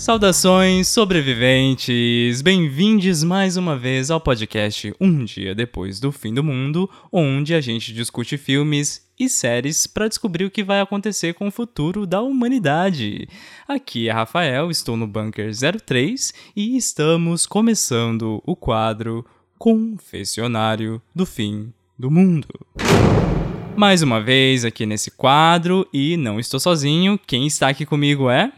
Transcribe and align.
Saudações, 0.00 0.88
sobreviventes! 0.88 2.40
Bem-vindos 2.40 3.22
mais 3.22 3.58
uma 3.58 3.76
vez 3.76 4.10
ao 4.10 4.18
podcast 4.18 4.94
Um 4.98 5.26
Dia 5.26 5.54
Depois 5.54 6.00
do 6.00 6.10
Fim 6.10 6.32
do 6.32 6.42
Mundo, 6.42 6.88
onde 7.12 7.54
a 7.54 7.60
gente 7.60 7.92
discute 7.92 8.38
filmes 8.38 9.06
e 9.18 9.28
séries 9.28 9.86
para 9.86 10.08
descobrir 10.08 10.46
o 10.46 10.50
que 10.50 10.64
vai 10.64 10.80
acontecer 10.80 11.34
com 11.34 11.48
o 11.48 11.50
futuro 11.50 12.06
da 12.06 12.22
humanidade. 12.22 13.28
Aqui 13.68 14.08
é 14.08 14.12
Rafael, 14.12 14.70
estou 14.70 14.96
no 14.96 15.06
Bunker 15.06 15.52
03 15.84 16.32
e 16.56 16.78
estamos 16.78 17.44
começando 17.44 18.42
o 18.46 18.56
quadro 18.56 19.22
Confessionário 19.58 21.02
do 21.14 21.26
Fim 21.26 21.74
do 21.98 22.10
Mundo. 22.10 22.48
Mais 23.76 24.00
uma 24.00 24.18
vez 24.18 24.64
aqui 24.64 24.86
nesse 24.86 25.10
quadro 25.10 25.86
e 25.92 26.16
não 26.16 26.40
estou 26.40 26.58
sozinho, 26.58 27.20
quem 27.26 27.46
está 27.46 27.68
aqui 27.68 27.84
comigo 27.84 28.30
é. 28.30 28.50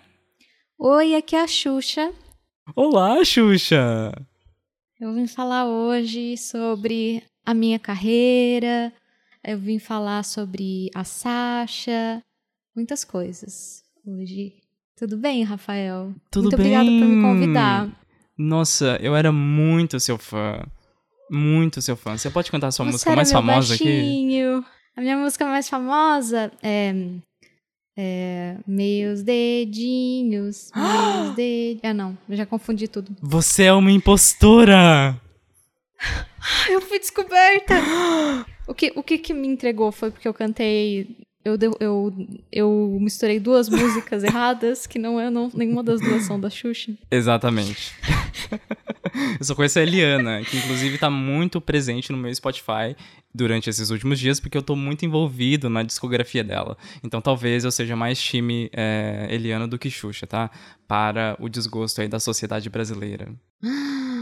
Oi, 0.85 1.15
aqui 1.15 1.37
é 1.37 1.43
a 1.43 1.47
Xuxa. 1.47 2.13
Olá, 2.75 3.23
Xuxa! 3.25 4.13
Eu 4.99 5.15
vim 5.15 5.29
falar 5.29 5.65
hoje 5.65 6.37
sobre 6.37 7.23
a 7.47 7.55
minha 7.55 7.79
carreira, 7.79 8.93
eu 9.45 9.57
vim 9.61 9.79
falar 9.79 10.25
sobre 10.25 10.91
a 10.93 11.05
Sasha, 11.05 12.21
muitas 12.75 13.05
coisas 13.05 13.85
hoje. 14.05 14.55
Tudo 14.97 15.17
bem, 15.17 15.45
Rafael? 15.45 16.13
Tudo 16.33 16.47
Muito 16.47 16.57
bem? 16.57 16.77
obrigada 16.77 16.91
por 16.91 17.09
me 17.09 17.23
convidar. 17.23 17.89
Nossa, 18.37 18.99
eu 19.01 19.15
era 19.15 19.31
muito 19.31 20.01
seu 20.01 20.19
fã. 20.19 20.65
Muito 21.31 21.81
seu 21.81 21.97
fã. 21.97 22.19
Você 22.19 22.29
pode 22.29 22.51
cantar 22.51 22.67
a 22.67 22.73
sua 22.73 22.87
Você 22.87 22.91
música 22.91 23.15
mais 23.15 23.31
famosa 23.31 23.75
aqui? 23.77 23.85
baixinho. 23.85 24.65
A 24.97 25.01
minha 25.01 25.17
música 25.17 25.47
mais 25.47 25.69
famosa 25.69 26.51
é. 26.61 26.93
É 27.97 28.57
meus 28.67 29.23
dedinhos, 29.23 30.71
meus 30.75 31.35
dedinhos. 31.35 31.81
Ah, 31.83 31.95
não, 31.95 32.17
eu 32.29 32.37
já 32.37 32.47
confundi 32.47 32.89
tudo. 32.89 33.15
Você 33.21 33.65
é 33.65 33.73
uma 33.73 33.91
impostora! 33.91 35.21
Eu 36.69 36.81
fui 36.81 36.99
descoberta! 36.99 37.75
o 38.67 38.75
que, 38.75 38.93
o 38.97 39.03
que 39.03 39.19
que 39.19 39.33
me 39.33 39.47
entregou 39.47 39.93
foi 39.93 40.11
porque 40.11 40.27
eu 40.27 40.35
cantei. 40.35 41.17
Eu, 41.45 41.57
eu, 41.81 42.13
eu 42.51 42.99
misturei 43.01 43.39
duas 43.41 43.69
músicas 43.69 44.23
erradas, 44.25 44.87
que 44.87 44.99
não 44.99 45.21
é 45.21 45.31
não, 45.31 45.51
nenhuma 45.55 45.83
das 45.83 46.01
duas 46.01 46.25
são 46.25 46.41
da 46.41 46.51
Xuxa. 46.51 46.93
Exatamente. 47.11 47.93
eu 49.39 49.45
só 49.45 49.55
conheço 49.55 49.79
a 49.79 49.83
Eliana, 49.83 50.43
que 50.43 50.57
inclusive 50.57 50.99
tá 50.99 51.11
muito 51.11 51.61
presente 51.61 52.13
no 52.13 52.19
meu 52.19 52.35
Spotify 52.35 52.97
durante 53.35 53.71
esses 53.71 53.91
últimos 53.91 54.19
dias, 54.19 54.41
porque 54.41 54.57
eu 54.57 54.63
tô 54.63 54.77
muito 54.77 55.05
envolvido 55.05 55.71
na 55.71 55.83
discografia 55.83 56.45
dela. 56.45 56.77
Então 57.03 57.21
talvez 57.21 57.65
eu 57.65 57.71
seja 57.71 57.97
mais 57.97 58.21
time 58.23 58.71
é, 58.73 59.27
Eliana 59.31 59.67
do 59.67 59.79
que 59.79 59.91
Xuxa, 59.91 60.27
tá? 60.27 60.51
Para 60.87 61.37
o 61.41 61.49
desgosto 61.49 62.01
aí 62.01 62.09
da 62.09 62.21
sociedade 62.21 62.69
brasileira. 62.69 63.29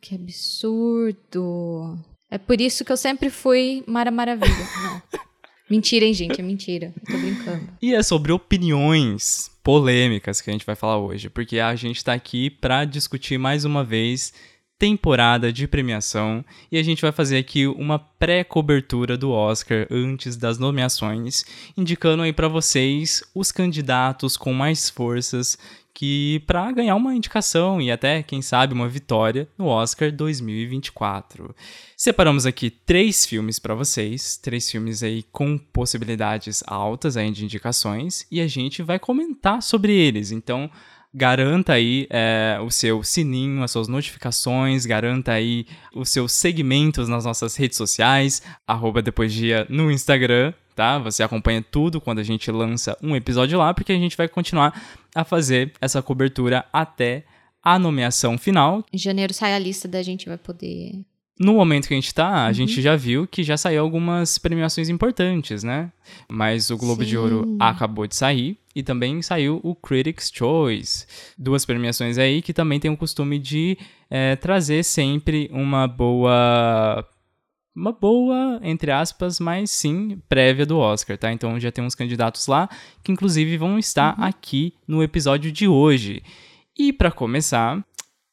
Que 0.00 0.16
absurdo! 0.16 1.98
É 2.30 2.36
por 2.36 2.60
isso 2.60 2.84
que 2.84 2.92
eu 2.92 2.96
sempre 2.96 3.30
fui 3.30 3.82
Mara 3.86 4.10
Maravilha. 4.10 4.52
Não. 4.82 5.02
Mentira, 5.68 6.04
hein, 6.04 6.12
gente? 6.12 6.40
É 6.40 6.44
mentira. 6.44 6.92
Eu 6.96 7.12
tô 7.12 7.18
brincando. 7.18 7.68
E 7.80 7.94
é 7.94 8.02
sobre 8.02 8.32
opiniões 8.32 9.50
polêmicas 9.62 10.40
que 10.40 10.50
a 10.50 10.52
gente 10.52 10.66
vai 10.66 10.74
falar 10.74 10.98
hoje, 10.98 11.30
porque 11.30 11.58
a 11.58 11.74
gente 11.74 12.04
tá 12.04 12.12
aqui 12.12 12.50
pra 12.50 12.84
discutir 12.84 13.38
mais 13.38 13.64
uma 13.64 13.82
vez 13.82 14.32
temporada 14.78 15.52
de 15.52 15.66
premiação 15.66 16.44
e 16.70 16.76
a 16.76 16.82
gente 16.82 17.00
vai 17.00 17.12
fazer 17.12 17.38
aqui 17.38 17.66
uma 17.66 17.98
pré-cobertura 17.98 19.16
do 19.16 19.30
Oscar 19.30 19.86
antes 19.90 20.36
das 20.36 20.58
nomeações, 20.58 21.44
indicando 21.76 22.22
aí 22.22 22.32
pra 22.32 22.48
vocês 22.48 23.22
os 23.34 23.50
candidatos 23.50 24.36
com 24.36 24.52
mais 24.52 24.90
forças 24.90 25.56
que 25.94 26.42
para 26.44 26.72
ganhar 26.72 26.96
uma 26.96 27.14
indicação 27.14 27.80
e 27.80 27.90
até, 27.90 28.20
quem 28.22 28.42
sabe, 28.42 28.74
uma 28.74 28.88
vitória 28.88 29.48
no 29.56 29.66
Oscar 29.66 30.10
2024. 30.10 31.54
Separamos 31.96 32.44
aqui 32.44 32.68
três 32.68 33.24
filmes 33.24 33.60
para 33.60 33.76
vocês, 33.76 34.36
três 34.36 34.68
filmes 34.68 35.04
aí 35.04 35.22
com 35.30 35.56
possibilidades 35.56 36.64
altas 36.66 37.16
aí 37.16 37.30
de 37.30 37.44
indicações 37.44 38.26
e 38.30 38.40
a 38.40 38.48
gente 38.48 38.82
vai 38.82 38.98
comentar 38.98 39.62
sobre 39.62 39.92
eles. 39.92 40.32
Então, 40.32 40.68
garanta 41.14 41.74
aí 41.74 42.08
é, 42.10 42.58
o 42.60 42.70
seu 42.70 43.04
sininho, 43.04 43.62
as 43.62 43.70
suas 43.70 43.86
notificações, 43.86 44.84
garanta 44.84 45.30
aí 45.30 45.64
os 45.94 46.08
seus 46.08 46.32
segmentos 46.32 47.08
nas 47.08 47.24
nossas 47.24 47.54
redes 47.54 47.78
sociais, 47.78 48.42
arroba 48.66 49.00
depois 49.00 49.32
dia 49.32 49.64
no 49.70 49.92
Instagram, 49.92 50.52
tá? 50.74 50.98
Você 50.98 51.22
acompanha 51.22 51.62
tudo 51.62 52.00
quando 52.00 52.18
a 52.18 52.24
gente 52.24 52.50
lança 52.50 52.98
um 53.00 53.14
episódio 53.14 53.56
lá, 53.58 53.72
porque 53.72 53.92
a 53.92 53.98
gente 53.98 54.16
vai 54.16 54.26
continuar 54.26 54.82
a 55.14 55.24
fazer 55.24 55.72
essa 55.80 56.02
cobertura 56.02 56.64
até 56.72 57.24
a 57.62 57.78
nomeação 57.78 58.36
final. 58.36 58.84
Em 58.92 58.98
janeiro 58.98 59.32
sai 59.32 59.54
a 59.54 59.58
lista 59.58 59.88
da 59.88 60.02
gente 60.02 60.28
vai 60.28 60.36
poder. 60.36 61.04
No 61.38 61.54
momento 61.54 61.88
que 61.88 61.94
a 61.94 61.96
gente 61.96 62.14
tá, 62.14 62.46
a 62.46 62.52
gente 62.52 62.80
já 62.80 62.94
viu 62.94 63.26
que 63.26 63.42
já 63.42 63.56
saiu 63.56 63.82
algumas 63.82 64.38
premiações 64.38 64.88
importantes, 64.88 65.64
né? 65.64 65.90
Mas 66.28 66.70
o 66.70 66.76
Globo 66.76 67.04
de 67.04 67.18
Ouro 67.18 67.42
Sim. 67.44 67.56
acabou 67.58 68.06
de 68.06 68.14
sair 68.14 68.56
e 68.74 68.84
também 68.84 69.20
saiu 69.20 69.60
o 69.64 69.74
Critics' 69.74 70.30
Choice. 70.32 71.06
Duas 71.36 71.64
premiações 71.64 72.18
aí 72.18 72.40
que 72.40 72.52
também 72.52 72.78
tem 72.78 72.90
o 72.90 72.96
costume 72.96 73.40
de 73.40 73.76
é, 74.08 74.36
trazer 74.36 74.84
sempre 74.84 75.50
uma 75.52 75.88
boa. 75.88 77.04
Uma 77.74 77.90
boa, 77.92 78.60
entre 78.62 78.92
aspas, 78.92 79.40
mas 79.40 79.70
sim, 79.70 80.22
prévia 80.28 80.64
do 80.64 80.78
Oscar, 80.78 81.18
tá? 81.18 81.32
Então 81.32 81.58
já 81.58 81.72
tem 81.72 81.84
uns 81.84 81.94
candidatos 81.96 82.46
lá 82.46 82.68
que, 83.02 83.10
inclusive, 83.10 83.56
vão 83.56 83.78
estar 83.78 84.14
aqui 84.18 84.74
no 84.86 85.02
episódio 85.02 85.50
de 85.50 85.66
hoje. 85.66 86.22
E 86.78 86.92
para 86.92 87.10
começar, 87.10 87.84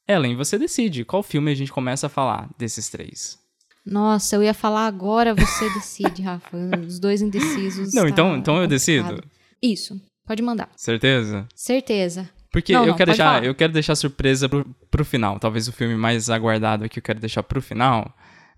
Ellen, 0.07 0.35
você 0.35 0.59
decide 0.59 1.03
qual 1.03 1.24
filme 1.24 1.51
a 1.51 1.56
gente 1.56 1.72
começa 1.72 2.06
a 2.06 2.09
falar 2.09 2.50
desses 2.57 2.88
três. 2.90 3.40
Nossa, 3.84 4.35
eu 4.35 4.44
ia 4.44 4.53
falar 4.53 4.85
agora, 4.85 5.34
você 5.34 5.68
decide, 5.74 6.22
Rafa. 6.22 6.56
Os 6.85 7.00
dois 7.00 7.22
indecisos. 7.22 7.94
Não, 7.94 8.03
tá 8.03 8.09
então, 8.09 8.38
então 8.38 8.62
eu 8.62 8.68
decido. 8.68 9.24
Isso, 9.62 10.00
pode 10.25 10.44
mandar. 10.44 10.69
Certeza? 10.75 11.47
Certeza. 11.56 12.30
Porque 12.51 12.74
Não, 12.74 12.81
eu 12.81 12.88
não, 12.90 12.96
quero 12.96 13.12
deixar, 13.12 13.35
falar. 13.35 13.46
eu 13.46 13.56
quero 13.56 13.72
deixar 13.74 13.96
surpresa 13.96 14.47
pro, 14.50 14.66
pro 14.91 15.06
final. 15.06 15.40
Talvez 15.40 15.68
o 15.68 15.72
filme 15.72 15.96
mais 15.96 16.30
aguardado 16.30 16.84
aqui 16.84 17.00
eu 17.00 17.03
quero 17.03 17.19
deixar 17.19 17.41
pro 17.41 17.62
final. 17.62 18.13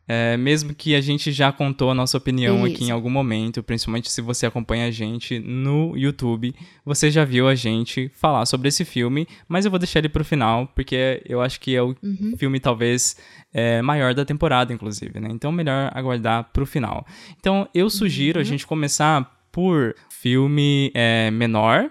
É, 0.05 0.35
mesmo 0.35 0.73
que 0.75 0.95
a 0.95 0.99
gente 1.01 1.31
já 1.31 1.49
contou 1.51 1.89
a 1.89 1.93
nossa 1.95 2.17
opinião 2.17 2.65
aqui 2.65 2.81
em 2.81 2.83
Isso. 2.85 2.93
algum 2.93 3.09
momento, 3.09 3.63
principalmente 3.63 4.11
se 4.11 4.19
você 4.21 4.45
acompanha 4.45 4.87
a 4.87 4.91
gente 4.91 5.39
no 5.39 5.95
YouTube, 5.95 6.53
você 6.85 7.09
já 7.09 7.23
viu 7.23 7.47
a 7.47 7.55
gente 7.55 8.11
falar 8.13 8.45
sobre 8.45 8.67
esse 8.67 8.83
filme, 8.83 9.25
mas 9.47 9.63
eu 9.63 9.71
vou 9.71 9.79
deixar 9.79 9.99
ele 9.99 10.09
pro 10.09 10.25
final, 10.25 10.67
porque 10.75 11.21
eu 11.25 11.41
acho 11.41 11.57
que 11.59 11.73
é 11.73 11.81
o 11.81 11.95
Uhum. 12.03 12.33
filme 12.37 12.59
talvez 12.59 13.15
é, 13.53 13.81
maior 13.81 14.13
da 14.13 14.25
temporada, 14.25 14.73
inclusive, 14.73 15.19
né? 15.21 15.29
Então 15.31 15.51
melhor 15.53 15.89
aguardar 15.93 16.49
pro 16.51 16.65
final. 16.65 17.05
Então 17.39 17.67
eu 17.73 17.89
sugiro 17.89 18.39
a 18.39 18.43
gente 18.43 18.67
começar 18.67 19.31
por 19.53 19.95
filme 20.09 20.91
é, 20.93 21.31
menor. 21.31 21.89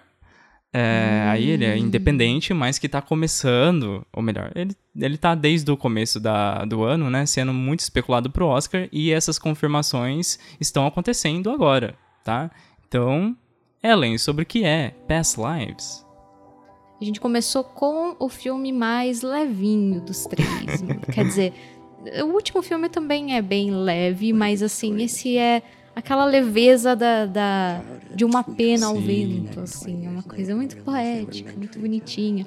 É, 0.75 1.27
Aí 1.29 1.51
ele 1.51 1.67
é 1.67 1.77
independente, 1.77 2.55
mas 2.55 2.79
que 2.79 2.89
tá 2.89 3.03
começando, 3.03 4.07
ou 4.11 4.23
melhor, 4.23 4.51
ele, 4.55 4.75
ele 4.97 5.19
tá 5.19 5.35
desde 5.35 5.71
o 5.71 5.77
começo 5.77 6.19
da, 6.19 6.65
do 6.65 6.83
ano, 6.83 7.11
né? 7.11 7.27
Sendo 7.27 7.53
muito 7.53 7.81
especulado 7.81 8.31
pro 8.31 8.47
Oscar, 8.47 8.89
e 8.91 9.11
essas 9.13 9.39
confirmações 9.39 10.39
estão 10.59 10.87
acontecendo 10.87 11.51
agora, 11.51 11.95
tá? 12.25 12.51
Então, 12.89 13.37
Ellen, 13.83 14.17
sobre 14.17 14.45
o 14.45 14.47
que 14.47 14.65
é 14.65 14.95
Past 15.07 15.39
Lives? 15.39 16.07
A 17.01 17.05
gente 17.05 17.21
começou 17.21 17.65
com 17.65 18.17
o 18.19 18.29
filme 18.29 18.73
mais 18.73 19.23
levinho 19.23 20.01
dos 20.01 20.25
três. 20.25 20.83
Quer 21.13 21.25
dizer, 21.25 21.53
o 22.23 22.27
último 22.27 22.63
filme 22.63 22.89
também 22.89 23.37
é 23.37 23.43
bem 23.43 23.73
leve, 23.73 24.33
mas 24.33 24.63
assim, 24.63 25.03
esse 25.03 25.37
é 25.37 25.63
aquela 25.95 26.25
leveza 26.25 26.95
da, 26.97 27.27
da- 27.27 27.83
de 28.15 28.25
uma 28.25 28.43
pena 28.45 28.87
ao 28.87 28.97
vento, 28.97 29.61
assim, 29.61 30.07
é 30.07 30.09
uma 30.09 30.23
coisa 30.23 30.55
muito 30.55 30.77
poética, 30.79 31.53
muito 31.57 31.79
bonitinha. 31.79 32.47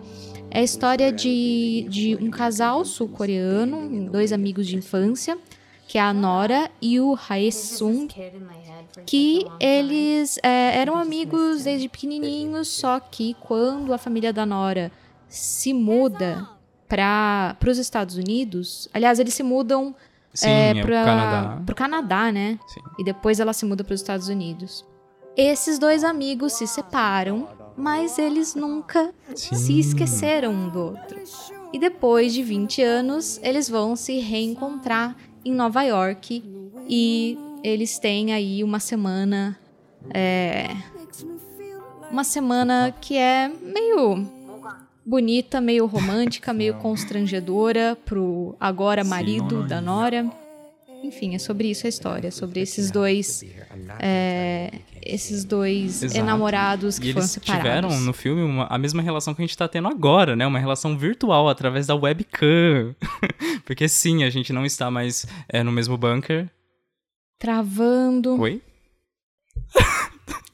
É 0.52 0.60
a 0.60 0.64
história 0.64 1.12
de, 1.12 1.86
de 1.90 2.16
um 2.22 2.30
casal 2.30 2.86
sul-coreano, 2.86 4.10
dois 4.12 4.32
amigos 4.32 4.68
de 4.68 4.76
infância, 4.76 5.38
que 5.88 5.98
é 5.98 6.02
a 6.02 6.14
Nora 6.14 6.70
e 6.82 7.00
o 7.00 7.16
Hae-sung, 7.30 8.08
que 9.06 9.46
eles 9.60 10.38
é, 10.42 10.78
eram 10.80 10.96
amigos 10.96 11.64
desde 11.64 11.88
pequenininhos, 11.90 12.68
só 12.70 13.00
que 13.00 13.36
quando 13.42 13.94
a 13.94 13.98
família 13.98 14.32
da 14.34 14.46
Nora 14.46 14.92
se 15.28 15.74
muda 15.74 16.48
para 16.88 17.58
os 17.68 17.78
Estados 17.78 18.16
Unidos. 18.16 18.88
Aliás, 18.94 19.20
eles 19.20 19.34
se 19.34 19.44
mudam 19.44 19.96
Sim, 20.36 20.50
é, 20.50 20.78
é, 20.78 20.84
o 20.84 20.88
Canadá. 20.88 21.62
pro 21.66 21.76
Canadá, 21.76 22.32
né? 22.32 22.60
Sim. 22.68 22.82
E 23.00 23.04
depois 23.04 23.40
ela 23.40 23.54
se 23.54 23.66
muda 23.66 23.84
para 23.84 23.94
os 23.94 24.02
Estados 24.02 24.28
Unidos. 24.28 24.86
Esses 25.36 25.80
dois 25.80 26.04
amigos 26.04 26.54
se 26.54 26.68
separam, 26.68 27.48
mas 27.76 28.20
eles 28.20 28.54
nunca 28.56 29.14
se 29.36 29.56
Sim. 29.56 29.80
esqueceram 29.80 30.52
um 30.52 30.70
do 30.70 30.80
outro. 30.80 31.20
E 31.74 31.80
depois 31.80 32.34
de 32.34 32.42
20 32.44 32.82
anos, 32.82 33.40
eles 33.44 33.68
vão 33.70 33.96
se 33.96 34.20
reencontrar 34.20 35.16
em 35.44 35.54
Nova 35.54 35.84
York 35.84 36.44
e 36.88 37.38
eles 37.64 37.98
têm 38.00 38.34
aí 38.34 38.64
uma 38.64 38.80
semana. 38.80 39.58
é, 40.14 40.70
uma 42.12 42.24
semana 42.24 42.96
que 43.02 43.18
é 43.18 43.50
meio 43.50 44.26
bonita, 45.06 45.62
meio 45.62 45.86
romântica, 45.86 46.54
meio 46.54 46.76
constrangedora 46.76 47.98
pro 48.06 48.56
agora 48.60 49.04
marido 49.04 49.64
da 49.64 49.80
Nora. 49.80 50.30
Enfim, 51.04 51.36
é 51.36 51.40
sobre 51.40 51.70
isso 51.70 51.86
a 51.86 51.90
história, 51.90 52.32
sobre 52.32 52.60
esses 52.62 52.90
dois, 52.90 53.44
é, 54.00 54.72
esses 55.04 55.44
dois 55.46 56.02
Exato. 56.02 56.20
enamorados 56.20 56.98
que 56.98 57.10
E 57.10 57.14
foram 57.14 57.22
eles 57.24 57.32
separados. 57.32 57.64
tiveram 57.64 58.00
no 58.02 58.12
filme 58.12 58.42
uma- 58.42 58.66
a 58.66 58.78
mesma 58.80 59.04
relação 59.04 59.36
que 59.36 59.42
a 59.44 59.46
gente 59.46 59.56
tá 59.56 59.68
tendo 59.68 59.88
agora, 59.88 60.36
né? 60.36 60.48
Uma 60.48 60.58
relação 60.58 60.98
virtual 60.98 61.48
através 61.48 61.86
da 61.86 61.94
webcam. 61.96 62.96
Porque 63.66 63.88
sim, 63.88 64.24
a 64.24 64.32
gente 64.32 64.52
não 64.52 64.66
está 64.66 64.90
mais 64.90 65.28
é, 65.48 65.62
no 65.62 65.72
mesmo 65.72 65.96
bunker. 65.96 66.50
Travando, 67.38 68.40
Oi? 68.42 68.60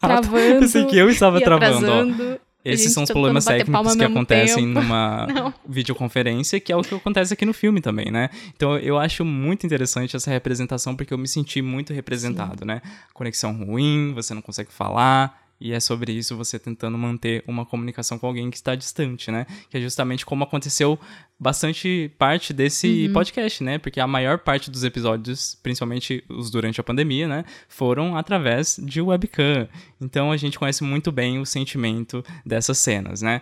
Ah, 0.04 0.08
tá. 0.08 0.22
travando. 0.22 0.60
Pensei 0.62 0.86
que 0.86 0.98
eu 0.98 1.10
estava 1.10 1.40
travando. 1.40 1.86
ó. 1.88 2.51
Esses 2.64 2.94
são 2.94 3.04
os 3.04 3.10
problemas 3.12 3.46
técnicos 3.46 3.96
que 3.96 4.04
acontecem 4.04 4.66
tempo. 4.68 4.82
numa 4.82 5.28
Não. 5.34 5.54
videoconferência, 5.68 6.60
que 6.60 6.72
é 6.72 6.76
o 6.76 6.82
que 6.82 6.94
acontece 6.94 7.34
aqui 7.34 7.46
no 7.46 7.54
filme 7.54 7.82
também, 7.82 8.12
né? 8.12 8.30
Então 8.56 8.78
eu 8.78 8.98
acho 8.98 9.26
muito 9.26 9.66
interessante 9.66 10.16
essa 10.16 10.30
representação, 10.30 10.96
porque 10.96 11.14
eu 11.14 11.18
me 11.18 11.28
senti 11.28 11.62
muito 11.62 11.94
representado, 11.94 12.66
né? 12.66 12.82
Conexão 13.14 13.54
ruim, 13.66 14.14
você 14.14 14.34
não 14.34 14.42
consegue 14.42 14.72
falar. 14.72 15.41
E 15.62 15.72
é 15.74 15.80
sobre 15.80 16.12
isso 16.12 16.36
você 16.36 16.58
tentando 16.58 16.98
manter 16.98 17.44
uma 17.48 17.66
comunicação 17.66 18.18
com 18.18 18.26
alguém 18.26 18.50
que 18.50 18.58
está 18.58 18.74
distante, 18.76 19.30
né? 19.32 19.46
Que 19.70 19.78
é 19.78 19.82
justamente 19.82 20.26
como 20.26 20.44
aconteceu 20.44 21.00
bastante 21.40 22.12
parte 22.18 22.52
desse 22.52 23.06
Uhum. 23.08 23.14
podcast, 23.14 23.64
né? 23.64 23.78
Porque 23.78 24.00
a 24.00 24.08
maior 24.08 24.40
parte 24.40 24.72
dos 24.72 24.84
episódios, 24.84 25.58
principalmente 25.62 26.24
os 26.28 26.50
durante 26.50 26.82
a 26.82 26.84
pandemia, 26.84 27.28
né? 27.28 27.46
Foram 27.70 28.18
através 28.18 28.80
de 28.82 29.02
webcam. 29.02 29.68
Então 30.02 30.32
a 30.32 30.38
gente 30.38 30.58
conhece 30.58 30.84
muito 30.84 31.12
bem 31.12 31.40
o 31.40 31.46
sentimento 31.46 32.24
dessas 32.46 32.78
cenas, 32.80 33.22
né? 33.22 33.42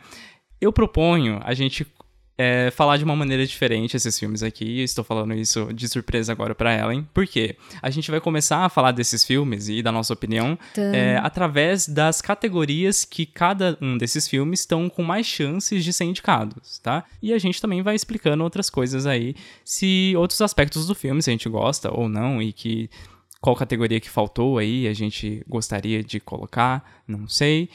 Eu 0.61 0.73
proponho 0.73 1.39
a 1.43 1.53
gente 1.53 1.87
é, 2.41 2.71
falar 2.71 2.95
de 2.95 3.03
uma 3.03 3.17
maneira 3.17 3.45
diferente 3.45 3.97
esses 3.97 4.17
filmes 4.17 4.41
aqui. 4.41 4.81
Estou 4.81 5.03
falando 5.03 5.33
isso 5.33 5.73
de 5.73 5.89
surpresa 5.89 6.31
agora 6.31 6.55
para 6.55 6.73
Ellen. 6.73 7.05
Por 7.13 7.27
quê? 7.27 7.57
A 7.81 7.89
gente 7.89 8.09
vai 8.09 8.21
começar 8.21 8.63
a 8.63 8.69
falar 8.69 8.93
desses 8.93 9.25
filmes 9.25 9.67
e 9.67 9.83
da 9.83 9.91
nossa 9.91 10.13
opinião 10.13 10.57
Tá. 10.73 10.81
é, 10.81 11.17
através 11.17 11.85
das 11.85 12.21
categorias 12.21 13.03
que 13.03 13.25
cada 13.25 13.77
um 13.81 13.97
desses 13.97 14.25
filmes 14.25 14.61
estão 14.61 14.87
com 14.89 15.03
mais 15.03 15.25
chances 15.25 15.83
de 15.83 15.91
ser 15.91 16.05
indicados, 16.05 16.79
tá? 16.79 17.03
E 17.21 17.33
a 17.33 17.37
gente 17.37 17.59
também 17.59 17.81
vai 17.81 17.93
explicando 17.93 18.41
outras 18.41 18.69
coisas 18.69 19.05
aí, 19.05 19.35
se 19.65 20.13
outros 20.15 20.39
aspectos 20.41 20.87
do 20.87 20.95
filme, 20.95 21.21
se 21.21 21.29
a 21.29 21.33
gente 21.33 21.49
gosta 21.49 21.93
ou 21.93 22.07
não, 22.07 22.41
e 22.41 22.53
que 22.53 22.89
qual 23.41 23.53
categoria 23.53 23.99
que 23.99 24.09
faltou 24.09 24.57
aí 24.57 24.87
a 24.87 24.93
gente 24.93 25.43
gostaria 25.45 26.01
de 26.01 26.21
colocar, 26.21 27.01
não 27.05 27.27
sei. 27.27 27.69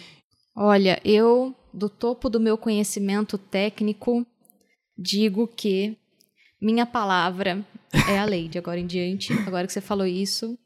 Olha, 0.57 0.99
eu, 1.05 1.55
do 1.73 1.91
topo 1.91 2.31
do 2.31 2.41
meu 2.41 2.57
conhecimento 2.57 3.37
técnico, 3.37 4.25
digo 4.97 5.47
que 5.49 5.97
minha 6.61 6.87
palavra 6.87 7.65
é 8.09 8.19
a 8.19 8.25
lei 8.25 8.49
de 8.49 8.59
agora 8.59 8.79
em 8.81 8.87
diante. 8.87 9.33
Agora 9.47 9.67
que 9.67 9.73
você 9.73 9.81
falou 9.81 10.07
isso, 10.07 10.59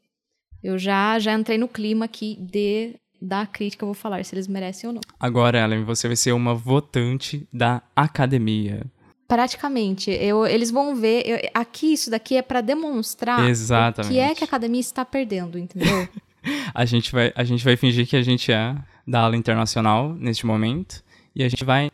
eu 0.63 0.77
já, 0.77 1.17
já 1.19 1.33
entrei 1.33 1.57
no 1.57 1.67
clima 1.67 2.05
aqui 2.05 2.35
de 2.39 2.95
da 3.21 3.45
crítica, 3.45 3.83
eu 3.83 3.87
vou 3.87 3.93
falar 3.93 4.23
se 4.23 4.33
eles 4.33 4.47
merecem 4.47 4.87
ou 4.87 4.93
não. 4.93 5.01
Agora, 5.19 5.59
Ellen, 5.61 5.83
você 5.83 6.07
vai 6.07 6.15
ser 6.15 6.31
uma 6.31 6.55
votante 6.55 7.45
da 7.51 7.81
academia. 7.93 8.85
Praticamente, 9.27 10.09
eu, 10.09 10.45
eles 10.47 10.71
vão 10.71 10.95
ver. 10.95 11.23
eu- 11.27 11.49
aqui, 11.53 11.93
isso 11.93 12.09
daqui 12.09 12.35
é 12.37 12.41
pra 12.41 12.61
demonstrar 12.61 13.41
o 13.41 13.49
Exatamente. 13.49 14.11
que 14.13 14.19
é 14.19 14.33
que 14.33 14.43
a 14.43 14.47
academia 14.47 14.79
está 14.79 15.03
perdendo, 15.05 15.57
entendeu? 15.59 16.07
A 16.73 16.85
gente 16.85 17.11
vai, 17.11 17.33
a 17.35 17.43
gente 17.43 17.65
vai 17.65 17.75
fingir 17.75 18.07
que 18.07 18.15
a 18.15 18.21
gente 18.21 18.49
é 18.49 18.73
da 19.05 19.19
ala 19.19 19.35
internacional 19.35 20.13
neste 20.13 20.45
momento 20.45 21.03
e 21.35 21.43
a 21.43 21.49
gente 21.49 21.65
vai 21.65 21.91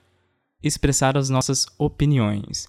expressar 0.68 1.18
as 1.18 1.30
nossas 1.30 1.66
opiniões. 1.78 2.68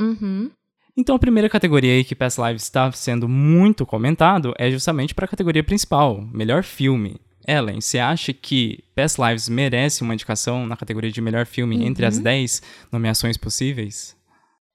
uhum. 0.00 0.50
Então 0.98 1.14
a 1.14 1.18
primeira 1.18 1.50
categoria 1.50 1.92
aí 1.92 2.02
que 2.02 2.14
Past 2.14 2.40
Lives 2.40 2.62
está 2.62 2.90
sendo 2.90 3.28
muito 3.28 3.84
comentado 3.84 4.54
é 4.56 4.70
justamente 4.70 5.14
para 5.14 5.26
a 5.26 5.28
categoria 5.28 5.62
principal, 5.62 6.22
melhor 6.32 6.62
filme. 6.64 7.20
Ellen, 7.46 7.80
você 7.80 7.98
acha 7.98 8.32
que 8.32 8.82
Past 8.94 9.20
Lives 9.20 9.48
merece 9.48 10.02
uma 10.02 10.14
indicação 10.14 10.66
na 10.66 10.76
categoria 10.76 11.12
de 11.12 11.20
melhor 11.20 11.46
filme 11.46 11.84
entre 11.84 12.04
as 12.06 12.18
10 12.18 12.62
nomeações 12.90 13.36
possíveis? 13.36 14.16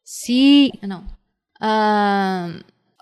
Se. 0.05 0.71
Não. 0.81 1.03
Ah, 1.59 2.53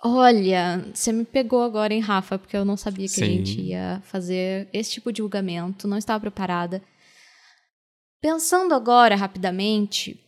olha, 0.03 0.85
você 0.93 1.11
me 1.11 1.23
pegou 1.23 1.61
agora, 1.61 1.93
hein, 1.93 1.99
Rafa, 1.99 2.39
porque 2.39 2.57
eu 2.57 2.65
não 2.65 2.75
sabia 2.75 3.07
que 3.07 3.21
a 3.21 3.25
Sim. 3.25 3.37
gente 3.37 3.61
ia 3.61 4.01
fazer 4.05 4.67
esse 4.73 4.91
tipo 4.91 5.11
de 5.11 5.19
julgamento, 5.19 5.87
não 5.87 5.97
estava 5.97 6.19
preparada. 6.21 6.81
Pensando 8.21 8.73
agora 8.73 9.15
rapidamente, 9.15 10.19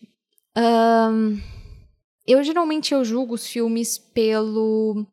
ahn, 0.55 1.38
eu 2.25 2.41
geralmente 2.43 2.93
eu 2.93 3.03
julgo 3.03 3.33
os 3.35 3.45
filmes 3.47 3.97
pelo 3.97 5.05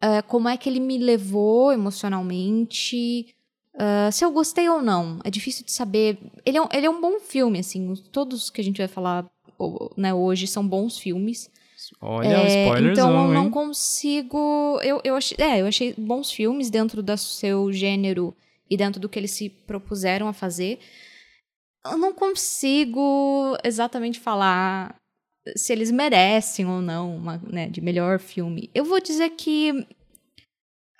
ah, 0.00 0.22
como 0.22 0.48
é 0.48 0.56
que 0.56 0.68
ele 0.68 0.80
me 0.80 0.98
levou 0.98 1.72
emocionalmente, 1.72 3.34
ah, 3.78 4.10
se 4.10 4.24
eu 4.24 4.30
gostei 4.32 4.68
ou 4.68 4.82
não. 4.82 5.20
É 5.24 5.30
difícil 5.30 5.64
de 5.64 5.70
saber. 5.72 6.18
Ele 6.44 6.58
é, 6.58 6.62
um- 6.62 6.68
ele 6.72 6.86
é 6.86 6.90
um 6.90 7.00
bom 7.00 7.20
filme, 7.20 7.60
assim. 7.60 7.88
os- 7.88 8.00
Todos 8.00 8.50
que 8.50 8.60
a 8.60 8.64
gente 8.64 8.78
vai 8.78 8.88
falar 8.88 9.24
né, 9.96 10.12
hoje 10.12 10.46
são 10.46 10.66
bons 10.66 10.98
filmes. 10.98 11.48
Olha, 12.00 12.28
É, 12.28 12.62
spoilers 12.64 12.98
então 12.98 13.10
eu 13.10 13.16
não, 13.16 13.28
não 13.28 13.44
hein? 13.44 13.50
consigo. 13.50 14.78
Eu, 14.82 15.00
eu, 15.04 15.14
achei, 15.14 15.36
é, 15.40 15.60
eu 15.62 15.66
achei 15.66 15.94
bons 15.96 16.30
filmes 16.32 16.68
dentro 16.68 17.02
do 17.02 17.16
seu 17.16 17.72
gênero 17.72 18.34
e 18.68 18.76
dentro 18.76 19.00
do 19.00 19.08
que 19.08 19.18
eles 19.18 19.30
se 19.30 19.48
propuseram 19.48 20.26
a 20.28 20.32
fazer. 20.32 20.78
Eu 21.92 21.98
não 21.98 22.12
consigo 22.12 23.56
exatamente 23.64 24.20
falar 24.20 24.94
se 25.54 25.72
eles 25.72 25.90
merecem 25.90 26.66
ou 26.66 26.80
não 26.80 27.16
uma, 27.16 27.38
né, 27.38 27.68
de 27.68 27.80
melhor 27.80 28.18
filme. 28.18 28.70
Eu 28.74 28.84
vou 28.84 29.00
dizer 29.00 29.30
que 29.30 29.86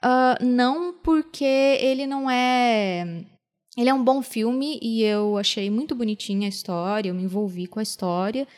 ah, 0.02 0.38
não, 0.40 0.93
porque 0.93 1.45
ele 1.45 2.07
não 2.07 2.31
é. 2.31 3.25
Ele 3.76 3.88
é 3.88 3.95
um 3.95 4.05
bom 4.05 4.23
filme 4.23 4.78
e 4.83 5.02
eu 5.02 5.37
achei 5.37 5.69
muito 5.71 5.95
bonitinha 5.95 6.47
a 6.47 6.49
história, 6.49 7.11
eu 7.11 7.14
me 7.14 7.25
envolvi 7.25 7.66
com 7.66 7.78
a 7.78 7.83
história, 7.83 8.49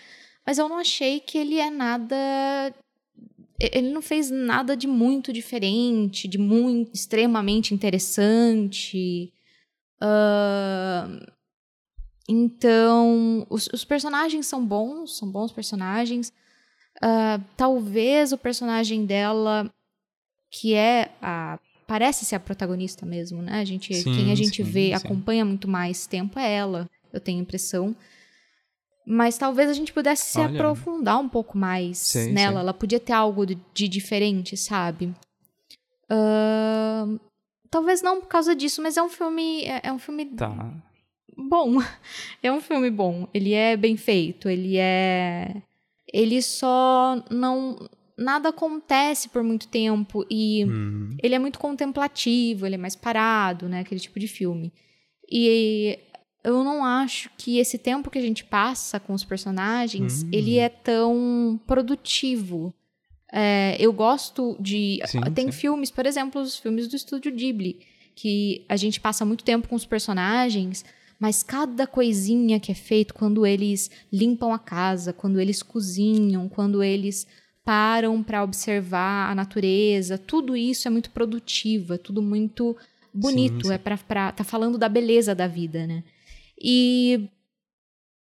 mas 0.47 0.59
eu 0.59 0.69
não 0.69 0.79
achei 0.79 1.21
que 1.21 1.39
ele 1.39 1.59
é 1.59 1.71
nada. 1.71 2.17
Ele 3.61 3.91
não 3.91 4.03
fez 4.03 4.31
nada 4.31 4.77
de 4.77 4.87
muito 4.87 5.33
diferente, 5.33 6.29
de 6.29 6.39
muito 6.39 6.95
extremamente 6.95 7.75
interessante. 7.75 9.33
Ah, 10.01 11.09
então, 12.29 13.47
os, 13.49 13.69
os 13.73 13.85
personagens 13.85 14.47
são 14.47 14.65
bons, 14.65 15.17
são 15.17 15.31
bons 15.31 15.51
personagens. 15.51 16.33
Ah, 17.01 17.41
talvez 17.57 18.33
o 18.33 18.39
personagem 18.39 19.07
dela, 19.07 19.73
que 20.51 20.75
é 20.75 21.11
a. 21.23 21.59
Parece 21.87 22.27
ser 22.27 22.35
a 22.37 22.41
protagonista 22.41 23.07
mesmo, 23.07 23.41
né? 23.41 23.61
A 23.61 23.65
gente, 23.65 23.95
Sim, 23.95 24.13
quem 24.15 24.31
a 24.31 24.35
gente 24.35 24.63
sim, 24.63 24.71
vê, 24.71 24.89
sim. 24.89 24.93
acompanha 24.93 25.43
muito 25.43 25.67
mais 25.67 26.07
tempo 26.07 26.39
é 26.39 26.53
ela, 26.53 26.87
eu 27.11 27.19
tenho 27.19 27.39
a 27.39 27.43
impressão. 27.43 27.97
Mas 29.07 29.39
talvez 29.39 29.71
a 29.71 29.73
gente 29.73 29.91
pudesse 29.91 30.27
se 30.27 30.39
Olha. 30.39 30.51
aprofundar 30.51 31.19
um 31.19 31.31
pouco 31.31 31.57
mais 31.57 32.13
nela. 32.31 32.61
Ela 32.61 32.75
podia 32.75 33.01
ter 33.01 33.15
algo 33.15 33.47
de, 33.47 33.89
diferente, 33.89 34.55
sabe? 34.55 35.15
Ahn, 36.11 37.19
talvez 37.71 38.03
não 38.03 38.21
por 38.21 38.29
causa 38.29 38.55
disso, 38.55 38.83
mas 38.83 38.99
é 38.99 39.03
um 39.03 39.09
filme. 39.09 39.65
É, 39.65 39.81
é 39.85 39.93
um 39.93 39.99
filme 39.99 40.27
Tá. 40.27 40.71
Bom. 41.39 41.79
É 42.43 42.53
um 42.53 42.61
filme 42.61 42.91
bom. 42.91 43.29
Ele 43.33 43.53
é 43.53 43.77
bem 43.77 43.97
feito. 43.97 44.49
Ele 44.49 44.77
é. 44.77 45.57
Ele 46.13 46.41
só 46.43 47.23
não. 47.31 47.89
Nada 48.17 48.49
acontece 48.49 49.29
por 49.29 49.45
muito 49.45 49.69
tempo 49.69 50.27
e 50.29 50.65
Hum, 50.65 51.17
ele 51.23 51.37
é 51.37 51.39
muito 51.39 51.59
contemplativo, 51.59 52.67
ele 52.67 52.75
é 52.75 52.79
mais 52.79 52.97
parado, 52.97 53.69
né? 53.69 53.81
Aquele 53.81 54.01
tipo 54.01 54.19
de 54.19 54.27
filme. 54.27 54.73
E 55.31 55.99
eu 56.43 56.65
não 56.65 56.85
acho 56.85 57.31
que 57.39 57.59
esse 57.59 57.79
tempo 57.79 58.11
que 58.11 58.19
a 58.19 58.23
gente 58.23 58.45
passa 58.45 58.99
com 58.99 59.13
os 59.13 59.23
personagens, 59.25 60.25
Hum. 60.25 60.31
ele 60.33 60.59
é 60.59 60.69
tão 60.69 61.61
produtivo. 61.67 62.75
É, 63.33 63.77
eu 63.79 63.93
gosto 63.93 64.57
de. 64.59 65.01
Sim, 65.07 65.21
tem 65.35 65.53
sim. 65.53 65.59
filmes, 65.61 65.91
por 65.91 66.07
exemplo, 66.07 66.41
os 66.41 66.57
filmes 66.59 66.89
do 66.89 66.97
estúdio 66.97 67.31
Ghibli, 67.33 67.81
que 68.17 68.65
a 68.69 68.75
gente 68.77 68.99
passa 69.01 69.25
muito 69.25 69.45
tempo 69.45 69.69
com 69.69 69.77
os 69.77 69.85
personagens, 69.87 70.85
mas 71.19 71.43
cada 71.43 71.87
coisinha 71.87 72.61
que 72.61 72.71
é 72.71 72.75
feito 72.75 73.13
quando 73.13 73.45
eles 73.45 73.91
limpam 74.13 74.53
a 74.53 74.59
casa, 74.59 75.13
quando 75.13 75.41
eles 75.41 75.63
cozinham, 75.63 76.49
quando 76.49 76.83
eles 76.83 77.27
param 77.65 78.23
para 78.23 78.43
observar 78.43 79.31
a 79.31 79.35
natureza, 79.35 80.17
tudo 80.17 80.57
isso 80.57 80.89
é 80.89 80.91
muito 80.91 81.11
produtivo, 81.11 81.95
é 81.95 81.99
tudo 81.99 82.23
muito 82.23 82.77
bonito, 83.13 83.67
Sim, 83.67 83.69
sim. 83.69 83.75
é 83.75 83.79
para 83.79 84.33
tá 84.33 84.45
falando 84.45 84.79
da 84.79 84.89
beleza 84.89 85.35
da 85.35 85.47
vida, 85.47 85.87
né? 85.87 86.05
E 86.61 87.29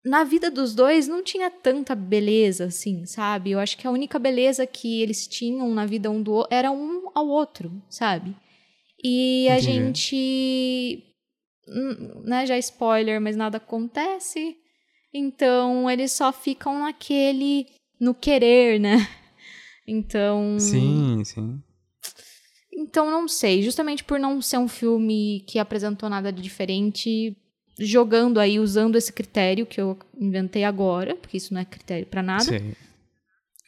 na 0.03 0.23
vida 0.23 0.49
dos 0.49 0.73
dois 0.73 1.07
não 1.07 1.23
tinha 1.23 1.49
tanta 1.49 1.93
beleza 1.93 2.65
assim, 2.65 3.05
sabe? 3.05 3.51
Eu 3.51 3.59
acho 3.59 3.77
que 3.77 3.85
a 3.85 3.91
única 3.91 4.17
beleza 4.17 4.65
que 4.65 5.01
eles 5.01 5.27
tinham 5.27 5.73
na 5.73 5.85
vida 5.85 6.09
um 6.09 6.21
do 6.21 6.33
outro 6.33 6.55
era 6.55 6.71
um 6.71 7.09
ao 7.13 7.27
outro, 7.27 7.71
sabe? 7.89 8.35
E 9.03 9.47
a 9.49 9.57
Entendi. 9.57 9.65
gente. 9.65 11.08
Né, 12.23 12.45
já 12.45 12.57
spoiler, 12.57 13.19
mas 13.21 13.35
nada 13.35 13.57
acontece. 13.57 14.55
Então 15.13 15.89
eles 15.89 16.11
só 16.11 16.31
ficam 16.31 16.79
naquele. 16.83 17.67
no 17.99 18.13
querer, 18.13 18.79
né? 18.79 18.95
Então. 19.91 20.55
Sim, 20.59 21.23
sim. 21.25 21.59
Então 22.71 23.09
não 23.09 23.27
sei. 23.27 23.63
Justamente 23.63 24.03
por 24.03 24.19
não 24.19 24.39
ser 24.39 24.57
um 24.59 24.67
filme 24.67 25.43
que 25.47 25.57
apresentou 25.57 26.07
nada 26.07 26.31
de 26.31 26.41
diferente, 26.43 27.35
jogando 27.79 28.39
aí, 28.39 28.59
usando 28.59 28.95
esse 28.97 29.11
critério 29.11 29.65
que 29.65 29.81
eu 29.81 29.97
inventei 30.15 30.63
agora, 30.63 31.15
porque 31.15 31.37
isso 31.37 31.55
não 31.55 31.61
é 31.61 31.65
critério 31.65 32.05
pra 32.05 32.21
nada 32.21 32.43
Sei. 32.43 32.75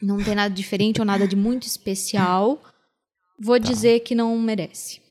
não 0.00 0.22
tem 0.22 0.36
nada 0.36 0.54
diferente 0.54 1.00
ou 1.00 1.04
nada 1.04 1.26
de 1.26 1.34
muito 1.34 1.66
especial, 1.66 2.62
vou 3.40 3.58
Tá. 3.60 3.66
dizer 3.68 4.00
que 4.00 4.14
não 4.14 4.38
merece. 4.38 5.01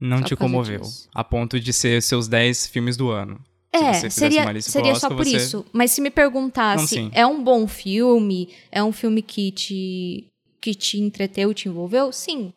Não 0.00 0.18
Só 0.18 0.24
te 0.24 0.36
comoveu. 0.36 0.82
A 1.14 1.24
ponto 1.24 1.58
de 1.58 1.72
ser 1.72 2.00
seus 2.02 2.28
10 2.28 2.66
filmes 2.68 2.96
do 2.96 3.10
ano. 3.10 3.40
Se 3.74 3.80
você 3.80 3.84
É, 3.86 3.94
fizesse 3.94 4.18
seria, 4.18 4.42
uma 4.42 4.52
lista 4.52 4.72
pro 4.72 4.80
seria 4.80 4.94
só 4.98 5.08
por 5.08 5.16
você- 5.24 5.36
isso. 5.36 5.64
Mas 5.72 5.90
se 5.90 6.00
me 6.00 6.08
Não, 6.08 6.14
perguntasse, 6.14 6.86
sim. 6.94 7.10
é 7.12 7.26
um 7.26 7.42
bom 7.42 7.66
filme? 7.68 8.48
É 8.72 8.82
um 8.82 8.92
filme 8.92 9.20
que 9.22 9.50
te, 9.52 10.26
que 10.60 10.74
te 10.74 10.98
entreteu, 10.98 11.52
te 11.52 11.68
envolveu? 11.68 12.10
Sim. 12.12 12.52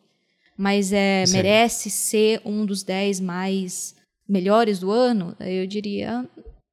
Mas 0.56 0.92
é, 0.92 1.24
merece 1.30 1.90
ser 1.90 2.40
um 2.44 2.64
dos 2.64 2.82
10 2.82 3.20
mais 3.20 3.94
melhores 4.28 4.78
do 4.78 4.90
ano? 4.90 5.36
Eu 5.40 5.66
diria, 5.66 6.24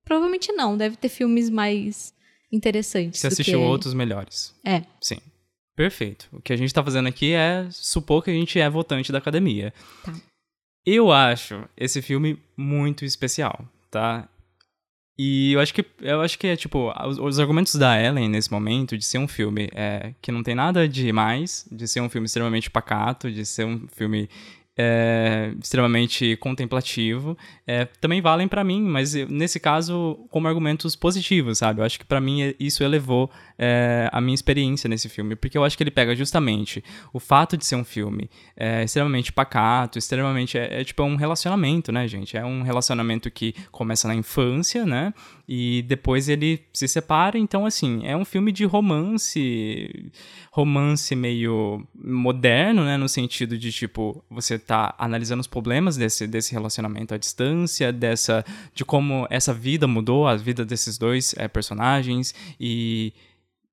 provavelmente 0.05 0.51
não. 0.51 0.77
Deve 0.77 0.95
ter 0.95 1.09
filmes 1.09 1.49
mais 1.49 2.13
interessantes. 2.51 3.19
Você 3.19 3.27
assistiu 3.27 3.59
que... 3.59 3.65
outros 3.65 3.93
melhores. 3.93 4.53
É. 4.65 4.83
Sim. 5.01 5.17
Perfeito. 5.75 6.27
O 6.33 6.41
que 6.41 6.51
a 6.53 6.57
gente 6.57 6.73
tá 6.73 6.83
fazendo 6.83 7.07
aqui 7.07 7.31
é 7.33 7.67
supor 7.71 8.23
que 8.23 8.29
a 8.29 8.33
gente 8.33 8.59
é 8.59 8.69
votante 8.69 9.11
da 9.11 9.17
academia. 9.17 9.73
Tá. 10.03 10.13
Eu 10.91 11.11
acho 11.11 11.69
esse 11.77 12.01
filme 12.01 12.39
muito 12.57 13.05
especial, 13.05 13.63
tá? 13.91 14.27
E 15.15 15.53
eu 15.53 15.59
acho 15.59 15.71
que 15.71 15.85
eu 16.01 16.19
acho 16.21 16.39
que 16.39 16.47
é 16.47 16.55
tipo 16.55 16.91
os, 17.05 17.19
os 17.19 17.39
argumentos 17.39 17.75
da 17.75 18.01
Ellen 18.01 18.27
nesse 18.27 18.51
momento 18.51 18.97
de 18.97 19.05
ser 19.05 19.19
um 19.19 19.27
filme 19.27 19.69
é, 19.75 20.15
que 20.19 20.31
não 20.31 20.41
tem 20.41 20.55
nada 20.55 20.89
de 20.89 21.13
mais, 21.13 21.67
de 21.71 21.87
ser 21.87 22.01
um 22.01 22.09
filme 22.09 22.25
extremamente 22.25 22.71
pacato, 22.71 23.31
de 23.31 23.45
ser 23.45 23.65
um 23.65 23.87
filme 23.89 24.27
é, 24.81 25.51
extremamente 25.61 26.37
contemplativo, 26.37 27.37
é, 27.67 27.83
também 27.99 28.21
valem 28.21 28.47
pra 28.47 28.63
mim, 28.63 28.81
mas 28.81 29.13
nesse 29.13 29.59
caso 29.59 30.17
como 30.29 30.47
argumentos 30.47 30.95
positivos, 30.95 31.57
sabe? 31.57 31.81
Eu 31.81 31.85
acho 31.85 31.99
que 31.99 32.05
pra 32.05 32.21
mim 32.21 32.41
é- 32.43 32.55
isso 32.57 32.81
elevou 32.81 33.29
é, 33.57 34.09
a 34.13 34.21
minha 34.21 34.33
experiência 34.33 34.87
nesse 34.87 35.09
filme, 35.09 35.35
porque 35.35 35.57
eu 35.57 35.65
acho 35.65 35.75
que 35.75 35.83
ele 35.83 35.91
pega 35.91 36.15
justamente 36.15 36.81
o 37.11 37.19
fato 37.19 37.57
de 37.57 37.65
ser 37.65 37.75
um 37.75 37.83
filme 37.83 38.29
é, 38.55 38.81
extremamente 38.85 39.33
pacato, 39.33 39.99
extremamente 39.99 40.57
é, 40.57 40.79
é 40.79 40.83
tipo 40.85 41.03
um 41.03 41.17
relacionamento, 41.17 41.91
né, 41.91 42.07
gente? 42.07 42.37
É 42.37 42.45
um 42.45 42.61
relacionamento 42.61 43.29
que 43.29 43.53
começa 43.73 44.07
na 44.07 44.15
infância, 44.15 44.85
né? 44.85 45.13
E 45.51 45.81
depois 45.81 46.29
ele 46.29 46.61
se 46.71 46.87
separa, 46.87 47.35
então 47.35 47.65
assim, 47.65 48.05
é 48.05 48.15
um 48.15 48.23
filme 48.23 48.51
de 48.51 48.65
romance, 48.65 50.11
romance 50.51 51.15
meio 51.15 51.87
moderno, 51.95 52.85
né, 52.85 52.97
no 52.97 53.09
sentido 53.09 53.57
de 53.57 53.71
tipo, 53.71 54.23
você 54.29 54.59
tá 54.59 54.93
analisando 54.95 55.41
os 55.41 55.47
problemas 55.47 55.97
desse, 55.97 56.27
desse 56.27 56.51
relacionamento 56.53 57.15
à 57.15 57.17
distância, 57.17 57.91
dessa 57.91 58.45
de 58.75 58.85
como 58.85 59.25
essa 59.27 59.51
vida 59.51 59.87
mudou, 59.87 60.27
a 60.27 60.35
vida 60.35 60.63
desses 60.63 60.99
dois 60.99 61.33
é, 61.35 61.47
personagens 61.47 62.31
e 62.59 63.11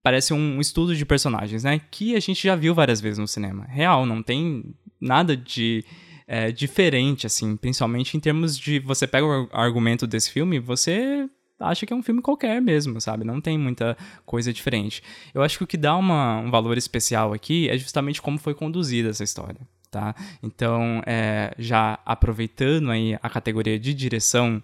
parece 0.03 0.33
um 0.33 0.59
estudo 0.59 0.97
de 0.97 1.05
personagens, 1.05 1.63
né, 1.63 1.79
que 1.91 2.17
a 2.17 2.21
gente 2.21 2.43
já 2.43 2.57
viu 2.57 2.75
várias 2.75 3.03
vezes 3.03 3.19
no 3.19 3.29
cinema. 3.29 3.67
Real, 3.69 4.07
não 4.07 4.23
tem 4.23 4.65
nada 4.99 5.37
de 5.37 5.85
é, 6.27 6.51
diferente 6.51 7.27
assim, 7.27 7.55
principalmente 7.55 8.17
em 8.17 8.21
termos 8.21 8.59
de 8.59 8.79
você 8.79 9.07
pega 9.07 9.27
o 9.27 9.31
ar- 9.31 9.49
argumento 9.53 10.07
desse 10.07 10.31
filme, 10.31 10.59
você 10.59 11.29
acha 11.59 11.87
que 11.87 11.93
é 11.93 11.97
um 11.97 12.03
filme 12.03 12.21
qualquer 12.21 12.61
mesmo, 12.61 13.01
sabe? 13.01 13.25
Não 13.25 13.41
tem 13.41 13.57
muita 13.59 13.97
coisa 14.25 14.53
diferente. 14.53 15.03
Eu 15.35 15.43
acho 15.43 15.59
que 15.59 15.65
o 15.65 15.67
que 15.67 15.77
dá 15.77 15.97
uma- 15.97 16.39
um 16.39 16.51
valor 16.51 16.77
especial 16.77 17.33
aqui 17.33 17.69
é 17.69 17.79
justamente 17.79 18.21
como 18.21 18.39
foi 18.39 18.55
conduzida 18.55 19.09
essa 19.11 19.25
história, 19.25 19.61
tá? 19.91 20.15
Então, 20.43 21.03
é, 21.07 21.55
já 21.59 21.99
aproveitando 22.05 22.91
aí 22.91 23.19
a 23.23 23.31
categoria 23.31 23.79
de 23.79 23.95
direção, 23.95 24.63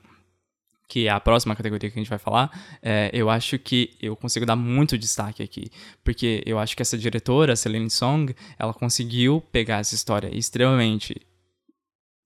que 0.88 1.06
é 1.06 1.10
a 1.10 1.18
próxima 1.18 1.56
categoria 1.56 1.90
que 1.90 1.98
a 1.98 2.02
gente 2.02 2.10
vai 2.10 2.18
falar, 2.18 2.50
é, 2.82 3.08
eu 3.14 3.30
acho 3.30 3.58
que 3.58 3.96
eu 4.00 4.14
consigo 4.14 4.44
dar 4.44 4.56
muito 4.56 4.98
destaque 4.98 5.42
aqui. 5.42 5.70
Porque 6.04 6.42
eu 6.44 6.58
acho 6.58 6.76
que 6.76 6.82
essa 6.82 6.98
diretora, 6.98 7.56
Celine 7.56 7.88
Song, 7.88 8.34
ela 8.58 8.74
conseguiu 8.74 9.40
pegar 9.50 9.78
essa 9.78 9.94
história 9.94 10.28
extremamente 10.36 11.16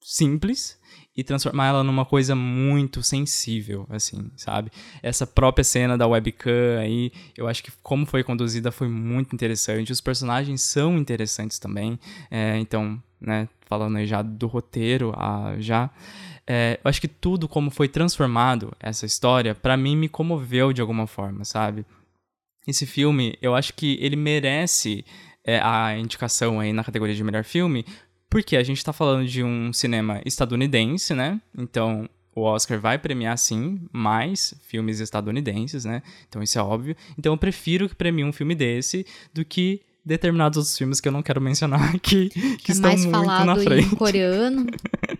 simples 0.03 0.76
e 1.17 1.25
transformar 1.25 1.69
ela 1.69 1.83
numa 1.83 2.05
coisa 2.05 2.35
muito 2.35 3.03
sensível, 3.03 3.87
assim, 3.89 4.31
sabe? 4.37 4.71
Essa 5.03 5.27
própria 5.27 5.65
cena 5.65 5.97
da 5.97 6.07
webcam 6.07 6.79
aí, 6.79 7.11
eu 7.37 7.49
acho 7.49 7.63
que 7.63 7.73
como 7.83 8.05
foi 8.05 8.23
conduzida 8.23 8.71
foi 8.71 8.89
muito 8.89 9.35
interessante. 9.35 9.91
Os 9.93 10.01
personagens 10.01 10.61
são 10.61 10.99
interessantes 10.99 11.59
também. 11.59 11.99
É, 12.31 12.59
então, 12.59 13.03
né, 13.21 13.49
falando 13.67 13.97
aí 13.97 14.07
já 14.07 14.21
do 14.21 14.47
roteiro, 14.47 15.15
ah, 15.17 15.55
já. 15.59 15.91
é, 16.47 16.79
eu 16.85 16.89
acho 16.89 17.01
que 17.01 17.09
tudo 17.09 17.49
como 17.49 17.71
foi 17.71 17.89
transformado 17.89 18.73
essa 18.79 19.07
história, 19.07 19.55
pra 19.55 19.77
mim 19.77 19.97
me 19.97 20.09
comoveu 20.09 20.73
de 20.73 20.81
alguma 20.81 21.07
forma, 21.07 21.45
sabe? 21.45 21.85
Esse 22.67 22.85
filme, 22.85 23.39
eu 23.41 23.55
acho 23.55 23.73
que 23.75 23.97
ele 24.01 24.17
merece 24.17 25.05
é, 25.45 25.61
a 25.63 25.97
indicação 25.97 26.59
aí 26.59 26.73
na 26.73 26.83
categoria 26.83 27.15
de 27.15 27.23
melhor 27.23 27.45
filme, 27.45 27.87
porque 28.29 28.57
a 28.57 28.63
gente 28.63 28.85
tá 28.85 28.93
falando 28.93 29.27
de 29.27 29.43
um 29.43 29.73
cinema 29.73 30.21
estadunidense, 30.25 31.15
né? 31.15 31.41
Então, 31.57 32.09
o 32.35 32.43
Oscar 32.43 32.79
vai 32.79 32.99
premiar, 32.99 33.39
sim, 33.39 33.81
mais 33.93 34.55
filmes 34.63 35.01
estadunidenses, 35.01 35.85
né? 35.85 36.03
Então, 36.29 36.43
isso 36.43 36.59
é 36.59 36.63
óbvio. 36.63 36.95
Então, 37.19 37.33
eu 37.33 37.39
prefiro 37.39 37.89
que 37.89 37.95
premie 37.95 38.25
um 38.25 38.33
filme 38.33 38.55
desse 38.55 39.07
do 39.33 39.45
que 39.45 39.81
determinados 40.05 40.57
outros 40.57 40.77
filmes 40.79 41.01
que 41.01 41.09
eu 41.09 41.13
não 41.13 41.23
quero 41.23 41.41
mencionar 41.41 41.83
aqui, 41.97 42.29
que 42.59 42.71
é 42.71 42.75
estão 42.75 42.91
muito 42.97 43.11
na 43.11 43.57
frente. 43.57 43.93
em 43.93 43.97
coreano. 43.97 44.67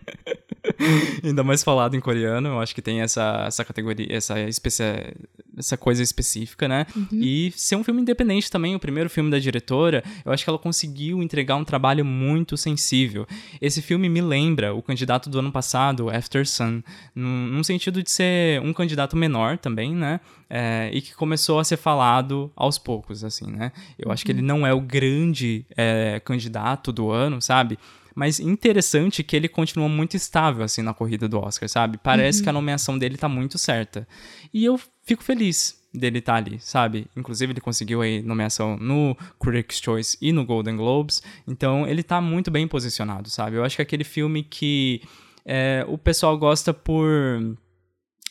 Ainda 1.23 1.43
mais 1.43 1.63
falado 1.63 1.95
em 1.95 1.99
coreano, 1.99 2.49
eu 2.49 2.59
acho 2.59 2.73
que 2.73 2.81
tem 2.81 3.01
essa, 3.01 3.45
essa 3.47 3.65
categoria, 3.65 4.07
essa, 4.09 4.39
especia, 4.41 5.13
essa 5.57 5.77
coisa 5.77 6.03
específica, 6.03 6.67
né? 6.67 6.85
E 7.11 7.51
ser 7.55 7.75
um 7.75 7.83
filme 7.83 8.01
independente 8.01 8.49
também, 8.51 8.75
o 8.75 8.79
primeiro 8.79 9.09
filme 9.09 9.31
da 9.31 9.39
diretora, 9.39 10.03
eu 10.23 10.31
acho 10.31 10.43
que 10.43 10.49
ela 10.49 10.59
conseguiu 10.59 11.21
entregar 11.21 11.55
um 11.55 11.63
trabalho 11.63 12.05
muito 12.05 12.55
sensível. 12.55 13.25
Esse 13.61 13.81
filme 13.81 14.07
me 14.07 14.21
lembra 14.21 14.73
o 14.73 14.81
candidato 14.81 15.29
do 15.29 15.39
ano 15.39 15.51
passado, 15.51 16.09
After 16.09 16.47
Sun, 16.47 16.81
num, 17.15 17.47
num 17.47 17.63
sentido 17.63 18.03
de 18.03 18.11
ser 18.11 18.61
um 18.61 18.73
candidato 18.73 19.15
menor 19.15 19.57
também, 19.57 19.95
né? 19.95 20.19
É, 20.49 20.89
e 20.93 21.01
que 21.01 21.13
começou 21.13 21.59
a 21.59 21.63
ser 21.63 21.77
falado 21.77 22.51
aos 22.55 22.77
poucos, 22.77 23.23
assim, 23.23 23.47
né? 23.47 23.71
Eu 23.99 24.11
acho 24.11 24.25
que 24.25 24.31
ele 24.31 24.41
não 24.41 24.65
é 24.65 24.73
o 24.73 24.79
grande 24.79 25.65
é, 25.75 26.21
candidato 26.23 26.91
do 26.91 27.11
ano, 27.11 27.41
sabe? 27.41 27.77
Mas 28.17 28.39
interessante 28.39 29.23
que 29.23 29.35
ele 29.35 29.47
continua 29.47 29.87
muito 29.87 30.17
estável, 30.17 30.63
assim, 30.63 30.81
na 30.81 30.91
corrida 30.91 31.27
do 31.27 31.37
Oscar, 31.37 31.69
sabe? 31.69 31.99
Parece 31.99 32.41
que 32.41 32.49
a 32.49 32.51
nomeação 32.51 32.97
dele 32.97 33.15
tá 33.15 33.29
muito 33.29 33.59
certa. 33.59 34.07
E 34.51 34.65
eu 34.65 34.79
fico 35.03 35.23
feliz 35.23 35.79
dele 35.93 36.17
estar 36.17 36.33
ali, 36.33 36.59
sabe? 36.59 37.05
Inclusive, 37.15 37.53
ele 37.53 37.61
conseguiu 37.61 38.01
aí 38.01 38.23
nomeação 38.23 38.75
no 38.77 39.15
Critics' 39.39 39.79
Choice 39.79 40.17
e 40.19 40.31
no 40.31 40.43
Golden 40.43 40.77
Globes. 40.77 41.21
Então, 41.47 41.87
ele 41.87 42.01
tá 42.01 42.19
muito 42.19 42.49
bem 42.49 42.67
posicionado, 42.67 43.29
sabe? 43.29 43.55
Eu 43.55 43.63
acho 43.63 43.75
que 43.75 43.83
é 43.83 43.85
aquele 43.85 44.03
filme 44.03 44.41
que 44.41 45.03
é, 45.45 45.85
o 45.87 45.95
pessoal 45.95 46.35
gosta 46.39 46.73
por 46.73 47.07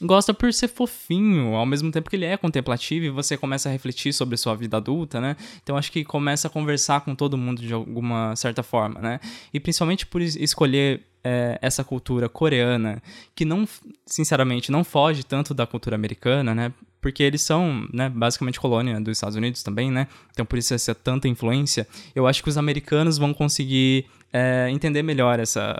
gosta 0.02 0.34
por 0.34 0.52
ser 0.52 0.68
fofinho, 0.68 1.54
ao 1.54 1.64
mesmo 1.66 1.90
tempo 1.90 2.10
que 2.10 2.16
ele 2.16 2.24
é 2.24 2.36
contemplativo 2.36 3.06
e 3.06 3.10
você 3.10 3.36
começa 3.36 3.68
a 3.68 3.72
refletir 3.72 4.12
sobre 4.12 4.36
sua 4.36 4.54
vida 4.54 4.76
adulta, 4.76 5.20
né? 5.20 5.36
Então 5.62 5.76
acho 5.76 5.90
que 5.90 6.04
começa 6.04 6.48
a 6.48 6.50
conversar 6.50 7.00
com 7.00 7.14
todo 7.14 7.36
mundo 7.38 7.62
de 7.62 7.72
alguma 7.72 8.34
certa 8.36 8.62
forma, 8.62 9.00
né? 9.00 9.20
E 9.52 9.58
principalmente 9.60 10.06
por 10.06 10.20
es- 10.20 10.36
escolher 10.36 11.02
é, 11.24 11.58
essa 11.60 11.82
cultura 11.82 12.28
coreana, 12.28 13.02
que 13.34 13.44
não, 13.44 13.66
sinceramente, 14.06 14.70
não 14.70 14.84
foge 14.84 15.24
tanto 15.24 15.52
da 15.52 15.66
cultura 15.66 15.96
americana, 15.96 16.54
né? 16.54 16.72
Porque 17.00 17.22
eles 17.22 17.42
são, 17.42 17.86
né, 17.92 18.08
basicamente 18.08 18.60
colônia 18.60 19.00
dos 19.00 19.16
Estados 19.18 19.36
Unidos 19.36 19.62
também, 19.62 19.90
né? 19.90 20.06
Então 20.32 20.44
por 20.46 20.58
isso 20.58 20.74
essa 20.74 20.94
tanta 20.94 21.26
influência. 21.28 21.86
Eu 22.14 22.26
acho 22.26 22.42
que 22.42 22.48
os 22.48 22.56
americanos 22.58 23.18
vão 23.18 23.32
conseguir 23.34 24.06
é, 24.32 24.68
entender 24.70 25.02
melhor 25.02 25.38
essa 25.40 25.74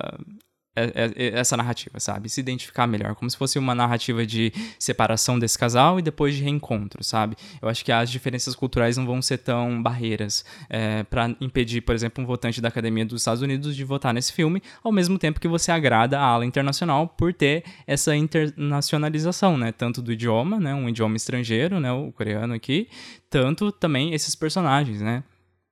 essa 1.35 1.57
narrativa, 1.57 1.99
sabe? 1.99 2.29
Se 2.29 2.41
identificar 2.41 2.87
melhor, 2.87 3.15
como 3.15 3.31
se 3.31 3.37
fosse 3.37 3.59
uma 3.59 3.75
narrativa 3.75 4.27
de 4.27 4.53
separação 4.79 5.39
desse 5.39 5.59
casal 5.59 5.99
e 5.99 6.03
depois 6.03 6.35
de 6.35 6.43
reencontro, 6.43 7.03
sabe? 7.03 7.37
Eu 7.61 7.69
acho 7.69 7.85
que 7.85 7.91
as 7.91 8.11
diferenças 8.11 8.55
culturais 8.55 8.97
não 8.97 9.07
vão 9.07 9.23
ser 9.23 9.39
tão 9.39 9.83
barreiras 9.83 10.45
é, 10.69 11.03
para 11.05 11.35
impedir, 11.41 11.81
por 11.81 11.95
exemplo, 11.95 12.23
um 12.23 12.27
votante 12.27 12.61
da 12.61 12.69
Academia 12.69 13.05
dos 13.05 13.23
Estados 13.23 13.43
Unidos 13.43 13.75
de 13.75 13.85
votar 13.85 14.13
nesse 14.13 14.33
filme, 14.33 14.63
ao 14.85 14.93
mesmo 14.93 15.19
tempo 15.19 15.41
que 15.41 15.49
você 15.49 15.73
agrada 15.73 16.19
a 16.19 16.23
ala 16.23 16.45
internacional 16.45 17.09
por 17.09 17.33
ter 17.33 17.65
essa 17.87 18.15
internacionalização, 18.15 19.57
né? 19.57 19.73
Tanto 19.73 20.03
do 20.03 20.13
idioma, 20.13 20.61
né? 20.61 20.75
Um 20.75 20.89
idioma 20.89 21.17
estrangeiro, 21.17 21.81
né? 21.81 21.91
O 21.93 22.13
coreano 22.13 22.55
aqui, 22.55 22.89
tanto 23.31 23.73
também 23.73 24.13
esses 24.13 24.35
personagens, 24.35 25.01
né? 25.01 25.23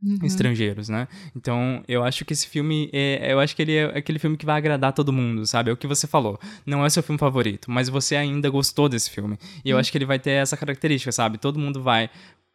Uhum. 0.05 0.19
estrangeiros, 0.23 0.89
né? 0.89 1.09
Então, 1.35 1.83
eu 1.89 2.05
acho 2.05 2.25
que 2.25 2.33
esse 2.33 2.47
filme, 2.47 2.91
é, 2.93 3.33
eu 3.33 3.41
acho 3.41 3.57
que 3.57 3.63
ele 3.63 3.75
é 3.75 3.85
aquele 3.97 4.19
filme 4.19 4.37
que 4.37 4.45
vai 4.45 4.59
agradar 4.59 4.93
todo 4.93 5.13
mundo, 5.13 5.47
sabe? 5.47 5.71
É 5.71 5.73
o 5.73 5.77
que 5.77 5.87
você 5.87 6.07
falou. 6.07 6.39
Não 6.67 6.85
é 6.85 6.91
seu 6.91 7.03
filme 7.03 7.19
favorito, 7.19 7.71
mas 7.71 7.89
você 7.89 8.15
ainda 8.15 8.51
gostou 8.51 8.89
desse 8.89 9.11
filme. 9.11 9.39
E 9.65 9.71
eu 9.71 9.77
uhum. 9.77 9.81
acho 9.81 9.91
que 9.91 9.97
ele 9.97 10.05
vai 10.05 10.19
ter 10.19 10.33
essa 10.33 10.57
característica, 10.57 11.11
sabe? 11.11 11.39
Todo 11.39 11.59
mundo 11.59 11.83
vai 11.83 12.11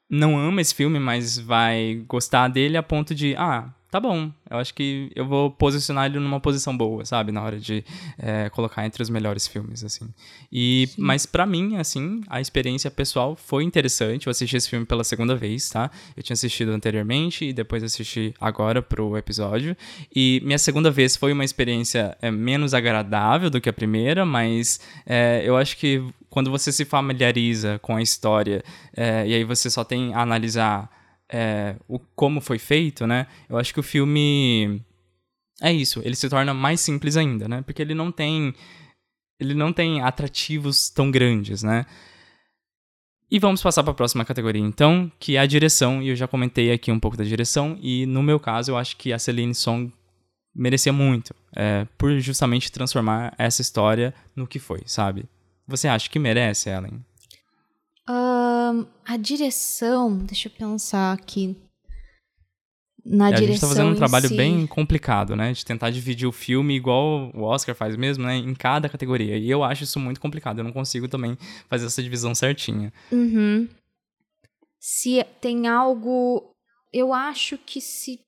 não 0.10 0.40
ama 0.40 0.60
esse 0.60 0.74
filme, 0.74 1.00
mas 1.00 1.38
vai 1.38 2.04
gostar 2.08 2.48
dele 2.48 2.76
a 2.76 2.84
ponto 2.84 3.14
de, 3.14 3.36
ah, 3.38 3.70
tá 3.92 4.00
bom. 4.00 4.32
Eu 4.50 4.58
acho 4.58 4.74
que 4.74 5.12
eu 5.16 5.26
vou 5.26 5.50
posicionar 5.50 6.06
ele 6.06 6.20
numa 6.20 6.40
posição 6.40 6.76
boa, 6.76 7.06
sabe? 7.06 7.32
Na 7.32 7.42
hora 7.42 7.60
de 7.60 7.84
é, 8.18 8.50
colocar 8.50 8.86
entre 8.86 9.02
os 9.02 9.10
melhores 9.10 9.48
filmes, 9.48 9.84
assim. 9.84 10.08
E, 10.52 10.90
mas 10.98 11.26
para 11.26 11.46
mim, 11.46 11.76
assim, 11.78 12.22
a 12.28 12.40
experiência 12.40 12.92
pessoal 12.92 13.36
foi 13.36 13.64
interessante. 13.64 14.28
Eu 14.28 14.32
assisti 14.32 14.56
esse 14.56 14.70
filme 14.70 14.86
pela 14.86 15.04
segunda 15.04 15.36
vez, 15.36 15.70
tá? 15.70 15.90
Eu 16.16 16.22
tinha 16.22 16.36
assistido 16.36 16.72
anteriormente 16.72 17.46
e 17.46 17.54
depois 17.54 17.84
assisti 17.84 18.34
agora 18.40 18.82
pro 18.82 19.18
episódio. 19.18 19.76
E 20.16 20.42
minha 20.44 20.60
segunda 20.60 20.92
vez 20.92 21.16
foi 21.16 21.34
uma 21.34 21.44
experiência 21.44 22.16
é, 22.22 22.30
menos 22.30 22.74
agradável 22.74 23.50
do 23.50 23.60
que 23.60 23.70
a 23.70 23.74
primeira, 23.74 24.26
mas 24.26 24.80
é, 25.06 25.42
eu 25.44 25.58
acho 25.58 25.78
que 25.78 26.04
quando 26.30 26.52
você 26.52 26.72
se 26.72 26.86
familiariza 26.86 27.80
com 27.80 27.96
a 27.96 28.04
história 28.04 28.64
e 28.96 29.34
aí 29.34 29.44
você 29.44 29.68
só 29.68 29.84
tem 29.84 30.14
a 30.14 30.22
analisar 30.22 30.88
é, 31.32 31.76
o, 31.88 32.00
como 32.00 32.42
foi 32.42 32.58
feito, 32.58 33.06
né? 33.06 33.28
Eu 33.48 33.58
acho 33.58 33.74
que 33.74 33.80
o 33.80 33.84
filme 33.84 34.82
é 35.62 35.72
isso, 35.72 36.02
ele 36.04 36.16
se 36.16 36.30
torna 36.30 36.54
mais 36.54 36.80
simples 36.80 37.18
ainda, 37.18 37.48
né? 37.48 37.62
Porque 37.62 37.82
ele 37.82 37.94
não 37.94 38.12
tem 38.12 38.54
ele 39.40 39.54
não 39.54 39.72
tem 39.72 40.02
atrativos 40.02 40.90
tão 40.90 41.10
grandes, 41.10 41.64
né? 41.64 41.86
E 43.32 43.38
vamos 43.38 43.62
passar 43.62 43.84
para 43.84 43.92
a 43.92 43.96
próxima 43.96 44.26
categoria, 44.26 44.62
então, 44.62 45.12
que 45.20 45.36
é 45.36 45.40
a 45.40 45.46
direção. 45.46 46.02
E 46.02 46.10
eu 46.10 46.16
já 46.16 46.28
comentei 46.28 46.72
aqui 46.72 46.92
um 46.92 47.00
pouco 47.00 47.16
da 47.16 47.24
direção. 47.24 47.78
E 47.80 48.06
no 48.08 48.24
meu 48.24 48.40
caso, 48.40 48.72
eu 48.72 48.78
acho 48.78 48.98
que 48.98 49.14
a 49.14 49.20
Celine 49.20 49.54
Song 49.54 49.94
merecia 50.54 50.92
muito, 50.92 51.34
é, 51.56 51.86
por 51.98 52.20
justamente 52.20 52.72
transformar 52.72 53.34
essa 53.38 53.62
história 53.62 54.14
no 54.36 54.48
que 54.48 54.58
foi, 54.58 54.82
sabe? 54.86 55.26
Você 55.68 55.88
acha 55.88 56.10
que 56.10 56.18
merece, 56.18 56.70
Ellen? 56.70 57.06
A 58.12 59.18
direção, 59.18 60.18
deixa 60.18 60.48
eu 60.48 60.52
pensar 60.52 61.14
aqui. 61.14 61.56
Na 63.06 63.30
é, 63.30 63.34
direção. 63.34 63.44
A 63.44 63.52
gente 63.52 63.62
tá 63.62 63.68
fazendo 63.68 63.92
um 63.92 63.96
trabalho 63.96 64.28
si. 64.28 64.36
bem 64.36 64.68
complicado, 64.68 65.36
né? 65.36 65.54
De 65.54 65.64
tentar 65.64 65.90
dividir 65.90 66.28
o 66.28 66.32
filme 66.32 66.76
igual 66.76 67.32
o 67.34 67.42
Oscar 67.44 67.74
faz 67.74 67.96
mesmo, 67.96 68.26
né? 68.26 68.36
Em 68.36 68.54
cada 68.54 68.90
categoria. 68.90 69.38
E 69.38 69.50
eu 69.50 69.64
acho 69.64 69.84
isso 69.84 70.00
muito 70.00 70.20
complicado. 70.20 70.60
Eu 70.60 70.64
não 70.64 70.72
consigo 70.72 71.08
também 71.08 71.38
fazer 71.68 71.86
essa 71.86 72.04
divisão 72.04 72.36
certinha. 72.36 72.92
Uhum. 73.12 73.68
Se 74.80 75.24
tem 75.42 75.68
algo. 75.68 76.54
Eu 76.92 77.14
acho 77.14 77.58
que 77.58 77.80
se. 77.80 78.20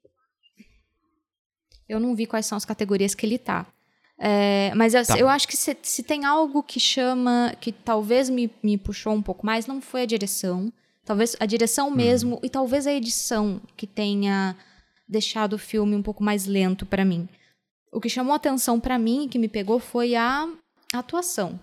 Eu 1.88 2.00
não 2.00 2.16
vi 2.16 2.26
quais 2.26 2.46
são 2.46 2.58
as 2.58 2.66
categorias 2.66 3.14
que 3.14 3.26
ele 3.26 3.38
tá. 3.38 3.68
É, 4.24 4.72
mas 4.76 4.94
eu, 4.94 5.04
tá. 5.04 5.18
eu, 5.18 5.28
acho 5.28 5.48
que 5.48 5.58
se, 5.58 5.76
se, 5.82 6.04
tem 6.04 6.26
algo 6.26 6.62
que 6.62 6.80
chama, 6.80 7.56
que 7.60 7.72
talvez 7.72 8.30
me, 8.30 8.52
me 8.62 8.78
puxou 8.78 9.14
um 9.14 9.22
pouco 9.22 9.44
mais, 9.44 9.66
não 9.66 9.82
foi 9.82 10.04
a 10.04 10.06
direção. 10.06 10.72
Talvez 11.04 11.36
a 11.40 11.46
direção 11.48 11.88
hum. 11.88 11.96
mesmo, 11.96 12.40
e 12.44 12.50
talvez 12.50 12.86
a 12.86 12.94
edição 12.94 13.60
que 13.76 13.88
tenha 13.88 14.56
deixado 15.10 15.54
o 15.54 15.58
filme 15.58 15.96
um 15.96 16.04
pouco 16.04 16.24
mais 16.24 16.46
lento 16.46 16.86
para 16.86 17.04
mim. 17.04 17.28
O 17.92 18.00
que 18.00 18.10
chamou 18.10 18.36
atenção 18.36 18.80
para 18.80 19.00
mim, 19.00 19.28
que 19.28 19.40
me 19.40 19.48
pegou, 19.48 19.80
foi 19.80 20.14
a 20.14 20.48
atuação. 20.94 21.60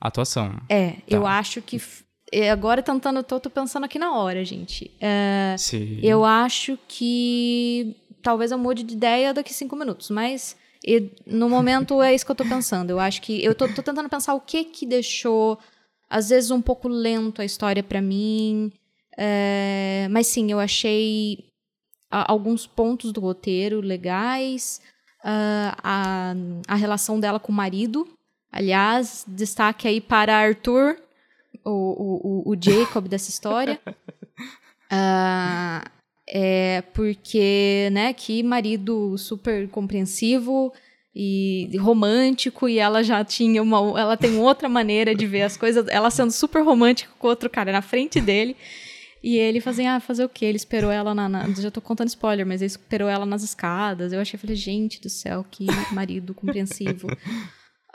Atuação. 0.00 0.58
É, 0.70 0.92
tá. 0.92 1.02
eu 1.06 1.26
acho 1.26 1.60
que. 1.60 1.78
Agora 2.50 2.82
tentando, 2.82 3.22
tô, 3.22 3.38
tô 3.38 3.50
pensando 3.50 3.84
aqui 3.84 3.98
na 3.98 4.16
hora, 4.16 4.42
gente. 4.42 4.90
É, 4.98 5.54
Sim. 5.58 6.00
Eu 6.02 6.24
acho 6.24 6.78
que 6.88 7.94
talvez 8.22 8.50
eu 8.50 8.58
mude 8.58 8.82
de 8.82 8.94
ideia 8.94 9.34
daqui 9.34 9.52
cinco 9.52 9.76
minutos, 9.76 10.08
mas 10.08 10.56
e 10.86 11.10
no 11.26 11.48
momento 11.48 12.02
é 12.02 12.14
isso 12.14 12.26
que 12.26 12.30
eu 12.30 12.36
tô 12.36 12.44
pensando. 12.44 12.90
Eu 12.90 13.00
acho 13.00 13.22
que. 13.22 13.42
Eu 13.42 13.54
tô, 13.54 13.66
tô 13.68 13.82
tentando 13.82 14.08
pensar 14.08 14.34
o 14.34 14.40
que 14.40 14.64
que 14.64 14.84
deixou, 14.84 15.58
às 16.10 16.28
vezes, 16.28 16.50
um 16.50 16.60
pouco 16.60 16.88
lento 16.88 17.40
a 17.40 17.44
história 17.44 17.82
para 17.82 18.02
mim. 18.02 18.70
É, 19.16 20.06
mas 20.10 20.26
sim, 20.26 20.52
eu 20.52 20.60
achei 20.60 21.46
a, 22.10 22.30
alguns 22.30 22.66
pontos 22.66 23.12
do 23.12 23.20
roteiro 23.20 23.80
legais. 23.80 24.82
Uh, 25.20 25.72
a, 25.82 26.34
a 26.68 26.74
relação 26.74 27.18
dela 27.18 27.40
com 27.40 27.50
o 27.50 27.54
marido. 27.54 28.06
Aliás, 28.52 29.24
destaque 29.26 29.88
aí 29.88 30.00
para 30.00 30.36
Arthur, 30.36 30.96
o, 31.64 32.44
o, 32.44 32.52
o 32.52 32.56
Jacob 32.60 33.08
dessa 33.08 33.30
história. 33.30 33.80
Uh, 34.92 35.88
é 36.28 36.82
porque, 36.92 37.88
né, 37.92 38.12
que 38.12 38.42
marido 38.42 39.16
super 39.18 39.68
compreensivo 39.68 40.72
e 41.14 41.70
romântico 41.78 42.68
e 42.68 42.78
ela 42.78 43.02
já 43.02 43.24
tinha 43.24 43.62
uma 43.62 43.78
ela 44.00 44.16
tem 44.16 44.36
outra 44.38 44.68
maneira 44.68 45.14
de 45.14 45.26
ver 45.26 45.42
as 45.42 45.56
coisas, 45.56 45.86
ela 45.88 46.10
sendo 46.10 46.32
super 46.32 46.62
romântica 46.62 47.12
com 47.18 47.28
outro 47.28 47.48
cara 47.48 47.70
na 47.70 47.82
frente 47.82 48.20
dele. 48.20 48.56
E 49.22 49.38
ele 49.38 49.58
fazia, 49.58 49.94
ah, 49.94 50.00
fazer 50.00 50.22
o 50.22 50.28
quê? 50.28 50.44
Ele 50.44 50.56
esperou 50.58 50.90
ela 50.90 51.14
na, 51.14 51.26
na, 51.26 51.50
Já 51.54 51.70
tô 51.70 51.80
contando 51.80 52.08
spoiler, 52.08 52.44
mas 52.44 52.60
ele 52.60 52.70
esperou 52.70 53.08
ela 53.08 53.24
nas 53.24 53.42
escadas. 53.42 54.12
Eu 54.12 54.20
achei, 54.20 54.38
falei, 54.38 54.54
gente 54.54 55.00
do 55.00 55.08
céu, 55.08 55.42
que 55.50 55.64
marido 55.92 56.34
compreensivo. 56.34 57.06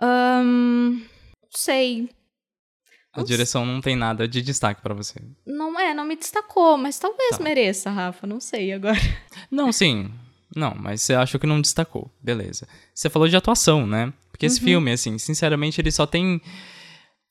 um, 0.01 0.99
não 0.99 1.51
sei. 1.51 2.09
A 3.11 3.23
direção 3.23 3.65
não 3.65 3.81
tem 3.81 3.95
nada 3.95 4.27
de 4.27 4.41
destaque 4.41 4.81
para 4.81 4.93
você. 4.93 5.19
Não 5.45 5.79
é, 5.79 5.93
não 5.93 6.05
me 6.05 6.15
destacou, 6.15 6.77
mas 6.77 6.99
talvez 6.99 7.37
tá. 7.37 7.43
mereça, 7.43 7.89
Rafa, 7.89 8.27
não 8.27 8.39
sei 8.39 8.71
agora. 8.71 8.99
Não, 9.49 9.71
sim. 9.71 10.11
Não, 10.55 10.75
mas 10.75 11.01
você 11.01 11.13
achou 11.13 11.39
que 11.39 11.47
não 11.47 11.61
destacou. 11.61 12.11
Beleza. 12.21 12.67
Você 12.93 13.09
falou 13.09 13.27
de 13.27 13.35
atuação, 13.35 13.85
né? 13.85 14.11
Porque 14.31 14.45
esse 14.45 14.59
uhum. 14.59 14.65
filme, 14.65 14.91
assim, 14.91 15.17
sinceramente, 15.17 15.79
ele 15.79 15.91
só 15.91 16.05
tem. 16.05 16.41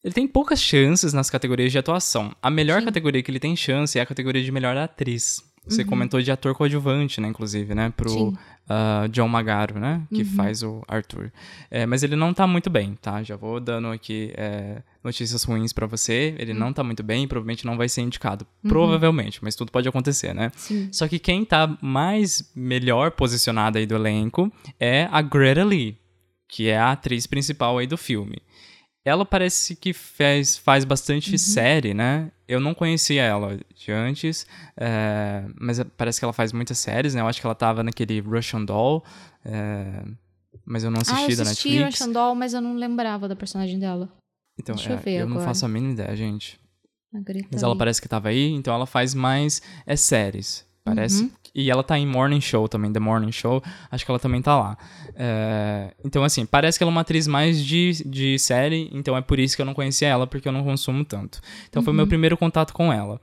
Ele 0.05 0.15
tem 0.15 0.27
poucas 0.27 0.61
chances 0.61 1.13
nas 1.13 1.29
categorias 1.29 1.73
de 1.73 1.79
atuação. 1.79 2.35
A 2.41 2.49
melhor 2.49 2.81
sim. 2.81 2.87
categoria 2.87 3.23
que 3.23 3.31
ele 3.31 3.41
tem 3.41 3.57
chance 3.57 3.99
é 3.99 4.03
a 4.03 4.07
categoria 4.07 4.43
de 4.43 4.53
melhor 4.53 4.77
atriz. 4.77 5.43
Você 5.69 5.83
uhum. 5.83 5.89
comentou 5.89 6.21
de 6.21 6.31
ator 6.31 6.55
coadjuvante, 6.55 7.21
né, 7.21 7.29
inclusive, 7.29 7.75
né, 7.75 7.93
pro 7.97 8.29
uh, 8.69 9.09
John 9.11 9.29
Magaro, 9.29 9.79
né, 9.79 10.03
que 10.09 10.23
uhum. 10.23 10.35
faz 10.37 10.63
o 10.63 10.83
Arthur. 10.89 11.31
É, 11.71 11.87
mas 11.87 12.03
ele 12.03 12.17
não 12.17 12.33
tá 12.33 12.47
muito 12.47 12.71
bem, 12.71 12.95
tá? 13.01 13.23
Já 13.23 13.37
vou 13.37 13.61
dando 13.61 13.89
aqui 13.89 14.33
é, 14.37 14.83
notícias 15.03 15.43
ruins 15.45 15.73
para 15.73 15.87
você. 15.87 16.35
Ele 16.39 16.53
uhum. 16.53 16.59
não 16.59 16.73
tá 16.73 16.83
muito 16.83 17.03
bem 17.03 17.25
e 17.25 17.27
provavelmente 17.27 17.67
não 17.67 17.77
vai 17.77 17.89
ser 17.89 18.03
indicado. 18.03 18.47
Uhum. 18.63 18.71
Provavelmente, 18.71 19.43
mas 19.43 19.55
tudo 19.55 19.73
pode 19.73 19.89
acontecer, 19.89 20.35
né? 20.35 20.51
Sim. 20.57 20.89
Só 20.93 21.09
que 21.09 21.19
quem 21.19 21.45
tá 21.45 21.77
mais 21.81 22.51
melhor 22.55 23.11
posicionada 23.13 23.79
aí 23.79 23.87
do 23.87 23.95
elenco 23.95 24.53
é 24.79 25.09
a 25.11 25.21
Greta 25.23 25.65
Lee, 25.65 25.99
que 26.49 26.69
é 26.69 26.79
a 26.79 26.93
atriz 26.93 27.27
principal 27.27 27.79
aí 27.79 27.87
do 27.87 27.97
filme. 27.97 28.39
Ela 29.05 29.25
parece 29.25 29.75
que 29.75 29.93
faz, 29.93 30.59
faz 30.59 30.85
bastante 30.85 31.33
uhum. 31.33 31.39
série, 31.39 31.95
né? 31.95 32.31
Eu 32.49 32.61
não 32.61 32.73
conhecia 32.73 33.23
ela 33.23 33.61
de 33.75 33.93
antes, 33.93 34.47
é, 34.75 35.45
mas 35.61 35.81
parece 35.99 36.19
que 36.19 36.25
ela 36.25 36.33
faz 36.33 36.51
muitas 36.51 36.79
séries, 36.79 37.15
né? 37.15 37.21
Eu 37.21 37.27
acho 37.27 37.41
que 37.41 37.47
ela 37.47 37.55
tava 37.55 37.83
naquele 37.83 38.21
Russian 38.21 38.65
Doll, 38.65 39.05
é, 39.45 40.03
mas 40.65 40.83
eu 40.83 40.91
não 40.91 40.99
assisti, 41.03 41.15
ah, 41.15 41.21
eu 41.21 41.27
assisti 41.27 41.37
da 41.37 41.45
Netflix. 41.45 42.01
Russian 42.01 42.13
Doll, 42.13 42.35
mas 42.35 42.55
eu 42.55 42.63
não 42.63 42.75
lembrava 42.75 43.29
da 43.29 43.37
personagem 43.37 43.79
dela. 43.79 44.11
Então, 44.59 44.75
Deixa 44.75 44.91
é, 44.91 44.95
eu 44.95 44.99
ver 44.99 45.11
eu 45.19 45.23
agora. 45.25 45.39
não 45.39 45.45
faço 45.45 45.67
a 45.67 45.69
mínima 45.69 45.93
ideia, 45.93 46.17
gente. 46.17 46.59
Mas 47.51 47.63
ela 47.63 47.77
parece 47.77 48.03
que 48.03 48.09
tava 48.09 48.29
aí, 48.29 48.51
então 48.51 48.75
ela 48.75 48.87
faz 48.87 49.15
mais 49.15 49.63
é 49.87 49.97
séries. 49.97 50.67
Parece. 50.89 51.23
Uhum. 51.23 51.31
E 51.55 51.71
ela 51.71 51.83
tá 51.83 51.99
em 51.99 52.07
Morning 52.07 52.41
Show 52.41 52.69
também, 52.69 52.93
The 52.93 53.01
Morning 53.01 53.33
Show. 53.33 53.63
Acho 53.91 54.05
que 54.05 54.11
ela 54.11 54.19
também 54.19 54.41
tá 54.41 54.57
lá. 54.57 54.79
É, 55.15 55.93
então, 56.05 56.23
assim, 56.23 56.47
parece 56.47 56.79
que 56.79 56.85
ela 56.85 56.91
é 56.91 56.95
uma 56.95 57.01
atriz 57.01 57.27
mais 57.27 57.65
de, 57.65 58.05
de 58.05 58.39
série, 58.39 58.89
então 58.93 59.17
é 59.17 59.21
por 59.21 59.39
isso 59.39 59.57
que 59.57 59.63
eu 59.63 59.67
não 59.67 59.75
conhecia 59.75 60.09
ela, 60.09 60.27
porque 60.27 60.47
eu 60.47 60.53
não 60.53 60.63
consumo 60.63 61.05
tanto. 61.05 61.41
Então, 61.69 61.81
uhum. 61.81 61.85
foi 61.85 61.95
meu 61.95 62.07
primeiro 62.07 62.37
contato 62.37 62.73
com 62.73 62.93
ela. 62.93 63.21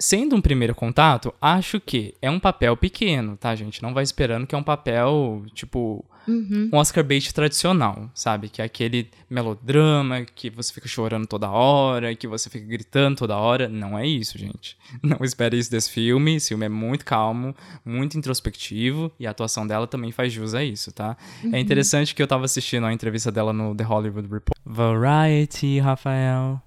Sendo 0.00 0.36
um 0.36 0.40
primeiro 0.40 0.74
contato, 0.74 1.34
acho 1.40 1.80
que 1.80 2.14
é 2.22 2.30
um 2.30 2.38
papel 2.38 2.76
pequeno, 2.76 3.36
tá, 3.36 3.54
gente? 3.54 3.82
Não 3.82 3.92
vai 3.92 4.04
esperando 4.04 4.46
que 4.46 4.54
é 4.54 4.58
um 4.58 4.62
papel, 4.62 5.44
tipo, 5.54 6.04
Uhum. 6.28 6.68
um 6.72 6.76
Oscar 6.76 7.02
bait 7.02 7.32
tradicional, 7.32 8.10
sabe? 8.14 8.50
Que 8.50 8.60
é 8.60 8.64
aquele 8.66 9.08
melodrama 9.30 10.24
que 10.24 10.50
você 10.50 10.72
fica 10.72 10.86
chorando 10.86 11.26
toda 11.26 11.50
hora, 11.50 12.14
que 12.14 12.28
você 12.28 12.50
fica 12.50 12.66
gritando 12.66 13.16
toda 13.16 13.36
hora. 13.36 13.66
Não 13.66 13.98
é 13.98 14.06
isso, 14.06 14.38
gente. 14.38 14.76
Não 15.02 15.18
espere 15.24 15.58
isso 15.58 15.70
desse 15.70 15.90
filme. 15.90 16.36
Esse 16.36 16.48
filme 16.48 16.66
é 16.66 16.68
muito 16.68 17.04
calmo, 17.04 17.56
muito 17.84 18.18
introspectivo 18.18 19.10
e 19.18 19.26
a 19.26 19.30
atuação 19.30 19.66
dela 19.66 19.86
também 19.86 20.12
faz 20.12 20.32
jus 20.32 20.54
a 20.54 20.62
isso, 20.62 20.92
tá? 20.92 21.16
É 21.50 21.58
interessante 21.58 22.14
que 22.14 22.22
eu 22.22 22.26
tava 22.26 22.44
assistindo 22.44 22.86
a 22.86 22.92
entrevista 22.92 23.32
dela 23.32 23.52
no 23.52 23.74
The 23.74 23.84
Hollywood 23.84 24.28
Report. 24.28 24.58
Variety, 24.66 25.80
Rafael 25.80 26.62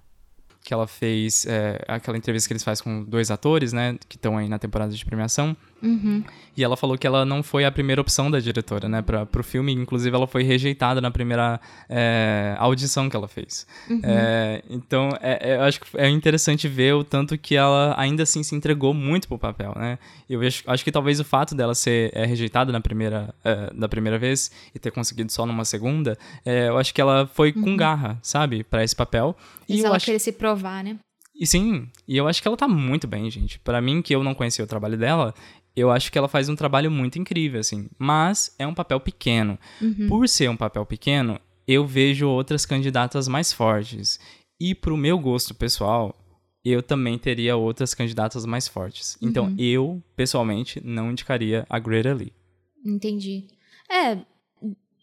que 0.62 0.72
ela 0.72 0.86
fez, 0.86 1.46
é, 1.46 1.82
aquela 1.88 2.16
entrevista 2.16 2.48
que 2.48 2.52
eles 2.52 2.64
fazem 2.64 2.84
com 2.84 3.04
dois 3.04 3.30
atores, 3.30 3.72
né, 3.72 3.96
que 4.08 4.16
estão 4.16 4.38
aí 4.38 4.48
na 4.48 4.58
temporada 4.58 4.92
de 4.92 5.04
premiação. 5.04 5.56
Uhum. 5.82 6.22
E 6.56 6.62
ela 6.62 6.76
falou 6.76 6.98
que 6.98 7.06
ela 7.06 7.24
não 7.24 7.42
foi 7.42 7.64
a 7.64 7.72
primeira 7.72 8.00
opção 8.00 8.30
da 8.30 8.38
diretora, 8.38 8.88
né, 8.88 9.00
para 9.00 9.24
pro 9.24 9.42
filme. 9.42 9.72
Inclusive, 9.72 10.14
ela 10.14 10.26
foi 10.26 10.42
rejeitada 10.42 11.00
na 11.00 11.10
primeira 11.10 11.60
é, 11.88 12.54
audição 12.58 13.08
que 13.08 13.16
ela 13.16 13.26
fez. 13.26 13.66
É, 14.02 14.62
então, 14.68 15.08
é, 15.20 15.52
é, 15.52 15.56
eu 15.56 15.62
acho 15.62 15.80
que 15.80 15.86
é 15.96 16.08
interessante 16.08 16.68
ver 16.68 16.94
o 16.94 17.02
tanto 17.02 17.38
que 17.38 17.56
ela 17.56 17.94
ainda 17.98 18.22
assim 18.22 18.42
se 18.42 18.54
entregou 18.54 18.92
muito 18.92 19.26
pro 19.28 19.38
papel, 19.38 19.72
né. 19.76 19.98
Eu 20.28 20.40
acho, 20.42 20.62
acho 20.66 20.84
que 20.84 20.92
talvez 20.92 21.18
o 21.20 21.24
fato 21.24 21.54
dela 21.54 21.74
ser 21.74 22.10
é, 22.14 22.24
rejeitada 22.26 22.70
na 22.70 22.80
primeira, 22.80 23.34
da 23.74 23.88
primeira 23.88 24.18
vez 24.18 24.50
e 24.74 24.78
ter 24.78 24.90
conseguido 24.90 25.32
só 25.32 25.46
numa 25.46 25.64
segunda, 25.64 26.18
eu 26.44 26.78
acho 26.78 26.92
que 26.94 27.00
ela 27.00 27.26
foi 27.26 27.52
com 27.52 27.76
garra, 27.76 28.18
sabe, 28.22 28.62
para 28.64 28.84
esse 28.84 28.94
papel. 28.94 29.36
E 29.68 29.76
E 29.76 29.84
ela 29.84 29.96
acho 29.96 30.06
querer 30.06 30.18
se 30.18 30.32
provar, 30.32 30.84
né? 30.84 30.98
e 31.34 31.46
sim, 31.46 31.88
e 32.06 32.16
eu 32.16 32.28
acho 32.28 32.40
que 32.40 32.46
ela 32.46 32.56
tá 32.56 32.68
muito 32.68 33.08
bem, 33.08 33.28
gente. 33.30 33.58
Pra 33.58 33.80
mim, 33.80 34.02
que 34.02 34.14
eu 34.14 34.22
não 34.22 34.34
conhecia 34.34 34.64
o 34.64 34.68
trabalho 34.68 34.96
dela, 34.96 35.34
eu 35.74 35.90
acho 35.90 36.10
que 36.12 36.18
ela 36.18 36.28
faz 36.28 36.48
um 36.48 36.56
trabalho 36.56 36.90
muito 36.90 37.18
incrível, 37.18 37.60
assim. 37.60 37.88
Mas 37.98 38.54
é 38.58 38.66
um 38.66 38.74
papel 38.74 39.00
pequeno. 39.00 39.58
Por 40.08 40.28
ser 40.28 40.48
um 40.50 40.56
papel 40.56 40.84
pequeno, 40.84 41.40
eu 41.66 41.86
vejo 41.86 42.28
outras 42.28 42.66
candidatas 42.66 43.28
mais 43.28 43.52
fortes. 43.52 44.18
E 44.60 44.74
pro 44.74 44.96
meu 44.96 45.18
gosto 45.18 45.54
pessoal, 45.54 46.14
eu 46.64 46.82
também 46.82 47.18
teria 47.18 47.56
outras 47.56 47.94
candidatas 47.94 48.46
mais 48.46 48.68
fortes. 48.68 49.16
Então, 49.20 49.54
eu, 49.58 50.02
pessoalmente, 50.14 50.80
não 50.84 51.10
indicaria 51.10 51.66
a 51.68 51.78
Greta 51.78 52.12
Lee. 52.12 52.32
Entendi. 52.84 53.46
É, 53.90 54.18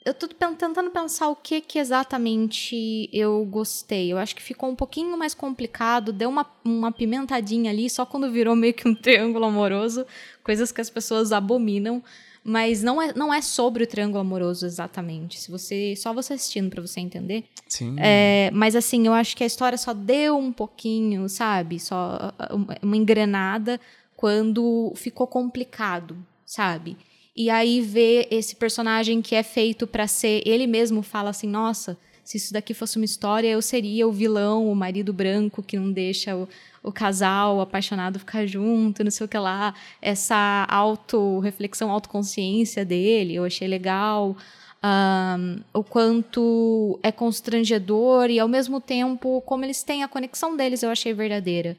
eu 0.05 0.13
tô 0.13 0.27
tentando 0.27 0.89
pensar 0.91 1.29
o 1.29 1.35
que 1.35 1.61
que 1.61 1.77
exatamente 1.77 3.09
eu 3.13 3.45
gostei. 3.45 4.11
Eu 4.11 4.17
acho 4.17 4.35
que 4.35 4.41
ficou 4.41 4.69
um 4.69 4.75
pouquinho 4.75 5.17
mais 5.17 5.33
complicado, 5.33 6.11
deu 6.13 6.29
uma, 6.29 6.45
uma 6.63 6.91
pimentadinha 6.91 7.69
ali, 7.71 7.89
só 7.89 8.05
quando 8.05 8.31
virou 8.31 8.55
meio 8.55 8.73
que 8.73 8.87
um 8.87 8.95
triângulo 8.95 9.45
amoroso, 9.45 10.05
coisas 10.43 10.71
que 10.71 10.81
as 10.81 10.89
pessoas 10.89 11.31
abominam. 11.31 12.03
Mas 12.41 12.81
não 12.81 13.01
é, 13.01 13.13
não 13.13 13.33
é 13.33 13.41
sobre 13.41 13.83
o 13.83 13.87
triângulo 13.87 14.21
amoroso 14.21 14.65
exatamente. 14.65 15.37
Se 15.39 15.51
você 15.51 15.93
só 15.97 16.13
você 16.13 16.33
assistindo 16.33 16.69
pra 16.69 16.81
você 16.81 17.01
entender. 17.01 17.43
Sim. 17.67 17.95
É, 17.99 18.49
mas 18.53 18.77
assim, 18.77 19.05
eu 19.05 19.13
acho 19.13 19.35
que 19.35 19.43
a 19.43 19.47
história 19.47 19.77
só 19.77 19.93
deu 19.93 20.37
um 20.37 20.51
pouquinho, 20.51 21.27
sabe? 21.27 21.79
Só 21.79 22.33
uma- 22.51 22.77
uma 22.81 22.95
engrenada 22.97 23.79
quando 24.15 24.91
ficou 24.95 25.27
complicado, 25.27 26.17
sabe? 26.45 26.97
E 27.39 27.49
aí 27.49 27.79
ver 27.79 28.27
esse 28.29 28.53
personagem 28.53 29.21
que 29.21 29.33
é 29.33 29.43
feito 29.43 29.87
pra 29.87 30.07
ser, 30.07 30.43
ele 30.45 30.67
mesmo 30.67 31.01
fala 31.01 31.29
assim, 31.29 31.47
nossa, 31.47 31.97
se 32.21 32.35
isso 32.35 32.51
daqui 32.51 32.73
fosse 32.73 32.97
uma 32.97 33.05
história, 33.05 33.47
eu 33.47 33.61
seria 33.61 34.05
o 34.05 34.11
vilão, 34.11 34.69
o 34.69 34.75
marido 34.75 35.13
branco 35.13 35.63
que 35.63 35.79
não 35.79 35.89
deixa 35.89 36.35
o, 36.35 36.49
o 36.83 36.91
casal 36.91 37.61
apaixonado 37.61 38.19
ficar 38.19 38.45
junto, 38.45 39.05
não 39.05 39.09
sei 39.09 39.25
o 39.25 39.29
que 39.29 39.37
lá. 39.37 39.73
Essa 40.01 40.67
auto-reflexão, 40.69 41.89
autoconsciência 41.89 42.83
dele, 42.83 43.35
eu 43.35 43.45
achei 43.45 43.69
legal. 43.69 44.35
Ahn, 44.83 45.61
o 45.73 45.81
quanto 45.81 46.99
é 47.01 47.09
constrangedor 47.09 48.29
e, 48.29 48.37
ao 48.37 48.49
mesmo 48.49 48.81
tempo, 48.81 49.41
como 49.45 49.63
eles 49.63 49.81
têm 49.81 50.03
a 50.03 50.09
conexão 50.09 50.57
deles, 50.57 50.83
eu 50.83 50.89
achei 50.89 51.13
verdadeira. 51.13 51.77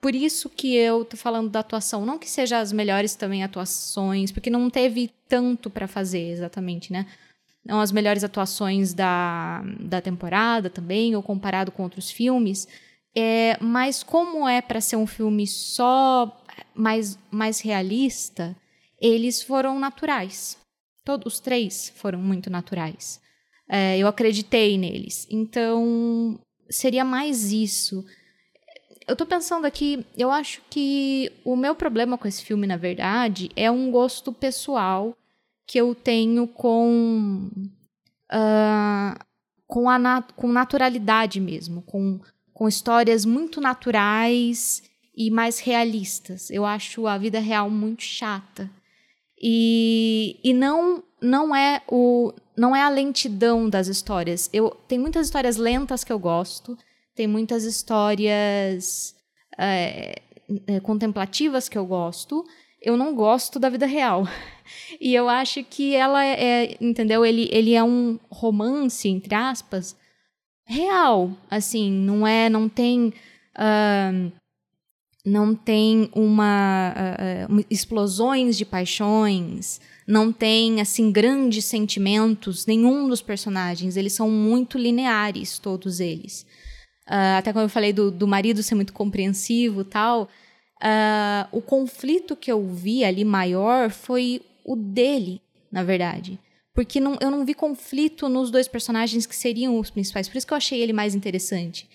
Por 0.00 0.14
isso 0.14 0.48
que 0.48 0.74
eu 0.74 1.04
tô 1.04 1.16
falando 1.16 1.50
da 1.50 1.60
atuação. 1.60 2.06
Não 2.06 2.18
que 2.18 2.30
seja 2.30 2.58
as 2.58 2.72
melhores 2.72 3.14
também 3.16 3.42
atuações, 3.42 4.30
porque 4.30 4.50
não 4.50 4.70
teve 4.70 5.10
tanto 5.28 5.68
pra 5.68 5.88
fazer 5.88 6.30
exatamente, 6.30 6.92
né? 6.92 7.06
Não 7.64 7.80
as 7.80 7.92
melhores 7.92 8.22
atuações 8.22 8.94
da, 8.94 9.62
da 9.80 10.00
temporada 10.00 10.70
também, 10.70 11.16
ou 11.16 11.22
comparado 11.22 11.72
com 11.72 11.82
outros 11.82 12.10
filmes. 12.10 12.68
É, 13.14 13.58
mas 13.60 14.02
como 14.02 14.48
é 14.48 14.62
pra 14.62 14.80
ser 14.80 14.96
um 14.96 15.06
filme 15.06 15.46
só 15.46 16.40
mais, 16.74 17.18
mais 17.30 17.60
realista, 17.60 18.56
eles 19.00 19.42
foram 19.42 19.78
naturais. 19.78 20.56
Todos 21.04 21.34
os 21.34 21.40
três 21.40 21.92
foram 21.96 22.20
muito 22.20 22.48
naturais. 22.48 23.20
É, 23.68 23.98
eu 23.98 24.06
acreditei 24.06 24.78
neles. 24.78 25.26
Então, 25.30 26.38
seria 26.70 27.04
mais 27.04 27.52
isso. 27.52 28.04
Eu 29.08 29.16
tô 29.16 29.24
pensando 29.24 29.64
aqui, 29.64 30.04
eu 30.16 30.30
acho 30.30 30.60
que 30.68 31.32
o 31.42 31.56
meu 31.56 31.74
problema 31.74 32.18
com 32.18 32.28
esse 32.28 32.44
filme, 32.44 32.66
na 32.66 32.76
verdade, 32.76 33.50
é 33.56 33.70
um 33.70 33.90
gosto 33.90 34.32
pessoal 34.34 35.16
que 35.66 35.78
eu 35.78 35.94
tenho 35.94 36.46
com. 36.46 37.48
ah, 38.30 39.18
com, 39.66 39.88
a 39.88 39.98
nat 39.98 40.32
com 40.36 40.48
naturalidade 40.48 41.40
mesmo, 41.40 41.82
com, 41.82 42.20
com 42.52 42.68
histórias 42.68 43.24
muito 43.24 43.60
naturais 43.60 44.82
e 45.16 45.30
mais 45.30 45.58
realistas. 45.58 46.50
Eu 46.50 46.64
acho 46.64 47.06
a 47.06 47.16
vida 47.16 47.40
real 47.40 47.70
muito 47.70 48.02
chata. 48.02 48.70
E, 49.40 50.38
e 50.44 50.52
não 50.52 51.02
não 51.20 51.54
é 51.54 51.82
o 51.88 52.32
não 52.56 52.74
é 52.74 52.82
a 52.82 52.88
lentidão 52.88 53.70
das 53.70 53.86
histórias. 53.88 54.50
Eu 54.52 54.70
tem 54.88 54.98
muitas 54.98 55.26
histórias 55.26 55.56
lentas 55.56 56.04
que 56.04 56.12
eu 56.12 56.18
gosto, 56.18 56.76
tem 57.18 57.26
muitas 57.26 57.64
histórias 57.64 59.12
é, 59.58 60.22
é, 60.68 60.78
contemplativas 60.78 61.68
que 61.68 61.76
eu 61.76 61.84
gosto. 61.84 62.46
Eu 62.80 62.96
não 62.96 63.12
gosto 63.12 63.58
da 63.58 63.68
vida 63.68 63.86
real. 63.86 64.24
E 65.00 65.14
eu 65.14 65.30
acho 65.30 65.64
que 65.64 65.94
ela 65.94 66.22
é, 66.22 66.76
entendeu? 66.78 67.24
Ele, 67.24 67.48
ele 67.50 67.72
é 67.72 67.82
um 67.82 68.20
romance, 68.30 69.08
entre 69.08 69.34
aspas, 69.34 69.96
real. 70.66 71.32
Assim, 71.50 71.90
não 71.90 72.26
é, 72.26 72.50
não 72.50 72.68
tem. 72.68 73.14
ah, 73.54 74.12
não 75.24 75.54
tem 75.54 76.10
uma, 76.14 76.94
ah, 76.94 77.46
explosões 77.70 78.58
de 78.58 78.66
paixões, 78.66 79.80
não 80.06 80.32
tem 80.32 80.80
assim 80.80 81.10
grandes 81.10 81.64
sentimentos 81.64 82.66
nenhum 82.66 83.08
dos 83.08 83.22
personagens, 83.22 83.96
eles 83.96 84.12
são 84.12 84.30
muito 84.30 84.78
lineares 84.78 85.58
todos 85.58 85.98
eles. 85.98 86.46
Ah, 87.08 87.38
até 87.38 87.52
quando 87.52 87.64
eu 87.64 87.70
falei 87.70 87.92
do, 87.92 88.10
do 88.10 88.28
marido 88.28 88.62
ser 88.62 88.74
muito 88.74 88.92
compreensivo, 88.92 89.82
tal, 89.84 90.28
ah, 90.80 91.48
o 91.50 91.60
conflito 91.60 92.36
que 92.36 92.52
eu 92.52 92.66
vi 92.66 93.04
ali 93.04 93.24
maior 93.24 93.90
foi 93.90 94.42
o 94.64 94.76
dele, 94.76 95.40
na 95.72 95.82
verdade. 95.82 96.38
Porque 96.74 97.00
não, 97.00 97.16
eu 97.20 97.30
não 97.30 97.44
vi 97.44 97.54
conflito 97.54 98.28
nos 98.28 98.50
dois 98.50 98.68
personagens 98.68 99.26
que 99.26 99.34
seriam 99.34 99.78
os 99.78 99.90
principais. 99.90 100.28
Por 100.28 100.36
isso 100.36 100.46
que 100.46 100.52
eu 100.52 100.56
achei 100.56 100.80
ele 100.80 100.92
mais 100.92 101.14
interessante 101.14 101.88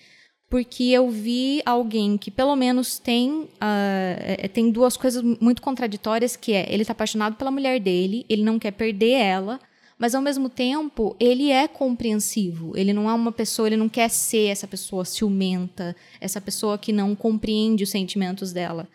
porque 0.54 0.84
eu 0.84 1.10
vi 1.10 1.62
alguém 1.66 2.16
que 2.16 2.30
pelo 2.30 2.54
menos 2.54 2.98
tem 2.98 3.48
é, 3.60 4.46
tem 4.48 4.70
duas 4.70 4.96
coisas 4.96 5.20
muito 5.40 5.60
contraditórias 5.60 6.36
que 6.36 6.52
é 6.52 6.72
ele 6.72 6.82
está 6.82 6.92
apaixonado 6.92 7.34
pela 7.34 7.50
mulher 7.50 7.80
dele 7.80 8.24
ele 8.28 8.44
não 8.44 8.56
quer 8.56 8.70
perder 8.70 9.14
ela 9.14 9.58
mas 10.04 10.14
ao 10.14 10.20
mesmo 10.20 10.50
tempo 10.50 11.16
ele 11.18 11.50
é 11.50 11.66
compreensivo. 11.66 12.76
Ele 12.76 12.92
não 12.92 13.08
é 13.08 13.14
uma 13.14 13.32
pessoa 13.32 13.66
ele 13.66 13.76
não 13.78 13.88
quer 13.88 14.10
ser 14.10 14.48
essa 14.48 14.66
pessoa 14.66 15.02
ciumenta 15.02 15.96
essa 16.20 16.42
pessoa 16.42 16.76
que 16.76 16.92
não 16.92 17.16
compreende 17.16 17.84
os 17.84 17.90
sentimentos 17.90 18.52
dela. 18.52 18.86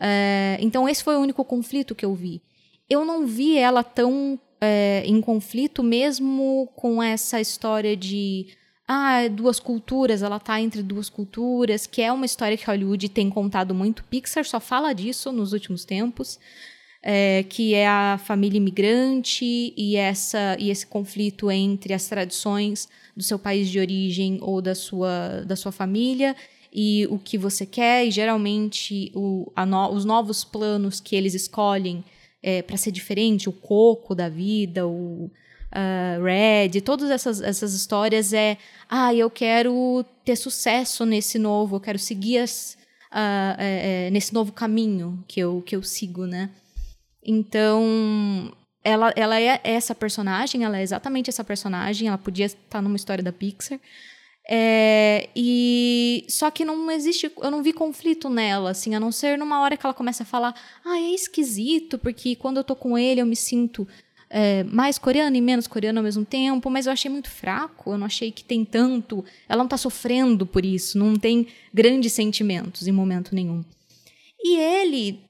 Eh, 0.00 0.58
então 0.60 0.88
esse 0.88 1.04
foi 1.04 1.14
o 1.14 1.20
único 1.20 1.44
conflito 1.44 1.94
que 1.94 2.04
eu 2.04 2.12
vi. 2.16 2.42
Eu 2.90 3.04
não 3.04 3.24
vi 3.24 3.56
ela 3.56 3.84
tão 3.84 4.40
é, 4.60 5.04
em 5.06 5.20
conflito 5.20 5.84
mesmo 5.84 6.68
com 6.74 7.00
essa 7.00 7.40
história 7.40 7.96
de 7.96 8.48
ah, 8.88 9.28
duas 9.28 9.60
culturas, 9.60 10.20
ela 10.20 10.40
tá 10.40 10.60
entre 10.60 10.82
duas 10.82 11.08
culturas, 11.08 11.86
que 11.86 12.02
é 12.02 12.12
uma 12.12 12.26
história 12.26 12.56
que 12.56 12.66
Hollywood 12.66 13.08
tem 13.08 13.30
contado 13.30 13.72
muito. 13.72 14.02
Pixar 14.02 14.44
só 14.44 14.58
fala 14.58 14.92
disso 14.92 15.30
nos 15.30 15.52
últimos 15.52 15.84
tempos, 15.84 16.40
é, 17.08 17.44
que 17.48 17.72
é 17.72 17.86
a 17.86 18.18
família 18.18 18.56
imigrante 18.56 19.72
e 19.76 19.94
essa 19.94 20.56
e 20.58 20.70
esse 20.70 20.84
conflito 20.84 21.48
entre 21.48 21.94
as 21.94 22.08
tradições 22.08 22.88
do 23.16 23.22
seu 23.22 23.38
país 23.38 23.70
de 23.70 23.78
origem 23.78 24.38
ou 24.40 24.60
da 24.60 24.74
sua 24.74 25.44
da 25.46 25.54
sua 25.54 25.70
família 25.70 26.34
e 26.72 27.06
o 27.08 27.16
que 27.16 27.38
você 27.38 27.64
quer 27.64 28.04
e 28.04 28.10
geralmente 28.10 29.12
o, 29.14 29.52
no, 29.68 29.92
os 29.92 30.04
novos 30.04 30.42
planos 30.42 30.98
que 30.98 31.14
eles 31.14 31.32
escolhem 31.32 32.04
é, 32.42 32.60
para 32.60 32.76
ser 32.76 32.90
diferente, 32.90 33.48
o 33.48 33.52
coco 33.52 34.12
da 34.12 34.28
vida, 34.28 34.84
o 34.84 35.30
uh, 35.30 36.24
Red, 36.24 36.80
todas 36.80 37.08
essas, 37.08 37.40
essas 37.40 37.72
histórias 37.72 38.32
é, 38.32 38.58
ah, 38.88 39.14
eu 39.14 39.30
quero 39.30 40.04
ter 40.24 40.34
sucesso 40.34 41.06
nesse 41.06 41.38
novo, 41.38 41.76
eu 41.76 41.80
quero 41.80 42.00
seguir 42.00 42.38
as, 42.38 42.76
uh, 43.12 43.54
é, 43.58 44.06
é, 44.06 44.10
nesse 44.10 44.34
novo 44.34 44.52
caminho 44.52 45.24
que 45.28 45.38
eu, 45.38 45.62
que 45.64 45.74
eu 45.76 45.84
sigo, 45.84 46.26
né? 46.26 46.50
Então, 47.26 48.52
ela, 48.84 49.12
ela 49.16 49.40
é 49.40 49.60
essa 49.64 49.94
personagem, 49.96 50.62
ela 50.62 50.78
é 50.78 50.82
exatamente 50.82 51.28
essa 51.28 51.42
personagem, 51.42 52.06
ela 52.06 52.16
podia 52.16 52.46
estar 52.46 52.80
numa 52.80 52.94
história 52.94 53.24
da 53.24 53.32
Pixar. 53.32 53.80
É, 54.48 55.28
e 55.34 56.24
só 56.28 56.52
que 56.52 56.64
não 56.64 56.88
existe, 56.88 57.28
eu 57.42 57.50
não 57.50 57.64
vi 57.64 57.72
conflito 57.72 58.30
nela, 58.30 58.70
assim, 58.70 58.94
a 58.94 59.00
não 59.00 59.10
ser 59.10 59.36
numa 59.36 59.60
hora 59.60 59.76
que 59.76 59.84
ela 59.84 59.92
começa 59.92 60.22
a 60.22 60.26
falar, 60.26 60.54
ah, 60.84 61.00
é 61.00 61.10
esquisito, 61.10 61.98
porque 61.98 62.36
quando 62.36 62.58
eu 62.58 62.64
tô 62.64 62.76
com 62.76 62.96
ele 62.96 63.20
eu 63.20 63.26
me 63.26 63.34
sinto 63.34 63.88
é, 64.30 64.62
mais 64.62 64.98
coreano 64.98 65.34
e 65.34 65.40
menos 65.40 65.66
coreano 65.66 65.98
ao 65.98 66.04
mesmo 66.04 66.24
tempo, 66.24 66.70
mas 66.70 66.86
eu 66.86 66.92
achei 66.92 67.10
muito 67.10 67.28
fraco, 67.28 67.90
eu 67.90 67.98
não 67.98 68.06
achei 68.06 68.30
que 68.30 68.44
tem 68.44 68.64
tanto, 68.64 69.24
ela 69.48 69.64
não 69.64 69.68
tá 69.68 69.76
sofrendo 69.76 70.46
por 70.46 70.64
isso, 70.64 70.96
não 70.96 71.16
tem 71.16 71.48
grandes 71.74 72.12
sentimentos 72.12 72.86
em 72.86 72.92
momento 72.92 73.34
nenhum. 73.34 73.64
E 74.40 74.56
ele 74.56 75.26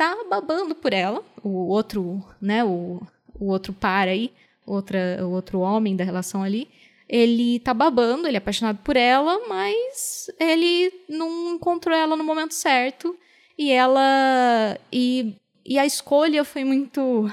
tá 0.00 0.16
babando 0.30 0.74
por 0.74 0.94
ela, 0.94 1.22
o 1.44 1.68
outro, 1.68 2.24
né, 2.40 2.64
o, 2.64 3.02
o 3.38 3.48
outro 3.50 3.70
par 3.70 4.08
aí, 4.08 4.32
outra, 4.64 5.18
o 5.20 5.30
outro 5.30 5.60
homem 5.60 5.94
da 5.94 6.02
relação 6.02 6.42
ali, 6.42 6.66
ele 7.06 7.60
tá 7.60 7.74
babando, 7.74 8.26
ele 8.26 8.36
é 8.36 8.38
apaixonado 8.38 8.78
por 8.78 8.96
ela, 8.96 9.46
mas 9.46 10.30
ele 10.40 10.90
não 11.06 11.54
encontrou 11.54 11.94
ela 11.94 12.16
no 12.16 12.24
momento 12.24 12.54
certo. 12.54 13.14
E 13.58 13.70
ela. 13.70 14.78
E, 14.90 15.34
e 15.66 15.78
a 15.78 15.84
escolha 15.84 16.44
foi 16.44 16.64
muito. 16.64 17.30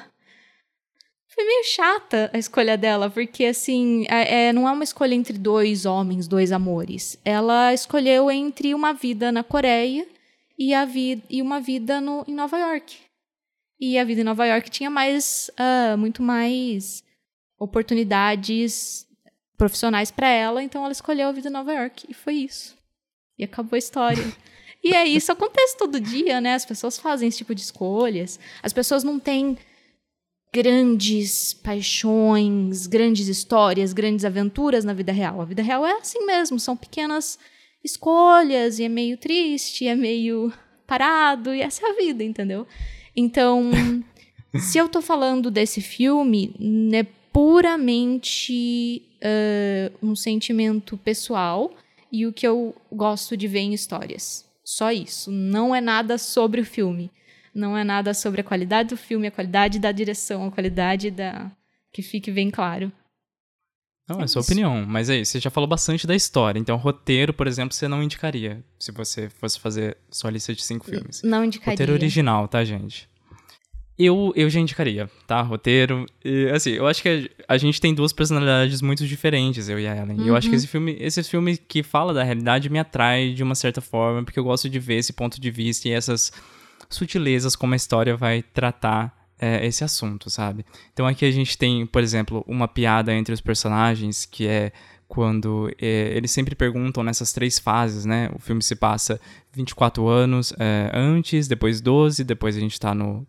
Foi 1.28 1.46
meio 1.46 1.64
chata 1.64 2.30
a 2.34 2.38
escolha 2.38 2.76
dela, 2.76 3.10
porque 3.10 3.46
assim, 3.46 4.06
é, 4.10 4.48
é, 4.48 4.54
não 4.54 4.68
é 4.68 4.72
uma 4.72 4.84
escolha 4.84 5.14
entre 5.14 5.38
dois 5.38 5.86
homens, 5.86 6.28
dois 6.28 6.52
amores. 6.52 7.18
Ela 7.24 7.74
escolheu 7.74 8.30
entre 8.32 8.74
uma 8.74 8.92
vida 8.92 9.32
na 9.32 9.44
Coreia 9.44 10.06
e, 10.58 10.74
a 10.74 10.86
vi 10.86 11.24
e 11.30 11.42
uma 11.42 11.60
vida 11.60 12.02
no, 12.02 12.24
em 12.28 12.34
Nova 12.34 12.58
York. 12.58 12.98
E 13.80 13.98
a 13.98 14.04
vida 14.04 14.22
em 14.22 14.24
Nova 14.24 14.46
York 14.46 14.70
tinha 14.70 14.90
mais. 14.90 15.52
Uh, 15.52 15.98
muito 15.98 16.22
mais 16.22 17.04
oportunidades 17.60 19.08
profissionais 19.58 20.12
para 20.12 20.28
ela, 20.28 20.62
então 20.62 20.84
ela 20.84 20.92
escolheu 20.92 21.30
a 21.30 21.32
vida 21.32 21.50
em 21.50 21.52
Nova 21.52 21.74
York. 21.74 22.06
E 22.08 22.14
foi 22.14 22.36
isso. 22.36 22.78
E 23.38 23.44
acabou 23.44 23.76
a 23.76 23.80
história. 23.80 24.24
e 24.84 24.94
é 24.94 25.06
isso, 25.06 25.32
acontece 25.32 25.76
todo 25.76 26.00
dia, 26.00 26.40
né? 26.40 26.54
As 26.54 26.66
pessoas 26.66 26.98
fazem 26.98 27.28
esse 27.28 27.40
tipo 27.40 27.56
de 27.56 27.62
escolhas. 27.62 28.40
As 28.62 28.72
pessoas 28.72 29.04
não 29.04 29.20
têm 29.20 29.58
grandes 30.54 31.54
paixões, 31.54 32.88
grandes 32.88 33.28
histórias, 33.28 33.94
grandes 33.94 34.24
aventuras 34.24 34.86
na 34.86 34.94
vida 34.94 35.12
real. 35.12 35.42
A 35.42 35.46
vida 35.46 35.62
real 35.62 35.86
é 35.86 35.94
assim 35.94 36.26
mesmo, 36.26 36.60
são 36.60 36.78
pequenas 36.78 37.38
escolhas, 37.84 38.80
e 38.80 38.84
é 38.84 38.90
meio 38.90 39.18
triste, 39.18 39.88
é 39.88 39.96
meio 39.96 40.52
parado, 40.86 41.54
e 41.54 41.62
essa 41.62 41.86
é 41.86 41.90
a 41.90 41.96
vida, 41.96 42.24
entendeu? 42.24 42.66
Então, 43.16 43.72
se 44.60 44.78
eu 44.78 44.88
tô 44.88 45.02
falando 45.02 45.50
desse 45.52 45.82
filme, 45.82 46.54
é 46.94 47.04
puramente 47.32 49.04
uh, 49.22 50.06
um 50.06 50.16
sentimento 50.16 50.98
pessoal 50.98 51.72
e 52.12 52.26
o 52.26 52.34
que 52.34 52.48
eu 52.48 52.76
gosto 52.92 53.36
de 53.36 53.48
ver 53.48 53.60
em 53.60 53.74
histórias. 53.74 54.46
Só 54.64 54.92
isso. 54.92 55.32
Não 55.32 55.74
é 55.74 55.80
nada 55.80 56.18
sobre 56.18 56.62
o 56.62 56.66
filme. 56.66 57.12
Não 57.54 57.78
é 57.78 57.84
nada 57.84 58.14
sobre 58.14 58.42
a 58.42 58.44
qualidade 58.44 58.90
do 58.90 58.98
filme, 58.98 59.28
a 59.28 59.32
qualidade 59.32 59.80
da 59.80 59.92
direção, 59.92 60.46
a 60.46 60.52
qualidade 60.52 61.10
da. 61.10 61.52
Que 61.92 62.02
fique 62.02 62.30
bem 62.30 62.52
claro. 62.52 62.92
Não, 64.08 64.22
é, 64.22 64.24
é 64.24 64.28
sua 64.28 64.42
opinião. 64.42 64.86
Mas 64.86 65.10
aí, 65.10 65.26
você 65.26 65.40
já 65.40 65.50
falou 65.50 65.68
bastante 65.68 66.08
da 66.08 66.16
história. 66.16 66.60
Então, 66.60 66.78
roteiro, 66.78 67.34
por 67.34 67.48
exemplo, 67.48 67.76
você 67.76 67.88
não 67.88 68.02
indicaria 68.02 68.64
se 68.80 68.92
você 68.92 69.30
fosse 69.30 69.60
fazer 69.60 69.98
sua 70.10 70.32
lista 70.32 70.54
de 70.54 70.64
cinco 70.64 70.86
filmes. 70.86 71.22
Não 71.24 71.44
indicaria. 71.44 71.74
Roteiro 71.74 71.94
original, 71.94 72.48
tá, 72.48 72.64
gente? 72.64 73.10
Eu, 74.00 74.32
eu 74.36 74.48
já 74.48 74.60
indicaria, 74.60 75.10
tá? 75.26 75.42
Roteiro. 75.42 76.06
E, 76.24 76.50
assim, 76.54 76.72
eu 76.72 76.86
acho 76.86 77.02
que 77.02 77.32
a, 77.48 77.56
a, 77.56 77.58
gente 77.58 77.82
tem 77.82 77.96
duas 77.96 78.14
personalidades 78.14 78.80
muito 78.80 79.06
diferentes, 79.08 79.68
eu 79.70 79.80
e 79.80 79.88
a 79.88 79.96
Ellen. 79.96 80.20
Uhum. 80.20 80.28
Eu 80.28 80.36
acho 80.36 80.48
que 80.48 80.54
uhum. 80.54 80.58
esse 80.58 80.68
filme, 80.68 80.98
esse 81.00 81.24
filme 81.24 81.58
que 81.58 81.82
fala 81.82 82.14
da 82.14 82.24
realidade 82.24 82.70
me 82.70 82.78
atrai 82.78 83.34
de 83.34 83.42
uma 83.42 83.56
certa 83.56 83.82
forma, 83.82 84.24
porque 84.24 84.40
eu 84.40 84.44
gosto 84.44 84.70
de 84.70 84.80
ver 84.80 84.98
esse 84.98 85.12
ponto 85.12 85.42
de 85.42 85.50
vista 85.50 85.88
e 85.88 85.92
essas 85.92 86.32
sutilezas 86.90 87.56
como 87.56 87.74
a 87.74 87.76
história 87.76 88.16
vai 88.16 88.44
tratar 88.44 89.17
é, 89.40 89.66
esse 89.66 89.84
assunto, 89.84 90.30
sabe? 90.30 90.66
Então 90.94 91.06
aqui 91.06 91.26
a 91.26 91.32
gente 91.32 91.58
tem, 91.58 91.86
por 91.86 92.02
exemplo, 92.02 92.44
uma 92.48 92.68
piada 92.68 93.14
entre 93.14 93.34
os 93.34 93.42
personagens 93.42 94.26
que 94.26 94.48
é 94.48 94.72
quando 95.08 95.72
é, 95.82 96.12
eles 96.16 96.32
sempre 96.32 96.54
perguntam 96.54 97.04
nessas 97.04 97.32
três 97.32 97.58
fases, 97.58 98.06
né? 98.06 98.30
O 98.36 98.40
filme 98.40 98.62
se 98.62 98.76
passa 98.76 99.20
24 99.54 100.08
anos 100.08 100.54
é, 100.60 100.92
antes, 100.94 101.48
depois 101.48 101.80
12, 101.80 102.24
depois 102.24 102.58
a 102.58 102.60
gente 102.60 102.80
tá 102.80 102.94
no 102.94 103.26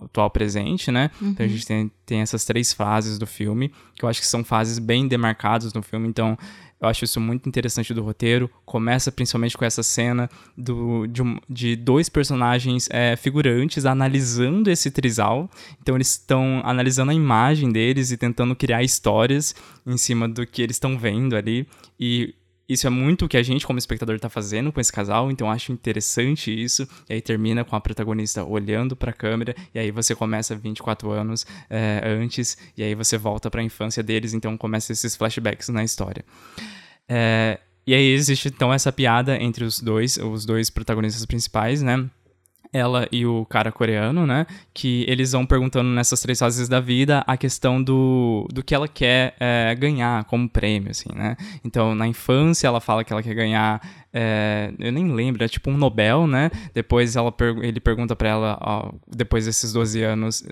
atual 0.00 0.30
presente, 0.30 0.90
né? 0.90 1.10
Uhum. 1.20 1.30
Então 1.30 1.44
a 1.44 1.48
uhum. 1.48 1.54
gente 1.54 1.66
tem, 1.66 1.92
tem 2.04 2.20
essas 2.20 2.44
três 2.44 2.72
fases 2.72 3.18
do 3.18 3.26
filme, 3.26 3.72
que 3.96 4.04
eu 4.04 4.08
acho 4.08 4.20
que 4.20 4.26
são 4.26 4.44
fases 4.44 4.78
bem 4.78 5.08
demarcadas 5.08 5.72
no 5.72 5.82
filme, 5.82 6.06
então 6.06 6.36
eu 6.82 6.88
acho 6.88 7.04
isso 7.04 7.20
muito 7.20 7.48
interessante 7.48 7.94
do 7.94 8.02
roteiro. 8.02 8.50
Começa 8.64 9.12
principalmente 9.12 9.56
com 9.56 9.64
essa 9.64 9.84
cena 9.84 10.28
do, 10.58 11.06
de, 11.06 11.22
um, 11.22 11.38
de 11.48 11.76
dois 11.76 12.08
personagens 12.08 12.88
é, 12.90 13.14
figurantes 13.14 13.86
analisando 13.86 14.68
esse 14.68 14.90
trisal. 14.90 15.48
Então 15.80 15.94
eles 15.94 16.10
estão 16.10 16.60
analisando 16.64 17.12
a 17.12 17.14
imagem 17.14 17.70
deles 17.70 18.10
e 18.10 18.16
tentando 18.16 18.56
criar 18.56 18.82
histórias 18.82 19.54
em 19.86 19.96
cima 19.96 20.28
do 20.28 20.44
que 20.44 20.60
eles 20.60 20.74
estão 20.74 20.98
vendo 20.98 21.36
ali. 21.36 21.68
E 22.00 22.34
isso 22.68 22.86
é 22.86 22.90
muito 22.90 23.24
o 23.24 23.28
que 23.28 23.36
a 23.36 23.42
gente, 23.42 23.66
como 23.66 23.78
espectador, 23.78 24.18
tá 24.18 24.28
fazendo 24.28 24.72
com 24.72 24.80
esse 24.80 24.92
casal, 24.92 25.30
então 25.30 25.50
acho 25.50 25.72
interessante 25.72 26.52
isso. 26.52 26.88
E 27.08 27.14
aí 27.14 27.20
termina 27.20 27.64
com 27.64 27.76
a 27.76 27.80
protagonista 27.80 28.44
olhando 28.44 28.96
para 28.96 29.10
a 29.10 29.14
câmera, 29.14 29.54
e 29.74 29.78
aí 29.78 29.90
você 29.90 30.14
começa 30.14 30.54
24 30.54 31.10
anos 31.10 31.44
é, 31.68 32.02
antes, 32.04 32.56
e 32.76 32.82
aí 32.82 32.94
você 32.94 33.18
volta 33.18 33.50
para 33.50 33.60
a 33.60 33.64
infância 33.64 34.02
deles, 34.02 34.32
então 34.32 34.56
começa 34.56 34.92
esses 34.92 35.16
flashbacks 35.16 35.68
na 35.68 35.84
história. 35.84 36.24
É, 37.08 37.58
e 37.86 37.94
aí 37.94 38.12
existe 38.12 38.48
então 38.48 38.72
essa 38.72 38.92
piada 38.92 39.36
entre 39.36 39.64
os 39.64 39.80
dois, 39.80 40.16
os 40.16 40.46
dois 40.46 40.70
protagonistas 40.70 41.26
principais, 41.26 41.82
né? 41.82 42.08
Ela 42.72 43.06
e 43.12 43.26
o 43.26 43.44
cara 43.44 43.70
coreano, 43.70 44.26
né? 44.26 44.46
Que 44.72 45.04
eles 45.08 45.32
vão 45.32 45.44
perguntando 45.44 45.90
nessas 45.90 46.20
três 46.20 46.38
fases 46.38 46.68
da 46.68 46.80
vida 46.80 47.22
a 47.26 47.36
questão 47.36 47.82
do, 47.82 48.48
do 48.52 48.62
que 48.62 48.74
ela 48.74 48.88
quer 48.88 49.34
é, 49.38 49.74
ganhar 49.74 50.24
como 50.24 50.48
prêmio, 50.48 50.90
assim, 50.90 51.10
né? 51.14 51.36
Então, 51.64 51.94
na 51.94 52.06
infância, 52.06 52.66
ela 52.66 52.80
fala 52.80 53.04
que 53.04 53.12
ela 53.12 53.22
quer 53.22 53.34
ganhar. 53.34 53.80
É, 54.12 54.72
eu 54.78 54.90
nem 54.90 55.12
lembro, 55.12 55.44
é 55.44 55.48
tipo 55.48 55.70
um 55.70 55.76
Nobel, 55.76 56.26
né? 56.26 56.50
Depois 56.72 57.14
ela, 57.14 57.34
ele 57.62 57.80
pergunta 57.80 58.16
para 58.16 58.28
ela, 58.28 58.58
ó, 58.60 58.92
depois 59.06 59.44
desses 59.44 59.72
12 59.72 60.02
anos, 60.02 60.42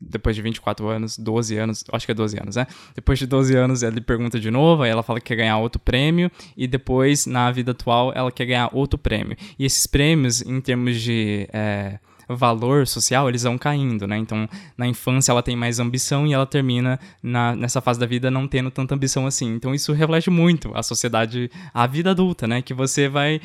depois 0.00 0.36
de 0.36 0.42
24 0.42 0.86
anos, 0.88 1.18
12 1.18 1.56
anos, 1.56 1.84
acho 1.92 2.06
que 2.06 2.12
é 2.12 2.14
12 2.14 2.38
anos, 2.38 2.56
né? 2.56 2.66
Depois 2.94 3.18
de 3.18 3.26
12 3.26 3.56
anos, 3.56 3.82
ele 3.82 4.00
pergunta 4.00 4.38
de 4.38 4.50
novo, 4.50 4.82
aí 4.82 4.90
ela 4.90 5.02
fala 5.02 5.20
que 5.20 5.26
quer 5.26 5.36
ganhar 5.36 5.58
outro 5.58 5.80
prêmio, 5.80 6.30
e 6.56 6.66
depois, 6.66 7.26
na 7.26 7.50
vida 7.50 7.72
atual, 7.72 8.12
ela 8.14 8.30
quer 8.30 8.46
ganhar 8.46 8.70
outro 8.72 8.98
prêmio. 8.98 9.36
E 9.58 9.64
esses 9.64 9.86
prêmios, 9.86 10.42
em 10.42 10.60
termos 10.60 11.00
de. 11.00 11.48
É, 11.52 11.98
valor 12.28 12.86
social, 12.86 13.28
eles 13.28 13.42
vão 13.42 13.58
caindo, 13.58 14.06
né? 14.06 14.16
Então, 14.16 14.48
na 14.76 14.86
infância 14.86 15.30
ela 15.30 15.42
tem 15.42 15.54
mais 15.54 15.78
ambição 15.78 16.26
e 16.26 16.32
ela 16.32 16.46
termina 16.46 16.98
na, 17.22 17.54
nessa 17.54 17.80
fase 17.80 18.00
da 18.00 18.06
vida 18.06 18.30
não 18.30 18.48
tendo 18.48 18.70
tanta 18.70 18.94
ambição 18.94 19.26
assim. 19.26 19.54
Então, 19.54 19.74
isso 19.74 19.92
reflete 19.92 20.30
muito 20.30 20.70
a 20.74 20.82
sociedade, 20.82 21.50
a 21.72 21.86
vida 21.86 22.12
adulta, 22.12 22.46
né? 22.46 22.62
Que 22.62 22.72
você 22.72 23.08
vai 23.08 23.40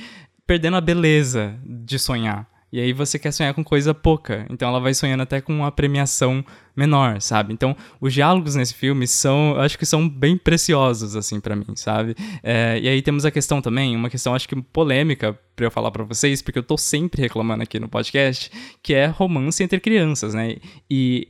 perdendo 0.47 0.77
a 0.77 0.81
beleza 0.81 1.59
de 1.65 1.99
sonhar. 1.99 2.47
E 2.71 2.79
aí 2.79 2.93
você 2.93 3.17
quer 3.17 3.31
sonhar 3.31 3.53
com 3.53 3.63
coisa 3.63 3.93
pouca. 3.93 4.45
Então 4.49 4.67
ela 4.67 4.79
vai 4.79 4.93
sonhando 4.93 5.23
até 5.23 5.41
com 5.41 5.53
uma 5.53 5.71
premiação 5.71 6.43
menor, 6.75 7.21
sabe? 7.21 7.53
Então 7.53 7.75
os 7.99 8.13
diálogos 8.13 8.55
nesse 8.55 8.73
filme 8.73 9.07
são, 9.07 9.59
acho 9.59 9.77
que 9.77 9.85
são 9.85 10.07
bem 10.07 10.37
preciosos, 10.37 11.15
assim, 11.15 11.39
para 11.39 11.55
mim, 11.55 11.75
sabe? 11.75 12.15
É, 12.43 12.79
e 12.79 12.87
aí 12.87 13.01
temos 13.01 13.25
a 13.25 13.31
questão 13.31 13.61
também, 13.61 13.95
uma 13.95 14.09
questão 14.09 14.35
acho 14.35 14.47
que 14.47 14.61
polêmica 14.61 15.37
para 15.55 15.65
eu 15.65 15.71
falar 15.71 15.91
para 15.91 16.03
vocês, 16.03 16.41
porque 16.41 16.59
eu 16.59 16.63
tô 16.63 16.77
sempre 16.77 17.21
reclamando 17.21 17.63
aqui 17.63 17.79
no 17.79 17.89
podcast, 17.89 18.49
que 18.81 18.93
é 18.93 19.07
romance 19.07 19.61
entre 19.61 19.79
crianças, 19.79 20.33
né? 20.33 20.55
E 20.89 21.27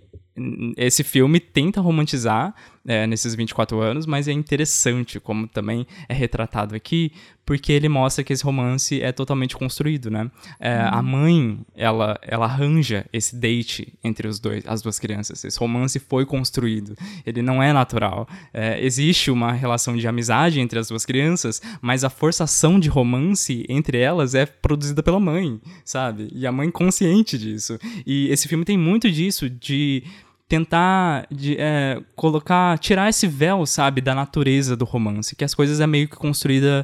esse 0.78 1.04
filme 1.04 1.39
tenta 1.39 1.82
romantizar 1.82 2.54
é, 2.87 3.05
nesses 3.07 3.35
24 3.35 3.79
anos, 3.79 4.05
mas 4.05 4.27
é 4.27 4.31
interessante 4.31 5.19
como 5.19 5.47
também 5.47 5.85
é 6.07 6.13
retratado 6.13 6.75
aqui, 6.75 7.11
porque 7.49 7.71
ele 7.71 7.89
mostra 7.89 8.23
que 8.23 8.31
esse 8.31 8.43
romance 8.43 9.01
é 9.01 9.11
totalmente 9.11 9.57
construído, 9.57 10.11
né? 10.11 10.29
É, 10.59 10.77
uhum. 10.77 10.89
A 10.91 11.01
mãe, 11.01 11.59
ela, 11.75 12.19
ela 12.21 12.45
arranja 12.45 13.07
esse 13.11 13.35
date 13.35 13.91
entre 14.03 14.27
os 14.27 14.39
dois, 14.39 14.63
as 14.67 14.83
duas 14.83 14.99
crianças. 14.99 15.43
Esse 15.43 15.57
romance 15.57 15.97
foi 15.97 16.27
construído, 16.27 16.95
ele 17.25 17.41
não 17.41 17.61
é 17.61 17.73
natural. 17.73 18.27
É, 18.53 18.79
existe 18.85 19.31
uma 19.31 19.51
relação 19.51 19.97
de 19.97 20.07
amizade 20.07 20.59
entre 20.59 20.77
as 20.77 20.89
duas 20.89 21.07
crianças, 21.07 21.59
mas 21.81 22.03
a 22.03 22.09
forçação 22.09 22.79
de 22.79 22.87
romance 22.87 23.65
entre 23.67 23.97
elas 23.97 24.35
é 24.35 24.45
produzida 24.45 25.01
pela 25.01 25.19
mãe, 25.19 25.59
sabe? 25.83 26.29
E 26.31 26.45
a 26.45 26.51
mãe 26.51 26.69
consciente 26.69 27.35
disso. 27.35 27.79
E 28.05 28.27
esse 28.29 28.47
filme 28.47 28.63
tem 28.63 28.77
muito 28.77 29.09
disso, 29.09 29.49
de 29.49 30.03
tentar 30.49 31.27
de, 31.29 31.55
é, 31.59 32.01
colocar, 32.15 32.77
tirar 32.79 33.07
esse 33.07 33.27
véu, 33.27 33.65
sabe, 33.67 34.01
da 34.01 34.15
natureza 34.15 34.75
do 34.75 34.83
romance, 34.83 35.35
que 35.35 35.43
as 35.45 35.53
coisas 35.53 35.79
é 35.79 35.85
meio 35.85 36.09
que 36.09 36.15
construída 36.15 36.83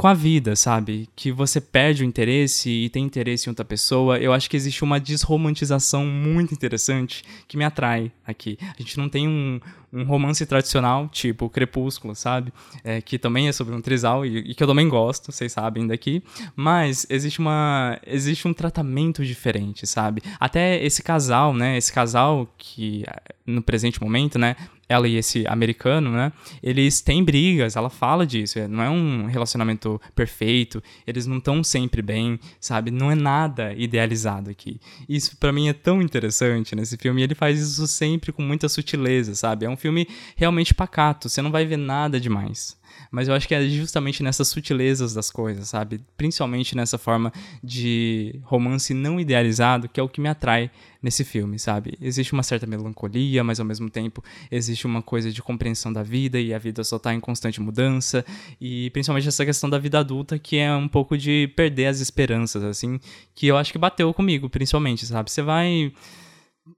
com 0.00 0.08
a 0.08 0.14
vida, 0.14 0.56
sabe? 0.56 1.10
Que 1.14 1.30
você 1.30 1.60
perde 1.60 2.02
o 2.02 2.06
interesse 2.06 2.70
e 2.70 2.88
tem 2.88 3.04
interesse 3.04 3.46
em 3.46 3.50
outra 3.50 3.66
pessoa. 3.66 4.16
Eu 4.16 4.32
acho 4.32 4.48
que 4.48 4.56
existe 4.56 4.82
uma 4.82 4.98
desromantização 4.98 6.06
muito 6.06 6.54
interessante 6.54 7.22
que 7.46 7.54
me 7.54 7.66
atrai 7.66 8.10
aqui. 8.26 8.56
A 8.62 8.80
gente 8.80 8.96
não 8.96 9.10
tem 9.10 9.28
um, 9.28 9.60
um 9.92 10.04
romance 10.04 10.46
tradicional, 10.46 11.06
tipo 11.06 11.50
Crepúsculo, 11.50 12.14
sabe? 12.14 12.50
É, 12.82 13.02
que 13.02 13.18
também 13.18 13.48
é 13.48 13.52
sobre 13.52 13.74
um 13.74 13.80
trisal 13.82 14.24
e, 14.24 14.38
e, 14.38 14.54
que 14.54 14.62
eu 14.62 14.66
também 14.66 14.88
gosto, 14.88 15.30
vocês 15.30 15.52
sabem 15.52 15.86
daqui. 15.86 16.22
Mas 16.56 17.06
existe 17.10 17.38
uma 17.38 18.00
existe 18.06 18.48
um 18.48 18.54
tratamento 18.54 19.22
diferente, 19.22 19.86
sabe? 19.86 20.22
Até 20.40 20.82
esse 20.82 21.02
casal, 21.02 21.52
né? 21.52 21.76
Esse 21.76 21.92
casal 21.92 22.48
que 22.56 23.04
no 23.44 23.60
presente 23.60 24.00
momento, 24.02 24.38
né? 24.38 24.56
ela 24.90 25.06
e 25.06 25.16
esse 25.16 25.46
americano, 25.46 26.10
né? 26.10 26.32
Eles 26.60 27.00
têm 27.00 27.22
brigas, 27.22 27.76
ela 27.76 27.88
fala 27.88 28.26
disso. 28.26 28.58
É, 28.58 28.66
não 28.66 28.82
é 28.82 28.90
um 28.90 29.26
relacionamento 29.26 29.89
perfeito, 30.14 30.82
eles 31.06 31.26
não 31.26 31.38
estão 31.38 31.64
sempre 31.64 32.02
bem, 32.02 32.38
sabe? 32.60 32.90
Não 32.90 33.10
é 33.10 33.14
nada 33.14 33.72
idealizado 33.74 34.50
aqui. 34.50 34.80
Isso 35.08 35.36
para 35.36 35.52
mim 35.52 35.68
é 35.68 35.72
tão 35.72 36.02
interessante 36.02 36.74
nesse 36.76 36.96
filme. 36.96 37.20
E 37.20 37.24
ele 37.24 37.34
faz 37.34 37.60
isso 37.60 37.86
sempre 37.86 38.32
com 38.32 38.42
muita 38.42 38.68
sutileza, 38.68 39.34
sabe? 39.34 39.64
É 39.64 39.70
um 39.70 39.76
filme 39.76 40.06
realmente 40.36 40.74
pacato, 40.74 41.28
você 41.28 41.40
não 41.40 41.50
vai 41.50 41.64
ver 41.64 41.78
nada 41.78 42.20
demais. 42.20 42.79
Mas 43.10 43.26
eu 43.26 43.34
acho 43.34 43.48
que 43.48 43.54
é 43.54 43.68
justamente 43.68 44.22
nessas 44.22 44.48
sutilezas 44.48 45.12
das 45.12 45.30
coisas, 45.30 45.68
sabe? 45.68 46.00
Principalmente 46.16 46.76
nessa 46.76 46.96
forma 46.96 47.32
de 47.62 48.38
romance 48.44 48.94
não 48.94 49.18
idealizado, 49.18 49.88
que 49.88 49.98
é 49.98 50.02
o 50.02 50.08
que 50.08 50.20
me 50.20 50.28
atrai 50.28 50.70
nesse 51.02 51.24
filme, 51.24 51.58
sabe? 51.58 51.98
Existe 52.00 52.32
uma 52.32 52.42
certa 52.42 52.66
melancolia, 52.66 53.42
mas 53.42 53.58
ao 53.58 53.66
mesmo 53.66 53.90
tempo 53.90 54.22
existe 54.50 54.86
uma 54.86 55.02
coisa 55.02 55.32
de 55.32 55.42
compreensão 55.42 55.92
da 55.92 56.02
vida 56.02 56.38
e 56.38 56.54
a 56.54 56.58
vida 56.58 56.84
só 56.84 56.98
tá 56.98 57.12
em 57.12 57.20
constante 57.20 57.60
mudança. 57.60 58.24
E 58.60 58.90
principalmente 58.90 59.26
essa 59.26 59.44
questão 59.44 59.68
da 59.68 59.78
vida 59.78 59.98
adulta, 59.98 60.38
que 60.38 60.56
é 60.56 60.72
um 60.74 60.88
pouco 60.88 61.18
de 61.18 61.50
perder 61.56 61.86
as 61.86 62.00
esperanças, 62.00 62.62
assim, 62.62 63.00
que 63.34 63.46
eu 63.46 63.56
acho 63.56 63.72
que 63.72 63.78
bateu 63.78 64.12
comigo, 64.14 64.48
principalmente, 64.48 65.04
sabe? 65.06 65.30
Você 65.30 65.42
vai 65.42 65.92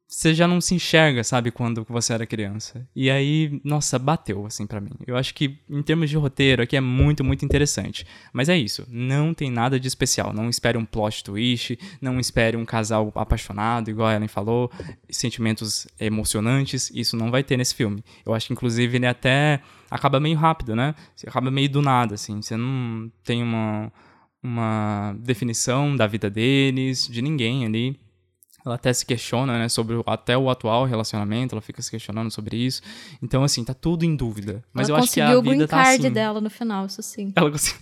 você 0.07 0.35
já 0.35 0.47
não 0.47 0.61
se 0.61 0.75
enxerga, 0.75 1.25
sabe, 1.25 1.51
quando 1.51 1.87
você 1.89 2.13
era 2.13 2.27
criança. 2.27 2.87
E 2.95 3.11
aí, 3.11 3.61
nossa, 3.65 3.99
bateu, 3.99 4.45
assim, 4.45 4.67
para 4.67 4.81
mim. 4.81 4.93
Eu 5.07 5.17
acho 5.17 5.35
que, 5.35 5.59
em 5.69 5.83
termos 5.83 6.11
de 6.11 6.17
roteiro, 6.17 6.63
aqui 6.63 6.77
é 6.77 6.81
muito, 6.81 7.25
muito 7.25 7.45
interessante. 7.45 8.07
Mas 8.33 8.49
é 8.49 8.57
isso, 8.57 8.87
não 8.91 9.33
tem 9.33 9.51
nada 9.51 9.81
de 9.81 9.89
especial. 9.89 10.33
Não 10.33 10.51
espere 10.51 10.77
um 10.77 10.85
plot 10.85 11.25
twist, 11.25 11.79
não 12.01 12.21
espere 12.21 12.57
um 12.57 12.65
casal 12.65 13.11
apaixonado, 13.15 13.91
igual 13.91 14.09
a 14.09 14.15
Ellen 14.15 14.29
falou, 14.29 14.71
sentimentos 15.09 15.87
emocionantes, 15.99 16.91
isso 16.95 17.17
não 17.17 17.31
vai 17.31 17.43
ter 17.43 17.57
nesse 17.57 17.75
filme. 17.75 18.05
Eu 18.25 18.35
acho 18.35 18.49
que, 18.49 18.53
inclusive, 18.53 18.97
ele 18.97 19.07
até 19.07 19.61
acaba 19.91 20.21
meio 20.21 20.37
rápido, 20.37 20.77
né? 20.77 20.95
Acaba 21.27 21.51
meio 21.51 21.69
do 21.69 21.83
nada, 21.83 22.15
assim. 22.15 22.41
Você 22.41 22.57
não 22.57 23.11
tem 23.25 23.43
uma, 23.43 23.93
uma 24.43 25.17
definição 25.19 25.97
da 25.97 26.07
vida 26.07 26.29
deles, 26.29 27.07
de 27.09 27.23
ninguém 27.23 27.65
ali. 27.65 27.99
Ela 28.65 28.77
até 28.77 28.93
se 28.93 29.05
questiona, 29.05 29.59
né, 29.59 29.69
sobre 29.69 29.97
o, 29.97 30.05
até 30.07 30.37
o 30.39 30.49
atual 30.49 30.85
relacionamento, 30.85 31.55
ela 31.55 31.63
fica 31.63 31.83
se 31.83 31.91
questionando 31.91 32.31
sobre 32.31 32.57
isso. 32.57 32.81
Então, 33.21 33.43
assim, 33.43 33.65
tá 33.65 33.75
tudo 33.75 34.05
em 34.05 34.15
dúvida. 34.15 34.63
Mas 34.73 34.89
ela 34.89 34.99
eu 34.99 35.03
acho 35.03 35.13
que 35.13 35.21
a 35.21 35.27
vida 35.29 35.39
o 35.39 35.43
green 35.43 35.67
tá 35.67 35.83
card 35.83 36.07
assim. 36.07 36.13
dela 36.13 36.41
no 36.41 36.51
final, 36.51 36.87
isso 36.87 37.03
sim. 37.03 37.33
Ela 37.35 37.51
conseguiu. 37.51 37.81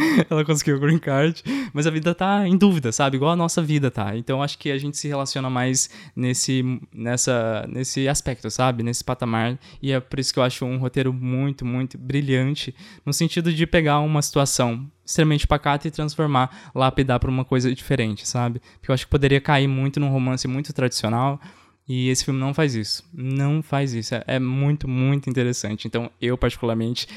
ela 0.28 0.44
conseguiu 0.44 0.76
o 0.76 0.80
green 0.80 0.98
card, 0.98 1.42
mas 1.72 1.86
a 1.86 1.90
vida 1.90 2.14
tá 2.14 2.46
em 2.46 2.56
dúvida, 2.56 2.92
sabe? 2.92 3.16
Igual 3.16 3.32
a 3.32 3.36
nossa 3.36 3.62
vida 3.62 3.90
tá. 3.90 4.16
Então 4.16 4.42
acho 4.42 4.58
que 4.58 4.70
a 4.70 4.78
gente 4.78 4.96
se 4.96 5.08
relaciona 5.08 5.50
mais 5.50 5.90
nesse, 6.14 6.62
nessa, 6.92 7.66
nesse 7.68 8.08
aspecto, 8.08 8.50
sabe? 8.50 8.82
Nesse 8.82 9.04
patamar. 9.04 9.58
E 9.82 9.92
é 9.92 10.00
por 10.00 10.18
isso 10.18 10.32
que 10.32 10.38
eu 10.38 10.42
acho 10.42 10.64
um 10.64 10.78
roteiro 10.78 11.12
muito, 11.12 11.64
muito 11.64 11.98
brilhante, 11.98 12.74
no 13.04 13.12
sentido 13.12 13.52
de 13.52 13.66
pegar 13.66 14.00
uma 14.00 14.22
situação 14.22 14.90
extremamente 15.04 15.46
pacata 15.46 15.88
e 15.88 15.90
transformar, 15.90 16.70
lapidar 16.74 17.18
para 17.18 17.30
uma 17.30 17.44
coisa 17.44 17.74
diferente, 17.74 18.26
sabe? 18.26 18.60
Porque 18.78 18.90
eu 18.90 18.94
acho 18.94 19.06
que 19.06 19.10
poderia 19.10 19.40
cair 19.40 19.66
muito 19.66 19.98
num 19.98 20.08
romance 20.08 20.46
muito 20.46 20.72
tradicional. 20.72 21.40
E 21.88 22.08
esse 22.08 22.24
filme 22.24 22.38
não 22.38 22.54
faz 22.54 22.76
isso. 22.76 23.02
Não 23.12 23.62
faz 23.64 23.92
isso. 23.92 24.14
É, 24.14 24.22
é 24.28 24.38
muito, 24.38 24.86
muito 24.86 25.28
interessante. 25.28 25.88
Então, 25.88 26.08
eu, 26.20 26.38
particularmente, 26.38 27.08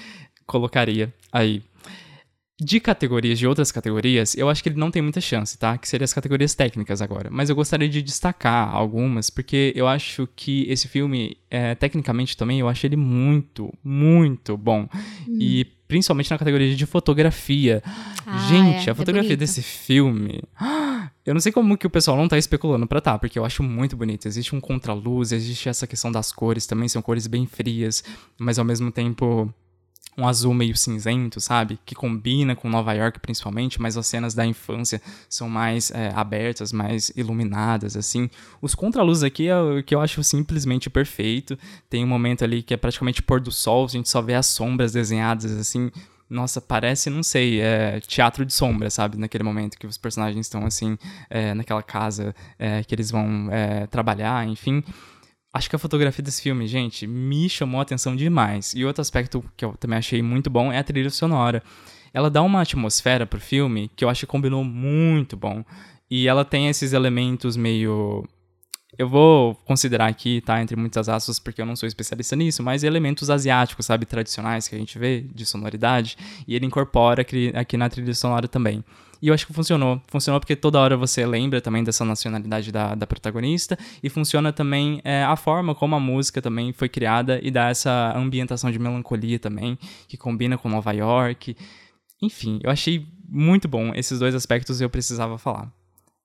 colocaria 0.47 1.13
aí 1.31 1.61
de 2.61 2.79
categorias, 2.79 3.39
de 3.39 3.47
outras 3.47 3.71
categorias, 3.71 4.35
eu 4.35 4.49
acho 4.49 4.61
que 4.61 4.69
ele 4.69 4.79
não 4.79 4.91
tem 4.91 5.01
muita 5.01 5.19
chance, 5.19 5.57
tá? 5.57 5.77
Que 5.77 5.87
seriam 5.87 6.05
as 6.05 6.13
categorias 6.13 6.53
técnicas 6.53 7.01
agora. 7.01 7.29
Mas 7.31 7.49
eu 7.49 7.55
gostaria 7.55 7.89
de 7.89 8.01
destacar 8.01 8.73
algumas, 8.73 9.29
porque 9.29 9.73
eu 9.75 9.87
acho 9.87 10.27
que 10.35 10.65
esse 10.69 10.87
filme, 10.87 11.37
é, 11.49 11.73
tecnicamente 11.75 12.37
também, 12.37 12.59
eu 12.59 12.69
acho 12.69 12.85
ele 12.85 12.95
muito, 12.95 13.73
muito 13.83 14.55
bom. 14.55 14.87
Hum. 15.27 15.37
E 15.39 15.65
principalmente 15.87 16.31
na 16.31 16.37
categoria 16.37 16.75
de 16.75 16.85
fotografia. 16.85 17.83
Ah, 18.25 18.47
Gente, 18.49 18.87
é, 18.87 18.89
a 18.89 18.93
é 18.93 18.95
fotografia 18.95 19.33
é 19.33 19.37
desse 19.37 19.61
filme. 19.61 20.41
Eu 21.25 21.33
não 21.33 21.39
sei 21.39 21.53
como 21.53 21.77
que 21.77 21.87
o 21.87 21.89
pessoal 21.89 22.17
não 22.17 22.27
tá 22.27 22.37
especulando 22.37 22.85
pra 22.85 22.99
tá, 22.99 23.17
porque 23.17 23.39
eu 23.39 23.45
acho 23.45 23.63
muito 23.63 23.95
bonito. 23.95 24.27
Existe 24.27 24.53
um 24.53 24.59
contraluz, 24.59 25.31
existe 25.31 25.69
essa 25.69 25.87
questão 25.87 26.11
das 26.11 26.33
cores 26.33 26.65
também, 26.65 26.89
são 26.89 27.01
cores 27.01 27.27
bem 27.27 27.45
frias, 27.45 28.03
mas 28.37 28.59
ao 28.59 28.65
mesmo 28.65 28.91
tempo 28.91 29.53
um 30.17 30.27
azul 30.27 30.53
meio 30.53 30.75
cinzento, 30.75 31.39
sabe? 31.39 31.79
Que 31.85 31.95
combina 31.95 32.55
com 32.55 32.69
Nova 32.69 32.93
York 32.93 33.19
principalmente, 33.19 33.81
mas 33.81 33.97
as 33.97 34.05
cenas 34.05 34.33
da 34.33 34.45
infância 34.45 35.01
são 35.29 35.49
mais 35.49 35.91
é, 35.91 36.11
abertas, 36.15 36.71
mais 36.71 37.11
iluminadas, 37.15 37.97
assim. 37.97 38.29
Os 38.61 38.75
contraluzes 38.75 39.23
aqui 39.23 39.47
é 39.47 39.59
o 39.59 39.83
que 39.83 39.95
eu 39.95 40.01
acho 40.01 40.23
simplesmente 40.23 40.89
perfeito. 40.89 41.57
Tem 41.89 42.03
um 42.03 42.07
momento 42.07 42.43
ali 42.43 42.61
que 42.61 42.73
é 42.73 42.77
praticamente 42.77 43.21
pôr 43.21 43.39
do 43.39 43.51
sol, 43.51 43.85
a 43.85 43.89
gente 43.89 44.09
só 44.09 44.21
vê 44.21 44.35
as 44.35 44.45
sombras 44.45 44.91
desenhadas, 44.91 45.51
assim. 45.51 45.91
Nossa, 46.29 46.59
parece, 46.59 47.09
não 47.09 47.21
sei, 47.21 47.59
é 47.59 47.99
teatro 47.99 48.43
de 48.45 48.53
sombra, 48.53 48.89
sabe? 48.89 49.17
Naquele 49.17 49.43
momento 49.43 49.77
que 49.77 49.85
os 49.85 49.97
personagens 49.97 50.47
estão, 50.47 50.65
assim, 50.65 50.97
é, 51.29 51.53
naquela 51.53 51.83
casa 51.83 52.33
é, 52.57 52.83
que 52.83 52.95
eles 52.95 53.11
vão 53.11 53.49
é, 53.51 53.85
trabalhar, 53.87 54.47
enfim. 54.47 54.83
Acho 55.53 55.69
que 55.69 55.75
a 55.75 55.79
fotografia 55.79 56.23
desse 56.23 56.41
filme, 56.41 56.65
gente, 56.67 57.05
me 57.05 57.47
chamou 57.47 57.79
a 57.79 57.83
atenção 57.83 58.15
demais. 58.15 58.73
E 58.73 58.83
outro 58.83 59.01
aspecto 59.01 59.43
que 59.55 59.63
eu 59.63 59.77
também 59.77 59.99
achei 59.99 60.21
muito 60.21 60.49
bom 60.49 60.71
é 60.71 60.79
a 60.79 60.83
trilha 60.83 61.11
sonora. 61.11 61.61
Ela 62.11 62.29
dá 62.29 62.41
uma 62.41 62.61
atmosfera 62.61 63.25
pro 63.25 63.39
filme 63.39 63.91
que 63.95 64.03
eu 64.03 64.09
acho 64.09 64.21
que 64.21 64.31
combinou 64.31 64.63
muito 64.63 65.37
bom. 65.37 65.63
E 66.09 66.27
ela 66.27 66.43
tem 66.43 66.69
esses 66.69 66.91
elementos 66.91 67.55
meio 67.55 68.27
eu 68.97 69.09
vou 69.09 69.55
considerar 69.65 70.07
aqui, 70.07 70.41
tá, 70.41 70.61
entre 70.61 70.75
muitas 70.75 71.09
aspas, 71.09 71.39
porque 71.39 71.61
eu 71.61 71.65
não 71.65 71.75
sou 71.75 71.87
especialista 71.87 72.35
nisso, 72.35 72.61
mas 72.61 72.83
elementos 72.83 73.29
asiáticos, 73.29 73.87
sabe, 73.87 74.05
tradicionais 74.05 74.67
que 74.67 74.75
a 74.75 74.77
gente 74.77 74.99
vê 74.99 75.21
de 75.33 75.45
sonoridade, 75.45 76.15
e 76.47 76.55
ele 76.55 76.65
incorpora 76.65 77.21
aqui, 77.21 77.77
na 77.77 77.89
trilha 77.89 78.13
sonora 78.13 78.47
também. 78.47 78.83
E 79.23 79.29
eu 79.29 79.33
acho 79.33 79.47
que 79.47 79.53
funcionou. 79.53 80.01
Funcionou 80.09 80.37
porque 80.37 80.53
toda 80.53 80.77
hora 80.77 80.97
você 80.97 81.25
lembra 81.25 81.61
também 81.61 81.81
dessa 81.81 82.03
nacionalidade 82.03 82.73
da, 82.73 82.93
da 82.93 83.07
protagonista, 83.07 83.79
e 84.03 84.09
funciona 84.09 84.51
também 84.51 84.99
é, 85.01 85.23
a 85.23 85.37
forma 85.37 85.73
como 85.73 85.95
a 85.95 85.99
música 85.99 86.41
também 86.41 86.73
foi 86.73 86.89
criada 86.89 87.39
e 87.41 87.49
dá 87.49 87.69
essa 87.69 88.11
ambientação 88.17 88.69
de 88.69 88.77
melancolia 88.77 89.39
também, 89.39 89.79
que 90.09 90.17
combina 90.17 90.57
com 90.57 90.67
Nova 90.67 90.91
York. 90.91 91.55
Enfim, 92.21 92.59
eu 92.61 92.69
achei 92.69 93.07
muito 93.25 93.65
bom 93.65 93.93
esses 93.95 94.19
dois 94.19 94.35
aspectos 94.35 94.81
e 94.81 94.83
eu 94.83 94.89
precisava 94.89 95.37
falar. 95.37 95.71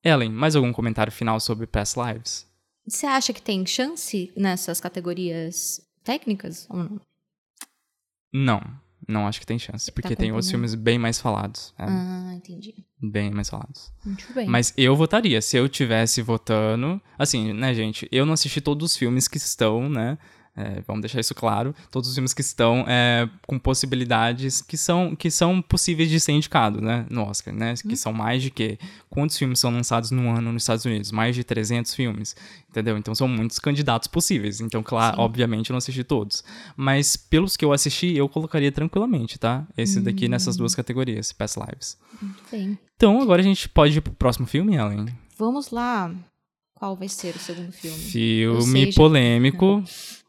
Ellen, 0.02 0.32
mais 0.32 0.56
algum 0.56 0.72
comentário 0.72 1.12
final 1.12 1.38
sobre 1.38 1.68
Past 1.68 1.96
Lives? 2.00 2.48
Você 2.84 3.06
acha 3.06 3.32
que 3.32 3.40
tem 3.40 3.64
chance 3.64 4.32
nessas 4.36 4.80
categorias 4.80 5.80
técnicas 6.02 6.66
ou 6.68 6.78
não? 6.78 7.00
Não, 8.32 8.60
não 9.06 9.28
acho 9.28 9.38
que 9.38 9.46
tem 9.46 9.58
chance, 9.58 9.92
porque 9.92 10.16
tá 10.16 10.20
tem 10.20 10.32
outros 10.32 10.50
filmes 10.50 10.74
bem 10.74 10.98
mais 10.98 11.20
falados. 11.20 11.72
É. 11.78 11.84
Ah, 11.84 12.34
entendi. 12.34 12.87
Bem 13.00 13.30
mais 13.30 13.48
falados. 13.48 13.92
Muito 14.04 14.32
bem. 14.34 14.48
Mas 14.48 14.74
eu 14.76 14.96
votaria, 14.96 15.40
se 15.40 15.56
eu 15.56 15.68
tivesse 15.68 16.20
votando, 16.20 17.00
assim, 17.16 17.52
né, 17.52 17.72
gente, 17.72 18.08
eu 18.10 18.26
não 18.26 18.32
assisti 18.32 18.60
todos 18.60 18.90
os 18.90 18.96
filmes 18.96 19.28
que 19.28 19.36
estão, 19.36 19.88
né, 19.88 20.18
é, 20.58 20.82
vamos 20.84 21.02
deixar 21.02 21.20
isso 21.20 21.36
claro. 21.36 21.72
Todos 21.88 22.08
os 22.08 22.14
filmes 22.16 22.34
que 22.34 22.40
estão 22.40 22.84
é, 22.88 23.28
com 23.46 23.60
possibilidades 23.60 24.60
que 24.60 24.76
são, 24.76 25.14
que 25.14 25.30
são 25.30 25.62
possíveis 25.62 26.10
de 26.10 26.18
ser 26.18 26.32
indicados, 26.32 26.82
né? 26.82 27.06
No 27.08 27.22
Oscar, 27.22 27.54
né? 27.54 27.74
Que 27.76 27.92
hum. 27.92 27.96
são 27.96 28.12
mais 28.12 28.42
de 28.42 28.50
quê? 28.50 28.76
Quantos 29.08 29.38
filmes 29.38 29.60
são 29.60 29.70
lançados 29.70 30.10
no 30.10 30.28
ano 30.28 30.52
nos 30.52 30.64
Estados 30.64 30.84
Unidos? 30.84 31.12
Mais 31.12 31.36
de 31.36 31.44
300 31.44 31.94
filmes, 31.94 32.34
entendeu? 32.68 32.98
Então 32.98 33.14
são 33.14 33.28
muitos 33.28 33.60
candidatos 33.60 34.08
possíveis. 34.08 34.60
Então, 34.60 34.82
claro, 34.82 35.14
Sim. 35.14 35.22
obviamente 35.22 35.70
eu 35.70 35.74
não 35.74 35.78
assisti 35.78 36.02
todos. 36.02 36.42
Mas 36.76 37.16
pelos 37.16 37.56
que 37.56 37.64
eu 37.64 37.72
assisti, 37.72 38.16
eu 38.16 38.28
colocaria 38.28 38.72
tranquilamente, 38.72 39.38
tá? 39.38 39.64
Esse 39.76 40.00
hum. 40.00 40.02
daqui 40.02 40.28
nessas 40.28 40.56
duas 40.56 40.74
categorias, 40.74 41.30
Past 41.30 41.56
Lives. 41.60 41.96
Bem. 42.50 42.76
Então 42.96 43.22
agora 43.22 43.40
a 43.40 43.44
gente 43.44 43.68
pode 43.68 43.96
ir 43.96 44.00
pro 44.00 44.12
próximo 44.12 44.46
filme, 44.46 44.74
Ellen? 44.74 45.06
Vamos 45.38 45.70
lá. 45.70 46.12
Qual 46.74 46.96
vai 46.96 47.08
ser 47.08 47.34
o 47.34 47.38
segundo 47.38 47.72
filme? 47.72 47.96
Filme 47.96 48.86
seja... 48.86 48.96
polêmico. 48.96 49.84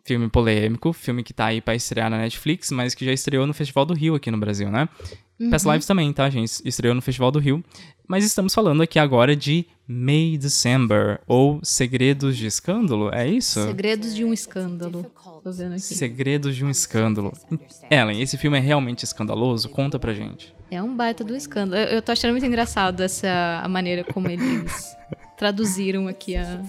Filme 0.09 0.27
polêmico, 0.27 0.91
filme 0.91 1.23
que 1.23 1.33
tá 1.33 1.45
aí 1.45 1.61
pra 1.61 1.75
estrear 1.75 2.09
na 2.09 2.17
Netflix, 2.17 2.71
mas 2.71 2.95
que 2.95 3.05
já 3.05 3.13
estreou 3.13 3.45
no 3.45 3.53
Festival 3.53 3.85
do 3.85 3.93
Rio 3.93 4.15
aqui 4.15 4.31
no 4.31 4.39
Brasil, 4.39 4.69
né? 4.71 4.89
Uhum. 5.39 5.51
Past 5.51 5.67
Lives 5.67 5.85
também, 5.85 6.11
tá, 6.11 6.27
gente? 6.31 6.61
Estreou 6.65 6.95
no 6.95 7.01
Festival 7.01 7.29
do 7.29 7.37
Rio. 7.37 7.63
Mas 8.07 8.25
estamos 8.25 8.55
falando 8.55 8.81
aqui 8.81 8.97
agora 8.97 9.35
de 9.35 9.67
May 9.87 10.35
December, 10.35 11.19
ou 11.27 11.59
Segredos 11.61 12.35
de 12.35 12.47
Escândalo, 12.47 13.13
é 13.13 13.27
isso? 13.27 13.63
Segredos 13.63 14.15
de 14.15 14.25
um 14.25 14.33
Escândalo. 14.33 15.05
Tô 15.43 15.51
vendo 15.51 15.73
aqui. 15.73 15.81
Segredos 15.81 16.55
de 16.55 16.65
um 16.65 16.71
Escândalo. 16.71 17.31
Ellen, 17.89 18.19
esse 18.19 18.35
filme 18.35 18.57
é 18.57 18.61
realmente 18.61 19.03
escandaloso? 19.03 19.69
Conta 19.69 19.99
pra 19.99 20.11
gente. 20.11 20.53
É 20.71 20.81
um 20.81 20.95
baita 20.95 21.23
do 21.23 21.35
escândalo. 21.35 21.81
Eu, 21.81 21.97
eu 21.97 22.01
tô 22.01 22.11
achando 22.11 22.31
muito 22.31 22.45
engraçado 22.45 23.01
essa 23.01 23.61
a 23.63 23.67
maneira 23.67 24.03
como 24.03 24.27
eles 24.27 24.95
traduziram 25.39 26.05
aqui 26.09 26.35
a. 26.35 26.61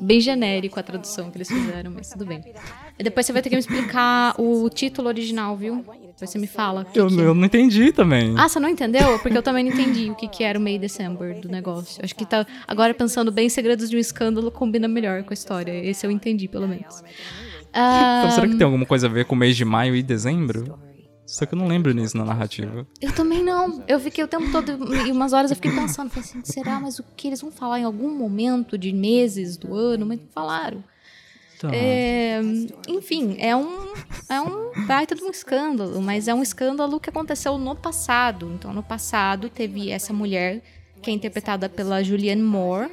Bem 0.00 0.20
genérico 0.20 0.78
a 0.78 0.82
tradução 0.84 1.30
que 1.32 1.36
eles 1.36 1.48
fizeram, 1.48 1.90
mas 1.90 2.08
tudo 2.10 2.24
bem. 2.24 2.40
E 2.96 3.02
depois 3.02 3.26
você 3.26 3.32
vai 3.32 3.42
ter 3.42 3.48
que 3.50 3.56
me 3.56 3.60
explicar 3.60 4.34
o 4.40 4.70
título 4.70 5.08
original, 5.08 5.56
viu? 5.56 5.84
Depois 6.12 6.30
você 6.30 6.38
me 6.38 6.46
fala. 6.46 6.86
Eu, 6.94 7.08
que- 7.08 7.18
eu 7.18 7.34
não 7.34 7.44
entendi 7.44 7.90
também. 7.92 8.32
Ah, 8.38 8.48
você 8.48 8.60
não 8.60 8.68
entendeu? 8.68 9.18
Porque 9.18 9.36
eu 9.36 9.42
também 9.42 9.64
não 9.64 9.72
entendi 9.72 10.10
o 10.10 10.14
que, 10.14 10.28
que 10.28 10.44
era 10.44 10.56
o 10.56 10.62
May 10.62 10.78
December 10.78 11.40
do 11.40 11.48
negócio. 11.48 12.02
Acho 12.04 12.14
que 12.14 12.24
tá. 12.24 12.46
Agora 12.68 12.94
pensando 12.94 13.32
bem, 13.32 13.48
Segredos 13.48 13.90
de 13.90 13.96
um 13.96 14.00
Escândalo 14.00 14.48
combina 14.52 14.86
melhor 14.86 15.24
com 15.24 15.30
a 15.30 15.34
história. 15.34 15.72
Esse 15.72 16.06
eu 16.06 16.10
entendi, 16.12 16.46
pelo 16.46 16.68
menos. 16.68 17.02
Então, 17.70 18.30
será 18.30 18.46
que 18.46 18.54
tem 18.56 18.64
alguma 18.64 18.86
coisa 18.86 19.08
a 19.08 19.10
ver 19.10 19.24
com 19.24 19.34
o 19.34 19.38
mês 19.38 19.56
de 19.56 19.64
maio 19.64 19.96
e 19.96 20.02
dezembro? 20.04 20.78
Só 21.34 21.44
que 21.44 21.52
eu 21.52 21.58
não 21.58 21.66
lembro 21.66 21.92
nisso 21.92 22.16
na 22.16 22.24
narrativa. 22.24 22.86
Eu 23.00 23.12
também 23.12 23.42
não. 23.42 23.82
Eu 23.88 23.98
fiquei 23.98 24.22
o 24.22 24.28
tempo 24.28 24.52
todo, 24.52 24.70
e 25.04 25.10
umas 25.10 25.32
horas 25.32 25.50
eu 25.50 25.56
fiquei 25.56 25.72
pensando, 25.72 26.08
falei 26.08 26.28
assim, 26.28 26.40
será, 26.44 26.78
mas 26.78 27.00
o 27.00 27.04
que 27.16 27.26
eles 27.26 27.40
vão 27.40 27.50
falar 27.50 27.80
em 27.80 27.82
algum 27.82 28.08
momento 28.08 28.78
de 28.78 28.92
meses 28.92 29.56
do 29.56 29.74
ano? 29.74 30.06
Mas 30.06 30.20
não 30.20 30.28
falaram. 30.28 30.84
Tá. 31.58 31.74
É, 31.74 32.40
enfim, 32.86 33.34
é 33.40 33.56
um, 33.56 33.94
é 34.28 34.40
um 34.40 34.86
baita 34.86 35.16
de 35.16 35.24
um 35.24 35.30
escândalo, 35.30 36.00
mas 36.00 36.28
é 36.28 36.34
um 36.34 36.40
escândalo 36.40 37.00
que 37.00 37.10
aconteceu 37.10 37.58
no 37.58 37.74
passado. 37.74 38.52
Então, 38.54 38.72
no 38.72 38.84
passado, 38.84 39.48
teve 39.48 39.90
essa 39.90 40.12
mulher 40.12 40.62
que 41.02 41.10
é 41.10 41.12
interpretada 41.12 41.68
pela 41.68 42.00
Julianne 42.00 42.42
Moore. 42.42 42.88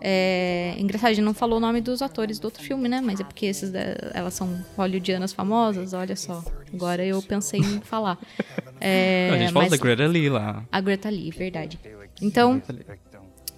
É, 0.00 0.74
engraçado, 0.78 1.10
a 1.10 1.12
gente 1.14 1.24
não 1.24 1.34
falou 1.34 1.58
o 1.58 1.60
nome 1.60 1.80
dos 1.80 2.00
atores 2.02 2.38
do 2.38 2.46
outro 2.46 2.62
filme, 2.62 2.88
né? 2.88 3.00
Mas 3.00 3.20
é 3.20 3.24
porque 3.24 3.46
esses 3.46 3.72
elas 4.14 4.34
são 4.34 4.64
hollywoodianas 4.76 5.32
famosas, 5.32 5.92
olha 5.92 6.16
só. 6.16 6.42
Agora 6.72 7.04
eu 7.04 7.20
pensei 7.22 7.60
em 7.60 7.80
falar. 7.80 8.18
É, 8.82 9.28
Não, 9.28 9.34
a 9.34 9.38
gente 9.38 9.52
fala 9.52 9.68
da 9.68 9.76
Greta 9.76 10.06
Lee 10.06 10.30
lá. 10.30 10.64
a 10.72 10.80
Greta 10.80 11.10
Lee, 11.10 11.30
verdade. 11.30 11.78
Então, 12.22 12.62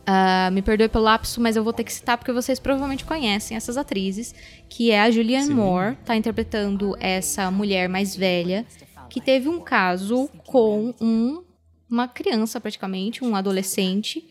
ah, 0.04 0.50
me 0.52 0.60
perdoe 0.62 0.88
pelo 0.88 1.04
lapso, 1.04 1.40
mas 1.40 1.54
eu 1.54 1.62
vou 1.62 1.72
ter 1.72 1.84
que 1.84 1.92
citar 1.92 2.18
porque 2.18 2.32
vocês 2.32 2.58
provavelmente 2.58 3.04
conhecem 3.04 3.56
essas 3.56 3.76
atrizes, 3.76 4.34
que 4.68 4.90
é 4.90 5.00
a 5.00 5.10
Julianne 5.12 5.46
Sim. 5.46 5.54
Moore, 5.54 5.94
tá 6.04 6.16
interpretando 6.16 6.96
essa 6.98 7.52
mulher 7.52 7.88
mais 7.88 8.16
velha, 8.16 8.66
que 9.08 9.20
teve 9.20 9.48
um 9.48 9.60
caso 9.60 10.28
com 10.44 10.92
um- 11.00 11.44
uma 11.88 12.08
criança, 12.08 12.60
praticamente, 12.60 13.22
um 13.22 13.36
adolescente, 13.36 14.24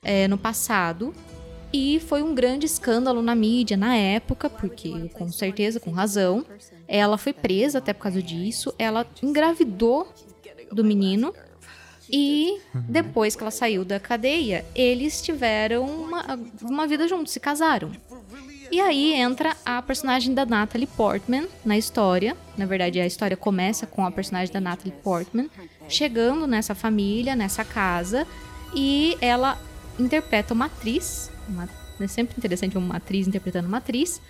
eh, 0.00 0.28
no 0.28 0.38
passado. 0.38 1.12
E 1.72 2.00
foi 2.00 2.22
um 2.22 2.34
grande 2.34 2.66
escândalo 2.66 3.20
na 3.20 3.34
mídia 3.34 3.76
na 3.76 3.96
época, 3.96 4.48
porque 4.48 5.08
com 5.12 5.28
certeza, 5.28 5.80
com 5.80 5.90
razão, 5.90 6.44
ela 6.86 7.18
foi 7.18 7.32
presa 7.32 7.78
até 7.78 7.92
por 7.92 8.02
causa 8.02 8.22
disso. 8.22 8.72
Ela 8.78 9.06
engravidou 9.22 10.08
do 10.72 10.84
menino 10.84 11.34
e 12.10 12.60
depois 12.88 13.34
que 13.34 13.42
ela 13.42 13.50
saiu 13.50 13.84
da 13.84 13.98
cadeia, 13.98 14.64
eles 14.74 15.20
tiveram 15.20 15.84
uma, 15.84 16.38
uma 16.62 16.86
vida 16.86 17.08
juntos, 17.08 17.32
se 17.32 17.40
casaram. 17.40 17.90
E 18.70 18.80
aí 18.80 19.12
entra 19.12 19.56
a 19.64 19.80
personagem 19.80 20.34
da 20.34 20.44
Natalie 20.44 20.86
Portman 20.86 21.46
na 21.64 21.76
história. 21.76 22.36
Na 22.56 22.66
verdade, 22.66 23.00
a 23.00 23.06
história 23.06 23.36
começa 23.36 23.86
com 23.86 24.04
a 24.04 24.10
personagem 24.10 24.52
da 24.52 24.60
Natalie 24.60 24.94
Portman 25.02 25.48
chegando 25.88 26.46
nessa 26.46 26.74
família, 26.74 27.36
nessa 27.36 27.64
casa, 27.64 28.26
e 28.74 29.16
ela 29.20 29.58
interpreta 29.98 30.52
uma 30.52 30.66
atriz. 30.66 31.30
Uma, 31.48 31.68
é 32.00 32.06
sempre 32.06 32.34
interessante 32.36 32.76
uma 32.76 32.96
atriz 32.96 33.26
interpretando 33.26 33.66
uma 33.66 33.78
atriz. 33.78 34.20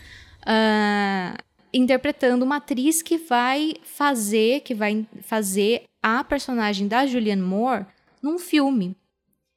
ah, 0.45 1.37
interpretando 1.73 2.43
uma 2.43 2.57
atriz 2.57 3.03
que 3.03 3.19
vai 3.19 3.75
fazer, 3.83 4.61
que 4.61 4.75
vai 4.75 5.07
fazer 5.23 5.85
a 6.03 6.25
personagem 6.25 6.89
da 6.89 7.07
Julianne 7.07 7.43
Moore 7.43 7.87
num 8.23 8.39
filme. 8.39 8.97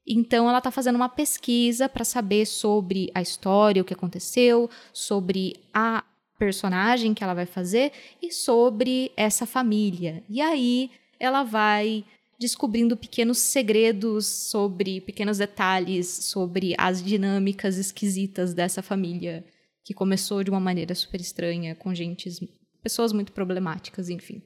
Então 0.05 0.49
ela 0.49 0.59
tá 0.59 0.71
fazendo 0.71 0.95
uma 0.95 1.07
pesquisa 1.07 1.87
para 1.87 2.03
saber 2.03 2.45
sobre 2.45 3.11
a 3.13 3.21
história, 3.21 3.81
o 3.81 3.85
que 3.85 3.93
aconteceu, 3.93 4.69
sobre 4.91 5.55
a 5.73 6.03
personagem 6.37 7.13
que 7.13 7.23
ela 7.23 7.33
vai 7.33 7.45
fazer 7.45 7.91
e 8.21 8.31
sobre 8.31 9.11
essa 9.15 9.45
família. 9.45 10.23
E 10.27 10.41
aí 10.41 10.89
ela 11.19 11.43
vai 11.43 12.03
descobrindo 12.39 12.95
pequenos 12.95 13.37
segredos 13.39 14.25
sobre 14.25 15.01
pequenos 15.01 15.39
detalhes 15.39 16.07
sobre 16.07 16.73
as 16.77 17.03
dinâmicas 17.03 17.77
esquisitas 17.77 18.53
dessa 18.53 18.81
família 18.81 19.45
que 19.83 19.93
começou 19.93 20.43
de 20.43 20.49
uma 20.49 20.59
maneira 20.59 20.95
super 20.95 21.19
estranha 21.19 21.75
com 21.75 21.93
gentes, 21.93 22.39
pessoas 22.81 23.11
muito 23.11 23.31
problemáticas, 23.31 24.09
enfim. 24.09 24.41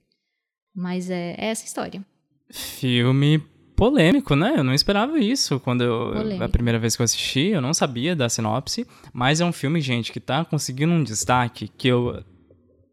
Mas 0.75 1.09
é, 1.09 1.35
é 1.37 1.45
essa 1.45 1.65
história. 1.65 2.03
Filme 2.49 3.39
polêmico, 3.75 4.35
né? 4.35 4.55
Eu 4.57 4.63
não 4.63 4.73
esperava 4.73 5.19
isso 5.19 5.59
quando 5.59 5.83
eu, 5.83 6.41
a 6.41 6.49
primeira 6.49 6.79
vez 6.79 6.95
que 6.95 7.01
eu 7.01 7.03
assisti, 7.03 7.47
eu 7.47 7.61
não 7.61 7.73
sabia 7.73 8.15
da 8.15 8.29
sinopse, 8.29 8.87
mas 9.11 9.41
é 9.41 9.45
um 9.45 9.51
filme, 9.51 9.81
gente, 9.81 10.11
que 10.11 10.19
tá 10.19 10.45
conseguindo 10.45 10.93
um 10.93 11.03
destaque 11.03 11.67
que 11.67 11.87
eu 11.87 12.23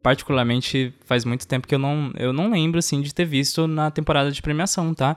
particularmente 0.02 0.92
faz 1.04 1.24
muito 1.24 1.46
tempo 1.46 1.66
que 1.68 1.74
eu 1.74 1.78
não, 1.78 2.12
eu 2.16 2.32
não 2.32 2.50
lembro 2.50 2.78
assim 2.78 3.00
de 3.00 3.14
ter 3.14 3.24
visto 3.24 3.66
na 3.66 3.90
temporada 3.90 4.30
de 4.32 4.40
premiação, 4.42 4.92
tá? 4.94 5.16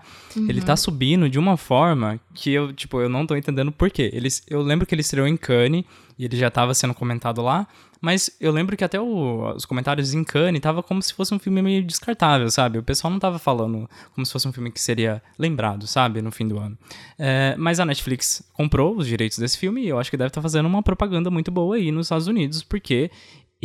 Ele 0.49 0.61
tá 0.61 0.75
subindo 0.75 1.29
de 1.29 1.39
uma 1.39 1.57
forma 1.57 2.19
que 2.33 2.51
eu, 2.51 2.73
tipo, 2.73 2.99
eu 3.01 3.09
não 3.09 3.25
tô 3.25 3.35
entendendo 3.35 3.71
por 3.71 3.89
quê. 3.89 4.09
Ele, 4.13 4.27
eu 4.49 4.61
lembro 4.61 4.85
que 4.85 4.93
ele 4.93 5.01
estreou 5.01 5.27
em 5.27 5.37
Cannes 5.37 5.83
e 6.17 6.25
ele 6.25 6.37
já 6.37 6.49
tava 6.51 6.73
sendo 6.73 6.93
comentado 6.93 7.41
lá, 7.41 7.67
mas 8.01 8.29
eu 8.39 8.51
lembro 8.51 8.75
que 8.75 8.83
até 8.83 8.99
o- 8.99 9.53
os 9.55 9.65
comentários 9.65 10.13
em 10.13 10.23
Cannes 10.23 10.61
tava 10.61 10.83
como 10.83 11.01
se 11.01 11.13
fosse 11.13 11.33
um 11.33 11.39
filme 11.39 11.61
meio 11.61 11.83
descartável, 11.83 12.49
sabe? 12.51 12.77
O 12.77 12.83
pessoal 12.83 13.09
não 13.11 13.19
tava 13.19 13.39
falando 13.39 13.89
como 14.13 14.25
se 14.25 14.31
fosse 14.31 14.47
um 14.47 14.51
filme 14.51 14.69
que 14.71 14.81
seria 14.81 15.23
lembrado, 15.39 15.87
sabe? 15.87 16.21
No 16.21 16.31
fim 16.31 16.47
do 16.47 16.59
ano. 16.59 16.77
É, 17.17 17.55
mas 17.57 17.79
a 17.79 17.85
Netflix 17.85 18.43
comprou 18.53 18.97
os 18.97 19.07
direitos 19.07 19.37
desse 19.37 19.57
filme 19.57 19.81
e 19.83 19.87
eu 19.87 19.97
acho 19.97 20.11
que 20.11 20.17
deve 20.17 20.27
estar 20.27 20.41
fazendo 20.41 20.65
uma 20.67 20.83
propaganda 20.83 21.31
muito 21.31 21.49
boa 21.49 21.77
aí 21.77 21.91
nos 21.91 22.07
Estados 22.07 22.27
Unidos, 22.27 22.61
porque 22.61 23.09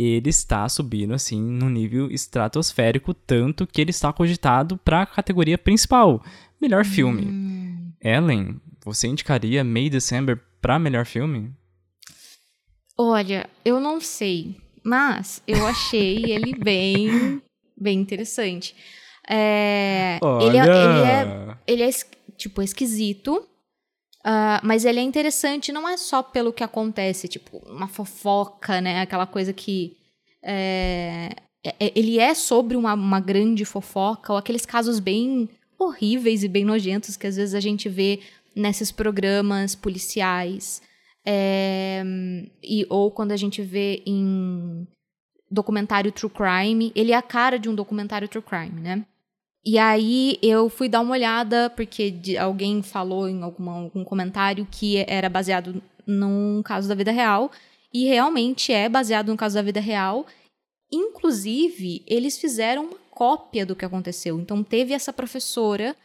ele 0.01 0.29
está 0.29 0.67
subindo 0.69 1.13
assim 1.13 1.41
no 1.41 1.69
nível 1.69 2.09
estratosférico, 2.09 3.13
tanto 3.13 3.67
que 3.67 3.81
ele 3.81 3.89
está 3.89 4.13
cogitado 4.13 4.77
para 4.77 5.01
a 5.01 5.05
categoria 5.05 5.57
principal, 5.57 6.23
melhor 6.61 6.85
filme. 6.85 7.93
Ellen, 8.01 8.61
você 8.83 9.07
indicaria 9.07 9.63
May 9.63 9.89
December 9.89 10.39
para 10.61 10.79
melhor 10.79 11.05
filme? 11.05 11.51
Olha, 12.97 13.49
eu 13.65 13.79
não 13.79 13.99
sei, 13.99 14.57
mas 14.83 15.41
eu 15.47 15.65
achei 15.65 16.23
ele 16.31 16.55
bem, 16.55 17.41
bem 17.77 17.99
interessante. 17.99 18.75
É, 19.27 20.19
ele, 20.41 20.57
é, 20.57 20.61
ele 20.61 21.07
é 21.07 21.57
ele 21.67 21.83
é 21.83 21.89
tipo 22.37 22.61
esquisito, 22.61 23.47
ah, 24.23 24.59
mas 24.63 24.85
ele 24.85 24.99
é 24.99 25.03
interessante 25.03 25.71
não 25.71 25.87
é 25.87 25.95
só 25.97 26.21
pelo 26.21 26.51
que 26.53 26.63
acontece, 26.63 27.27
tipo 27.27 27.57
uma 27.67 27.87
fofoca, 27.87 28.81
né? 28.81 29.01
Aquela 29.01 29.25
coisa 29.25 29.53
que 29.53 29.95
é, 30.43 31.29
é- 31.63 31.91
ele 31.95 32.19
é 32.19 32.33
sobre 32.33 32.75
uma, 32.75 32.93
uma 32.93 33.19
grande 33.19 33.65
fofoca 33.65 34.33
ou 34.33 34.39
aqueles 34.39 34.65
casos 34.65 34.99
bem 34.99 35.49
horríveis 35.77 36.43
e 36.43 36.47
bem 36.47 36.65
nojentos 36.65 37.15
que 37.15 37.27
às 37.27 37.37
vezes 37.37 37.55
a 37.55 37.59
gente 37.59 37.87
vê 37.87 38.19
nesses 38.55 38.91
programas 38.91 39.75
policiais 39.75 40.81
é, 41.25 42.03
e 42.63 42.85
ou 42.89 43.11
quando 43.11 43.31
a 43.31 43.37
gente 43.37 43.61
vê 43.61 44.01
em 44.05 44.87
documentário 45.49 46.11
true 46.11 46.31
crime, 46.31 46.91
ele 46.95 47.11
é 47.11 47.15
a 47.15 47.21
cara 47.21 47.57
de 47.57 47.69
um 47.69 47.75
documentário 47.75 48.27
true 48.27 48.43
crime, 48.43 48.79
né? 48.81 49.05
E 49.65 49.77
aí 49.77 50.37
eu 50.41 50.69
fui 50.69 50.87
dar 50.87 51.01
uma 51.01 51.11
olhada, 51.11 51.69
porque 51.69 52.09
de- 52.09 52.37
alguém 52.37 52.81
falou 52.81 53.27
em 53.27 53.41
alguma, 53.43 53.73
algum 53.73 54.03
comentário 54.03 54.67
que 54.71 54.97
era 55.07 55.29
baseado 55.29 55.81
num 56.07 56.61
caso 56.63 56.87
da 56.87 56.95
vida 56.95 57.11
real. 57.11 57.51
E 57.93 58.05
realmente 58.05 58.71
é 58.71 58.87
baseado 58.87 59.27
num 59.27 59.35
caso 59.37 59.55
da 59.55 59.61
vida 59.61 59.79
real. 59.79 60.25
Inclusive, 60.91 62.03
eles 62.07 62.37
fizeram 62.37 62.85
uma 62.85 62.97
cópia 63.11 63.65
do 63.65 63.75
que 63.75 63.85
aconteceu. 63.85 64.39
Então 64.39 64.63
teve 64.63 64.93
essa 64.93 65.11
professora 65.11 65.95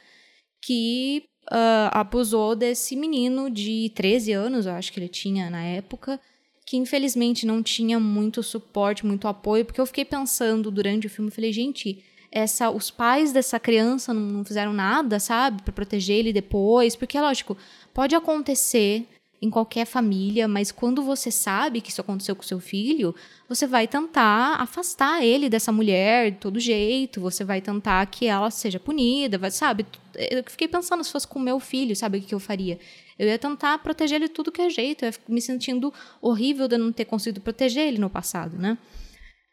que 0.63 1.25
ah, 1.51 2.01
abusou 2.01 2.57
desse 2.57 2.97
menino 2.97 3.51
de 3.51 3.91
13 3.95 4.33
anos, 4.33 4.67
eu 4.67 4.73
acho 4.73 4.93
que 4.93 4.99
ele 4.99 5.09
tinha 5.09 5.49
na 5.51 5.63
época, 5.63 6.19
que 6.67 6.77
infelizmente 6.77 7.47
não 7.47 7.63
tinha 7.63 8.01
muito 8.01 8.43
suporte, 8.43 9.05
muito 9.07 9.29
apoio, 9.29 9.65
porque 9.65 9.81
eu 9.81 9.87
fiquei 9.87 10.05
pensando 10.05 10.71
durante 10.71 11.07
o 11.07 11.11
filme, 11.11 11.31
falei, 11.31 11.53
gente, 11.53 12.03
essa, 12.35 12.68
os 12.68 12.91
pais 12.91 13.32
dessa 13.32 13.61
criança 13.61 14.12
não, 14.12 14.20
não 14.20 14.45
fizeram 14.45 14.72
nada, 14.72 15.20
sabe, 15.20 15.62
para 15.62 15.72
proteger 15.72 16.16
ele 16.18 16.32
depois, 16.32 16.97
porque 16.97 17.18
lógico, 17.20 17.57
pode 17.95 18.16
acontecer 18.16 19.07
em 19.41 19.49
qualquer 19.49 19.85
família, 19.85 20.49
mas 20.49 20.72
quando 20.72 21.03
você 21.03 21.30
sabe 21.30 21.80
que 21.80 21.91
isso 21.91 22.01
aconteceu 22.01 22.35
com 22.35 22.43
seu 22.43 22.59
filho, 22.59 23.14
você 23.49 23.66
vai 23.66 23.87
tentar 23.87 24.57
afastar 24.59 25.22
ele 25.22 25.49
dessa 25.49 25.70
mulher 25.70 26.32
de 26.32 26.39
todo 26.39 26.59
jeito, 26.59 27.20
você 27.20 27.45
vai 27.45 27.61
tentar 27.61 28.05
que 28.07 28.26
ela 28.26 28.51
seja 28.51 28.80
punida, 28.80 29.39
vai, 29.39 29.51
sabe? 29.51 29.87
Eu 30.16 30.43
fiquei 30.49 30.66
pensando 30.66 31.05
se 31.05 31.12
fosse 31.12 31.28
com 31.28 31.39
meu 31.39 31.61
filho, 31.61 31.95
sabe 31.95 32.18
o 32.18 32.22
que 32.22 32.35
eu 32.35 32.41
faria? 32.41 32.80
Eu 33.16 33.28
ia 33.28 33.39
tentar 33.39 33.78
proteger 33.78 34.16
ele 34.16 34.28
de 34.28 34.35
tudo 34.35 34.51
que 34.51 34.62
é 34.62 34.70
jeito, 34.70 35.05
eu 35.05 35.11
ia 35.11 35.14
me 35.28 35.41
sentindo 35.41 35.93
horrível 36.20 36.66
de 36.66 36.78
não 36.78 36.91
ter 36.91 37.05
conseguido 37.05 37.41
proteger 37.41 37.87
ele 37.87 37.99
no 37.99 38.11
passado, 38.11 38.57
né? 38.57 38.76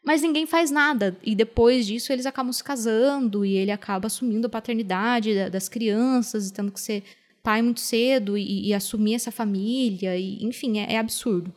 Mas 0.04 0.20
ninguém 0.22 0.46
faz 0.46 0.70
nada. 0.70 1.16
E 1.22 1.34
depois 1.34 1.86
disso, 1.86 2.12
eles 2.12 2.26
acabam 2.26 2.52
se 2.52 2.62
casando 2.64 3.44
e 3.44 3.54
ele 3.56 3.70
acaba 3.70 4.06
assumindo 4.08 4.46
a 4.46 4.50
paternidade 4.50 5.34
da- 5.34 5.48
das 5.48 5.68
crianças 5.68 6.48
e 6.48 6.52
tendo 6.52 6.72
que 6.72 6.80
ser 6.80 7.04
pai 7.42 7.62
muito 7.62 7.80
cedo 7.80 8.36
e, 8.36 8.68
e 8.68 8.74
assumir 8.74 9.14
essa 9.14 9.30
família. 9.30 10.16
E, 10.16 10.42
enfim, 10.44 10.78
é, 10.78 10.94
é 10.94 10.98
absurdo. 10.98 11.52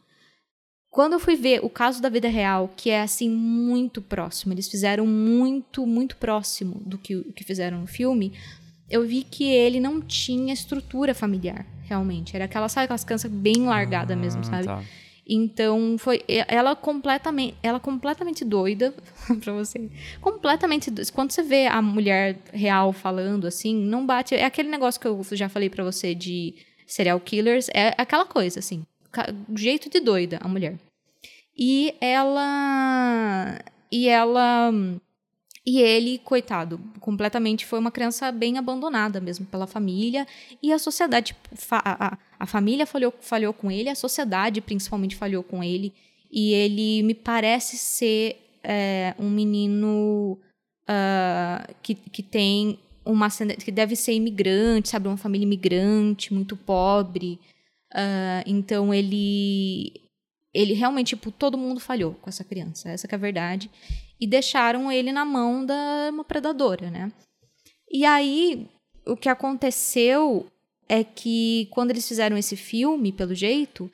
Quando 0.91 1.13
eu 1.13 1.19
fui 1.19 1.35
ver 1.35 1.59
o 1.63 1.69
caso 1.69 2.01
da 2.01 2.07
vida 2.07 2.29
real, 2.29 2.71
que 2.77 2.89
é 2.89 3.01
assim 3.01 3.29
muito 3.29 4.01
próximo, 4.01 4.53
eles 4.53 4.69
fizeram 4.69 5.05
muito, 5.05 5.85
muito 5.85 6.15
próximo 6.15 6.81
do 6.85 6.97
que, 6.97 7.21
que 7.35 7.43
fizeram 7.43 7.81
no 7.81 7.87
filme, 7.87 8.31
eu 8.89 9.05
vi 9.05 9.23
que 9.23 9.43
ele 9.43 9.79
não 9.79 9.99
tinha 9.99 10.53
estrutura 10.53 11.13
familiar, 11.13 11.65
realmente. 11.83 12.33
Era 12.35 12.45
aquela, 12.45 12.69
sabe, 12.69 12.85
aquelas 12.85 13.03
crianças 13.03 13.29
bem 13.29 13.65
largada 13.65 14.15
mesmo, 14.15 14.41
Ah, 14.41 14.45
sabe? 14.45 14.65
tá. 14.65 14.83
Então 15.27 15.97
foi 15.97 16.23
ela 16.27 16.75
completamente, 16.75 17.57
ela 17.63 17.79
completamente 17.79 18.45
doida 18.45 18.93
pra 19.43 19.53
você. 19.53 19.89
Completamente 20.21 20.91
doida. 20.91 21.11
Quando 21.11 21.31
você 21.31 21.41
vê 21.41 21.65
a 21.65 21.81
mulher 21.81 22.39
real 22.53 22.93
falando 22.93 23.47
assim, 23.47 23.75
não 23.75 24.05
bate, 24.05 24.35
é 24.35 24.45
aquele 24.45 24.69
negócio 24.69 25.01
que 25.01 25.07
eu 25.07 25.23
já 25.31 25.49
falei 25.49 25.69
pra 25.69 25.83
você 25.83 26.13
de 26.13 26.53
serial 26.85 27.19
killers, 27.19 27.67
é 27.73 27.95
aquela 27.97 28.25
coisa 28.25 28.59
assim, 28.59 28.85
jeito 29.55 29.89
de 29.89 29.99
doida 29.99 30.37
a 30.41 30.47
mulher. 30.47 30.77
E 31.57 31.95
ela 31.99 33.59
e 33.91 34.07
ela 34.07 34.71
e 35.65 35.79
ele, 35.79 36.19
coitado, 36.19 36.79
completamente 36.99 37.65
foi 37.65 37.79
uma 37.79 37.89
criança 37.89 38.31
bem 38.31 38.59
abandonada 38.59 39.19
mesmo 39.19 39.47
pela 39.47 39.65
família 39.65 40.27
e 40.61 40.71
a 40.71 40.77
sociedade, 40.77 41.33
tipo, 41.33 41.55
a 42.39 42.45
família 42.45 42.85
falhou, 42.85 43.13
falhou 43.19 43.53
com 43.53 43.71
ele, 43.71 43.89
a 43.89 43.95
sociedade 43.95 44.61
principalmente 44.61 45.15
falhou 45.15 45.43
com 45.43 45.63
ele 45.63 45.93
e 46.31 46.53
ele 46.53 47.03
me 47.03 47.13
parece 47.13 47.77
ser 47.77 48.37
é, 48.63 49.15
um 49.17 49.29
menino 49.29 50.37
ah, 50.87 51.67
que, 51.81 51.95
que 51.95 52.21
tem 52.21 52.79
uma 53.05 53.29
que 53.29 53.71
deve 53.71 53.95
ser 53.95 54.13
imigrante, 54.13 54.89
sabe, 54.89 55.07
uma 55.07 55.17
família 55.17 55.45
imigrante, 55.45 56.33
muito 56.33 56.57
pobre. 56.57 57.39
Ah, 57.93 58.43
então 58.45 58.93
ele 58.93 59.93
ele 60.53 60.73
realmente, 60.73 61.09
tipo, 61.09 61.31
todo 61.31 61.57
mundo 61.57 61.81
falhou 61.81 62.13
com 62.13 62.29
essa 62.29 62.43
criança, 62.43 62.89
essa 62.89 63.07
é 63.11 63.15
a 63.15 63.17
verdade. 63.17 63.69
E 64.19 64.25
deixaram 64.25 64.89
ele 64.89 65.11
na 65.11 65.25
mão 65.25 65.65
da 65.65 66.09
uma 66.09 66.23
predadora, 66.23 66.89
né? 66.89 67.11
E 67.91 68.05
aí, 68.05 68.65
o 69.05 69.17
que 69.17 69.27
aconteceu 69.27 70.47
é 70.87 71.03
que 71.03 71.67
quando 71.71 71.91
eles 71.91 72.07
fizeram 72.07 72.37
esse 72.37 72.55
filme, 72.55 73.11
pelo 73.11 73.33
jeito, 73.33 73.89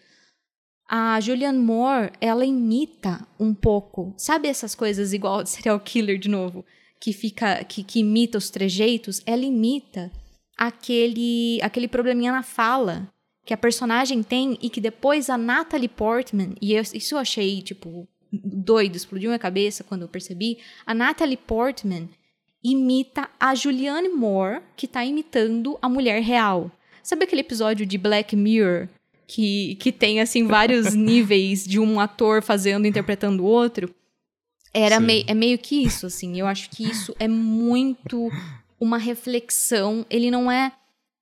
a 0.90 1.20
Julianne 1.22 1.58
Moore, 1.60 2.12
ela 2.20 2.46
imita 2.46 3.26
um 3.40 3.54
pouco, 3.54 4.14
sabe 4.18 4.48
essas 4.48 4.76
coisas 4.76 5.14
igual 5.14 5.42
de 5.44 5.50
serial 5.50 5.80
killer 5.80 6.18
de 6.20 6.28
novo, 6.30 6.66
que 7.00 7.14
fica 7.14 7.64
que, 7.64 7.84
que 7.84 8.00
imita 8.00 8.38
os 8.38 8.50
trejeitos, 8.50 9.22
ela 9.26 9.44
imita 9.46 10.12
aquele 10.58 11.60
aquele 11.62 11.88
probleminha 11.88 12.32
na 12.32 12.44
fala 12.44 13.08
que 13.46 13.54
a 13.54 13.58
personagem 13.58 14.22
tem 14.22 14.58
e 14.62 14.70
que 14.70 14.80
depois 14.80 15.30
a 15.30 15.38
Natalie 15.38 15.88
Portman, 15.88 16.54
e 16.62 16.74
eu- 16.74 16.84
isso 16.94 17.16
eu 17.16 17.20
achei, 17.20 17.62
tipo, 17.62 18.08
doido, 18.32 18.96
explodiu 18.96 19.30
minha 19.30 19.40
cabeça 19.40 19.84
quando 19.84 20.04
eu 20.04 20.08
percebi, 20.08 20.60
a 20.86 20.94
Natalie 20.94 21.38
Portman 21.38 22.08
imita 22.64 23.28
a 23.40 23.56
Julianne 23.56 24.10
Moore, 24.10 24.62
que 24.78 24.88
tá 24.88 25.04
imitando 25.04 25.80
a 25.82 25.90
mulher 25.90 26.22
real. 26.22 26.72
Sabe 27.04 27.24
aquele 27.24 27.42
episódio 27.42 27.86
de 27.86 27.98
Black 27.98 28.36
Mirror 28.36 28.88
que, 29.28 29.76
que 29.76 29.92
tem, 29.92 30.20
assim, 30.20 30.46
vários 30.46 30.94
níveis 30.96 31.66
de 31.66 31.80
um 31.80 32.00
ator 32.00 32.42
fazendo, 32.42 32.88
interpretando 32.88 33.44
o 33.44 33.48
outro? 33.48 33.94
Era 34.74 35.00
Sim. 35.00 35.06
mei, 35.06 35.26
é 35.28 35.34
meio 35.34 35.58
que 35.58 35.84
isso, 35.84 36.06
assim. 36.06 36.40
Eu 36.40 36.48
acho 36.48 36.70
que 36.70 36.84
isso 36.84 37.16
é 37.20 37.28
muito 37.28 38.30
uma 38.80 38.98
reflexão. 38.98 40.06
Ele 40.10 40.32
não 40.32 40.52
é 40.52 40.72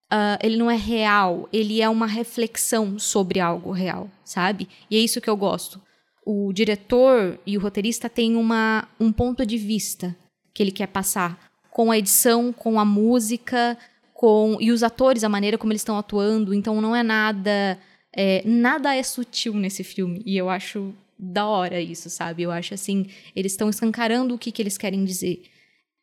ah, 0.10 0.40
ele 0.42 0.58
não 0.58 0.72
é 0.72 0.76
real, 0.76 1.48
ele 1.54 1.82
é 1.82 1.88
uma 1.88 2.08
reflexão 2.08 2.98
sobre 2.98 3.40
algo 3.40 3.72
real, 3.72 4.10
sabe? 4.26 4.68
E 4.90 4.98
é 4.98 5.00
isso 5.00 5.22
que 5.22 5.30
eu 5.30 5.38
gosto. 5.38 5.80
O 6.26 6.52
diretor 6.52 7.40
e 7.46 7.56
o 7.58 7.62
roteirista 7.62 8.10
têm 8.10 8.36
uma, 8.36 8.88
um 9.00 9.12
ponto 9.12 9.46
de 9.46 9.58
vista 9.58 10.16
que 10.52 10.64
ele 10.64 10.72
quer 10.72 10.88
passar 10.88 11.52
com 11.70 11.92
a 11.92 11.98
edição, 11.98 12.52
com 12.52 12.80
a 12.80 12.86
música, 12.86 13.78
com 14.20 14.58
e 14.60 14.70
os 14.70 14.84
atores, 14.84 15.24
a 15.24 15.30
maneira 15.30 15.58
como 15.58 15.72
eles 15.72 15.80
estão 15.80 15.98
atuando. 15.98 16.54
Então 16.54 16.82
não 16.82 16.94
é 16.94 17.02
nada, 17.02 17.80
é, 18.12 18.44
nada 18.46 18.94
é 18.94 19.02
sutil 19.02 19.54
nesse 19.54 19.82
filme. 19.82 20.22
E 20.26 20.36
eu 20.36 20.50
acho 20.50 20.94
da 21.18 21.48
hora 21.48 21.80
isso, 21.80 22.10
sabe? 22.10 22.44
Eu 22.44 22.52
acho 22.52 22.74
assim, 22.74 23.06
eles 23.34 23.54
estão 23.54 23.70
escancarando 23.70 24.36
o 24.36 24.38
que, 24.38 24.52
que 24.52 24.62
eles 24.62 24.78
querem 24.78 25.06
dizer 25.06 25.42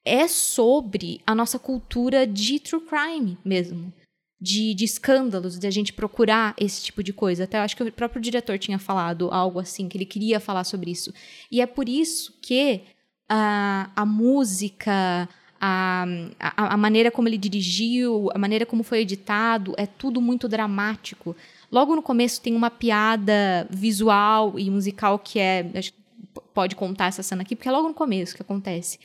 é 0.03 0.27
sobre 0.27 1.21
a 1.27 1.35
nossa 1.35 1.59
cultura 1.59 2.27
de 2.27 2.59
true 2.61 2.81
crime 2.81 3.37
mesmo. 3.45 3.93
De, 4.41 4.75
de 4.75 4.85
escândalos, 4.85 5.59
de 5.59 5.67
a 5.67 5.71
gente 5.71 5.93
procurar 5.93 6.55
esse 6.59 6.85
tipo 6.85 7.03
de 7.03 7.13
coisa. 7.13 7.45
Até 7.45 7.59
acho 7.59 7.77
que 7.77 7.83
o 7.83 7.93
próprio 7.93 8.23
diretor 8.23 8.59
tinha 8.59 8.79
falado 8.79 9.31
algo 9.31 9.59
assim, 9.59 9.89
que 9.89 9.97
ele 9.97 10.07
queria 10.07 10.39
falar 10.39 10.65
sobre 10.65 10.91
isso. 10.91 11.13
E 11.51 11.61
é 11.61 11.67
por 11.67 11.89
isso 11.89 12.39
que 12.41 12.83
a, 13.29 13.91
a 13.97 14.07
música, 14.07 15.29
a, 15.61 16.05
a, 16.39 16.75
a 16.75 16.77
maneira 16.77 17.11
como 17.11 17.29
ele 17.29 17.39
dirigiu, 17.39 18.29
a 18.35 18.39
maneira 18.39 18.67
como 18.67 18.83
foi 18.83 19.01
editado, 19.01 19.75
é 19.77 19.87
tudo 19.87 20.21
muito 20.21 20.49
dramático. 20.49 21.35
Logo 21.71 21.97
no 21.97 22.03
começo 22.03 22.41
tem 22.41 22.55
uma 22.55 22.71
piada 22.71 23.67
visual 23.71 24.59
e 24.59 24.71
musical 24.71 25.19
que 25.19 25.39
é. 25.39 25.67
acho 25.75 25.93
que 25.93 26.07
Pode 26.53 26.77
contar 26.77 27.07
essa 27.07 27.23
cena 27.23 27.43
aqui, 27.43 27.55
porque 27.57 27.69
é 27.69 27.73
logo 27.73 27.89
no 27.89 27.95
começo 27.95 28.35
que 28.35 28.43
acontece 28.43 28.99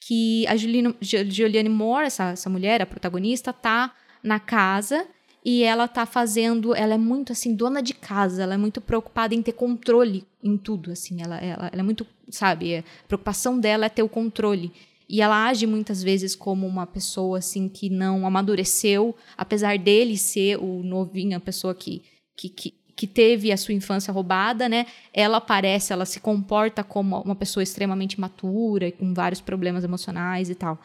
que 0.00 0.46
a 0.46 0.56
Juliane, 0.56 0.94
Ju- 1.00 1.30
Juliane 1.30 1.68
Moore, 1.68 2.06
essa, 2.06 2.30
essa 2.30 2.48
mulher, 2.48 2.80
a 2.80 2.86
protagonista, 2.86 3.52
tá 3.52 3.92
na 4.22 4.38
casa 4.38 5.06
e 5.44 5.62
ela 5.62 5.88
tá 5.88 6.04
fazendo, 6.06 6.74
ela 6.74 6.94
é 6.94 6.98
muito 6.98 7.32
assim 7.32 7.54
dona 7.54 7.82
de 7.82 7.94
casa, 7.94 8.42
ela 8.42 8.54
é 8.54 8.56
muito 8.56 8.80
preocupada 8.80 9.34
em 9.34 9.42
ter 9.42 9.52
controle 9.52 10.26
em 10.42 10.56
tudo, 10.56 10.92
assim, 10.92 11.22
ela, 11.22 11.36
ela, 11.38 11.68
ela 11.72 11.80
é 11.80 11.82
muito, 11.82 12.06
sabe, 12.30 12.76
a 12.76 12.84
preocupação 13.06 13.58
dela 13.58 13.86
é 13.86 13.88
ter 13.88 14.02
o 14.02 14.08
controle. 14.08 14.72
E 15.08 15.22
ela 15.22 15.48
age 15.48 15.66
muitas 15.66 16.02
vezes 16.02 16.36
como 16.36 16.66
uma 16.66 16.86
pessoa 16.86 17.38
assim 17.38 17.68
que 17.68 17.88
não 17.88 18.26
amadureceu, 18.26 19.16
apesar 19.36 19.78
dele 19.78 20.18
ser 20.18 20.58
o 20.58 20.82
novinho, 20.82 21.36
a 21.36 21.40
pessoa 21.40 21.74
que, 21.74 22.02
que, 22.36 22.50
que, 22.50 22.74
que 22.94 23.06
teve 23.06 23.50
a 23.50 23.56
sua 23.56 23.72
infância 23.72 24.12
roubada, 24.12 24.68
né? 24.68 24.86
Ela 25.14 25.40
parece, 25.40 25.94
ela 25.94 26.04
se 26.04 26.20
comporta 26.20 26.84
como 26.84 27.22
uma 27.22 27.34
pessoa 27.34 27.62
extremamente 27.62 28.20
matura 28.20 28.92
com 28.92 29.14
vários 29.14 29.40
problemas 29.40 29.82
emocionais 29.82 30.50
e 30.50 30.54
tal. 30.54 30.78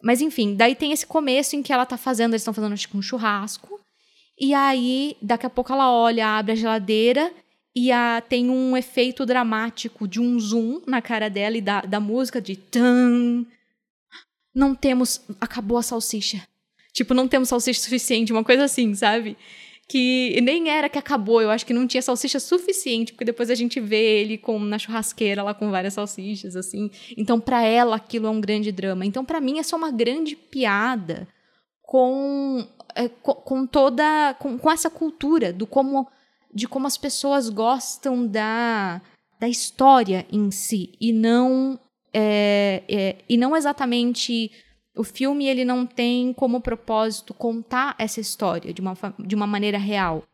Mas 0.00 0.20
enfim, 0.20 0.54
daí 0.54 0.76
tem 0.76 0.92
esse 0.92 1.06
começo 1.06 1.56
em 1.56 1.62
que 1.62 1.72
ela 1.72 1.84
tá 1.84 1.96
fazendo, 1.96 2.32
eles 2.32 2.42
estão 2.42 2.54
fazendo 2.54 2.74
acho 2.74 2.88
que 2.88 2.96
um 2.96 3.02
churrasco. 3.02 3.80
E 4.40 4.54
aí, 4.54 5.16
daqui 5.20 5.46
a 5.46 5.50
pouco 5.50 5.72
ela 5.72 5.92
olha, 5.92 6.28
abre 6.38 6.52
a 6.52 6.54
geladeira 6.54 7.32
e 7.78 7.92
a, 7.92 8.20
tem 8.20 8.50
um 8.50 8.76
efeito 8.76 9.24
dramático 9.24 10.08
de 10.08 10.20
um 10.20 10.36
zoom 10.40 10.82
na 10.84 11.00
cara 11.00 11.30
dela 11.30 11.56
e 11.56 11.60
da, 11.60 11.82
da 11.82 12.00
música 12.00 12.40
de 12.40 12.56
tan. 12.56 13.46
Não 14.52 14.74
temos. 14.74 15.20
Acabou 15.40 15.78
a 15.78 15.82
salsicha. 15.82 16.42
Tipo, 16.92 17.14
não 17.14 17.28
temos 17.28 17.48
salsicha 17.48 17.80
suficiente, 17.80 18.32
uma 18.32 18.42
coisa 18.42 18.64
assim, 18.64 18.92
sabe? 18.96 19.36
Que 19.86 20.40
nem 20.40 20.68
era 20.68 20.88
que 20.88 20.98
acabou, 20.98 21.40
eu 21.40 21.50
acho 21.50 21.64
que 21.64 21.72
não 21.72 21.86
tinha 21.86 22.02
salsicha 22.02 22.40
suficiente, 22.40 23.12
porque 23.12 23.24
depois 23.24 23.48
a 23.48 23.54
gente 23.54 23.78
vê 23.78 24.22
ele 24.22 24.36
com, 24.36 24.58
na 24.58 24.76
churrasqueira 24.76 25.44
lá 25.44 25.54
com 25.54 25.70
várias 25.70 25.94
salsichas, 25.94 26.56
assim. 26.56 26.90
Então, 27.16 27.38
pra 27.38 27.62
ela, 27.62 27.94
aquilo 27.94 28.26
é 28.26 28.30
um 28.30 28.40
grande 28.40 28.72
drama. 28.72 29.06
Então, 29.06 29.24
pra 29.24 29.40
mim, 29.40 29.60
é 29.60 29.62
só 29.62 29.76
uma 29.76 29.92
grande 29.92 30.34
piada 30.34 31.28
com, 31.80 32.66
é, 32.96 33.08
com, 33.08 33.34
com 33.34 33.66
toda. 33.68 34.34
Com, 34.40 34.58
com 34.58 34.68
essa 34.68 34.90
cultura 34.90 35.52
do 35.52 35.64
como 35.64 36.08
de 36.52 36.66
como 36.66 36.86
as 36.86 36.96
pessoas 36.96 37.48
gostam 37.48 38.26
da, 38.26 39.00
da 39.38 39.48
história 39.48 40.26
em 40.30 40.50
si 40.50 40.92
e 41.00 41.12
não 41.12 41.78
é, 42.12 42.82
é, 42.88 43.16
e 43.28 43.36
não 43.36 43.56
exatamente 43.56 44.50
o 44.96 45.04
filme 45.04 45.46
ele 45.46 45.64
não 45.64 45.86
tem 45.86 46.32
como 46.32 46.60
propósito 46.60 47.32
contar 47.32 47.94
essa 47.98 48.20
história 48.20 48.72
de 48.72 48.80
uma, 48.80 48.96
de 49.18 49.34
uma 49.34 49.46
maneira 49.46 49.78
real. 49.78 50.24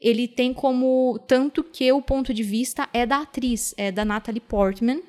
Ele 0.00 0.26
tem 0.26 0.52
como 0.52 1.20
tanto 1.28 1.62
que 1.62 1.92
o 1.92 2.02
ponto 2.02 2.34
de 2.34 2.42
vista 2.42 2.88
é 2.92 3.06
da 3.06 3.18
atriz, 3.20 3.74
é 3.76 3.92
da 3.92 4.04
Natalie 4.04 4.40
Portman 4.40 5.00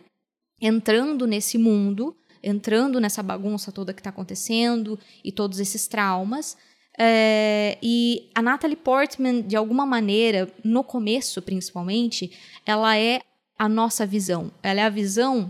entrando 0.62 1.26
nesse 1.26 1.58
mundo, 1.58 2.16
entrando 2.44 3.00
nessa 3.00 3.24
bagunça 3.24 3.72
toda 3.72 3.94
que 3.94 4.02
está 4.02 4.12
acontecendo 4.12 5.00
e 5.24 5.32
todos 5.32 5.60
esses 5.60 5.88
traumas. 5.88 6.56
É, 7.04 7.80
e 7.82 8.30
a 8.36 8.44
Natalie 8.44 8.76
Portman, 8.76 9.42
de 9.42 9.56
alguma 9.56 9.88
maneira, 9.88 10.48
no 10.64 10.84
começo 10.84 11.42
principalmente, 11.42 12.38
ela 12.64 12.96
é 12.96 13.22
a 13.58 13.68
nossa 13.68 14.06
visão. 14.06 14.52
Ela 14.62 14.82
é 14.82 14.84
a 14.84 14.90
visão 14.90 15.50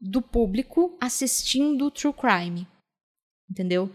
do 0.00 0.22
público 0.22 0.96
assistindo 0.98 1.90
True 1.90 2.14
Crime. 2.14 2.66
Entendeu? 3.50 3.90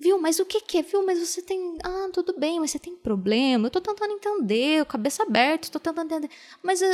Viu, 0.00 0.18
mas 0.18 0.38
o 0.38 0.46
que 0.46 0.62
que 0.62 0.78
é? 0.78 0.82
Viu, 0.82 1.04
mas 1.04 1.18
você 1.18 1.42
tem. 1.42 1.76
Ah, 1.84 2.08
tudo 2.14 2.38
bem, 2.38 2.58
mas 2.58 2.70
você 2.70 2.78
tem 2.78 2.96
problema. 2.96 3.66
Eu 3.66 3.70
tô 3.70 3.82
tentando 3.82 4.14
entender, 4.14 4.86
cabeça 4.86 5.24
aberta, 5.24 5.68
tô 5.68 5.78
tentando 5.78 6.06
entender. 6.06 6.30
Mas 6.62 6.80
uh, 6.80 6.84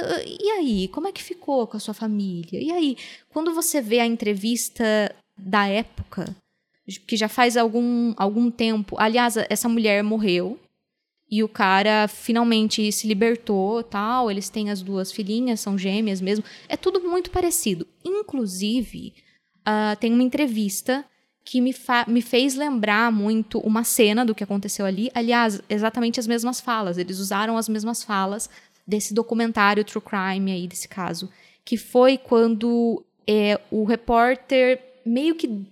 e 0.43 0.51
aí? 0.51 0.89
Como 0.89 1.07
é 1.07 1.13
que 1.13 1.23
ficou 1.23 1.69
com 1.69 1.77
a 1.77 1.81
sua 1.81 1.95
família? 1.95 2.61
E 2.61 2.73
aí? 2.73 2.97
Quando 3.29 3.55
você 3.55 3.81
vê 3.81 4.01
a 4.01 4.07
entrevista 4.07 5.15
da 5.39 5.69
época, 5.69 6.35
que 7.07 7.17
já 7.17 7.29
faz 7.29 7.57
algum, 7.57 8.13
algum 8.17 8.51
tempo. 8.51 8.97
Aliás, 8.99 9.37
essa 9.49 9.69
mulher 9.69 10.03
morreu. 10.03 10.59
E 11.31 11.43
o 11.43 11.49
cara 11.49 12.07
finalmente 12.07 12.93
se 12.93 13.09
libertou, 13.09 13.83
tal. 13.83 14.31
Eles 14.31 14.49
têm 14.49 14.71
as 14.71 14.83
duas 14.83 15.11
filhinhas, 15.11 15.61
são 15.61 15.79
gêmeas 15.79 16.21
mesmo. 16.21 16.45
É 16.69 16.77
tudo 16.77 17.01
muito 17.01 17.31
parecido. 17.31 17.87
Inclusive, 18.05 19.15
uh, 19.61 19.97
tem 19.99 20.13
uma 20.13 20.23
entrevista 20.23 21.05
que 21.45 21.61
me, 21.61 21.75
me 22.09 22.23
fez 22.23 22.55
lembrar 22.55 23.11
muito 23.13 23.59
uma 23.61 23.85
cena 23.85 24.25
do 24.25 24.35
que 24.35 24.45
aconteceu 24.45 24.87
ali. 24.87 25.11
Aliás, 25.15 25.61
exatamente 25.69 26.21
as 26.21 26.27
mesmas 26.27 26.61
falas. 26.61 26.99
Eles 26.99 27.19
usaram 27.19 27.57
as 27.57 27.69
mesmas 27.69 28.03
falas 28.03 28.49
desse 28.87 29.13
documentário 29.13 29.85
True 29.85 30.03
Crime 30.03 30.53
aí, 30.53 30.67
desse 30.67 30.89
caso. 30.89 31.31
Que 31.65 31.77
foi 31.77 32.17
quando 32.19 33.05
é, 33.27 33.61
o 33.71 33.85
repórter 33.85 34.81
meio 35.05 35.35
que 35.35 35.67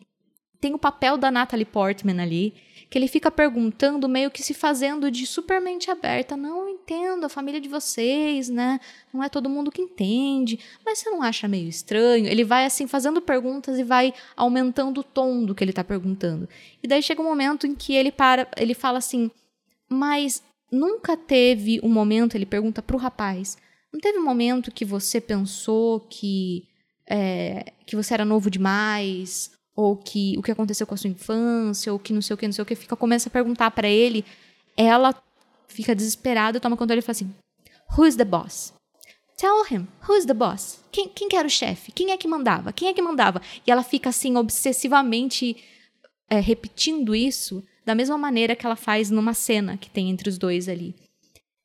tem 0.62 0.72
o 0.74 0.78
papel 0.78 1.18
da 1.18 1.28
Natalie 1.28 1.64
Portman 1.66 2.22
ali, 2.22 2.54
que 2.88 2.96
ele 2.96 3.08
fica 3.08 3.32
perguntando, 3.32 4.08
meio 4.08 4.30
que 4.30 4.44
se 4.44 4.54
fazendo 4.54 5.10
de 5.10 5.26
super 5.26 5.60
mente 5.60 5.90
aberta. 5.90 6.36
Não 6.36 6.68
entendo 6.68 7.24
a 7.24 7.28
família 7.28 7.60
de 7.60 7.68
vocês, 7.68 8.48
né? 8.48 8.78
Não 9.12 9.24
é 9.24 9.28
todo 9.28 9.50
mundo 9.50 9.72
que 9.72 9.82
entende. 9.82 10.60
Mas 10.86 11.00
você 11.00 11.10
não 11.10 11.20
acha 11.20 11.48
meio 11.48 11.68
estranho? 11.68 12.26
Ele 12.26 12.44
vai 12.44 12.64
assim 12.64 12.86
fazendo 12.86 13.20
perguntas 13.20 13.76
e 13.76 13.82
vai 13.82 14.14
aumentando 14.36 15.00
o 15.00 15.04
tom 15.04 15.44
do 15.44 15.52
que 15.52 15.64
ele 15.64 15.72
tá 15.72 15.82
perguntando. 15.82 16.48
E 16.80 16.86
daí 16.86 17.02
chega 17.02 17.20
um 17.20 17.24
momento 17.24 17.66
em 17.66 17.74
que 17.74 17.92
ele 17.96 18.12
para, 18.12 18.46
ele 18.56 18.74
fala 18.74 18.98
assim: 18.98 19.32
"Mas 19.88 20.44
nunca 20.70 21.16
teve 21.16 21.80
um 21.82 21.88
momento", 21.88 22.36
ele 22.36 22.46
pergunta 22.46 22.80
pro 22.80 22.98
rapaz, 22.98 23.56
"Não 23.92 23.98
teve 23.98 24.18
um 24.18 24.24
momento 24.24 24.70
que 24.70 24.84
você 24.84 25.20
pensou 25.20 25.98
que 26.08 26.68
é, 27.10 27.72
que 27.84 27.96
você 27.96 28.14
era 28.14 28.24
novo 28.24 28.48
demais, 28.48 29.50
ou 29.74 29.96
que 29.96 30.36
o 30.38 30.42
que 30.42 30.50
aconteceu 30.50 30.86
com 30.86 30.94
a 30.94 30.96
sua 30.96 31.10
infância, 31.10 31.92
ou 31.92 31.98
que 31.98 32.12
não 32.12 32.22
sei 32.22 32.34
o 32.34 32.36
que, 32.36 32.46
não 32.46 32.52
sei 32.52 32.62
o 32.62 32.66
que, 32.66 32.74
fica 32.74 32.96
começa 32.96 33.28
a 33.28 33.32
perguntar 33.32 33.70
para 33.70 33.88
ele, 33.88 34.24
ela 34.76 35.14
fica 35.68 35.94
desesperada, 35.94 36.60
toma 36.60 36.76
conta 36.76 36.88
dele 36.88 37.00
e 37.00 37.02
fala 37.02 37.12
assim: 37.12 37.34
Who's 37.96 38.16
the 38.16 38.24
boss? 38.24 38.72
Tell 39.36 39.64
him, 39.70 39.88
who's 40.08 40.24
the 40.24 40.34
boss? 40.34 40.80
Quem, 40.92 41.08
quem 41.08 41.28
que 41.28 41.36
era 41.36 41.48
o 41.48 41.50
chefe? 41.50 41.90
Quem 41.90 42.12
é 42.12 42.16
que 42.16 42.28
mandava? 42.28 42.72
Quem 42.72 42.88
é 42.88 42.94
que 42.94 43.02
mandava? 43.02 43.40
E 43.66 43.70
ela 43.70 43.82
fica 43.82 44.10
assim, 44.10 44.36
obsessivamente 44.36 45.56
é, 46.30 46.38
repetindo 46.38 47.14
isso, 47.14 47.64
da 47.84 47.94
mesma 47.94 48.16
maneira 48.16 48.54
que 48.54 48.64
ela 48.64 48.76
faz 48.76 49.10
numa 49.10 49.34
cena 49.34 49.76
que 49.76 49.90
tem 49.90 50.10
entre 50.10 50.28
os 50.28 50.38
dois 50.38 50.68
ali. 50.68 50.94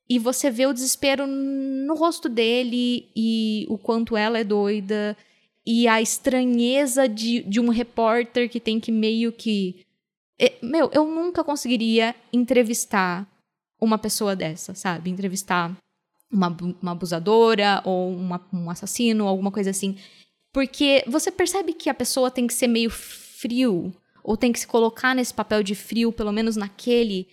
E 0.10 0.18
você 0.18 0.50
vê 0.50 0.66
o 0.66 0.74
desespero 0.74 1.28
no 1.28 1.94
rosto 1.94 2.30
dele 2.30 3.10
e 3.16 3.66
o 3.70 3.78
quanto 3.78 4.16
ela 4.16 4.40
é 4.40 4.44
doida 4.44 5.16
e 5.68 5.86
a 5.86 6.02
estranheza 6.02 7.10
de, 7.10 7.44
de 7.44 7.60
um 7.60 7.68
repórter 7.68 8.50
que 8.50 8.58
tem 8.58 8.80
que 8.80 8.90
meio 8.90 9.34
que. 9.34 9.86
É, 10.40 10.54
meu, 10.62 10.90
eu 10.94 11.06
nunca 11.06 11.44
conseguiria 11.44 12.16
entrevistar 12.32 13.28
uma 13.82 13.98
pessoa 13.98 14.34
dessa, 14.34 14.74
sabe? 14.74 15.10
Entrevistar 15.10 15.76
uma, 16.32 16.56
uma 16.82 16.92
abusadora 16.94 17.82
ou 17.84 18.14
uma, 18.14 18.42
um 18.54 18.70
assassino, 18.70 19.28
alguma 19.28 19.52
coisa 19.52 19.72
assim. 19.72 19.98
Porque 20.54 21.04
você 21.06 21.30
percebe 21.30 21.74
que 21.74 21.90
a 21.90 21.94
pessoa 21.94 22.32
tem 22.32 22.48
que 22.48 22.54
ser 22.54 22.68
meio 22.68 22.90
frio, 22.90 23.94
ou 24.24 24.38
tem 24.38 24.54
que 24.54 24.62
se 24.62 24.68
colocar 24.68 25.14
nesse 25.14 25.34
papel 25.34 25.62
de 25.62 25.76
frio, 25.76 26.14
pelo 26.14 26.32
menos 26.32 26.56
naquele, 26.56 27.28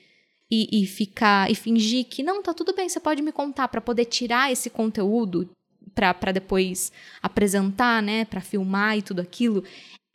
e, 0.51 0.83
e 0.83 0.87
ficar 0.87 1.49
e 1.49 1.55
fingir 1.55 2.07
que 2.07 2.25
não, 2.25 2.43
tá 2.43 2.53
tudo 2.53 2.75
bem, 2.75 2.89
você 2.89 2.99
pode 2.99 3.23
me 3.23 3.31
contar, 3.31 3.69
para 3.69 3.81
poder 3.81 4.07
tirar 4.07 4.51
esse 4.51 4.69
conteúdo 4.69 5.49
para 5.95 6.33
depois 6.33 6.93
apresentar, 7.23 8.03
né, 8.03 8.25
para 8.25 8.41
filmar 8.41 8.99
e 8.99 9.03
tudo 9.03 9.21
aquilo, 9.21 9.63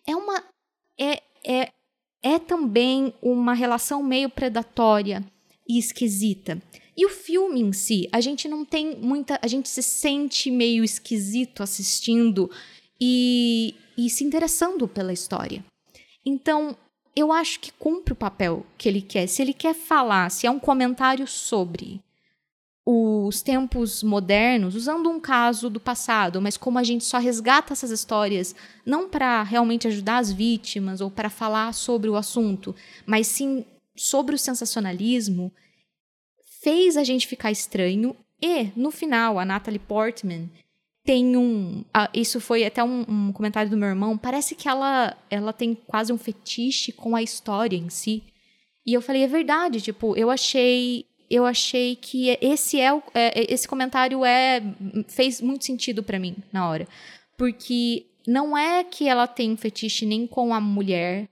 é 0.08 0.16
uma 0.16 0.44
é, 1.00 1.22
é, 1.46 1.72
é 2.22 2.40
também 2.40 3.14
uma 3.22 3.54
relação 3.54 4.04
meio 4.04 4.30
predatória 4.30 5.24
e 5.68 5.78
esquisita. 5.78 6.62
E 6.98 7.06
o 7.06 7.10
filme 7.10 7.62
em 7.62 7.72
si, 7.72 8.10
a 8.12 8.20
gente 8.20 8.48
não 8.50 8.66
tem 8.66 8.98
muita, 8.98 9.40
a 9.42 9.48
gente 9.48 9.70
se 9.70 9.82
sente 9.82 10.52
meio 10.52 10.84
esquisito 10.84 11.64
assistindo 11.64 12.52
e, 13.00 13.74
e 13.98 14.10
se 14.10 14.26
interessando 14.26 14.86
pela 14.86 15.14
história. 15.14 15.64
Então, 16.26 16.76
eu 17.16 17.32
acho 17.32 17.60
que 17.62 17.72
cumpre 17.72 18.14
o 18.14 18.18
papel 18.18 18.66
que 18.78 18.90
ele 18.90 19.02
quer. 19.02 19.28
Se 19.28 19.42
ele 19.42 19.54
quer 19.54 19.74
falar, 19.74 20.30
se 20.30 20.46
é 20.46 20.52
um 20.52 20.60
comentário 20.60 21.26
sobre 21.26 22.02
os 22.92 23.44
tempos 23.44 24.02
modernos, 24.02 24.74
usando 24.74 25.12
um 25.12 25.20
caso 25.20 25.70
do 25.70 25.80
passado, 25.80 26.42
mas 26.42 26.58
como 26.58 26.80
a 26.80 26.84
gente 26.84 27.04
só 27.04 27.20
resgata 27.20 27.72
essas 27.72 27.92
histórias 27.92 28.56
não 28.84 29.08
para 29.08 29.44
realmente 29.44 29.88
ajudar 29.88 30.18
as 30.18 30.32
vítimas 30.32 31.00
ou 31.00 31.12
para 31.12 31.30
falar 31.30 31.72
sobre 31.74 32.10
o 32.10 32.16
assunto, 32.16 32.76
mas 33.06 33.28
sim 33.28 33.64
sobre 33.96 34.34
o 34.34 34.40
sensacionalismo, 34.40 35.52
fez 36.64 36.98
a 36.98 37.04
gente 37.04 37.28
ficar 37.28 37.52
estranho 37.52 38.16
e 38.42 38.72
no 38.76 38.90
final 38.90 39.38
a 39.38 39.46
Natalie 39.46 39.78
Portman 39.78 40.50
tem 41.06 41.38
um, 41.38 41.86
ah, 41.94 42.10
isso 42.12 42.42
foi 42.42 42.66
até 42.66 42.84
um, 42.84 43.06
um 43.08 43.32
comentário 43.32 43.70
do 43.70 43.78
meu 43.78 43.90
irmão, 43.90 44.18
parece 44.18 44.56
que 44.56 44.68
ela 44.68 45.16
ela 45.30 45.54
tem 45.54 45.76
quase 45.76 46.12
um 46.12 46.18
fetiche 46.18 46.92
com 46.92 47.16
a 47.16 47.22
história 47.22 47.78
em 47.78 47.90
si. 47.90 48.24
E 48.84 48.94
eu 48.94 49.02
falei, 49.02 49.22
é 49.22 49.28
verdade, 49.28 49.80
tipo, 49.80 50.16
eu 50.18 50.32
achei 50.32 51.06
eu 51.30 51.46
achei 51.46 51.96
que 51.96 52.38
esse 52.42 52.80
é, 52.80 52.92
o, 52.92 53.04
é, 53.14 53.54
esse 53.54 53.68
comentário 53.68 54.26
é 54.26 54.62
fez 55.08 55.40
muito 55.42 55.66
sentido 55.66 56.02
para 56.02 56.20
mim 56.20 56.36
na 56.52 56.68
hora, 56.68 56.88
porque 57.38 58.06
não 58.28 58.58
é 58.58 58.84
que 58.84 59.08
ela 59.08 59.28
tem 59.28 59.56
fetiche 59.56 60.06
nem 60.06 60.26
com 60.26 60.54
a 60.54 60.60
mulher, 60.60 61.30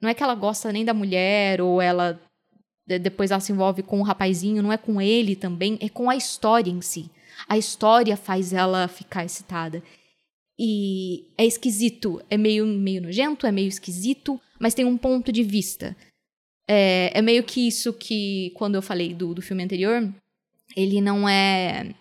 não 0.00 0.08
é 0.08 0.14
que 0.14 0.22
ela 0.22 0.34
gosta 0.34 0.72
nem 0.72 0.84
da 0.84 0.94
mulher 0.94 1.60
ou 1.60 1.80
ela 1.80 2.20
depois 2.86 3.30
ela 3.30 3.40
se 3.40 3.52
envolve 3.52 3.82
com 3.82 4.00
o 4.00 4.02
rapazinho, 4.02 4.62
não 4.62 4.72
é 4.72 4.76
com 4.76 5.00
ele 5.00 5.36
também, 5.36 5.78
é 5.80 5.88
com 5.88 6.10
a 6.10 6.16
história 6.16 6.70
em 6.70 6.80
si. 6.80 7.08
A 7.48 7.56
história 7.56 8.16
faz 8.16 8.52
ela 8.52 8.88
ficar 8.88 9.24
excitada. 9.24 9.82
E 10.58 11.28
é 11.38 11.46
esquisito, 11.46 12.20
é 12.28 12.36
meio, 12.36 12.66
meio 12.66 13.02
nojento, 13.02 13.46
é 13.46 13.52
meio 13.52 13.68
esquisito, 13.68 14.40
mas 14.58 14.74
tem 14.74 14.84
um 14.84 14.96
ponto 14.96 15.30
de 15.32 15.42
vista. 15.42 15.96
É, 16.72 17.10
é 17.18 17.20
meio 17.20 17.42
que 17.42 17.66
isso 17.66 17.92
que, 17.92 18.52
quando 18.54 18.76
eu 18.76 18.82
falei 18.82 19.12
do, 19.12 19.34
do 19.34 19.42
filme 19.42 19.64
anterior, 19.64 20.08
ele 20.76 21.00
não 21.00 21.28
é 21.28 21.92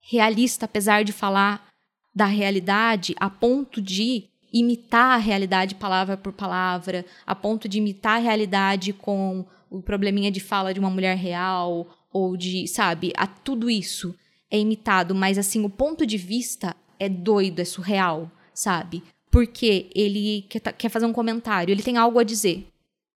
realista, 0.00 0.64
apesar 0.64 1.04
de 1.04 1.12
falar 1.12 1.68
da 2.12 2.26
realidade, 2.26 3.14
a 3.20 3.30
ponto 3.30 3.80
de 3.80 4.24
imitar 4.52 5.14
a 5.14 5.16
realidade 5.16 5.76
palavra 5.76 6.16
por 6.16 6.32
palavra, 6.32 7.06
a 7.24 7.36
ponto 7.36 7.68
de 7.68 7.78
imitar 7.78 8.16
a 8.16 8.20
realidade 8.20 8.92
com 8.92 9.46
o 9.70 9.80
probleminha 9.80 10.30
de 10.30 10.40
fala 10.40 10.74
de 10.74 10.80
uma 10.80 10.90
mulher 10.90 11.16
real, 11.16 11.86
ou 12.12 12.36
de, 12.36 12.66
sabe, 12.66 13.12
a 13.16 13.28
tudo 13.28 13.70
isso 13.70 14.12
é 14.50 14.58
imitado, 14.58 15.14
mas 15.14 15.38
assim, 15.38 15.64
o 15.64 15.70
ponto 15.70 16.04
de 16.04 16.16
vista 16.16 16.74
é 16.98 17.08
doido, 17.08 17.60
é 17.60 17.64
surreal, 17.64 18.28
sabe? 18.52 19.04
Porque 19.30 19.88
ele 19.94 20.46
quer, 20.48 20.60
quer 20.72 20.88
fazer 20.88 21.06
um 21.06 21.12
comentário, 21.12 21.70
ele 21.70 21.82
tem 21.82 21.96
algo 21.96 22.18
a 22.18 22.24
dizer. 22.24 22.73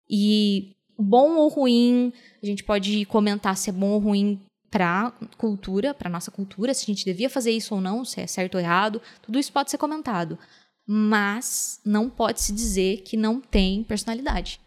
E 0.09 0.75
bom 0.99 1.37
ou 1.37 1.49
ruim, 1.49 2.13
a 2.43 2.47
gente 2.47 2.65
pode 2.65 3.05
comentar 3.07 3.57
se 3.57 3.71
é 3.71 3.73
bom 3.73 3.91
ou 3.91 3.99
ruim 3.99 4.41
para 4.71 5.13
cultura, 5.37 5.95
para 5.95 6.11
nossa 6.11 6.31
cultura, 6.31 6.75
se 6.75 6.85
a 6.85 6.87
gente 6.87 7.05
devia 7.05 7.31
fazer 7.31 7.51
isso 7.51 7.75
ou 7.75 7.81
não, 7.81 8.05
se 8.05 8.21
é 8.21 8.27
certo 8.27 8.57
ou 8.57 8.61
errado, 8.61 9.01
tudo 9.23 9.39
isso 9.39 9.53
pode 9.53 9.71
ser 9.71 9.79
comentado. 9.79 10.39
Mas 10.87 11.81
não 11.85 12.09
pode 12.09 12.41
se 12.41 12.53
dizer 12.53 13.03
que 13.03 13.17
não 13.17 13.41
tem 13.41 13.85
personalidade 13.85 14.61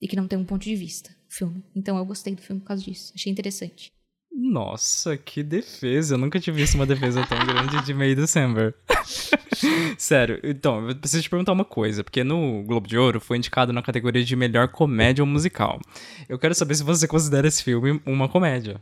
e 0.00 0.08
que 0.08 0.16
não 0.16 0.26
tem 0.26 0.38
um 0.38 0.44
ponto 0.44 0.62
de 0.62 0.74
vista 0.74 1.10
o 1.28 1.32
filme. 1.32 1.62
Então 1.74 1.96
eu 1.96 2.04
gostei 2.04 2.34
do 2.34 2.42
filme 2.42 2.60
por 2.60 2.68
causa 2.68 2.82
disso, 2.82 3.12
achei 3.14 3.30
interessante. 3.30 3.92
Nossa, 4.32 5.16
que 5.16 5.42
defesa. 5.42 6.14
Eu 6.14 6.18
nunca 6.18 6.38
tinha 6.38 6.54
visto 6.54 6.74
uma 6.74 6.86
defesa 6.86 7.26
tão 7.26 7.38
grande 7.44 7.84
de 7.84 7.92
May 7.92 8.14
December. 8.14 8.74
Sério, 9.98 10.40
então, 10.42 10.88
eu 10.88 10.96
preciso 10.96 11.22
te 11.22 11.30
perguntar 11.30 11.52
uma 11.52 11.64
coisa, 11.64 12.02
porque 12.02 12.22
no 12.24 12.62
Globo 12.62 12.86
de 12.86 12.96
Ouro 12.96 13.20
foi 13.20 13.36
indicado 13.36 13.72
na 13.72 13.82
categoria 13.82 14.24
de 14.24 14.36
melhor 14.36 14.68
comédia 14.68 15.22
ou 15.22 15.26
musical. 15.26 15.80
Eu 16.28 16.38
quero 16.38 16.54
saber 16.54 16.74
se 16.74 16.82
você 16.82 17.06
considera 17.06 17.46
esse 17.46 17.62
filme 17.62 18.00
uma 18.06 18.28
comédia. 18.28 18.80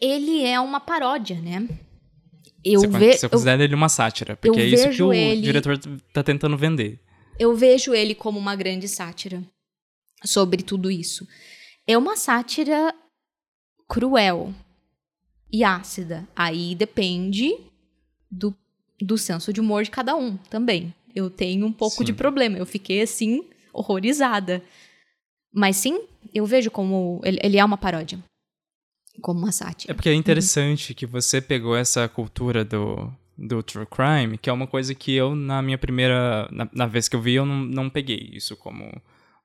Ele 0.00 0.44
é 0.44 0.58
uma 0.58 0.80
paródia, 0.80 1.40
né? 1.40 1.68
Eu 2.64 2.80
você, 2.80 2.86
ve 2.88 3.12
você 3.12 3.28
considera 3.28 3.62
eu, 3.62 3.64
ele 3.66 3.74
uma 3.74 3.88
sátira, 3.88 4.36
porque 4.36 4.60
é 4.60 4.64
isso 4.64 4.90
que 4.90 5.02
o 5.02 5.12
ele, 5.12 5.42
diretor 5.42 5.78
tá 6.12 6.22
tentando 6.22 6.56
vender. 6.56 6.98
Eu 7.38 7.54
vejo 7.54 7.94
ele 7.94 8.14
como 8.14 8.38
uma 8.38 8.56
grande 8.56 8.88
sátira 8.88 9.42
sobre 10.24 10.62
tudo 10.62 10.90
isso. 10.90 11.26
É 11.86 11.98
uma 11.98 12.16
sátira 12.16 12.94
cruel 13.92 14.54
e 15.52 15.62
ácida. 15.62 16.26
Aí 16.34 16.74
depende 16.74 17.54
do, 18.30 18.56
do 18.98 19.18
senso 19.18 19.52
de 19.52 19.60
humor 19.60 19.84
de 19.84 19.90
cada 19.90 20.16
um 20.16 20.38
também. 20.48 20.94
Eu 21.14 21.28
tenho 21.28 21.66
um 21.66 21.72
pouco 21.72 21.98
Sim. 21.98 22.04
de 22.04 22.14
problema. 22.14 22.56
Eu 22.56 22.64
fiquei 22.64 23.02
assim, 23.02 23.44
horrorizada. 23.70 24.62
Mas 25.52 25.76
sim, 25.76 26.00
eu 26.32 26.46
vejo 26.46 26.70
como 26.70 27.20
ele, 27.22 27.38
ele 27.42 27.58
é 27.58 27.64
uma 27.64 27.76
paródia. 27.76 28.18
Como 29.20 29.40
uma 29.40 29.52
sátira. 29.52 29.92
É 29.92 29.94
porque 29.94 30.08
é 30.08 30.14
interessante 30.14 30.94
que 30.94 31.04
você 31.04 31.38
pegou 31.42 31.76
essa 31.76 32.08
cultura 32.08 32.64
do, 32.64 33.12
do 33.36 33.62
true 33.62 33.84
crime, 33.84 34.38
que 34.38 34.48
é 34.48 34.52
uma 34.54 34.66
coisa 34.66 34.94
que 34.94 35.12
eu, 35.12 35.34
na 35.34 35.60
minha 35.60 35.76
primeira. 35.76 36.48
Na, 36.50 36.66
na 36.72 36.86
vez 36.86 37.10
que 37.10 37.16
eu 37.16 37.20
vi, 37.20 37.34
eu 37.34 37.44
não, 37.44 37.58
não 37.58 37.90
peguei 37.90 38.30
isso 38.32 38.56
como 38.56 38.90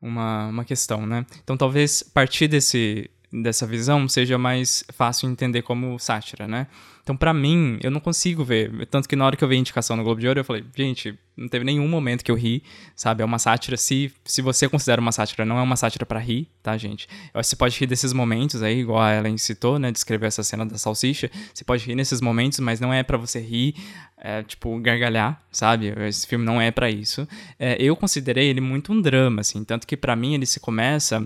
uma, 0.02 0.48
uma 0.48 0.64
questão, 0.64 1.06
né? 1.06 1.26
Então 1.44 1.58
talvez 1.58 2.02
partir 2.02 2.48
desse, 2.48 3.10
dessa 3.32 3.66
visão 3.66 4.08
seja 4.08 4.38
mais 4.38 4.84
fácil 4.94 5.30
entender 5.30 5.62
como 5.62 6.00
sátira, 6.00 6.48
né? 6.48 6.68
Então, 7.08 7.16
para 7.16 7.34
mim, 7.34 7.80
eu 7.82 7.90
não 7.90 8.02
consigo 8.02 8.44
ver. 8.44 8.86
Tanto 8.88 9.08
que 9.08 9.16
na 9.16 9.26
hora 9.26 9.38
que 9.38 9.42
eu 9.42 9.48
vi 9.48 9.56
a 9.56 9.60
indicação 9.60 9.96
no 9.96 10.04
Globo 10.04 10.20
de 10.20 10.28
Ouro, 10.28 10.42
eu 10.42 10.44
falei, 10.44 10.66
gente, 10.76 11.18
não 11.38 11.48
teve 11.48 11.64
nenhum 11.64 11.88
momento 11.88 12.22
que 12.22 12.30
eu 12.30 12.36
ri, 12.36 12.62
sabe? 12.98 13.22
É 13.22 13.26
uma 13.26 13.40
sátira. 13.40 13.78
Se, 13.78 14.12
se 14.26 14.42
você 14.42 14.68
considera 14.68 15.00
uma 15.00 15.14
sátira, 15.14 15.46
não 15.46 15.58
é 15.58 15.62
uma 15.62 15.78
sátira 15.78 16.06
para 16.06 16.20
rir, 16.20 16.50
tá, 16.62 16.76
gente? 16.78 17.08
Você 17.34 17.56
pode 17.56 17.80
rir 17.80 17.88
desses 17.88 18.12
momentos 18.12 18.62
aí, 18.62 18.80
igual 18.80 19.00
a 19.00 19.16
Ellen 19.16 19.38
citou, 19.38 19.80
né? 19.80 19.90
Descrever 19.90 20.28
essa 20.28 20.44
cena 20.44 20.66
da 20.66 20.78
salsicha. 20.78 21.32
Você 21.54 21.64
pode 21.64 21.86
rir 21.86 21.96
nesses 21.96 22.20
momentos, 22.20 22.60
mas 22.60 22.82
não 22.82 22.94
é 22.94 23.04
para 23.04 23.18
você 23.18 23.40
rir, 23.40 23.76
é, 24.18 24.44
tipo, 24.44 24.78
gargalhar, 24.82 25.42
sabe? 25.50 25.94
Esse 26.10 26.28
filme 26.28 26.44
não 26.44 26.60
é 26.60 26.72
para 26.72 26.92
isso. 26.92 27.26
É, 27.58 27.82
eu 27.82 27.96
considerei 27.96 28.50
ele 28.50 28.60
muito 28.60 28.92
um 28.92 29.02
drama, 29.02 29.40
assim. 29.40 29.64
Tanto 29.64 29.88
que 29.88 29.96
para 29.96 30.14
mim 30.14 30.34
ele 30.34 30.46
se 30.46 30.60
começa 30.60 31.26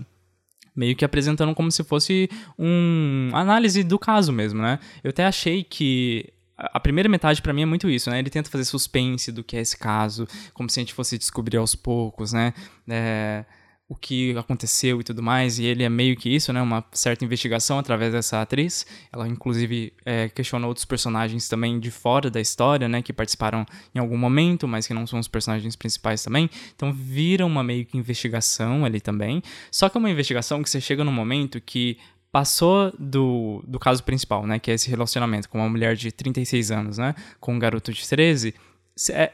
meio 0.74 0.96
que 0.96 1.04
apresentando 1.04 1.54
como 1.54 1.70
se 1.70 1.84
fosse 1.84 2.28
um 2.58 3.30
análise 3.34 3.82
do 3.82 3.98
caso 3.98 4.32
mesmo, 4.32 4.60
né? 4.60 4.78
Eu 5.02 5.10
até 5.10 5.26
achei 5.26 5.62
que 5.62 6.32
a 6.56 6.78
primeira 6.78 7.08
metade 7.08 7.42
para 7.42 7.52
mim 7.52 7.62
é 7.62 7.66
muito 7.66 7.88
isso, 7.90 8.10
né? 8.10 8.18
Ele 8.18 8.30
tenta 8.30 8.50
fazer 8.50 8.64
suspense 8.64 9.32
do 9.32 9.42
que 9.42 9.56
é 9.56 9.60
esse 9.60 9.76
caso, 9.76 10.26
como 10.54 10.68
se 10.70 10.78
a 10.78 10.82
gente 10.82 10.94
fosse 10.94 11.18
descobrir 11.18 11.56
aos 11.56 11.74
poucos, 11.74 12.32
né? 12.32 12.54
É 12.88 13.44
o 13.92 13.94
que 13.94 14.34
aconteceu 14.38 15.00
e 15.02 15.04
tudo 15.04 15.22
mais, 15.22 15.58
e 15.58 15.66
ele 15.66 15.82
é 15.82 15.88
meio 15.88 16.16
que 16.16 16.34
isso, 16.34 16.50
né, 16.50 16.62
uma 16.62 16.82
certa 16.92 17.26
investigação 17.26 17.78
através 17.78 18.12
dessa 18.12 18.40
atriz. 18.40 18.86
Ela, 19.12 19.28
inclusive, 19.28 19.92
é, 20.02 20.30
questiona 20.30 20.66
outros 20.66 20.86
personagens 20.86 21.46
também 21.46 21.78
de 21.78 21.90
fora 21.90 22.30
da 22.30 22.40
história, 22.40 22.88
né, 22.88 23.02
que 23.02 23.12
participaram 23.12 23.66
em 23.94 23.98
algum 23.98 24.16
momento, 24.16 24.66
mas 24.66 24.86
que 24.86 24.94
não 24.94 25.06
são 25.06 25.18
os 25.18 25.28
personagens 25.28 25.76
principais 25.76 26.24
também. 26.24 26.48
Então, 26.74 26.90
vira 26.90 27.44
uma 27.44 27.62
meio 27.62 27.84
que 27.84 27.98
investigação 27.98 28.86
ali 28.86 28.98
também. 28.98 29.42
Só 29.70 29.90
que 29.90 29.98
é 29.98 30.00
uma 30.00 30.10
investigação 30.10 30.62
que 30.62 30.70
você 30.70 30.80
chega 30.80 31.04
num 31.04 31.12
momento 31.12 31.60
que 31.60 31.98
passou 32.32 32.90
do, 32.98 33.62
do 33.68 33.78
caso 33.78 34.02
principal, 34.02 34.46
né, 34.46 34.58
que 34.58 34.70
é 34.70 34.74
esse 34.74 34.88
relacionamento 34.88 35.50
com 35.50 35.58
uma 35.58 35.68
mulher 35.68 35.94
de 35.94 36.10
36 36.10 36.70
anos, 36.70 36.96
né, 36.96 37.14
com 37.38 37.52
um 37.54 37.58
garoto 37.58 37.92
de 37.92 38.08
13, 38.08 38.48
é, 38.48 38.54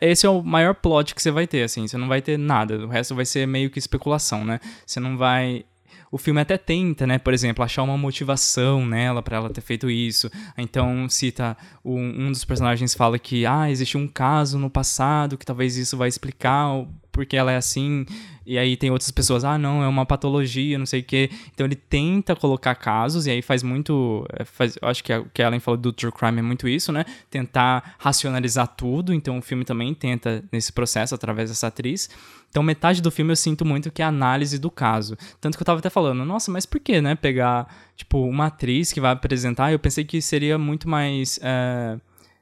esse 0.00 0.26
é 0.26 0.30
o 0.30 0.42
maior 0.42 0.74
plot 0.74 1.14
que 1.14 1.22
você 1.22 1.30
vai 1.30 1.46
ter, 1.46 1.62
assim. 1.62 1.86
Você 1.86 1.96
não 1.96 2.08
vai 2.08 2.22
ter 2.22 2.38
nada. 2.38 2.78
O 2.78 2.88
resto 2.88 3.14
vai 3.14 3.24
ser 3.24 3.46
meio 3.46 3.70
que 3.70 3.78
especulação, 3.78 4.44
né? 4.44 4.60
Você 4.86 5.00
não 5.00 5.16
vai. 5.16 5.64
O 6.10 6.18
filme 6.18 6.40
até 6.40 6.56
tenta, 6.56 7.06
né, 7.06 7.18
por 7.18 7.32
exemplo, 7.32 7.64
achar 7.64 7.82
uma 7.82 7.98
motivação 7.98 8.86
nela 8.86 9.22
para 9.22 9.36
ela 9.36 9.50
ter 9.50 9.60
feito 9.60 9.90
isso. 9.90 10.30
Então 10.56 11.08
cita 11.08 11.56
um, 11.84 12.26
um 12.26 12.30
dos 12.30 12.44
personagens 12.44 12.94
fala 12.94 13.18
que 13.18 13.44
ah, 13.44 13.70
existe 13.70 13.96
um 13.96 14.08
caso 14.08 14.58
no 14.58 14.70
passado 14.70 15.36
que 15.36 15.44
talvez 15.46 15.76
isso 15.76 15.96
vai 15.96 16.08
explicar 16.08 16.86
porque 17.18 17.36
ela 17.36 17.50
é 17.50 17.56
assim. 17.56 18.06
E 18.46 18.56
aí 18.56 18.76
tem 18.76 18.92
outras 18.92 19.10
pessoas, 19.10 19.42
ah, 19.44 19.58
não, 19.58 19.82
é 19.82 19.88
uma 19.88 20.06
patologia, 20.06 20.78
não 20.78 20.86
sei 20.86 21.00
o 21.00 21.04
quê. 21.04 21.28
Então 21.52 21.66
ele 21.66 21.74
tenta 21.74 22.36
colocar 22.36 22.76
casos, 22.76 23.26
e 23.26 23.30
aí 23.32 23.42
faz 23.42 23.64
muito. 23.64 24.24
É, 24.32 24.44
faz, 24.44 24.78
acho 24.80 25.02
que 25.02 25.12
o 25.12 25.26
que 25.34 25.42
Ellen 25.42 25.58
falou 25.58 25.76
do 25.76 25.92
True 25.92 26.12
Crime 26.12 26.38
é 26.38 26.42
muito 26.42 26.68
isso, 26.68 26.92
né? 26.92 27.04
Tentar 27.28 27.96
racionalizar 27.98 28.68
tudo. 28.68 29.12
Então 29.12 29.36
o 29.36 29.42
filme 29.42 29.64
também 29.64 29.92
tenta 29.94 30.44
nesse 30.52 30.72
processo 30.72 31.12
através 31.12 31.50
dessa 31.50 31.66
atriz. 31.66 32.08
Então 32.50 32.62
metade 32.62 33.02
do 33.02 33.10
filme 33.10 33.32
eu 33.32 33.36
sinto 33.36 33.64
muito 33.64 33.90
que 33.90 34.02
é 34.02 34.04
a 34.04 34.08
análise 34.08 34.58
do 34.58 34.70
caso. 34.70 35.16
Tanto 35.40 35.56
que 35.56 35.62
eu 35.62 35.66
tava 35.66 35.78
até 35.78 35.90
falando, 35.90 36.24
nossa, 36.24 36.50
mas 36.50 36.64
por 36.66 36.80
que, 36.80 37.00
né? 37.00 37.14
Pegar, 37.14 37.66
tipo, 37.96 38.18
uma 38.24 38.46
atriz 38.46 38.92
que 38.92 39.00
vai 39.00 39.12
apresentar, 39.12 39.72
eu 39.72 39.78
pensei 39.78 40.04
que 40.04 40.20
seria 40.22 40.58
muito 40.58 40.88
mais. 40.88 41.38
É 41.42 41.98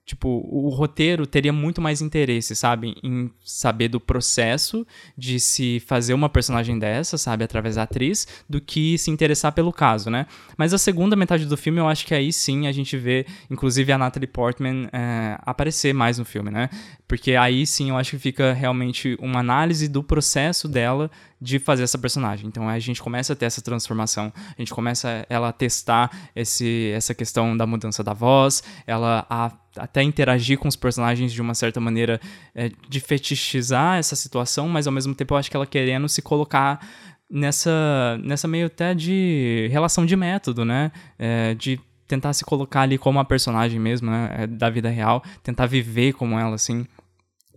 Tipo, 0.07 0.29
o 0.49 0.69
roteiro 0.69 1.27
teria 1.27 1.53
muito 1.53 1.81
mais 1.81 2.01
interesse, 2.01 2.55
sabe? 2.55 2.95
Em 3.03 3.29
saber 3.45 3.89
do 3.89 3.99
processo 3.99 4.87
de 5.19 5.41
se 5.41 5.81
fazer 5.81 6.15
uma 6.15 6.29
personagem 6.29 6.79
dessa, 6.79 7.19
sabe? 7.19 7.43
Através 7.43 7.75
da 7.75 7.83
atriz, 7.83 8.25
do 8.49 8.61
que 8.61 8.97
se 8.99 9.11
interessar 9.11 9.51
pelo 9.51 9.73
caso, 9.73 10.09
né? 10.09 10.27
Mas 10.57 10.73
a 10.73 10.79
segunda 10.79 11.17
metade 11.17 11.45
do 11.45 11.57
filme, 11.57 11.81
eu 11.81 11.89
acho 11.89 12.07
que 12.07 12.15
aí 12.15 12.33
sim 12.33 12.69
a 12.69 12.73
gente 12.73 12.97
vê, 12.97 13.27
inclusive, 13.51 13.91
a 13.91 13.99
Natalie 13.99 14.29
Portman 14.29 14.89
é, 14.93 15.39
aparecer 15.43 15.93
mais 15.93 16.19
no 16.19 16.25
filme, 16.25 16.53
né? 16.53 16.71
Porque 17.09 17.35
aí 17.35 17.67
sim 17.67 17.91
eu 17.91 17.97
acho 17.97 18.13
que 18.13 18.19
fica 18.19 18.53
realmente 18.53 19.17
uma 19.21 19.41
análise 19.41 19.89
do 19.89 20.05
processo 20.05 20.69
dela 20.69 21.11
de 21.41 21.59
fazer 21.59 21.83
essa 21.83 21.99
personagem. 21.99 22.47
Então 22.47 22.69
a 22.69 22.79
gente 22.79 23.03
começa 23.03 23.33
a 23.33 23.37
ter 23.37 23.47
essa 23.47 23.61
transformação, 23.61 24.33
a 24.37 24.61
gente 24.61 24.73
começa 24.73 25.27
ela 25.29 25.49
a 25.49 25.53
testar 25.53 26.31
esse, 26.35 26.93
essa 26.95 27.15
questão 27.15 27.57
da 27.57 27.67
mudança 27.67 28.03
da 28.03 28.13
voz, 28.13 28.63
ela 28.87 29.27
a, 29.29 29.53
até 29.77 30.03
interagir 30.03 30.59
com 30.59 30.68
os 30.68 30.77
personagens 30.77 31.33
de 31.33 31.41
uma 31.41 31.55
certa 31.55 31.81
maneira 31.81 32.20
é, 32.55 32.70
de 32.89 33.01
fetichizar 33.01 33.99
essa 33.99 34.16
situação, 34.16 34.68
mas 34.68 34.87
ao 34.87 34.93
mesmo 34.93 35.14
tempo 35.14 35.35
eu 35.35 35.39
acho 35.39 35.51
que 35.51 35.57
ela 35.57 35.66
querendo 35.66 36.09
se 36.09 36.22
colocar 36.22 36.87
nessa, 37.31 38.18
nessa 38.22 38.47
meio 38.47 38.66
até 38.66 38.95
de 38.95 39.68
relação 39.70 40.07
de 40.07 40.16
método, 40.16 40.64
né? 40.64 40.93
É, 41.18 41.55
de 41.55 41.81
tentar 42.07 42.33
se 42.33 42.45
colocar 42.45 42.83
ali 42.83 42.99
como 42.99 43.18
a 43.18 43.24
personagem 43.24 43.81
mesmo, 43.81 44.11
né? 44.11 44.31
É, 44.39 44.47
da 44.47 44.70
vida 44.70 44.89
real, 44.89 45.22
tentar 45.43 45.66
viver 45.66 46.12
como 46.12 46.39
ela, 46.39 46.55
assim 46.55 46.87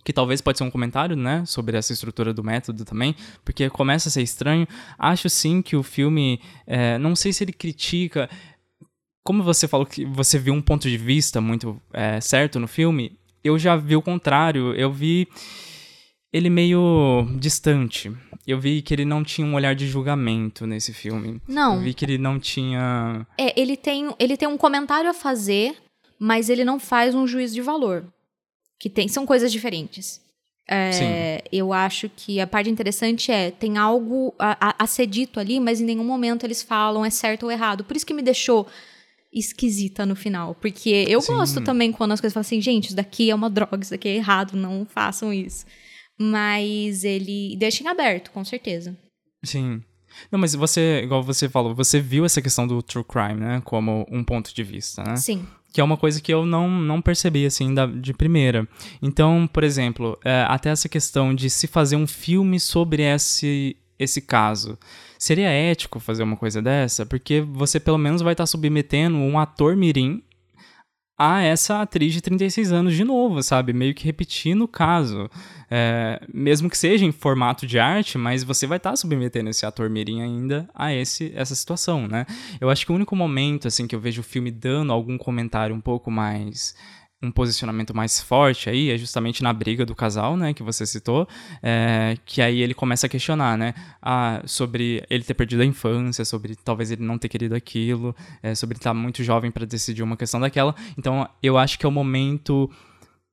que 0.03 0.13
talvez 0.13 0.41
pode 0.41 0.57
ser 0.57 0.63
um 0.63 0.71
comentário, 0.71 1.15
né, 1.15 1.43
sobre 1.45 1.77
essa 1.77 1.93
estrutura 1.93 2.33
do 2.33 2.43
método 2.43 2.85
também, 2.85 3.15
porque 3.43 3.69
começa 3.69 4.09
a 4.09 4.11
ser 4.11 4.21
estranho. 4.21 4.67
Acho 4.97 5.29
sim 5.29 5.61
que 5.61 5.75
o 5.75 5.83
filme, 5.83 6.41
é, 6.65 6.97
não 6.97 7.15
sei 7.15 7.33
se 7.33 7.43
ele 7.43 7.53
critica, 7.53 8.29
como 9.29 9.43
você 9.43 9.67
falou 9.67 9.85
que 9.85 10.05
você 10.05 10.39
viu 10.39 10.55
um 10.55 10.61
ponto 10.61 10.89
de 10.89 10.97
vista 10.97 11.39
muito 11.39 11.79
é, 11.93 12.19
certo 12.19 12.59
no 12.59 12.67
filme, 12.67 13.15
eu 13.43 13.59
já 13.59 13.75
vi 13.75 13.95
o 13.95 14.01
contrário, 14.01 14.73
eu 14.73 14.91
vi 14.91 15.27
ele 16.33 16.49
meio 16.49 17.27
distante. 17.37 18.11
Eu 18.47 18.59
vi 18.59 18.81
que 18.81 18.91
ele 18.91 19.05
não 19.05 19.23
tinha 19.23 19.45
um 19.45 19.53
olhar 19.53 19.75
de 19.75 19.87
julgamento 19.87 20.65
nesse 20.65 20.93
filme. 20.93 21.39
Não. 21.47 21.75
Eu 21.75 21.81
vi 21.81 21.93
que 21.93 22.05
ele 22.05 22.17
não 22.17 22.39
tinha. 22.39 23.27
É, 23.37 23.53
ele 23.55 23.77
tem, 23.77 24.11
ele 24.17 24.35
tem 24.35 24.47
um 24.47 24.57
comentário 24.57 25.07
a 25.07 25.13
fazer, 25.13 25.77
mas 26.17 26.49
ele 26.49 26.65
não 26.65 26.79
faz 26.79 27.13
um 27.13 27.27
juízo 27.27 27.53
de 27.53 27.61
valor 27.61 28.11
que 28.79 28.89
tem, 28.89 29.07
são 29.07 29.27
coisas 29.27 29.51
diferentes. 29.51 30.19
É, 30.67 31.43
eu 31.51 31.71
acho 31.71 32.09
que 32.09 32.41
a 32.41 32.47
parte 32.47 32.67
interessante 32.67 33.31
é 33.31 33.51
tem 33.51 33.77
algo 33.77 34.33
a, 34.39 34.69
a, 34.69 34.75
a, 34.79 34.87
ser 34.87 35.05
dito 35.05 35.39
ali, 35.39 35.59
mas 35.59 35.79
em 35.79 35.85
nenhum 35.85 36.03
momento 36.03 36.47
eles 36.47 36.63
falam 36.63 37.05
é 37.05 37.11
certo 37.11 37.43
ou 37.43 37.51
errado. 37.51 37.83
Por 37.83 37.95
isso 37.95 38.05
que 38.05 38.13
me 38.13 38.23
deixou 38.23 38.67
esquisita 39.31 40.05
no 40.05 40.15
final. 40.15 40.55
Porque 40.55 41.05
eu 41.07 41.21
Sim. 41.21 41.33
gosto 41.33 41.61
também 41.61 41.91
quando 41.91 42.11
as 42.11 42.21
coisas 42.21 42.33
falam 42.33 42.41
assim, 42.41 42.61
gente, 42.61 42.87
isso 42.87 42.95
daqui 42.95 43.29
é 43.29 43.35
uma 43.35 43.49
droga, 43.49 43.79
isso 43.81 43.91
daqui 43.91 44.07
é 44.07 44.15
errado, 44.15 44.55
não 44.55 44.85
façam 44.85 45.33
isso. 45.33 45.65
Mas 46.17 47.03
ele 47.03 47.55
deixa 47.57 47.83
em 47.83 47.87
aberto, 47.87 48.31
com 48.31 48.43
certeza. 48.43 48.97
Sim. 49.43 49.81
Não, 50.31 50.39
mas 50.39 50.53
você, 50.53 51.01
igual 51.03 51.23
você 51.23 51.47
falou, 51.47 51.73
você 51.73 51.99
viu 51.99 52.25
essa 52.25 52.41
questão 52.41 52.67
do 52.67 52.81
true 52.81 53.03
crime, 53.03 53.39
né? 53.39 53.61
Como 53.63 54.05
um 54.11 54.23
ponto 54.23 54.53
de 54.53 54.63
vista, 54.63 55.03
né? 55.03 55.15
Sim 55.15 55.45
que 55.71 55.79
é 55.79 55.83
uma 55.83 55.97
coisa 55.97 56.19
que 56.19 56.33
eu 56.33 56.45
não, 56.45 56.69
não 56.69 57.01
percebi, 57.01 57.45
assim, 57.45 57.73
da, 57.73 57.85
de 57.85 58.13
primeira. 58.13 58.67
Então, 59.01 59.47
por 59.51 59.63
exemplo, 59.63 60.17
é, 60.23 60.43
até 60.47 60.69
essa 60.69 60.89
questão 60.89 61.33
de 61.33 61.49
se 61.49 61.67
fazer 61.67 61.95
um 61.95 62.07
filme 62.07 62.59
sobre 62.59 63.03
esse, 63.03 63.77
esse 63.97 64.21
caso. 64.21 64.77
Seria 65.19 65.49
ético 65.49 65.99
fazer 65.99 66.23
uma 66.23 66.37
coisa 66.37 66.61
dessa? 66.61 67.05
Porque 67.05 67.41
você 67.41 67.77
pelo 67.77 67.97
menos 67.97 68.21
vai 68.21 68.31
estar 68.31 68.45
submetendo 68.45 69.17
um 69.17 69.37
ator 69.37 69.75
mirim 69.75 70.23
a 71.17 71.41
essa 71.41 71.81
atriz 71.81 72.13
de 72.13 72.21
36 72.21 72.71
anos 72.71 72.95
de 72.95 73.03
novo, 73.03 73.43
sabe? 73.43 73.73
Meio 73.73 73.93
que 73.93 74.05
repetindo 74.05 74.61
o 74.61 74.67
caso. 74.67 75.29
É, 75.69 76.25
mesmo 76.33 76.69
que 76.69 76.77
seja 76.77 77.05
em 77.05 77.11
formato 77.11 77.67
de 77.67 77.77
arte, 77.77 78.17
mas 78.17 78.45
você 78.45 78.65
vai 78.65 78.77
estar 78.77 78.91
tá 78.91 78.95
submetendo 78.95 79.49
esse 79.49 79.65
ator 79.65 79.89
mirim 79.89 80.21
ainda 80.21 80.69
a 80.73 80.93
esse, 80.93 81.33
essa 81.35 81.53
situação, 81.53 82.07
né? 82.07 82.25
Eu 82.61 82.69
acho 82.69 82.85
que 82.85 82.91
o 82.93 82.95
único 82.95 83.13
momento, 83.13 83.67
assim, 83.67 83.85
que 83.85 83.93
eu 83.93 83.99
vejo 83.99 84.21
o 84.21 84.23
filme 84.23 84.49
dando 84.49 84.93
algum 84.93 85.17
comentário 85.17 85.75
um 85.75 85.81
pouco 85.81 86.09
mais 86.09 86.73
um 87.21 87.31
posicionamento 87.31 87.95
mais 87.95 88.21
forte 88.21 88.69
aí 88.69 88.89
é 88.89 88.97
justamente 88.97 89.43
na 89.43 89.51
briga 89.51 89.85
do 89.85 89.93
casal, 89.93 90.37
né, 90.37 90.53
que 90.53 90.63
você 90.63 90.85
citou, 90.85 91.27
é, 91.61 92.17
que 92.25 92.41
aí 92.41 92.61
ele 92.61 92.73
começa 92.73 93.07
a 93.07 93.09
questionar, 93.09 93.57
né, 93.57 93.73
a, 94.01 94.41
sobre 94.45 95.03
ele 95.09 95.23
ter 95.23 95.33
perdido 95.33 95.61
a 95.61 95.65
infância, 95.65 96.23
sobre 96.23 96.55
talvez 96.55 96.91
ele 96.91 97.03
não 97.03 97.17
ter 97.17 97.27
querido 97.27 97.55
aquilo, 97.55 98.15
é, 98.41 98.55
sobre 98.55 98.77
estar 98.77 98.93
muito 98.93 99.23
jovem 99.23 99.51
para 99.51 99.65
decidir 99.65 100.01
uma 100.01 100.15
questão 100.15 100.39
daquela. 100.39 100.73
Então, 100.97 101.27
eu 101.43 101.57
acho 101.57 101.77
que 101.77 101.85
é 101.85 101.89
o 101.89 101.91
momento 101.91 102.69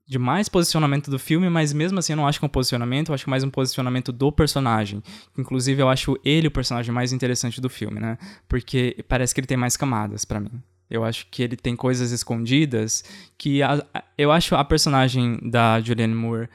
de 0.08 0.18
mais 0.18 0.48
posicionamento 0.48 1.10
do 1.10 1.18
filme, 1.18 1.48
mas 1.48 1.72
mesmo 1.72 1.98
assim 1.98 2.12
eu 2.12 2.16
não 2.16 2.28
acho 2.28 2.38
que 2.38 2.44
é 2.44 2.46
um 2.46 2.50
posicionamento, 2.50 3.08
eu 3.08 3.14
acho 3.14 3.24
que 3.24 3.30
é 3.30 3.32
mais 3.32 3.42
um 3.42 3.50
posicionamento 3.50 4.12
do 4.12 4.30
personagem. 4.30 5.02
Inclusive, 5.36 5.82
eu 5.82 5.88
acho 5.88 6.16
ele 6.24 6.46
o 6.46 6.50
personagem 6.50 6.94
mais 6.94 7.12
interessante 7.12 7.60
do 7.60 7.68
filme, 7.68 7.98
né? 7.98 8.16
Porque 8.48 9.04
parece 9.08 9.34
que 9.34 9.40
ele 9.40 9.48
tem 9.48 9.56
mais 9.56 9.76
camadas 9.76 10.24
para 10.24 10.38
mim. 10.38 10.62
Eu 10.90 11.04
acho 11.04 11.26
que 11.30 11.42
ele 11.42 11.56
tem 11.56 11.74
coisas 11.74 12.12
escondidas 12.12 13.04
que 13.36 13.62
a, 13.62 13.84
eu 14.16 14.30
acho 14.30 14.54
a 14.54 14.64
personagem 14.64 15.38
da 15.42 15.80
Julianne 15.80 16.14
Moore 16.14 16.48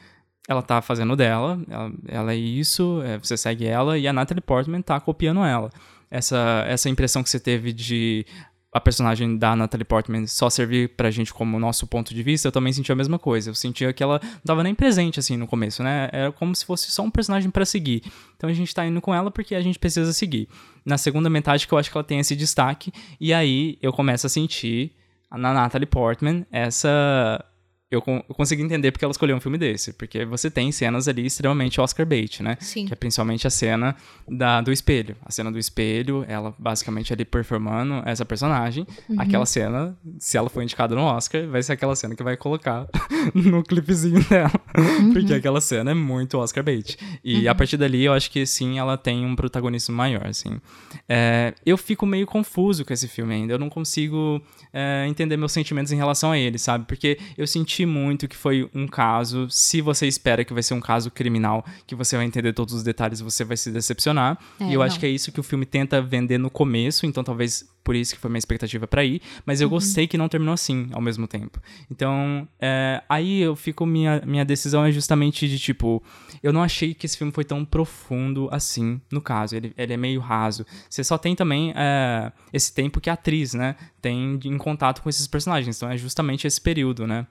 ela 0.48 0.62
tá 0.62 0.82
fazendo 0.82 1.16
dela, 1.16 1.62
ela, 1.70 1.92
ela 2.08 2.34
é 2.34 2.36
isso, 2.36 3.02
é, 3.04 3.18
você 3.18 3.38
segue 3.38 3.66
ela, 3.66 3.98
e 3.98 4.08
a 4.08 4.14
Natalie 4.14 4.42
Portman 4.42 4.82
tá 4.82 5.00
copiando 5.00 5.44
ela. 5.44 5.70
Essa, 6.10 6.66
essa 6.68 6.90
impressão 6.90 7.24
que 7.24 7.30
você 7.30 7.40
teve 7.40 7.72
de 7.72 8.26
a 8.74 8.80
personagem 8.80 9.38
da 9.38 9.56
Natalie 9.56 9.84
Portman 9.84 10.26
só 10.28 10.50
servir 10.50 10.90
pra 10.90 11.12
gente 11.12 11.34
como 11.34 11.60
nosso 11.60 11.86
ponto 11.86 12.14
de 12.14 12.24
vista, 12.24 12.48
eu 12.48 12.52
também 12.52 12.72
senti 12.72 12.92
a 12.92 12.96
mesma 12.96 13.20
coisa. 13.20 13.50
Eu 13.50 13.56
sentia 13.56 13.92
que 13.92 14.02
ela 14.02 14.20
não 14.24 14.42
tava 14.46 14.64
nem 14.64 14.74
presente, 14.74 15.20
assim, 15.20 15.36
no 15.36 15.46
começo, 15.46 15.84
né? 15.84 16.10
Era 16.12 16.32
como 16.32 16.56
se 16.56 16.66
fosse 16.66 16.90
só 16.90 17.04
um 17.04 17.12
personagem 17.12 17.52
para 17.52 17.66
seguir. 17.66 18.02
Então 18.38 18.50
a 18.50 18.54
gente 18.54 18.74
tá 18.74 18.86
indo 18.86 19.02
com 19.02 19.14
ela 19.14 19.30
porque 19.30 19.56
a 19.56 19.62
gente 19.62 19.78
precisa 19.78 20.14
seguir. 20.14 20.48
Na 20.86 20.98
segunda 20.98 21.30
metade 21.30 21.68
que 21.68 21.74
eu 21.74 21.78
acho 21.78 21.92
que 21.92 21.98
ela 21.98 22.04
tem 22.04 22.20
esse 22.20 22.36
destaque, 22.36 22.94
e 23.20 23.34
aí 23.34 23.78
eu 23.82 23.92
começo 23.92 24.26
a 24.26 24.30
sentir 24.30 24.94
na 25.30 25.54
Natalie 25.54 25.86
Portman 25.86 26.46
essa 26.50 27.44
eu, 27.92 28.02
eu 28.08 28.36
consegui 28.36 28.64
entender 28.64 28.92
porque 28.92 29.04
ela 29.04 29.12
escolheu 29.12 29.36
um 29.36 29.40
filme 29.42 29.58
desse. 29.58 29.92
Porque 29.92 30.24
você 30.24 30.50
tem 30.50 30.72
cenas 30.72 31.10
ali 31.10 31.26
extremamente 31.26 31.82
Oscar 31.82 32.06
bait, 32.06 32.42
né? 32.42 32.58
Sim. 32.62 32.86
Que 32.86 32.94
é 32.94 32.96
principalmente 32.96 33.46
a 33.46 33.50
cena 33.50 33.96
da, 34.28 34.62
do 34.62 34.72
espelho. 34.72 35.18
A 35.26 35.32
cena 35.32 35.52
do 35.52 35.60
espelho, 35.60 36.26
ela 36.28 36.56
basicamente 36.58 37.12
ali 37.12 37.26
performando 37.26 38.02
essa 38.06 38.24
personagem. 38.24 38.88
Uhum. 39.10 39.20
Aquela 39.20 39.46
cena, 39.46 39.98
se 40.18 40.38
ela 40.38 40.50
for 40.50 40.64
indicada 40.64 40.96
no 40.96 41.02
Oscar, 41.02 41.46
vai 41.48 41.62
ser 41.62 41.74
aquela 41.74 41.96
cena 41.96 42.16
que 42.16 42.24
vai 42.24 42.38
colocar 42.38 42.88
no 43.36 43.62
clipezinho 43.62 44.24
dela. 44.24 44.52
Uhum. 44.78 45.12
Porque 45.12 45.34
aquela 45.34 45.60
cena 45.60 45.92
é 45.92 45.96
muito 45.96 46.38
Oscar 46.38 46.64
bait. 46.64 46.98
E 47.22 47.46
a 47.48 47.54
partir 47.54 47.76
dali, 47.76 48.06
eu 48.06 48.14
acho 48.14 48.32
que 48.32 48.46
sim, 48.46 48.80
ela 48.80 48.98
tem 48.98 49.26
um 49.26 49.36
protagonismo 49.36 49.94
maior, 49.94 50.26
assim. 50.28 50.62
É, 51.10 51.54
eu 51.66 51.78
fico 51.78 52.06
meio 52.06 52.26
confuso 52.26 52.86
com 52.86 52.94
esse 52.94 53.10
filme 53.10 53.34
ainda. 53.34 53.54
Eu 53.54 53.60
não 53.60 53.70
consigo 53.70 54.42
é, 54.72 55.06
entender 55.10 55.36
meus 55.36 55.52
sentimentos 55.52 55.92
em 55.92 55.98
relação 55.98 56.32
a 56.32 56.38
ele, 56.38 56.58
sabe? 56.58 56.86
Porque 56.86 57.20
eu 57.38 57.46
senti 57.46 57.81
muito 57.86 58.28
que 58.28 58.36
foi 58.36 58.70
um 58.74 58.88
caso. 58.88 59.50
Se 59.50 59.82
você 59.82 60.08
espera 60.08 60.44
que 60.44 60.54
vai 60.54 60.64
ser 60.64 60.74
um 60.74 60.82
caso 60.82 61.12
criminal, 61.12 61.66
que 61.86 61.96
você 61.96 62.16
vai 62.16 62.26
entender 62.26 62.54
todos 62.54 62.74
os 62.74 62.84
detalhes, 62.84 63.22
você 63.22 63.44
vai 63.44 63.58
se 63.58 63.72
decepcionar. 63.72 64.38
É, 64.60 64.66
e 64.66 64.74
eu 64.74 64.82
acho 64.82 64.96
não. 64.96 65.00
que 65.00 65.06
é 65.06 65.10
isso 65.10 65.32
que 65.32 65.40
o 65.40 65.44
filme 65.44 65.66
tenta 65.66 66.02
vender 66.02 66.38
no 66.38 66.50
começo, 66.50 67.06
então 67.06 67.24
talvez 67.24 67.66
por 67.84 67.96
isso 67.96 68.14
que 68.14 68.22
foi 68.22 68.30
minha 68.30 68.40
expectativa 68.40 68.88
pra 68.88 69.04
ir. 69.04 69.22
Mas 69.46 69.62
eu 69.62 69.70
gostei 69.70 70.08
que 70.08 70.18
não 70.18 70.30
terminou 70.30 70.54
assim 70.54 70.90
ao 70.92 71.02
mesmo 71.02 71.28
tempo. 71.28 71.60
Então, 71.90 72.48
é, 72.60 73.02
aí 73.10 73.42
eu 73.42 73.56
fico. 73.56 73.86
Minha, 73.86 74.22
minha 74.26 74.46
decisão 74.46 74.86
é 74.86 74.92
justamente 74.92 75.48
de 75.48 75.58
tipo. 75.60 76.02
Eu 76.42 76.54
não 76.54 76.64
achei 76.64 76.94
que 76.94 77.06
esse 77.06 77.18
filme 77.18 77.34
foi 77.34 77.44
tão 77.44 77.66
profundo 77.66 78.48
assim, 78.52 79.02
no 79.12 79.22
caso. 79.22 79.56
Ele, 79.56 79.74
ele 79.78 79.94
é 79.94 79.98
meio 79.98 80.20
raso. 80.20 80.66
Você 80.90 81.04
só 81.04 81.18
tem 81.18 81.36
também 81.36 81.74
é, 81.76 82.32
esse 82.54 82.74
tempo 82.74 83.02
que 83.02 83.10
a 83.10 83.14
atriz, 83.14 83.54
né, 83.54 83.76
tem 84.02 84.40
em 84.44 84.58
contato 84.58 85.02
com 85.02 85.10
esses 85.10 85.28
personagens. 85.28 85.78
Então 85.78 85.90
é 85.90 85.98
justamente 85.98 86.48
esse 86.48 86.62
período, 86.62 87.08
né? 87.08 87.28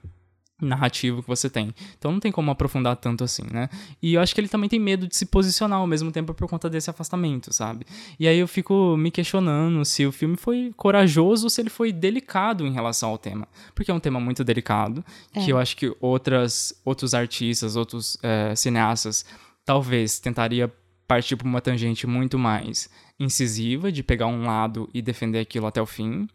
Narrativo 0.61 1.21
que 1.21 1.27
você 1.27 1.49
tem. 1.49 1.73
Então 1.97 2.11
não 2.11 2.19
tem 2.19 2.31
como 2.31 2.51
aprofundar 2.51 2.95
tanto 2.95 3.23
assim, 3.23 3.43
né? 3.51 3.69
E 4.01 4.13
eu 4.13 4.21
acho 4.21 4.33
que 4.33 4.39
ele 4.39 4.47
também 4.47 4.69
tem 4.69 4.79
medo 4.79 5.07
de 5.07 5.15
se 5.15 5.25
posicionar 5.25 5.79
ao 5.79 5.87
mesmo 5.87 6.11
tempo 6.11 6.33
por 6.33 6.47
conta 6.47 6.69
desse 6.69 6.89
afastamento, 6.89 7.53
sabe? 7.53 7.85
E 8.19 8.27
aí 8.27 8.37
eu 8.37 8.47
fico 8.47 8.95
me 8.95 9.11
questionando 9.11 9.83
se 9.83 10.05
o 10.05 10.11
filme 10.11 10.37
foi 10.37 10.71
corajoso 10.77 11.45
ou 11.45 11.49
se 11.49 11.61
ele 11.61 11.69
foi 11.69 11.91
delicado 11.91 12.65
em 12.65 12.71
relação 12.71 13.09
ao 13.09 13.17
tema. 13.17 13.47
Porque 13.73 13.91
é 13.91 13.93
um 13.93 13.99
tema 13.99 14.19
muito 14.19 14.43
delicado, 14.43 15.03
que 15.33 15.51
eu 15.51 15.57
acho 15.57 15.75
que 15.75 15.95
outras, 15.99 16.73
outros 16.85 17.13
artistas, 17.13 17.75
outros 17.75 18.17
eh, 18.21 18.55
cineastas, 18.55 19.25
talvez 19.65 20.19
tentaria 20.19 20.71
partir 21.07 21.35
por 21.35 21.45
uma 21.45 21.59
tangente 21.59 22.07
muito 22.07 22.39
mais 22.39 22.89
incisiva, 23.19 23.91
de 23.91 24.01
pegar 24.01 24.27
um 24.27 24.45
lado 24.45 24.89
e 24.93 25.01
defender 25.01 25.39
aquilo 25.39 25.67
até 25.67 25.81
o 25.81 25.85
fim, 25.85 26.27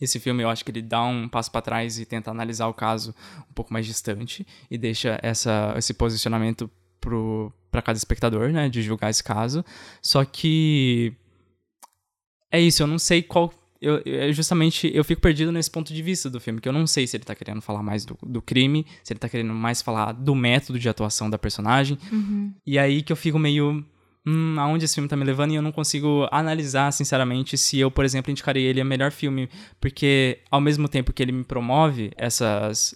esse 0.00 0.18
filme 0.18 0.42
eu 0.42 0.48
acho 0.48 0.64
que 0.64 0.70
ele 0.70 0.82
dá 0.82 1.02
um 1.04 1.28
passo 1.28 1.50
para 1.50 1.60
trás 1.62 1.98
e 1.98 2.06
tenta 2.06 2.30
analisar 2.30 2.66
o 2.68 2.74
caso 2.74 3.14
um 3.50 3.52
pouco 3.52 3.72
mais 3.72 3.84
distante 3.86 4.46
e 4.70 4.78
deixa 4.78 5.18
essa, 5.22 5.74
esse 5.76 5.92
posicionamento 5.94 6.70
para 7.70 7.82
cada 7.82 7.96
espectador, 7.96 8.50
né, 8.50 8.68
de 8.68 8.82
julgar 8.82 9.10
esse 9.10 9.22
caso. 9.24 9.64
Só 10.02 10.24
que 10.24 11.14
é 12.50 12.60
isso, 12.60 12.82
eu 12.82 12.86
não 12.86 12.98
sei 12.98 13.22
qual 13.22 13.52
eu, 13.80 14.02
eu- 14.04 14.32
justamente 14.32 14.90
eu 14.94 15.02
fico 15.04 15.22
perdido 15.22 15.50
nesse 15.50 15.70
ponto 15.70 15.92
de 15.94 16.02
vista 16.02 16.28
do 16.28 16.38
filme, 16.40 16.60
que 16.60 16.68
eu 16.68 16.72
não 16.72 16.86
sei 16.86 17.06
se 17.06 17.16
ele 17.16 17.24
tá 17.24 17.34
querendo 17.34 17.62
falar 17.62 17.82
mais 17.82 18.04
do, 18.04 18.18
do 18.22 18.42
crime, 18.42 18.84
se 19.02 19.12
ele 19.12 19.20
tá 19.20 19.28
querendo 19.28 19.54
mais 19.54 19.80
falar 19.80 20.12
do 20.12 20.34
método 20.34 20.78
de 20.78 20.88
atuação 20.88 21.30
da 21.30 21.38
personagem. 21.38 21.96
E 22.66 22.78
aí 22.78 23.02
que 23.02 23.12
eu 23.12 23.16
fico 23.16 23.38
meio. 23.38 23.84
Hum, 24.26 24.56
aonde 24.58 24.84
esse 24.84 24.94
filme 24.94 25.08
tá 25.08 25.16
me 25.16 25.24
levando? 25.24 25.52
E 25.52 25.56
eu 25.56 25.62
não 25.62 25.72
consigo 25.72 26.28
analisar, 26.30 26.92
sinceramente, 26.92 27.56
se 27.56 27.78
eu, 27.78 27.90
por 27.90 28.04
exemplo, 28.04 28.30
indicaria 28.30 28.68
ele 28.68 28.80
a 28.80 28.84
melhor 28.84 29.10
filme. 29.10 29.48
Porque, 29.80 30.40
ao 30.50 30.60
mesmo 30.60 30.88
tempo 30.88 31.12
que 31.12 31.22
ele 31.22 31.32
me 31.32 31.44
promove 31.44 32.12
essas. 32.16 32.94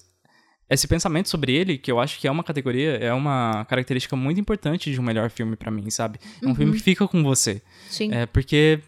Esse 0.68 0.88
pensamento 0.88 1.28
sobre 1.28 1.52
ele, 1.52 1.76
que 1.76 1.92
eu 1.92 2.00
acho 2.00 2.18
que 2.18 2.26
é 2.26 2.30
uma 2.30 2.42
categoria, 2.42 2.92
é 2.96 3.12
uma 3.12 3.66
característica 3.66 4.16
muito 4.16 4.40
importante 4.40 4.90
de 4.90 4.98
um 4.98 5.04
melhor 5.04 5.28
filme 5.30 5.56
pra 5.56 5.70
mim, 5.70 5.90
sabe? 5.90 6.18
É 6.42 6.46
um 6.46 6.54
filme 6.54 6.72
que 6.72 6.82
fica 6.82 7.06
com 7.06 7.22
você. 7.22 7.60
Sim. 7.88 8.10
É 8.12 8.24
porque 8.24 8.80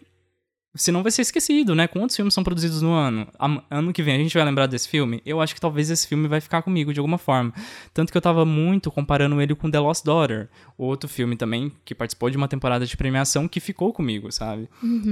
senão 0.76 1.02
vai 1.02 1.10
ser 1.12 1.22
esquecido, 1.22 1.74
né? 1.74 1.86
Quantos 1.86 2.14
filmes 2.14 2.34
são 2.34 2.44
produzidos 2.44 2.82
no 2.82 2.92
ano? 2.92 3.26
Ano 3.70 3.92
que 3.92 4.02
vem 4.02 4.14
a 4.14 4.18
gente 4.18 4.34
vai 4.34 4.44
lembrar 4.44 4.66
desse 4.66 4.88
filme? 4.88 5.22
Eu 5.24 5.40
acho 5.40 5.54
que 5.54 5.60
talvez 5.60 5.90
esse 5.90 6.06
filme 6.06 6.28
vai 6.28 6.40
ficar 6.40 6.62
comigo 6.62 6.92
de 6.92 7.00
alguma 7.00 7.18
forma. 7.18 7.52
Tanto 7.92 8.12
que 8.12 8.16
eu 8.16 8.22
tava 8.22 8.44
muito 8.44 8.90
comparando 8.90 9.40
ele 9.40 9.54
com 9.54 9.70
The 9.70 9.78
Lost 9.78 10.04
Daughter, 10.04 10.48
outro 10.76 11.08
filme 11.08 11.36
também 11.36 11.72
que 11.84 11.94
participou 11.94 12.30
de 12.30 12.36
uma 12.36 12.48
temporada 12.48 12.86
de 12.86 12.96
premiação 12.96 13.48
que 13.48 13.60
ficou 13.60 13.92
comigo, 13.92 14.30
sabe? 14.30 14.68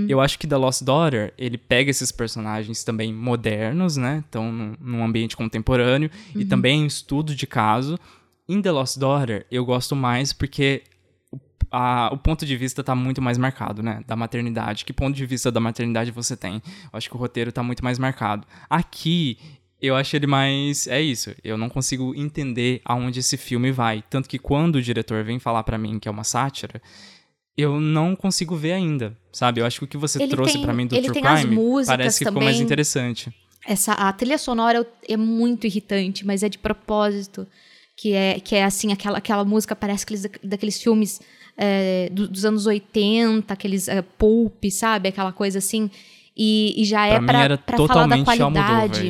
Eu 0.08 0.20
acho 0.20 0.38
que 0.38 0.46
The 0.46 0.56
Lost 0.56 0.82
Daughter, 0.82 1.32
ele 1.38 1.58
pega 1.58 1.90
esses 1.90 2.12
personagens 2.12 2.84
também 2.84 3.12
modernos, 3.12 3.96
né? 3.96 4.22
Então, 4.28 4.52
num, 4.80 5.04
ambiente 5.04 5.36
contemporâneo 5.36 6.10
e 6.34 6.44
também 6.44 6.82
em 6.82 6.86
estudo 6.86 7.34
de 7.34 7.46
caso. 7.46 7.98
Em 8.48 8.60
The 8.60 8.70
Lost 8.70 8.98
Daughter, 8.98 9.46
eu 9.50 9.64
gosto 9.64 9.96
mais 9.96 10.32
porque 10.32 10.82
a- 11.70 12.10
o 12.12 12.16
ponto 12.18 12.44
de 12.46 12.56
vista 12.56 12.82
tá 12.84 12.94
muito 12.94 13.20
mais 13.22 13.36
marcado, 13.38 13.82
né? 13.82 14.02
Da 14.06 14.14
maternidade. 14.16 14.84
Que 14.84 14.92
ponto 14.92 15.14
de 15.16 15.26
vista 15.26 15.50
da 15.50 15.60
maternidade 15.60 16.10
você 16.10 16.36
tem? 16.36 16.62
Eu 16.84 16.90
acho 16.96 17.08
que 17.08 17.16
o 17.16 17.18
roteiro 17.18 17.50
tá 17.52 17.62
muito 17.62 17.82
mais 17.82 17.98
marcado. 17.98 18.46
Aqui, 18.70 19.38
eu 19.82 19.96
acho 19.96 20.14
ele 20.16 20.26
mais. 20.26 20.86
É 20.86 21.00
isso. 21.00 21.34
Eu 21.42 21.56
não 21.58 21.68
consigo 21.68 22.14
entender 22.14 22.80
aonde 22.84 23.20
esse 23.20 23.36
filme 23.36 23.70
vai. 23.72 24.02
Tanto 24.08 24.28
que 24.28 24.38
quando 24.38 24.76
o 24.76 24.82
diretor 24.82 25.24
vem 25.24 25.38
falar 25.38 25.62
pra 25.64 25.76
mim 25.78 25.98
que 25.98 26.08
é 26.08 26.10
uma 26.10 26.24
sátira. 26.24 26.80
Eu 27.56 27.78
não 27.80 28.16
consigo 28.16 28.56
ver 28.56 28.72
ainda, 28.72 29.16
sabe? 29.32 29.60
Eu 29.60 29.66
acho 29.66 29.78
que 29.78 29.84
o 29.84 29.88
que 29.88 29.96
você 29.96 30.20
Ele 30.20 30.30
trouxe 30.32 30.58
pra 30.58 30.72
mim 30.72 30.88
do 30.88 30.96
True 31.00 31.20
Crime 31.22 31.56
parece 31.86 32.18
que 32.18 32.24
ficou 32.24 32.42
mais 32.42 32.56
também. 32.56 32.64
interessante. 32.66 33.32
Essa, 33.64 33.92
a 33.92 34.12
trilha 34.12 34.38
sonora 34.38 34.84
é 35.08 35.16
muito 35.16 35.64
irritante, 35.64 36.26
mas 36.26 36.42
é 36.42 36.48
de 36.48 36.58
propósito. 36.58 37.46
Que 37.96 38.12
é, 38.12 38.40
que 38.40 38.56
é 38.56 38.64
assim, 38.64 38.92
aquela, 38.92 39.18
aquela 39.18 39.44
música 39.44 39.76
parece 39.76 40.02
aqueles, 40.02 40.26
daqueles 40.42 40.82
filmes 40.82 41.20
é, 41.56 42.08
do- 42.12 42.28
dos 42.28 42.44
anos 42.44 42.66
80, 42.66 43.52
aqueles 43.52 43.88
é, 43.88 44.02
pulp, 44.02 44.64
sabe? 44.70 45.08
Aquela 45.08 45.32
coisa 45.32 45.58
assim. 45.58 45.90
E, 46.36 46.74
e 46.80 46.84
já 46.84 47.06
é 47.06 47.10
pra 47.12 47.20
mim 47.20 47.26
pra, 47.26 47.42
era 47.44 47.58
pra 47.58 47.76
falar 47.76 47.86
da 48.06 48.16
totalmente 48.16 48.40
Almodóvar 48.42 48.66
qualidade. 48.90 49.08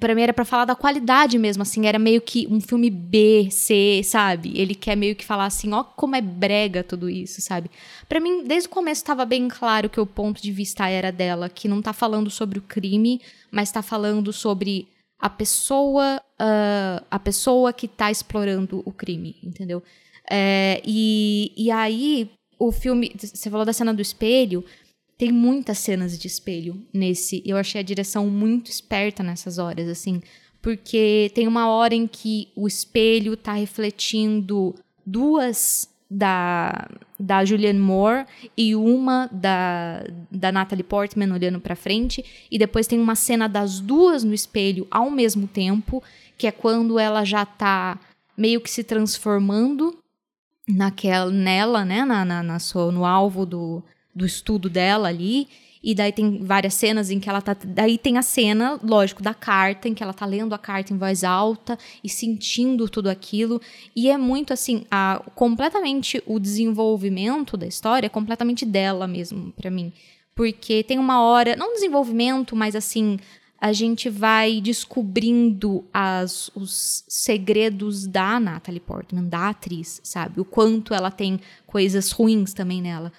Pra 0.00 0.14
mim 0.14 0.22
era 0.22 0.32
pra 0.32 0.46
falar 0.46 0.64
da 0.64 0.74
qualidade 0.74 1.38
mesmo, 1.38 1.62
assim, 1.62 1.86
era 1.86 1.98
meio 1.98 2.22
que 2.22 2.46
um 2.50 2.58
filme 2.60 2.88
B, 2.88 3.48
C, 3.50 4.00
sabe? 4.02 4.52
Ele 4.58 4.74
quer 4.74 4.96
meio 4.96 5.14
que 5.14 5.24
falar 5.24 5.44
assim, 5.44 5.72
ó 5.74 5.84
como 5.84 6.16
é 6.16 6.22
brega 6.22 6.82
tudo 6.82 7.08
isso, 7.08 7.40
sabe? 7.42 7.70
Pra 8.08 8.18
mim, 8.18 8.44
desde 8.44 8.66
o 8.66 8.70
começo 8.72 9.04
tava 9.04 9.26
bem 9.26 9.46
claro 9.46 9.90
que 9.90 10.00
o 10.00 10.06
ponto 10.06 10.42
de 10.42 10.50
vista 10.50 10.88
era 10.88 11.12
dela, 11.12 11.50
que 11.50 11.68
não 11.68 11.82
tá 11.82 11.92
falando 11.92 12.30
sobre 12.30 12.58
o 12.58 12.62
crime, 12.62 13.20
mas 13.50 13.70
tá 13.70 13.82
falando 13.82 14.32
sobre 14.32 14.88
a 15.20 15.28
pessoa, 15.28 16.20
ah, 16.38 17.02
a 17.10 17.18
pessoa 17.18 17.70
que 17.72 17.86
tá 17.86 18.10
explorando 18.10 18.82
o 18.86 18.90
crime, 18.90 19.36
entendeu? 19.44 19.82
É, 20.30 20.82
e, 20.84 21.52
e 21.56 21.70
aí, 21.70 22.30
o 22.58 22.70
filme, 22.70 23.12
você 23.16 23.50
falou 23.50 23.64
da 23.64 23.72
cena 23.72 23.94
do 23.94 24.02
espelho, 24.02 24.64
tem 25.16 25.32
muitas 25.32 25.78
cenas 25.78 26.18
de 26.18 26.26
espelho 26.26 26.80
nesse. 26.92 27.42
Eu 27.44 27.56
achei 27.56 27.80
a 27.80 27.84
direção 27.84 28.26
muito 28.28 28.70
esperta 28.70 29.22
nessas 29.22 29.58
horas, 29.58 29.88
assim. 29.88 30.22
Porque 30.62 31.30
tem 31.34 31.48
uma 31.48 31.68
hora 31.68 31.94
em 31.94 32.06
que 32.06 32.48
o 32.54 32.66
espelho 32.66 33.36
tá 33.36 33.52
refletindo 33.52 34.74
duas 35.04 35.88
da, 36.10 36.88
da 37.18 37.44
Julianne 37.44 37.78
Moore 37.78 38.26
e 38.56 38.74
uma 38.74 39.28
da, 39.30 40.04
da 40.30 40.50
Natalie 40.52 40.84
Portman 40.84 41.32
olhando 41.32 41.60
pra 41.60 41.76
frente. 41.76 42.24
E 42.50 42.58
depois 42.58 42.86
tem 42.86 42.98
uma 42.98 43.14
cena 43.14 43.48
das 43.48 43.80
duas 43.80 44.24
no 44.24 44.34
espelho 44.34 44.86
ao 44.90 45.10
mesmo 45.10 45.46
tempo, 45.46 46.02
que 46.36 46.46
é 46.46 46.52
quando 46.52 46.98
ela 46.98 47.24
já 47.24 47.44
tá 47.44 47.98
meio 48.36 48.60
que 48.60 48.70
se 48.70 48.84
transformando 48.84 49.98
naquela, 50.68 51.30
nela, 51.30 51.84
né? 51.84 52.04
Na, 52.04 52.24
na, 52.24 52.42
na 52.42 52.58
sua, 52.58 52.92
no 52.92 53.04
alvo 53.04 53.46
do, 53.46 53.82
do 54.14 54.26
estudo 54.26 54.68
dela 54.68 55.08
ali. 55.08 55.48
E 55.82 55.94
daí 55.94 56.12
tem 56.12 56.44
várias 56.44 56.74
cenas 56.74 57.10
em 57.10 57.20
que 57.20 57.28
ela 57.28 57.40
tá. 57.40 57.56
Daí 57.64 57.96
tem 57.96 58.18
a 58.18 58.22
cena, 58.22 58.78
lógico, 58.82 59.22
da 59.22 59.32
carta, 59.32 59.88
em 59.88 59.94
que 59.94 60.02
ela 60.02 60.12
tá 60.12 60.26
lendo 60.26 60.54
a 60.54 60.58
carta 60.58 60.92
em 60.92 60.98
voz 60.98 61.22
alta 61.22 61.78
e 62.02 62.08
sentindo 62.08 62.88
tudo 62.88 63.08
aquilo. 63.08 63.60
E 63.94 64.10
é 64.10 64.18
muito 64.18 64.52
assim, 64.52 64.84
a, 64.90 65.22
completamente 65.34 66.22
o 66.26 66.38
desenvolvimento 66.38 67.56
da 67.56 67.66
história 67.66 68.06
é 68.06 68.10
completamente 68.10 68.66
dela 68.66 69.06
mesmo, 69.06 69.52
pra 69.52 69.70
mim. 69.70 69.92
Porque 70.34 70.82
tem 70.82 70.98
uma 70.98 71.22
hora, 71.22 71.56
não 71.56 71.74
desenvolvimento, 71.74 72.54
mas 72.54 72.76
assim, 72.76 73.18
a 73.60 73.72
gente 73.72 74.08
vai 74.08 74.60
descobrindo 74.60 75.84
as, 75.92 76.48
os 76.54 77.04
segredos 77.08 78.06
da 78.06 78.38
Natalie 78.38 78.80
Portman, 78.80 79.24
da 79.24 79.48
atriz, 79.48 80.00
sabe? 80.04 80.40
O 80.40 80.44
quanto 80.44 80.94
ela 80.94 81.10
tem 81.10 81.40
coisas 81.66 82.12
ruins 82.12 82.52
também 82.52 82.80
nela. 82.80 83.12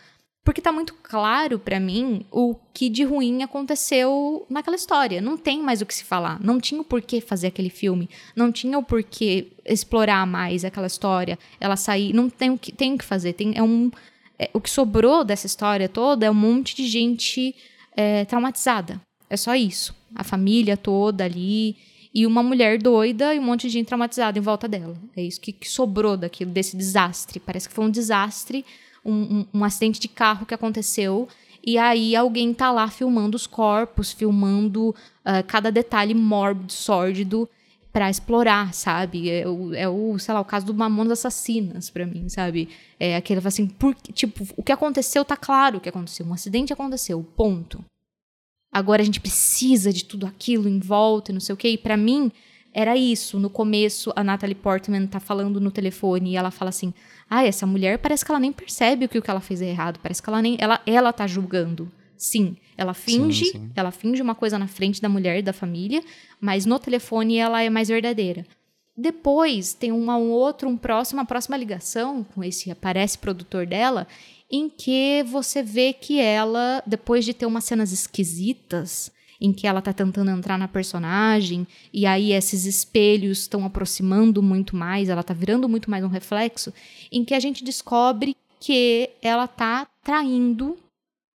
Porque 0.43 0.61
tá 0.61 0.71
muito 0.71 0.95
claro 1.03 1.59
para 1.59 1.79
mim 1.79 2.25
o 2.31 2.55
que 2.73 2.89
de 2.89 3.03
ruim 3.03 3.43
aconteceu 3.43 4.45
naquela 4.49 4.77
história. 4.77 5.21
Não 5.21 5.37
tem 5.37 5.61
mais 5.61 5.81
o 5.81 5.85
que 5.85 5.93
se 5.93 6.05
falar. 6.05 6.39
Não 6.41 6.59
tinha 6.59 6.79
o 6.79 6.85
porquê 6.85 7.19
fazer 7.19 7.47
aquele 7.47 7.69
filme. 7.69 8.09
Não 8.35 8.51
tinha 8.51 8.79
o 8.79 8.83
porquê 8.83 9.51
explorar 9.65 10.25
mais 10.25 10.63
aquela 10.63 10.87
história. 10.87 11.37
Ela 11.59 11.75
sair. 11.75 12.13
Não 12.13 12.29
tem 12.29 12.49
o 12.49 12.57
que, 12.57 12.71
tem 12.71 12.95
o 12.95 12.97
que 12.97 13.05
fazer. 13.05 13.33
Tem, 13.33 13.53
é 13.55 13.61
um, 13.61 13.91
é, 14.39 14.49
o 14.53 14.61
que 14.61 14.69
sobrou 14.69 15.25
dessa 15.25 15.45
história 15.45 15.89
toda 15.89 16.25
é 16.25 16.31
um 16.31 16.35
monte 16.35 16.73
de 16.73 16.87
gente 16.87 17.53
é, 17.95 18.23
traumatizada. 18.23 19.01
É 19.30 19.38
só 19.38 19.55
isso. 19.55 19.95
A 20.15 20.23
família 20.23 20.75
toda 20.75 21.23
ali 21.23 21.77
e 22.13 22.25
uma 22.25 22.41
mulher 22.41 22.82
doida 22.82 23.36
e 23.36 23.39
um 23.39 23.43
monte 23.43 23.63
de 23.63 23.69
gente 23.69 23.88
traumatizada 23.88 24.38
em 24.39 24.41
volta 24.41 24.67
dela. 24.67 24.95
É 25.15 25.21
isso 25.21 25.39
que, 25.39 25.51
que 25.51 25.69
sobrou 25.69 26.17
daquilo, 26.17 26.51
desse 26.51 26.75
desastre. 26.75 27.39
Parece 27.39 27.69
que 27.69 27.75
foi 27.75 27.86
um 27.86 27.91
desastre, 27.91 28.65
um, 29.05 29.13
um, 29.13 29.45
um, 29.53 29.63
acidente 29.63 29.99
de 29.99 30.07
carro 30.07 30.45
que 30.45 30.53
aconteceu. 30.53 31.27
E 31.63 31.77
aí 31.77 32.15
alguém 32.15 32.53
tá 32.53 32.71
lá 32.71 32.89
filmando 32.89 33.36
os 33.36 33.45
corpos, 33.45 34.11
filmando 34.11 34.89
uh, 34.89 35.43
cada 35.45 35.71
detalhe 35.71 36.15
mórbido, 36.15 36.73
sórdido 36.73 37.47
para 37.91 38.09
explorar, 38.09 38.73
sabe? 38.73 39.30
É 39.30 39.47
o, 39.47 39.73
é 39.73 39.89
o, 39.89 40.17
sei 40.17 40.34
lá, 40.34 40.41
o 40.41 40.45
caso 40.45 40.65
do 40.65 40.73
Mamonas 40.73 41.19
Assassinas 41.19 41.89
para 41.89 42.05
mim, 42.05 42.30
sabe? 42.30 42.69
É 42.99 43.15
aquele 43.15 43.45
assim, 43.45 43.67
por, 43.67 43.93
tipo, 44.13 44.47
o 44.55 44.63
que 44.63 44.71
aconteceu 44.71 45.25
tá 45.25 45.36
claro 45.36 45.77
o 45.77 45.82
que 45.82 45.89
aconteceu, 45.89 46.25
um 46.25 46.34
acidente 46.34 46.71
aconteceu, 46.71 47.21
ponto 47.36 47.84
agora 48.72 49.01
a 49.01 49.05
gente 49.05 49.20
precisa 49.20 49.91
de 49.91 50.05
tudo 50.05 50.26
aquilo 50.26 50.67
em 50.67 50.80
volta 50.80 51.32
e 51.32 51.34
não 51.34 51.39
sei 51.39 51.53
o 51.53 51.57
quê. 51.57 51.70
E 51.70 51.78
para 51.78 51.97
mim, 51.97 52.32
era 52.74 52.95
isso. 52.95 53.39
No 53.39 53.49
começo, 53.49 54.11
a 54.15 54.24
Natalie 54.24 54.55
Portman 54.55 55.07
tá 55.07 55.20
falando 55.20 55.59
no 55.59 55.72
telefone 55.72 56.32
e 56.32 56.36
ela 56.36 56.51
fala 56.51 56.70
assim: 56.70 56.93
Ah, 57.30 57.43
essa 57.45 57.65
mulher 57.65 57.97
parece 57.99 58.24
que 58.24 58.32
ela 58.32 58.39
nem 58.39 58.51
percebe 58.51 59.05
o 59.05 59.09
que, 59.09 59.17
o 59.17 59.22
que 59.22 59.30
ela 59.30 59.41
fez 59.41 59.61
é 59.61 59.70
errado. 59.70 59.99
Parece 60.01 60.22
que 60.22 60.30
ela 60.30 60.41
nem. 60.41 60.57
Ela, 60.59 60.82
ela 60.86 61.11
tá 61.11 61.28
julgando. 61.28 61.91
Sim, 62.17 62.57
ela 62.78 62.93
finge, 62.93 63.45
sim, 63.45 63.51
sim. 63.51 63.72
ela 63.74 63.91
finge 63.91 64.22
uma 64.22 64.36
coisa 64.36 64.59
na 64.59 64.67
frente 64.67 65.01
da 65.01 65.07
mulher 65.07 65.39
e 65.39 65.41
da 65.41 65.53
família, 65.53 66.03
mas 66.39 66.65
no 66.65 66.78
telefone 66.78 67.38
ela 67.38 67.63
é 67.63 67.70
mais 67.70 67.88
verdadeira. 67.88 68.45
Depois 68.95 69.74
tem 69.74 69.93
uma 69.93 70.17
um 70.17 70.30
outro, 70.30 70.67
um 70.67 70.76
próximo, 70.76 71.20
uma 71.20 71.26
próxima 71.26 71.55
ligação 71.55 72.26
com 72.36 72.43
esse 72.43 72.70
aparece 72.70 73.17
produtor 73.17 73.65
dela 73.65 74.05
em 74.51 74.69
que 74.69 75.23
você 75.23 75.61
vê 75.61 75.93
que 75.93 76.19
ela, 76.19 76.81
depois 76.85 77.23
de 77.23 77.33
ter 77.33 77.45
umas 77.45 77.63
cenas 77.63 77.91
esquisitas, 77.91 79.11
em 79.39 79.53
que 79.53 79.65
ela 79.65 79.81
tá 79.81 79.93
tentando 79.93 80.31
entrar 80.31 80.57
na 80.57 80.67
personagem, 80.67 81.65
e 81.93 82.05
aí 82.05 82.33
esses 82.33 82.65
espelhos 82.65 83.39
estão 83.39 83.63
aproximando 83.63 84.41
muito 84.41 84.75
mais, 84.75 85.07
ela 85.07 85.23
tá 85.23 85.33
virando 85.33 85.69
muito 85.69 85.89
mais 85.89 86.03
um 86.03 86.09
reflexo, 86.09 86.73
em 87.11 87.23
que 87.23 87.33
a 87.33 87.39
gente 87.39 87.63
descobre 87.63 88.35
que 88.59 89.09
ela 89.21 89.47
tá 89.47 89.87
traindo, 90.03 90.71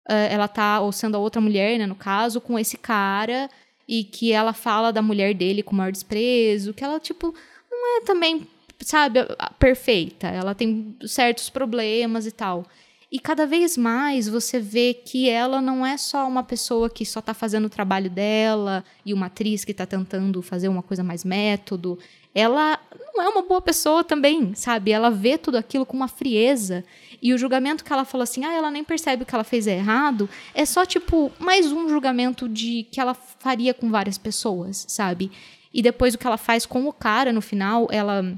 uh, 0.08 0.28
ela 0.28 0.46
tá, 0.46 0.80
ou 0.80 0.92
sendo 0.92 1.16
a 1.16 1.20
outra 1.20 1.40
mulher, 1.40 1.78
né, 1.78 1.86
no 1.86 1.94
caso, 1.94 2.40
com 2.40 2.58
esse 2.58 2.76
cara, 2.76 3.48
e 3.88 4.04
que 4.04 4.32
ela 4.32 4.52
fala 4.52 4.92
da 4.92 5.00
mulher 5.00 5.34
dele 5.34 5.62
com 5.62 5.72
o 5.72 5.76
maior 5.76 5.92
desprezo, 5.92 6.74
que 6.74 6.84
ela, 6.84 7.00
tipo, 7.00 7.34
não 7.70 7.98
é 7.98 8.04
também, 8.04 8.46
sabe, 8.80 9.20
perfeita, 9.58 10.26
ela 10.26 10.54
tem 10.54 10.94
certos 11.06 11.48
problemas 11.48 12.26
e 12.26 12.30
tal. 12.30 12.66
E 13.14 13.20
cada 13.20 13.46
vez 13.46 13.76
mais 13.76 14.28
você 14.28 14.58
vê 14.58 14.92
que 14.92 15.30
ela 15.30 15.62
não 15.62 15.86
é 15.86 15.96
só 15.96 16.26
uma 16.26 16.42
pessoa 16.42 16.90
que 16.90 17.06
só 17.06 17.20
está 17.20 17.32
fazendo 17.32 17.66
o 17.66 17.70
trabalho 17.70 18.10
dela 18.10 18.84
e 19.06 19.14
uma 19.14 19.26
atriz 19.26 19.64
que 19.64 19.70
está 19.70 19.86
tentando 19.86 20.42
fazer 20.42 20.66
uma 20.66 20.82
coisa 20.82 21.04
mais 21.04 21.22
método. 21.22 21.96
Ela 22.34 22.76
não 23.14 23.22
é 23.22 23.28
uma 23.28 23.42
boa 23.42 23.62
pessoa 23.62 24.02
também, 24.02 24.52
sabe? 24.56 24.90
Ela 24.90 25.10
vê 25.10 25.38
tudo 25.38 25.56
aquilo 25.56 25.86
com 25.86 25.96
uma 25.96 26.08
frieza. 26.08 26.84
E 27.22 27.32
o 27.32 27.38
julgamento 27.38 27.84
que 27.84 27.92
ela 27.92 28.04
falou 28.04 28.24
assim, 28.24 28.44
ah, 28.44 28.52
ela 28.52 28.68
nem 28.68 28.82
percebe 28.82 29.22
o 29.22 29.26
que 29.26 29.32
ela 29.32 29.44
fez 29.44 29.68
é 29.68 29.76
errado, 29.76 30.28
é 30.52 30.66
só, 30.66 30.84
tipo, 30.84 31.30
mais 31.38 31.70
um 31.70 31.88
julgamento 31.88 32.48
de 32.48 32.82
que 32.90 33.00
ela 33.00 33.14
faria 33.14 33.72
com 33.72 33.92
várias 33.92 34.18
pessoas, 34.18 34.86
sabe? 34.88 35.30
E 35.72 35.80
depois 35.82 36.14
o 36.14 36.18
que 36.18 36.26
ela 36.26 36.36
faz 36.36 36.66
com 36.66 36.88
o 36.88 36.92
cara 36.92 37.32
no 37.32 37.40
final, 37.40 37.86
ela 37.92 38.36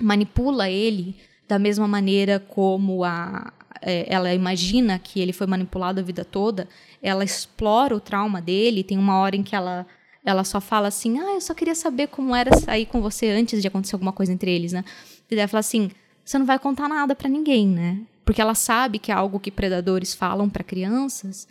manipula 0.00 0.70
ele 0.70 1.14
da 1.46 1.58
mesma 1.58 1.86
maneira 1.86 2.40
como 2.40 3.04
a, 3.04 3.52
ela 3.82 4.32
imagina 4.32 4.98
que 4.98 5.20
ele 5.20 5.32
foi 5.32 5.46
manipulado 5.46 6.00
a 6.00 6.02
vida 6.02 6.24
toda, 6.24 6.68
ela 7.02 7.24
explora 7.24 7.94
o 7.94 8.00
trauma 8.00 8.40
dele. 8.40 8.84
Tem 8.84 8.98
uma 8.98 9.18
hora 9.18 9.36
em 9.36 9.42
que 9.42 9.54
ela, 9.54 9.86
ela 10.24 10.44
só 10.44 10.60
fala 10.60 10.88
assim: 10.88 11.18
Ah, 11.18 11.34
eu 11.34 11.40
só 11.40 11.54
queria 11.54 11.74
saber 11.74 12.08
como 12.08 12.34
era 12.34 12.56
sair 12.56 12.86
com 12.86 13.00
você 13.00 13.28
antes 13.30 13.60
de 13.60 13.68
acontecer 13.68 13.94
alguma 13.94 14.12
coisa 14.12 14.32
entre 14.32 14.50
eles, 14.50 14.72
né? 14.72 14.84
E 15.30 15.34
ela 15.34 15.48
fala 15.48 15.60
assim: 15.60 15.90
Você 16.24 16.38
não 16.38 16.46
vai 16.46 16.58
contar 16.58 16.88
nada 16.88 17.14
para 17.14 17.28
ninguém, 17.28 17.66
né? 17.66 18.00
Porque 18.24 18.40
ela 18.40 18.54
sabe 18.54 18.98
que 18.98 19.12
é 19.12 19.14
algo 19.14 19.38
que 19.38 19.50
predadores 19.50 20.14
falam 20.14 20.48
para 20.48 20.64
crianças. 20.64 21.46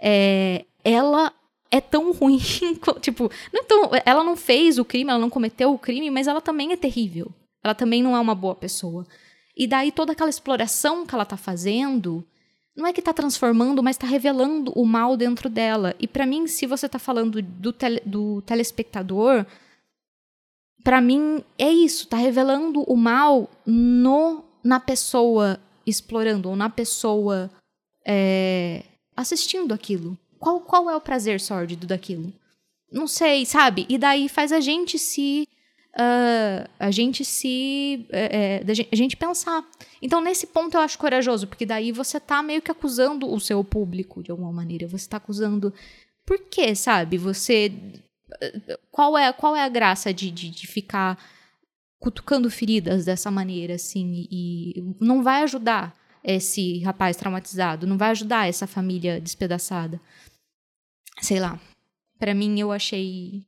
É, 0.00 0.64
ela 0.84 1.32
é 1.70 1.80
tão 1.80 2.12
ruim, 2.12 2.40
tipo, 3.00 3.30
não 3.52 3.60
é 3.60 3.64
tão, 3.64 3.90
ela 4.04 4.24
não 4.24 4.36
fez 4.36 4.78
o 4.78 4.84
crime, 4.84 5.10
ela 5.10 5.18
não 5.18 5.30
cometeu 5.30 5.72
o 5.72 5.78
crime, 5.78 6.10
mas 6.10 6.26
ela 6.26 6.40
também 6.40 6.72
é 6.72 6.76
terrível. 6.76 7.32
Ela 7.62 7.74
também 7.74 8.02
não 8.02 8.16
é 8.16 8.20
uma 8.20 8.34
boa 8.34 8.54
pessoa. 8.54 9.06
E 9.58 9.66
daí 9.66 9.90
toda 9.90 10.12
aquela 10.12 10.30
exploração 10.30 11.04
que 11.04 11.12
ela 11.12 11.24
está 11.24 11.36
fazendo, 11.36 12.24
não 12.76 12.86
é 12.86 12.92
que 12.92 13.00
está 13.00 13.12
transformando, 13.12 13.82
mas 13.82 13.96
está 13.96 14.06
revelando 14.06 14.72
o 14.76 14.86
mal 14.86 15.16
dentro 15.16 15.50
dela. 15.50 15.96
E 15.98 16.06
para 16.06 16.24
mim, 16.24 16.46
se 16.46 16.64
você 16.64 16.86
está 16.86 17.00
falando 17.00 17.42
do, 17.42 17.72
tele, 17.72 18.00
do 18.06 18.40
telespectador, 18.42 19.44
para 20.84 21.00
mim 21.00 21.42
é 21.58 21.68
isso, 21.68 22.04
está 22.04 22.16
revelando 22.16 22.82
o 22.82 22.96
mal 22.96 23.50
no 23.66 24.44
na 24.62 24.78
pessoa 24.78 25.58
explorando 25.84 26.50
ou 26.50 26.56
na 26.56 26.70
pessoa 26.70 27.50
é, 28.06 28.84
assistindo 29.16 29.74
aquilo. 29.74 30.16
Qual, 30.38 30.60
qual 30.60 30.88
é 30.88 30.94
o 30.94 31.00
prazer 31.00 31.40
sórdido 31.40 31.86
daquilo? 31.86 32.32
Não 32.92 33.08
sei, 33.08 33.44
sabe? 33.44 33.86
E 33.88 33.98
daí 33.98 34.28
faz 34.28 34.52
a 34.52 34.60
gente 34.60 34.98
se 34.98 35.48
uh, 35.94 36.68
a 36.78 36.90
gente 36.90 37.24
se. 37.24 38.06
É, 38.10 38.62
a 38.90 38.96
gente 38.96 39.16
pensar. 39.16 39.64
Então, 40.00 40.20
nesse 40.20 40.46
ponto, 40.46 40.76
eu 40.76 40.80
acho 40.80 40.98
corajoso, 40.98 41.46
porque 41.46 41.66
daí 41.66 41.92
você 41.92 42.18
tá 42.20 42.42
meio 42.42 42.62
que 42.62 42.70
acusando 42.70 43.30
o 43.30 43.40
seu 43.40 43.62
público 43.64 44.22
de 44.22 44.30
alguma 44.30 44.52
maneira. 44.52 44.86
Você 44.86 45.08
tá 45.08 45.16
acusando. 45.16 45.72
Por 46.24 46.38
quê, 46.38 46.74
sabe? 46.74 47.18
Você. 47.18 47.72
Qual 48.90 49.16
é, 49.16 49.32
qual 49.32 49.56
é 49.56 49.62
a 49.62 49.68
graça 49.68 50.12
de, 50.12 50.30
de, 50.30 50.50
de 50.50 50.66
ficar 50.66 51.18
cutucando 51.98 52.50
feridas 52.50 53.04
dessa 53.04 53.30
maneira, 53.30 53.74
assim, 53.74 54.28
e 54.30 54.94
não 55.00 55.22
vai 55.22 55.42
ajudar 55.42 55.96
esse 56.22 56.80
rapaz 56.80 57.16
traumatizado, 57.16 57.86
não 57.86 57.98
vai 57.98 58.10
ajudar 58.10 58.48
essa 58.48 58.66
família 58.66 59.20
despedaçada. 59.20 60.00
Sei 61.20 61.40
lá. 61.40 61.60
Para 62.18 62.34
mim, 62.34 62.58
eu 62.58 62.72
achei 62.72 63.46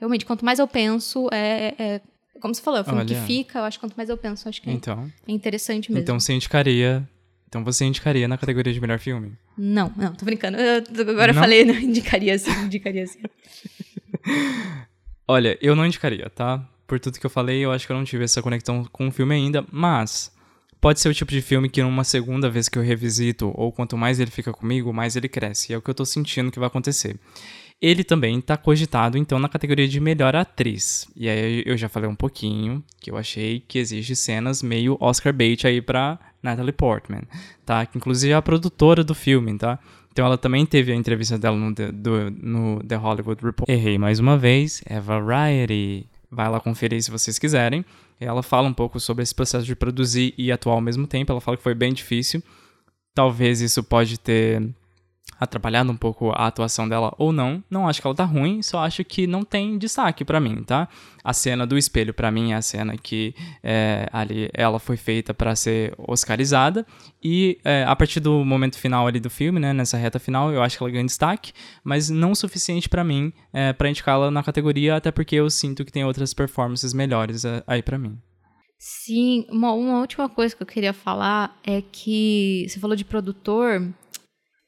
Realmente, 0.00 0.24
quanto 0.24 0.44
mais 0.44 0.58
eu 0.58 0.66
penso, 0.66 1.28
é, 1.30 1.74
é 1.78 2.00
como 2.40 2.54
você 2.54 2.62
falou, 2.62 2.78
é 2.78 2.80
o 2.80 2.84
filme 2.84 3.00
Olha. 3.00 3.14
que 3.14 3.20
fica, 3.26 3.58
eu 3.58 3.64
acho 3.64 3.78
que 3.78 3.86
quanto 3.86 3.96
mais 3.96 4.08
eu 4.08 4.16
penso, 4.16 4.48
acho 4.48 4.60
que 4.62 4.70
então, 4.70 5.10
é 5.28 5.32
interessante 5.32 5.92
mesmo. 5.92 6.02
Então 6.02 6.18
você 6.18 6.32
indicaria. 6.32 7.06
Então 7.46 7.62
você 7.62 7.84
indicaria 7.84 8.26
na 8.26 8.38
categoria 8.38 8.72
de 8.72 8.80
melhor 8.80 8.98
filme? 8.98 9.32
Não, 9.58 9.92
não, 9.96 10.14
tô 10.14 10.24
brincando. 10.24 10.56
Eu, 10.56 10.82
agora 11.00 11.32
não? 11.32 11.38
eu 11.38 11.42
falei, 11.42 11.64
não, 11.66 11.74
indicaria 11.74 12.38
sim, 12.38 12.50
indicaria 12.62 13.06
sim. 13.06 13.20
Olha, 15.28 15.58
eu 15.60 15.76
não 15.76 15.84
indicaria, 15.84 16.30
tá? 16.30 16.66
Por 16.86 16.98
tudo 16.98 17.20
que 17.20 17.26
eu 17.26 17.30
falei, 17.30 17.60
eu 17.60 17.70
acho 17.70 17.86
que 17.86 17.92
eu 17.92 17.96
não 17.96 18.04
tive 18.04 18.24
essa 18.24 18.40
conexão 18.40 18.84
com 18.90 19.08
o 19.08 19.12
filme 19.12 19.34
ainda, 19.34 19.64
mas 19.70 20.32
pode 20.80 20.98
ser 20.98 21.08
o 21.08 21.14
tipo 21.14 21.30
de 21.30 21.42
filme 21.42 21.68
que 21.68 21.82
numa 21.82 22.04
segunda 22.04 22.48
vez 22.48 22.68
que 22.68 22.78
eu 22.78 22.82
revisito, 22.82 23.52
ou 23.54 23.70
quanto 23.70 23.96
mais 23.96 24.18
ele 24.18 24.30
fica 24.30 24.52
comigo, 24.52 24.92
mais 24.92 25.14
ele 25.14 25.28
cresce. 25.28 25.72
E 25.72 25.74
é 25.74 25.78
o 25.78 25.82
que 25.82 25.90
eu 25.90 25.94
tô 25.94 26.04
sentindo 26.04 26.50
que 26.50 26.58
vai 26.58 26.68
acontecer. 26.68 27.16
Ele 27.80 28.04
também 28.04 28.38
está 28.38 28.58
cogitado, 28.58 29.16
então, 29.16 29.38
na 29.38 29.48
categoria 29.48 29.88
de 29.88 29.98
melhor 30.00 30.36
atriz. 30.36 31.08
E 31.16 31.28
aí 31.28 31.62
eu 31.64 31.78
já 31.78 31.88
falei 31.88 32.08
um 32.08 32.14
pouquinho 32.14 32.84
que 33.00 33.10
eu 33.10 33.16
achei 33.16 33.60
que 33.66 33.78
existe 33.78 34.14
cenas 34.14 34.62
meio 34.62 34.98
Oscar 35.00 35.32
bait 35.32 35.66
aí 35.66 35.80
pra 35.80 36.18
Natalie 36.42 36.72
Portman, 36.72 37.22
tá? 37.64 37.86
Que 37.86 37.96
inclusive 37.96 38.32
é 38.32 38.36
a 38.36 38.42
produtora 38.42 39.02
do 39.02 39.14
filme, 39.14 39.56
tá? 39.56 39.78
Então 40.12 40.26
ela 40.26 40.36
também 40.36 40.66
teve 40.66 40.92
a 40.92 40.94
entrevista 40.94 41.38
dela 41.38 41.56
no 41.56 41.74
The, 41.74 41.92
do, 41.92 42.30
no 42.30 42.82
The 42.84 42.96
Hollywood 42.96 43.42
Report. 43.42 43.68
Errei 43.68 43.96
mais 43.96 44.18
uma 44.18 44.36
vez, 44.36 44.82
é 44.84 45.00
Variety. 45.00 46.06
Vai 46.30 46.48
lá 46.48 46.60
conferir 46.60 47.02
se 47.02 47.10
vocês 47.10 47.38
quiserem. 47.38 47.84
Ela 48.20 48.42
fala 48.42 48.68
um 48.68 48.74
pouco 48.74 49.00
sobre 49.00 49.22
esse 49.22 49.34
processo 49.34 49.64
de 49.64 49.74
produzir 49.74 50.34
e 50.36 50.52
atuar 50.52 50.74
ao 50.74 50.80
mesmo 50.80 51.06
tempo. 51.06 51.32
Ela 51.32 51.40
fala 51.40 51.56
que 51.56 51.62
foi 51.62 51.74
bem 51.74 51.92
difícil. 51.92 52.42
Talvez 53.14 53.60
isso 53.60 53.82
pode 53.82 54.18
ter 54.18 54.62
atrapalhado 55.38 55.90
um 55.90 55.96
pouco 55.96 56.30
a 56.30 56.46
atuação 56.46 56.88
dela 56.88 57.14
ou 57.18 57.32
não. 57.32 57.62
Não 57.70 57.88
acho 57.88 58.00
que 58.00 58.06
ela 58.06 58.14
tá 58.14 58.24
ruim, 58.24 58.62
só 58.62 58.80
acho 58.84 59.04
que 59.04 59.26
não 59.26 59.42
tem 59.42 59.78
destaque 59.78 60.24
para 60.24 60.40
mim, 60.40 60.62
tá? 60.62 60.88
A 61.22 61.32
cena 61.32 61.66
do 61.66 61.76
espelho 61.76 62.14
para 62.14 62.30
mim 62.30 62.52
é 62.52 62.56
a 62.56 62.62
cena 62.62 62.96
que 62.96 63.34
é, 63.62 64.08
ali 64.12 64.50
ela 64.52 64.78
foi 64.78 64.96
feita 64.96 65.32
para 65.32 65.54
ser 65.54 65.94
oscarizada 65.98 66.86
e 67.22 67.58
é, 67.64 67.84
a 67.86 67.94
partir 67.94 68.20
do 68.20 68.44
momento 68.44 68.78
final 68.78 69.06
ali 69.06 69.20
do 69.20 69.30
filme, 69.30 69.60
né, 69.60 69.72
nessa 69.72 69.96
reta 69.96 70.18
final, 70.18 70.50
eu 70.50 70.62
acho 70.62 70.76
que 70.76 70.82
ela 70.82 70.90
ganha 70.90 71.04
destaque, 71.04 71.52
mas 71.84 72.08
não 72.08 72.32
o 72.32 72.36
suficiente 72.36 72.88
para 72.88 73.04
mim 73.04 73.32
é, 73.52 73.72
para 73.72 73.90
indicá-la 73.90 74.30
na 74.30 74.42
categoria, 74.42 74.96
até 74.96 75.10
porque 75.10 75.36
eu 75.36 75.48
sinto 75.50 75.84
que 75.84 75.92
tem 75.92 76.04
outras 76.04 76.32
performances 76.32 76.94
melhores 76.94 77.44
é, 77.44 77.62
aí 77.66 77.82
para 77.82 77.98
mim. 77.98 78.18
Sim, 78.82 79.44
uma, 79.50 79.72
uma 79.72 80.00
última 80.00 80.26
coisa 80.26 80.56
que 80.56 80.62
eu 80.62 80.66
queria 80.66 80.94
falar 80.94 81.54
é 81.62 81.82
que 81.82 82.64
você 82.66 82.80
falou 82.80 82.96
de 82.96 83.04
produtor. 83.04 83.92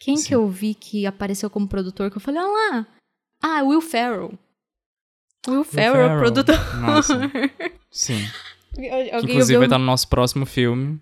Quem 0.04 0.16
Sim. 0.16 0.26
que 0.28 0.34
eu 0.34 0.48
vi 0.48 0.74
que 0.74 1.06
apareceu 1.06 1.48
como 1.48 1.68
produtor 1.68 2.10
que 2.10 2.16
eu 2.16 2.20
falei, 2.20 2.40
ah 2.40 2.46
lá, 2.46 2.86
ah, 3.40 3.62
Will 3.62 3.80
Ferrell. 3.80 4.36
Will 5.46 5.62
Ferrell, 5.64 5.92
Ferrell, 5.94 6.18
produtor. 6.18 6.76
nossa. 6.80 7.20
Sim. 7.90 8.20
Alguém 8.76 9.06
inclusive 9.12 9.40
ouviu- 9.40 9.58
vai 9.60 9.66
estar 9.66 9.78
no 9.78 9.84
nosso 9.84 10.08
próximo 10.08 10.44
filme. 10.44 11.00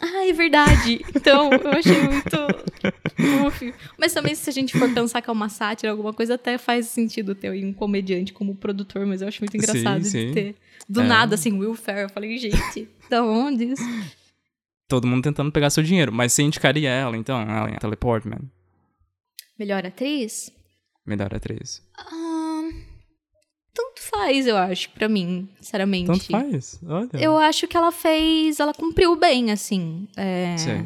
Ah, 0.00 0.26
é 0.26 0.32
verdade. 0.32 1.04
Então, 1.14 1.50
eu 1.54 1.70
achei 1.70 2.00
muito. 2.02 3.46
Uf. 3.46 3.74
Mas 3.98 4.12
também, 4.12 4.34
se 4.34 4.48
a 4.48 4.52
gente 4.52 4.76
for 4.78 4.92
pensar 4.92 5.20
que 5.20 5.28
é 5.28 5.32
uma 5.32 5.48
sátira, 5.48 5.90
alguma 5.92 6.12
coisa, 6.12 6.34
até 6.34 6.56
faz 6.58 6.86
sentido 6.86 7.34
ter 7.34 7.50
um 7.64 7.72
comediante 7.72 8.32
como 8.32 8.54
produtor, 8.54 9.04
mas 9.06 9.22
eu 9.22 9.28
acho 9.28 9.40
muito 9.40 9.56
engraçado 9.56 10.02
Sim, 10.04 10.10
sim. 10.10 10.26
de 10.28 10.32
ter. 10.34 10.56
Do 10.88 11.00
É. 11.00 11.04
nada, 11.04 11.34
assim, 11.34 11.52
Will 11.58 11.74
Ferrell. 11.74 12.04
Eu 12.04 12.10
falei, 12.10 12.38
gente, 12.38 12.88
da 13.10 13.22
onde 13.24 13.64
isso? 13.72 13.82
Todo 14.88 15.06
mundo 15.06 15.22
tentando 15.22 15.52
pegar 15.52 15.70
seu 15.70 15.82
dinheiro. 15.82 16.10
Mas 16.10 16.32
você 16.32 16.42
indicaria 16.42 16.90
ela, 16.90 17.16
então? 17.16 17.40
Ela 17.40 17.70
em 17.70 17.76
Teleportman. 17.76 18.40
Melhor 19.58 19.84
atriz? 19.84 20.50
Melhor 21.06 21.34
atriz. 21.34 21.82
Ah, 21.96 22.70
tanto 23.74 24.00
faz, 24.00 24.46
eu 24.46 24.56
acho, 24.56 24.90
pra 24.90 25.08
mim, 25.08 25.48
sinceramente. 25.60 26.06
Tanto 26.06 26.26
faz. 26.30 26.80
Olha. 26.86 27.10
Eu 27.14 27.36
acho 27.36 27.68
que 27.68 27.76
ela 27.76 27.92
fez. 27.92 28.58
Ela 28.58 28.72
cumpriu 28.72 29.14
bem, 29.14 29.52
assim. 29.52 30.08
É... 30.16 30.56
Sei. 30.56 30.84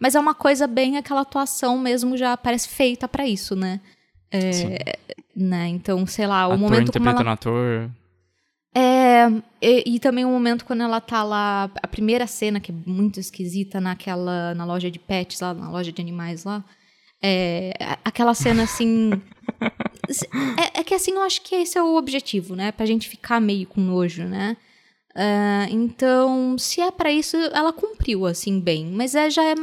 Mas 0.00 0.16
é 0.16 0.20
uma 0.20 0.34
coisa 0.34 0.66
bem 0.66 0.96
aquela 0.96 1.20
atuação 1.20 1.78
mesmo 1.78 2.16
já 2.16 2.36
parece 2.36 2.68
feita 2.68 3.06
pra 3.06 3.28
isso, 3.28 3.54
né? 3.54 3.80
É, 4.32 4.50
Sim. 4.50 4.68
né? 5.36 5.68
Então, 5.68 6.04
sei 6.06 6.26
lá, 6.26 6.48
o 6.48 6.52
ator 6.52 6.58
momento 6.58 6.92
como 6.92 7.04
interpretando 7.04 7.26
ela... 7.26 7.32
ator. 7.32 7.90
É, 8.74 9.26
e, 9.60 9.96
e 9.96 10.00
também 10.00 10.24
o 10.24 10.30
momento 10.30 10.64
quando 10.64 10.82
ela 10.82 11.00
tá 11.00 11.22
lá, 11.22 11.70
a 11.82 11.86
primeira 11.86 12.26
cena 12.26 12.58
que 12.58 12.72
é 12.72 12.74
muito 12.86 13.20
esquisita 13.20 13.80
naquela 13.80 14.54
na 14.54 14.64
loja 14.64 14.90
de 14.90 14.98
pets 14.98 15.40
lá, 15.40 15.52
na 15.52 15.70
loja 15.70 15.92
de 15.92 16.00
animais 16.00 16.44
lá. 16.44 16.64
É, 17.22 17.72
aquela 18.04 18.34
cena 18.34 18.64
assim. 18.64 19.10
é, 20.58 20.80
é 20.80 20.84
que 20.84 20.94
assim, 20.94 21.12
eu 21.12 21.22
acho 21.22 21.42
que 21.42 21.54
esse 21.54 21.78
é 21.78 21.82
o 21.82 21.96
objetivo, 21.96 22.56
né? 22.56 22.72
Pra 22.72 22.86
gente 22.86 23.08
ficar 23.08 23.40
meio 23.40 23.66
com 23.66 23.80
nojo, 23.80 24.24
né? 24.24 24.56
Ah, 25.14 25.66
então, 25.70 26.56
se 26.58 26.80
é 26.80 26.90
pra 26.90 27.12
isso, 27.12 27.36
ela 27.36 27.72
cumpriu, 27.72 28.26
assim, 28.26 28.60
bem. 28.60 28.86
Mas 28.86 29.14
é, 29.14 29.30
já 29.30 29.44
é. 29.44 29.54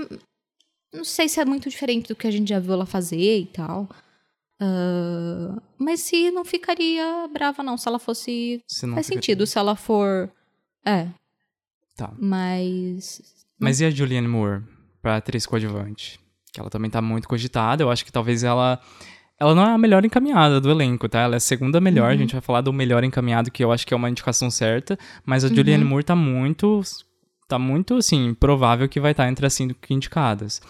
Não 0.93 1.03
sei 1.03 1.29
se 1.29 1.39
é 1.39 1.45
muito 1.45 1.69
diferente 1.69 2.07
do 2.07 2.15
que 2.15 2.27
a 2.27 2.31
gente 2.31 2.49
já 2.49 2.59
viu 2.59 2.73
ela 2.73 2.85
fazer 2.85 3.39
e 3.39 3.45
tal. 3.47 3.89
Ah, 4.59 5.61
mas 5.77 6.01
se 6.01 6.31
não 6.31 6.43
ficaria 6.43 7.27
brava, 7.33 7.63
não. 7.63 7.77
Se 7.77 7.87
ela 7.87 7.99
fosse. 7.99 8.61
Se 8.67 8.85
não 8.85 8.95
Faz 8.95 9.07
fica- 9.07 9.15
sentido 9.17 9.45
se 9.47 9.57
ela 9.57 9.75
for. 9.75 10.29
É, 10.85 11.07
Tá. 11.95 12.11
mas. 12.19 13.21
Mas 13.59 13.81
e 13.81 13.85
a 13.85 13.89
Julianne 13.89 14.27
Moore, 14.27 14.63
pra 15.01 15.17
atriz 15.17 15.45
coadjuvante? 15.45 16.19
Que 16.51 16.59
ela 16.59 16.69
também 16.69 16.89
tá 16.89 17.01
muito 17.01 17.27
cogitada. 17.27 17.83
Eu 17.83 17.91
acho 17.91 18.03
que 18.05 18.11
talvez 18.11 18.43
ela. 18.43 18.79
Ela 19.39 19.55
não 19.55 19.63
é 19.63 19.69
a 19.73 19.77
melhor 19.77 20.03
encaminhada 20.03 20.59
do 20.59 20.69
elenco, 20.69 21.07
tá? 21.07 21.19
Ela 21.21 21.35
é 21.35 21.37
a 21.37 21.41
segunda 21.41 21.79
melhor. 21.79 22.11
A 22.11 22.15
gente 22.17 22.33
vai 22.33 22.41
falar 22.41 22.59
do 22.61 22.73
melhor 22.73 23.03
encaminhado, 23.05 23.49
que 23.49 23.63
eu 23.63 23.71
acho 23.71 23.87
que 23.87 23.93
é 23.93 23.97
uma 23.97 24.09
indicação 24.09 24.51
certa. 24.51 24.97
Mas 25.25 25.45
a 25.45 25.47
Julianne 25.47 25.83
Moore 25.85 26.03
tá 26.03 26.15
muito. 26.15 26.81
Tá 27.47 27.57
muito, 27.57 27.95
assim, 27.95 28.33
provável 28.33 28.87
que 28.89 28.99
vai 28.99 29.11
estar 29.11 29.27
entre 29.29 29.45
as 29.45 29.53
cinco 29.53 29.75
indicadas. 29.89 30.61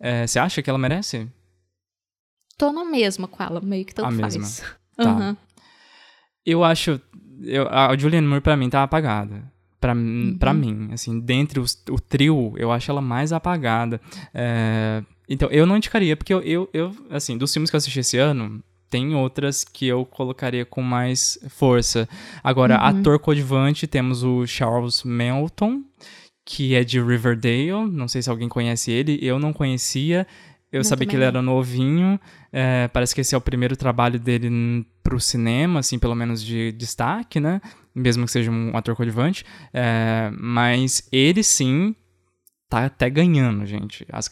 É, 0.00 0.26
Você 0.26 0.38
acha 0.38 0.62
que 0.62 0.68
ela 0.70 0.78
merece? 0.78 1.28
Tô 2.56 2.72
na 2.72 2.84
mesma 2.84 3.26
com 3.28 3.42
ela, 3.42 3.60
meio 3.60 3.84
que 3.84 3.94
tanto 3.94 4.08
A 4.08 4.12
faz. 4.20 4.36
mesma. 4.36 4.66
Tá. 4.96 5.10
Aham. 5.10 5.36
Eu 6.46 6.62
acho. 6.62 7.00
Eu, 7.42 7.66
a 7.68 7.96
Julianne 7.96 8.26
Moore, 8.26 8.40
pra 8.40 8.56
mim, 8.56 8.70
tá 8.70 8.82
apagada. 8.82 9.42
Pra, 9.80 9.92
Uhum. 9.92 10.36
pra 10.38 10.54
mim, 10.54 10.88
assim, 10.92 11.18
dentre 11.20 11.58
os, 11.60 11.76
o 11.90 11.98
trio, 12.00 12.54
eu 12.56 12.70
acho 12.72 12.90
ela 12.90 13.00
mais 13.02 13.32
apagada. 13.32 14.00
É, 14.32 15.02
então, 15.28 15.48
eu 15.50 15.66
não 15.66 15.76
indicaria, 15.76 16.16
porque 16.16 16.32
eu, 16.32 16.40
eu, 16.42 16.70
eu, 16.72 16.94
assim, 17.10 17.36
dos 17.36 17.52
filmes 17.52 17.70
que 17.70 17.76
eu 17.76 17.78
assisti 17.78 17.98
esse 18.00 18.16
ano, 18.16 18.62
tem 18.88 19.14
outras 19.14 19.64
que 19.64 19.86
eu 19.86 20.04
colocaria 20.06 20.64
com 20.64 20.80
mais 20.80 21.38
força. 21.50 22.08
Agora, 22.42 22.76
Uhum. 22.78 22.84
ator 23.00 23.18
coadjuvante, 23.18 23.86
temos 23.86 24.22
o 24.22 24.46
Charles 24.46 25.02
Melton, 25.02 25.82
que 26.46 26.74
é 26.74 26.84
de 26.84 27.00
Riverdale. 27.02 27.90
Não 27.90 28.06
sei 28.06 28.22
se 28.22 28.30
alguém 28.30 28.48
conhece 28.48 28.90
ele, 28.92 29.18
eu 29.20 29.38
não 29.40 29.52
conhecia. 29.52 30.26
Eu 30.74 30.80
Eu 30.80 30.84
sabia 30.84 31.06
que 31.06 31.14
ele 31.14 31.22
não. 31.22 31.28
era 31.28 31.40
novinho. 31.42 32.18
é, 32.52 32.88
parece 32.88 33.14
que 33.14 33.20
esse 33.20 33.34
é 33.34 33.38
o 33.38 33.40
primeiro 33.40 33.76
trabalho 33.76 34.18
dele 34.18 34.84
pro 35.02 35.20
cinema, 35.20 35.80
assim, 35.80 35.98
pelo 35.98 36.14
menos 36.14 36.42
de 36.42 36.72
destaque, 36.72 37.38
né? 37.38 37.60
Mesmo 37.94 38.24
que 38.24 38.32
seja 38.32 38.50
um 38.50 38.76
ator 38.76 38.96
coadjuvante. 38.96 39.44
É, 39.72 40.32
mas 40.36 41.06
ele 41.12 41.44
sim 41.44 41.94
tá 42.68 42.86
até 42.86 43.08
ganhando, 43.08 43.64
gente, 43.66 44.04
as, 44.10 44.28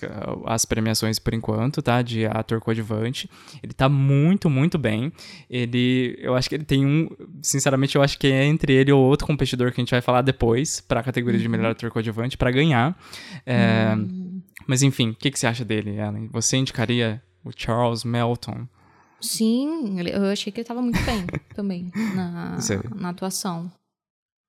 as 0.47 0.64
premiações 0.64 1.18
por 1.20 1.32
enquanto, 1.32 1.80
tá? 1.80 2.03
De 2.03 2.26
ator 2.26 2.61
coadjuvante. 2.61 3.30
Ele 3.62 3.72
tá 3.72 3.88
muito, 3.88 4.51
muito 4.51 4.78
bem. 4.78 5.12
Ele, 5.49 6.18
eu 6.20 6.34
acho 6.34 6.49
que 6.49 6.57
ele 6.57 6.64
tem 6.64 6.84
um, 6.84 7.09
sinceramente, 7.40 7.95
eu 7.95 8.03
acho 8.03 8.18
que 8.18 8.26
é 8.26 8.45
entre 8.45 8.72
ele 8.72 8.90
ou 8.90 9.01
outro 9.01 9.28
competidor 9.28 9.70
que 9.70 9.80
a 9.80 9.82
gente 9.84 9.93
vai 9.93 10.01
falar 10.01 10.22
depois 10.22 10.80
pra 10.80 11.05
categoria 11.05 11.38
de 11.38 11.49
melhor 11.49 11.70
ator 11.70 11.88
coadjuvante 11.90 12.36
pra 12.36 12.51
ganhar. 12.51 12.99
É, 13.47 13.95
Mas 14.66 14.82
enfim, 14.82 15.10
o 15.10 15.14
que, 15.14 15.30
que 15.30 15.38
você 15.38 15.46
acha 15.46 15.64
dele, 15.64 15.90
Ellen? 15.98 16.28
Você 16.32 16.56
indicaria 16.56 17.22
o 17.44 17.50
Charles 17.54 18.04
Melton? 18.04 18.66
Sim, 19.20 20.00
eu 20.00 20.24
achei 20.26 20.52
que 20.52 20.60
ele 20.60 20.66
tava 20.68 20.82
muito 20.82 21.00
bem 21.04 21.24
também 21.54 21.90
na, 22.14 22.56
na 22.94 23.08
atuação. 23.10 23.70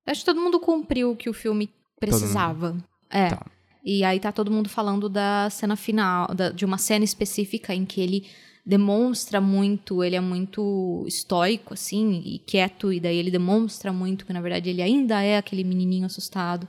Eu 0.05 0.11
acho 0.11 0.21
que 0.21 0.25
todo 0.25 0.41
mundo 0.41 0.59
cumpriu 0.59 1.11
o 1.11 1.15
que 1.15 1.29
o 1.29 1.33
filme 1.33 1.69
precisava. 1.99 2.75
É. 3.09 3.29
Tá. 3.29 3.45
E 3.85 4.03
aí 4.03 4.19
tá 4.19 4.31
todo 4.31 4.49
mundo 4.51 4.69
falando 4.69 5.07
da 5.09 5.49
cena 5.51 5.75
final, 5.75 6.27
da- 6.33 6.49
de 6.51 6.65
uma 6.65 6.77
cena 6.77 7.03
específica 7.05 7.73
em 7.75 7.85
que 7.85 8.01
ele 8.01 8.27
demonstra 8.65 9.41
muito, 9.41 10.01
ele 10.03 10.15
é 10.15 10.21
muito 10.21 11.03
estoico, 11.05 11.73
assim, 11.73 12.21
e 12.25 12.39
quieto, 12.39 12.93
e 12.93 12.99
daí 12.99 13.17
ele 13.17 13.29
demonstra 13.29 13.91
muito 13.91 14.25
que, 14.25 14.31
na 14.31 14.39
verdade, 14.41 14.69
ele 14.69 14.81
ainda 14.81 15.21
é 15.21 15.37
aquele 15.37 15.63
menininho 15.65 16.05
assustado. 16.05 16.67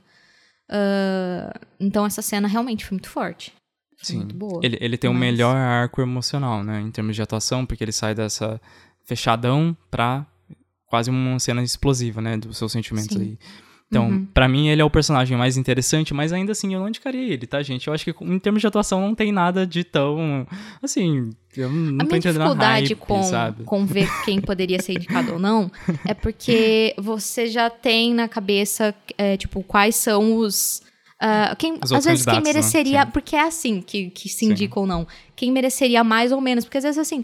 Ah, 0.69 1.53
então 1.79 2.05
essa 2.05 2.21
cena 2.21 2.47
realmente 2.47 2.85
foi 2.85 2.95
muito 2.95 3.09
forte. 3.09 3.53
Foi 3.97 4.05
Sim. 4.07 4.17
muito 4.17 4.35
boa. 4.35 4.59
Ele, 4.63 4.77
ele 4.81 4.97
tem 4.97 5.09
o 5.09 5.13
Mas- 5.13 5.21
melhor 5.21 5.55
arco 5.55 6.01
emocional, 6.01 6.63
né? 6.63 6.81
Em 6.81 6.91
termos 6.91 7.15
de 7.15 7.21
atuação, 7.21 7.65
porque 7.65 7.83
ele 7.83 7.91
sai 7.91 8.13
dessa 8.13 8.59
fechadão 9.03 9.75
pra 9.89 10.25
quase 10.87 11.09
uma 11.09 11.39
cena 11.39 11.63
explosiva, 11.63 12.21
né? 12.21 12.37
Dos 12.37 12.57
seus 12.57 12.71
sentimentos 12.71 13.15
Sim. 13.15 13.21
aí. 13.21 13.39
Então, 13.87 14.09
Uhum. 14.09 14.25
pra 14.33 14.47
mim, 14.47 14.67
ele 14.67 14.81
é 14.81 14.85
o 14.85 14.89
personagem 14.89 15.37
mais 15.37 15.57
interessante, 15.57 16.13
mas 16.13 16.33
ainda 16.33 16.51
assim, 16.53 16.73
eu 16.73 16.79
não 16.79 16.87
indicaria 16.89 17.31
ele, 17.31 17.45
tá, 17.45 17.61
gente? 17.61 17.87
Eu 17.87 17.93
acho 17.93 18.03
que 18.03 18.23
em 18.23 18.39
termos 18.39 18.59
de 18.61 18.67
atuação 18.67 18.99
não 18.99 19.13
tem 19.13 19.31
nada 19.31 19.65
de 19.65 19.83
tão. 19.83 20.47
Assim, 20.81 21.29
eu 21.55 21.69
não 21.69 21.97
a 21.97 21.99
tô 21.99 22.07
minha 22.07 22.19
dificuldade 22.19 22.87
hype, 22.87 22.95
com, 22.95 23.23
sabe? 23.23 23.63
com 23.63 23.85
ver 23.85 24.09
quem 24.25 24.41
poderia 24.41 24.81
ser 24.81 24.93
indicado 24.93 25.33
ou 25.33 25.39
não 25.39 25.71
é 26.03 26.13
porque 26.13 26.95
você 26.99 27.47
já 27.47 27.69
tem 27.69 28.13
na 28.13 28.27
cabeça, 28.27 28.93
é, 29.17 29.37
tipo, 29.37 29.61
quais 29.63 29.95
são 29.95 30.35
os. 30.37 30.81
ah, 31.19 31.55
quem, 31.57 31.77
às 31.79 32.05
vezes 32.05 32.25
quem 32.25 32.33
né? 32.35 32.41
mereceria. 32.41 33.05
Sim. 33.05 33.11
Porque 33.11 33.35
é 33.35 33.41
assim 33.41 33.81
que, 33.81 34.09
que 34.09 34.27
se 34.27 34.39
Sim. 34.39 34.51
indica 34.51 34.79
ou 34.79 34.87
não. 34.87 35.07
Quem 35.35 35.51
mereceria 35.51 36.03
mais 36.03 36.31
ou 36.31 36.41
menos. 36.41 36.65
Porque 36.65 36.79
às 36.79 36.83
vezes 36.83 36.97
assim. 36.97 37.23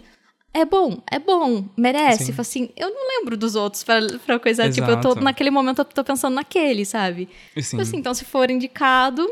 É 0.54 0.64
bom, 0.66 1.00
é 1.10 1.18
bom, 1.18 1.64
merece. 1.76 2.26
Sim. 2.26 2.34
Assim, 2.36 2.68
eu 2.76 2.90
não 2.90 3.08
lembro 3.18 3.36
dos 3.36 3.54
outros 3.54 3.82
pra, 3.82 4.00
pra 4.26 4.38
coisa. 4.38 4.68
Tipo, 4.70 4.90
eu 4.90 5.00
tô 5.00 5.08
Exato. 5.08 5.24
naquele 5.24 5.50
momento, 5.50 5.78
eu 5.78 5.84
tô 5.84 6.04
pensando 6.04 6.34
naquele, 6.34 6.84
sabe? 6.84 7.28
Assim, 7.56 7.80
Assim, 7.80 7.96
então, 7.96 8.12
se 8.12 8.24
for 8.26 8.50
indicado, 8.50 9.26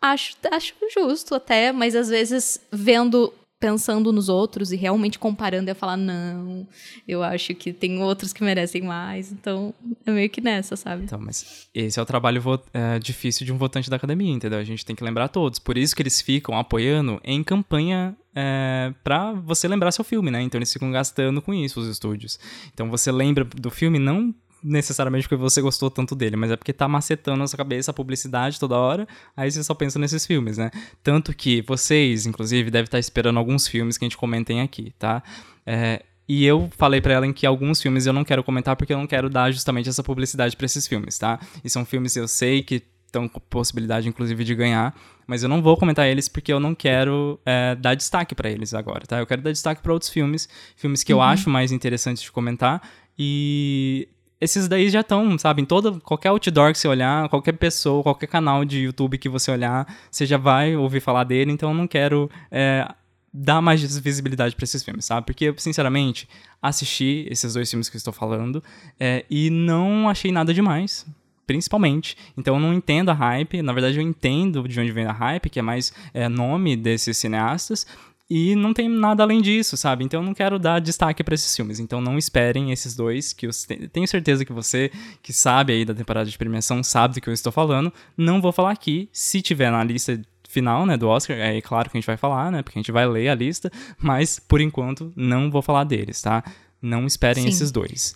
acho, 0.00 0.36
acho 0.50 0.74
justo 0.92 1.36
até, 1.36 1.70
mas 1.70 1.94
às 1.94 2.08
vezes 2.08 2.60
vendo, 2.72 3.32
pensando 3.60 4.10
nos 4.10 4.28
outros 4.28 4.72
e 4.72 4.76
realmente 4.76 5.20
comparando, 5.20 5.70
eu 5.70 5.74
falar, 5.74 5.96
não, 5.96 6.66
eu 7.06 7.22
acho 7.22 7.54
que 7.54 7.72
tem 7.72 8.02
outros 8.02 8.32
que 8.32 8.42
merecem 8.42 8.82
mais. 8.82 9.30
Então, 9.30 9.72
é 10.04 10.10
meio 10.10 10.30
que 10.30 10.40
nessa, 10.40 10.74
sabe? 10.74 11.04
Então, 11.04 11.20
mas 11.20 11.68
esse 11.72 11.98
é 11.98 12.02
o 12.02 12.06
trabalho 12.06 12.42
é, 12.72 12.98
difícil 12.98 13.46
de 13.46 13.52
um 13.52 13.58
votante 13.58 13.88
da 13.88 13.96
academia, 13.96 14.32
entendeu? 14.32 14.58
A 14.58 14.64
gente 14.64 14.84
tem 14.84 14.96
que 14.96 15.04
lembrar 15.04 15.28
todos. 15.28 15.60
Por 15.60 15.78
isso 15.78 15.94
que 15.94 16.02
eles 16.02 16.20
ficam 16.20 16.58
apoiando 16.58 17.20
em 17.22 17.44
campanha 17.44 18.16
é, 18.34 18.92
pra 19.02 19.32
você 19.32 19.66
lembrar 19.66 19.92
seu 19.92 20.04
filme, 20.04 20.30
né? 20.30 20.40
Então 20.42 20.58
eles 20.58 20.72
ficam 20.72 20.90
gastando 20.90 21.42
com 21.42 21.52
isso, 21.52 21.80
os 21.80 21.88
estúdios. 21.88 22.38
Então 22.72 22.90
você 22.90 23.10
lembra 23.10 23.44
do 23.44 23.70
filme 23.70 23.98
não 23.98 24.34
necessariamente 24.62 25.26
porque 25.26 25.40
você 25.40 25.60
gostou 25.60 25.90
tanto 25.90 26.14
dele, 26.14 26.36
mas 26.36 26.50
é 26.50 26.56
porque 26.56 26.72
tá 26.72 26.86
macetando 26.86 27.38
na 27.38 27.46
sua 27.46 27.56
cabeça 27.56 27.90
a 27.90 27.94
publicidade 27.94 28.60
toda 28.60 28.76
hora, 28.76 29.08
aí 29.36 29.50
você 29.50 29.64
só 29.64 29.74
pensa 29.74 29.98
nesses 29.98 30.26
filmes, 30.26 30.58
né? 30.58 30.70
Tanto 31.02 31.34
que 31.34 31.62
vocês, 31.62 32.26
inclusive, 32.26 32.70
devem 32.70 32.84
estar 32.84 32.98
esperando 32.98 33.38
alguns 33.38 33.66
filmes 33.66 33.96
que 33.96 34.04
a 34.04 34.08
gente 34.08 34.18
comentem 34.18 34.60
aqui, 34.60 34.92
tá? 34.98 35.22
É, 35.64 36.04
e 36.28 36.44
eu 36.44 36.70
falei 36.76 37.00
para 37.00 37.14
ela 37.14 37.26
em 37.26 37.32
que 37.32 37.46
alguns 37.46 37.80
filmes 37.82 38.06
eu 38.06 38.12
não 38.12 38.22
quero 38.22 38.44
comentar 38.44 38.76
porque 38.76 38.92
eu 38.92 38.98
não 38.98 39.06
quero 39.06 39.28
dar 39.28 39.50
justamente 39.50 39.88
essa 39.88 40.02
publicidade 40.02 40.56
para 40.56 40.66
esses 40.66 40.86
filmes, 40.86 41.18
tá? 41.18 41.40
E 41.64 41.70
são 41.70 41.84
filmes 41.84 42.12
que 42.12 42.20
eu 42.20 42.28
sei 42.28 42.62
que 42.62 42.82
estão 43.10 43.28
com 43.28 43.38
possibilidade, 43.40 44.08
inclusive, 44.08 44.42
de 44.44 44.54
ganhar, 44.54 44.94
mas 45.26 45.42
eu 45.42 45.48
não 45.48 45.60
vou 45.60 45.76
comentar 45.76 46.06
eles 46.06 46.28
porque 46.28 46.52
eu 46.52 46.58
não 46.58 46.74
quero 46.74 47.38
é, 47.44 47.74
dar 47.74 47.94
destaque 47.94 48.34
para 48.34 48.50
eles 48.50 48.72
agora, 48.72 49.06
tá? 49.06 49.18
Eu 49.18 49.26
quero 49.26 49.42
dar 49.42 49.52
destaque 49.52 49.82
para 49.82 49.92
outros 49.92 50.10
filmes, 50.10 50.48
filmes 50.76 51.02
que 51.02 51.12
eu 51.12 51.20
acho 51.20 51.50
mais 51.50 51.72
interessantes 51.72 52.22
de 52.22 52.32
comentar 52.32 52.80
e 53.18 54.08
esses 54.40 54.66
daí 54.66 54.88
já 54.88 55.00
estão, 55.00 55.38
sabe, 55.38 55.60
em 55.60 55.66
toda, 55.66 56.00
qualquer 56.00 56.30
outdoor 56.30 56.72
que 56.72 56.78
você 56.78 56.88
olhar, 56.88 57.28
qualquer 57.28 57.52
pessoa, 57.52 58.02
qualquer 58.02 58.26
canal 58.26 58.64
de 58.64 58.78
YouTube 58.78 59.18
que 59.18 59.28
você 59.28 59.50
olhar, 59.50 59.86
você 60.10 60.24
já 60.24 60.38
vai 60.38 60.74
ouvir 60.74 61.00
falar 61.00 61.24
dele, 61.24 61.52
então 61.52 61.68
eu 61.68 61.74
não 61.74 61.86
quero 61.86 62.30
é, 62.50 62.88
dar 63.32 63.60
mais 63.60 63.98
visibilidade 63.98 64.56
para 64.56 64.64
esses 64.64 64.82
filmes, 64.82 65.04
sabe? 65.04 65.26
Porque, 65.26 65.54
sinceramente, 65.58 66.26
assisti 66.62 67.26
esses 67.30 67.52
dois 67.52 67.68
filmes 67.68 67.90
que 67.90 67.96
eu 67.96 67.98
estou 67.98 68.12
falando 68.12 68.64
é, 68.98 69.26
e 69.28 69.50
não 69.50 70.08
achei 70.08 70.32
nada 70.32 70.54
demais. 70.54 71.06
Principalmente. 71.50 72.16
Então 72.38 72.54
eu 72.54 72.60
não 72.60 72.72
entendo 72.72 73.08
a 73.08 73.12
hype. 73.12 73.60
Na 73.60 73.72
verdade, 73.72 73.98
eu 73.98 74.02
entendo 74.02 74.68
de 74.68 74.78
onde 74.78 74.92
vem 74.92 75.04
a 75.04 75.10
hype, 75.12 75.50
que 75.50 75.58
é 75.58 75.62
mais 75.62 75.92
é, 76.14 76.28
nome 76.28 76.76
desses 76.76 77.16
cineastas. 77.16 77.84
E 78.30 78.54
não 78.54 78.72
tem 78.72 78.88
nada 78.88 79.24
além 79.24 79.42
disso, 79.42 79.76
sabe? 79.76 80.04
Então 80.04 80.20
eu 80.20 80.24
não 80.24 80.32
quero 80.32 80.60
dar 80.60 80.80
destaque 80.80 81.24
para 81.24 81.34
esses 81.34 81.56
filmes. 81.56 81.80
Então 81.80 82.00
não 82.00 82.16
esperem 82.16 82.70
esses 82.70 82.94
dois, 82.94 83.32
que 83.32 83.48
eu 83.48 83.50
tenho 83.92 84.06
certeza 84.06 84.44
que 84.44 84.52
você, 84.52 84.92
que 85.20 85.32
sabe 85.32 85.72
aí 85.72 85.84
da 85.84 85.92
temporada 85.92 86.30
de 86.30 86.38
premiação, 86.38 86.84
sabe 86.84 87.14
do 87.14 87.20
que 87.20 87.28
eu 87.28 87.34
estou 87.34 87.50
falando. 87.50 87.92
Não 88.16 88.40
vou 88.40 88.52
falar 88.52 88.70
aqui. 88.70 89.08
Se 89.12 89.42
tiver 89.42 89.72
na 89.72 89.82
lista 89.82 90.20
final, 90.48 90.86
né, 90.86 90.96
do 90.96 91.08
Oscar, 91.08 91.36
é 91.36 91.60
claro 91.60 91.90
que 91.90 91.96
a 91.96 92.00
gente 92.00 92.06
vai 92.06 92.16
falar, 92.16 92.52
né, 92.52 92.62
porque 92.62 92.78
a 92.78 92.82
gente 92.82 92.92
vai 92.92 93.04
ler 93.08 93.28
a 93.28 93.34
lista, 93.34 93.70
mas 93.98 94.38
por 94.38 94.60
enquanto 94.60 95.12
não 95.16 95.50
vou 95.50 95.62
falar 95.62 95.82
deles, 95.82 96.22
tá? 96.22 96.44
Não 96.80 97.06
esperem 97.06 97.42
Sim. 97.42 97.48
esses 97.48 97.72
dois. 97.72 98.14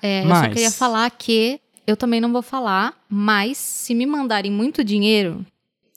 É, 0.00 0.24
Mas- 0.24 0.38
Eu 0.38 0.44
só 0.44 0.54
queria 0.54 0.70
falar 0.70 1.10
que 1.10 1.60
eu 1.86 1.96
também 1.96 2.20
não 2.20 2.32
vou 2.32 2.42
falar, 2.42 2.94
mas 3.08 3.56
se 3.58 3.94
me 3.94 4.06
mandarem 4.06 4.50
muito 4.50 4.82
dinheiro, 4.82 5.44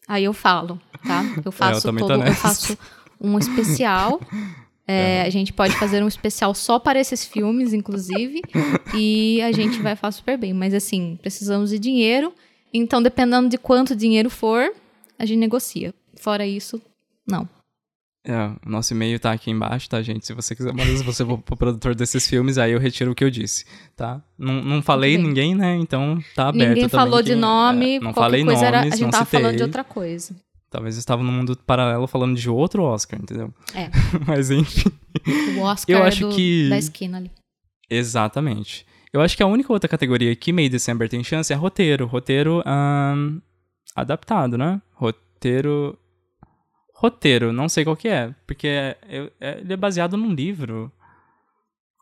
aí 0.07 0.23
eu 0.23 0.33
falo, 0.33 0.79
tá? 1.05 1.23
Eu 1.43 1.51
faço 1.51 1.87
também 1.87 2.05
tô 2.05 2.07
todo, 2.07 2.25
eu 2.25 2.33
faço 2.33 2.77
um 3.19 3.37
especial. 3.37 4.19
É, 4.91 5.21
A 5.21 5.29
gente 5.29 5.53
pode 5.53 5.75
fazer 5.75 6.01
um 6.03 6.07
especial 6.07 6.51
só 6.55 6.79
para 6.79 6.99
esses 6.99 7.23
filmes, 7.23 7.73
inclusive, 7.73 8.41
e 8.95 9.39
a 9.43 9.51
gente 9.51 9.79
vai 9.83 9.95
falar 9.95 10.11
super 10.11 10.35
bem. 10.35 10.51
Mas 10.51 10.73
assim, 10.73 11.15
precisamos 11.21 11.69
de 11.69 11.77
dinheiro, 11.77 12.33
então 12.73 12.99
dependendo 12.99 13.47
de 13.49 13.57
quanto 13.59 13.95
dinheiro 13.95 14.31
for, 14.31 14.73
a 15.19 15.27
gente 15.27 15.37
negocia. 15.37 15.93
Fora 16.15 16.43
isso, 16.43 16.81
não. 17.27 17.47
É, 18.25 18.35
o 18.65 18.69
nosso 18.69 18.93
e-mail 18.93 19.17
tá 19.19 19.31
aqui 19.31 19.49
embaixo, 19.49 19.89
tá, 19.89 20.01
gente? 20.01 20.25
Se 20.27 20.33
você 20.33 20.53
quiser 20.53 20.73
mandar 20.73 20.91
você 21.03 21.25
for 21.25 21.37
pro 21.37 21.55
produtor 21.55 21.95
desses 21.95 22.27
filmes, 22.27 22.57
aí 22.57 22.73
eu 22.73 22.79
retiro 22.79 23.11
o 23.11 23.15
que 23.15 23.23
eu 23.23 23.29
disse, 23.29 23.65
tá? 23.95 24.21
Não, 24.37 24.61
não 24.61 24.81
falei 24.81 25.15
bem. 25.15 25.25
ninguém, 25.25 25.55
né? 25.55 25.77
Então 25.77 26.21
tá 26.35 26.49
aberto 26.49 26.69
Ninguém 26.75 26.89
falou 26.89 27.21
de 27.21 27.31
quem- 27.31 27.39
nome, 27.39 27.95
é, 27.95 27.99
não 28.01 28.11
qualquer 28.13 28.19
falei 28.21 28.43
coisa 28.43 28.61
nomes, 28.61 28.67
era. 28.67 28.79
A 28.81 28.89
gente 28.89 29.01
não 29.01 29.09
tava 29.09 29.25
falando 29.25 29.45
de 29.45 29.51
citei. 29.53 29.65
outra 29.65 29.83
coisa. 29.85 30.35
Talvez 30.69 30.95
eu 30.95 30.99
estava 30.99 31.23
num 31.23 31.31
mundo 31.31 31.57
paralelo 31.65 32.05
falando 32.07 32.35
de 32.37 32.49
outro 32.49 32.83
Oscar, 32.83 33.19
entendeu? 33.19 33.53
É. 33.73 33.89
Mas 34.27 34.51
enfim. 34.51 34.91
O 35.57 35.61
Oscar 35.61 35.95
Eu 35.97 36.03
acho 36.03 36.27
do- 36.29 36.35
que- 36.35 36.69
da 36.69 36.77
esquina 36.77 37.17
ali. 37.17 37.31
Exatamente. 37.89 38.85
Eu 39.11 39.21
acho 39.21 39.35
que 39.35 39.41
a 39.41 39.47
única 39.47 39.73
outra 39.73 39.89
categoria 39.89 40.35
que 40.35 40.53
May 40.53 40.69
December 40.69 41.09
tem 41.09 41.23
chance 41.23 41.51
é 41.51 41.55
roteiro. 41.55 42.05
Roteiro 42.05 42.61
ahn, 42.65 43.39
adaptado, 43.95 44.57
né? 44.57 44.79
Roteiro. 44.93 45.97
Roteiro, 47.01 47.53
não 47.53 47.69
sei 47.69 47.85
qual 47.85 47.95
que 47.95 48.09
é. 48.09 48.35
Porque 48.45 48.67
é- 48.67 49.31
é- 49.39 49.59
ele 49.61 49.71
é 49.71 49.77
baseado 49.77 50.17
num 50.17 50.33
livro. 50.33 50.91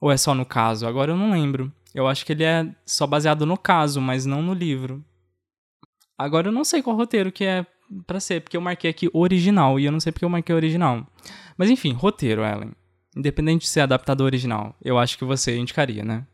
Ou 0.02 0.12
é 0.12 0.18
só 0.18 0.34
no 0.34 0.44
caso? 0.44 0.88
Agora 0.88 1.12
eu 1.12 1.16
não 1.16 1.30
lembro. 1.30 1.72
Eu 1.94 2.08
acho 2.08 2.26
que 2.26 2.32
ele 2.32 2.44
é 2.44 2.76
só 2.84 3.06
baseado 3.06 3.46
no 3.46 3.56
caso, 3.56 4.02
mas 4.02 4.26
não 4.26 4.42
no 4.42 4.56
livro. 4.56 5.06
Agora 6.18 6.48
eu 6.48 6.52
não 6.52 6.64
sei 6.64 6.82
qual 6.82 6.96
roteiro 6.96 7.32
que 7.32 7.44
é 7.46 7.64
pra 8.08 8.20
ser, 8.20 8.42
porque 8.42 8.58
eu 8.58 8.62
marquei 8.62 8.90
aqui 8.90 9.08
original 9.14 9.80
e 9.80 9.86
eu 9.86 9.92
não 9.92 10.00
sei 10.00 10.12
porque 10.12 10.26
eu 10.26 10.30
marquei 10.30 10.56
original. 10.56 11.06
Mas 11.56 11.70
enfim, 11.70 11.94
roteiro, 11.94 12.42
Ellen. 12.44 12.72
Independente 13.16 13.62
de 13.62 13.68
ser 13.68 13.82
adaptado 13.82 14.22
ou 14.22 14.26
original, 14.26 14.76
eu 14.84 14.98
acho 14.98 15.16
que 15.16 15.24
você 15.26 15.56
indicaria, 15.58 16.04
né? 16.04 16.26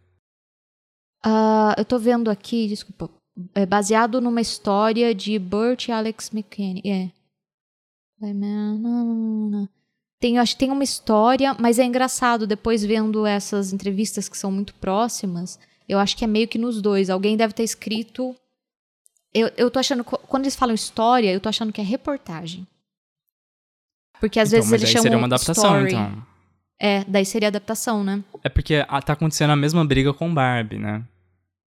Ah, 1.22 1.76
eu 1.78 1.84
tô 1.84 2.00
vendo 2.00 2.32
aqui, 2.32 2.68
desculpa. 2.70 3.10
É 3.54 3.66
baseado 3.66 4.22
numa 4.22 4.40
história 4.40 5.14
de 5.14 5.38
Burt 5.38 5.88
e 5.88 5.92
Alex 5.92 6.32
McKinney. 6.34 6.82
É. 6.86 7.23
Tem, 10.20 10.38
acho 10.40 10.54
que 10.54 10.60
tem 10.60 10.72
uma 10.72 10.84
história, 10.84 11.56
mas 11.60 11.80
é 11.80 11.84
engraçado 11.84 12.48
depois 12.48 12.84
vendo 12.84 13.26
essas 13.26 13.74
entrevistas 13.74 14.30
que 14.30 14.38
são 14.38 14.52
muito 14.52 14.74
próximas. 14.76 15.60
Eu 15.88 16.00
acho 16.00 16.16
que 16.16 16.24
é 16.24 16.28
meio 16.28 16.48
que 16.48 16.58
nos 16.58 16.82
dois. 16.82 17.10
Alguém 17.10 17.36
deve 17.36 17.54
ter 17.54 17.64
escrito. 17.64 18.36
Eu, 19.34 19.52
eu 19.58 19.70
tô 19.70 19.80
achando. 19.80 20.04
Quando 20.04 20.44
eles 20.44 20.56
falam 20.56 20.74
história, 20.74 21.32
eu 21.32 21.40
tô 21.42 21.50
achando 21.50 21.74
que 21.74 21.82
é 21.82 21.84
reportagem. 21.84 22.66
Porque 24.20 24.40
às 24.40 24.54
então, 24.54 24.60
vezes 24.62 24.72
eles 24.72 24.90
chamam 24.90 25.04
seria 25.04 25.18
uma 25.18 25.28
adaptação, 25.28 25.86
story. 25.86 25.94
então. 25.94 26.26
É, 26.80 27.04
daí 27.06 27.26
seria 27.26 27.50
adaptação, 27.50 28.04
né? 28.04 28.24
É 28.44 28.50
porque 28.50 28.82
tá 29.06 29.14
acontecendo 29.14 29.52
a 29.52 29.56
mesma 29.56 29.84
briga 29.84 30.14
com 30.14 30.34
Barbie, 30.34 30.78
né? 30.78 31.04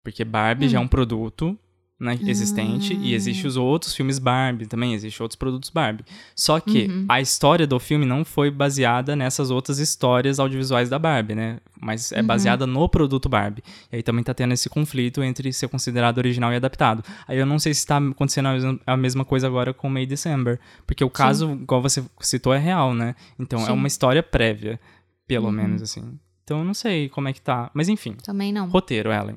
Porque 0.03 0.23
Barbie 0.25 0.65
Hum. 0.65 0.69
já 0.69 0.77
é 0.79 0.81
um 0.81 0.87
produto 0.87 1.57
né, 1.99 2.17
existente 2.25 2.93
e 2.93 3.11
Ah. 3.11 3.15
existe 3.15 3.45
os 3.45 3.57
outros 3.57 3.93
filmes 3.93 4.19
Barbie 4.19 4.65
também, 4.67 4.93
existem 4.93 5.21
outros 5.23 5.35
produtos 5.35 5.69
Barbie. 5.69 6.05
Só 6.33 6.59
que 6.59 6.85
Uhum. 6.85 7.05
a 7.09 7.19
história 7.19 7.67
do 7.67 7.77
filme 7.77 8.05
não 8.05 8.23
foi 8.23 8.49
baseada 8.49 9.15
nessas 9.17 9.51
outras 9.51 9.79
histórias 9.79 10.39
audiovisuais 10.39 10.89
da 10.89 10.97
Barbie, 10.97 11.35
né? 11.35 11.57
Mas 11.79 12.11
é 12.13 12.21
Uhum. 12.21 12.27
baseada 12.27 12.65
no 12.65 12.87
produto 12.87 13.27
Barbie. 13.27 13.61
E 13.91 13.97
aí 13.97 14.03
também 14.03 14.23
tá 14.23 14.33
tendo 14.33 14.53
esse 14.53 14.69
conflito 14.69 15.21
entre 15.21 15.51
ser 15.51 15.67
considerado 15.67 16.17
original 16.19 16.53
e 16.53 16.55
adaptado. 16.55 17.03
Aí 17.27 17.37
eu 17.37 17.45
não 17.45 17.59
sei 17.59 17.73
se 17.73 17.85
tá 17.85 17.97
acontecendo 17.97 18.79
a 18.87 18.95
mesma- 18.95 19.25
coisa 19.25 19.47
agora 19.47 19.73
com 19.73 19.89
May 19.89 20.05
December. 20.05 20.57
Porque 20.87 21.03
o 21.03 21.09
caso, 21.09 21.51
igual 21.51 21.81
você 21.81 22.01
citou, 22.21 22.53
é 22.53 22.57
real, 22.57 22.93
né? 22.93 23.13
Então 23.37 23.59
é 23.61 23.65
Sim. 23.65 23.71
uma 23.73 23.87
história 23.87 24.23
prévia, 24.23 24.79
pelo 25.27 25.47
Uhum. 25.47 25.51
menos, 25.51 25.81
assim. 25.81 26.17
Então 26.45 26.59
eu 26.59 26.65
não 26.65 26.73
sei 26.73 27.09
como 27.09 27.27
é 27.27 27.33
que 27.33 27.41
tá. 27.41 27.69
Mas 27.73 27.89
enfim, 27.89 28.13
Também 28.23 28.51
não. 28.53 28.67
roteiro, 28.69 29.11
Ellen. 29.11 29.35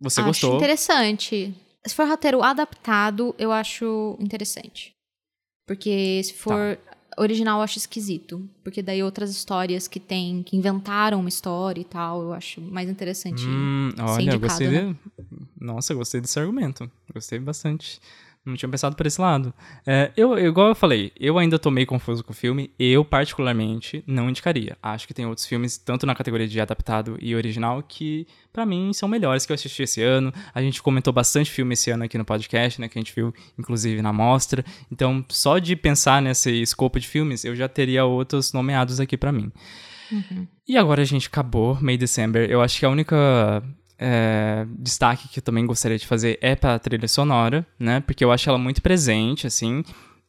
Você 0.00 0.20
acho 0.20 0.28
gostou? 0.28 0.56
interessante. 0.56 1.54
Se 1.86 1.94
for 1.94 2.06
roteiro 2.08 2.42
adaptado, 2.42 3.34
eu 3.38 3.52
acho 3.52 4.16
interessante. 4.20 4.94
Porque 5.66 6.22
se 6.24 6.34
for 6.34 6.76
Tá. 6.76 6.96
original, 7.18 7.58
eu 7.58 7.62
acho 7.62 7.78
esquisito. 7.78 8.48
Porque 8.62 8.82
daí 8.82 9.02
outras 9.02 9.30
histórias 9.30 9.86
que 9.88 10.00
tem, 10.00 10.42
que 10.42 10.56
inventaram 10.56 11.20
uma 11.20 11.28
história 11.28 11.80
e 11.80 11.84
tal, 11.84 12.22
eu 12.22 12.32
acho 12.32 12.60
mais 12.60 12.88
interessante. 12.88 13.46
Hum, 13.46 13.90
olha, 14.00 14.36
gostei 14.36 14.68
né? 14.68 14.96
de... 15.18 15.24
Nossa, 15.60 15.94
gostei 15.94 16.20
desse 16.20 16.38
argumento. 16.38 16.90
Gostei 17.12 17.38
bastante. 17.38 18.00
Não 18.44 18.56
tinha 18.56 18.68
pensado 18.68 18.94
por 18.94 19.06
esse 19.06 19.18
lado. 19.18 19.54
É, 19.86 20.12
eu, 20.16 20.38
igual 20.38 20.68
eu 20.68 20.74
falei, 20.74 21.10
eu 21.18 21.38
ainda 21.38 21.58
tô 21.58 21.70
meio 21.70 21.86
confuso 21.86 22.22
com 22.22 22.32
o 22.32 22.36
filme. 22.36 22.70
Eu, 22.78 23.02
particularmente, 23.02 24.04
não 24.06 24.28
indicaria. 24.28 24.76
Acho 24.82 25.06
que 25.06 25.14
tem 25.14 25.24
outros 25.24 25.46
filmes, 25.46 25.78
tanto 25.78 26.04
na 26.04 26.14
categoria 26.14 26.46
de 26.46 26.60
adaptado 26.60 27.16
e 27.22 27.34
original, 27.34 27.82
que 27.82 28.26
pra 28.52 28.66
mim 28.66 28.92
são 28.92 29.08
melhores 29.08 29.46
que 29.46 29.52
eu 29.52 29.54
assisti 29.54 29.84
esse 29.84 30.02
ano. 30.02 30.30
A 30.54 30.60
gente 30.60 30.82
comentou 30.82 31.10
bastante 31.10 31.50
filme 31.50 31.72
esse 31.72 31.90
ano 31.90 32.04
aqui 32.04 32.18
no 32.18 32.24
podcast, 32.24 32.78
né? 32.78 32.86
Que 32.86 32.98
a 32.98 33.00
gente 33.00 33.14
viu, 33.14 33.32
inclusive, 33.58 34.02
na 34.02 34.12
mostra. 34.12 34.62
Então, 34.92 35.24
só 35.30 35.58
de 35.58 35.74
pensar 35.74 36.20
nesse 36.20 36.50
escopo 36.60 37.00
de 37.00 37.08
filmes, 37.08 37.46
eu 37.46 37.56
já 37.56 37.66
teria 37.66 38.04
outros 38.04 38.52
nomeados 38.52 39.00
aqui 39.00 39.16
pra 39.16 39.32
mim. 39.32 39.50
E 40.68 40.76
agora 40.76 41.00
a 41.00 41.04
gente 41.06 41.28
acabou 41.28 41.78
May 41.80 41.96
December. 41.96 42.50
Eu 42.50 42.60
acho 42.60 42.78
que 42.78 42.84
a 42.84 42.90
única 42.90 43.62
é, 43.98 44.66
destaque 44.78 45.28
que 45.28 45.38
eu 45.38 45.42
também 45.42 45.64
gostaria 45.66 45.98
de 45.98 46.06
fazer 46.06 46.38
é 46.40 46.54
pra 46.54 46.78
trilha 46.78 47.08
sonora, 47.08 47.66
né? 47.78 48.00
Porque 48.00 48.24
eu 48.24 48.32
acho 48.32 48.48
ela 48.48 48.58
muito 48.58 48.82
presente, 48.82 49.46
assim. 49.46 49.82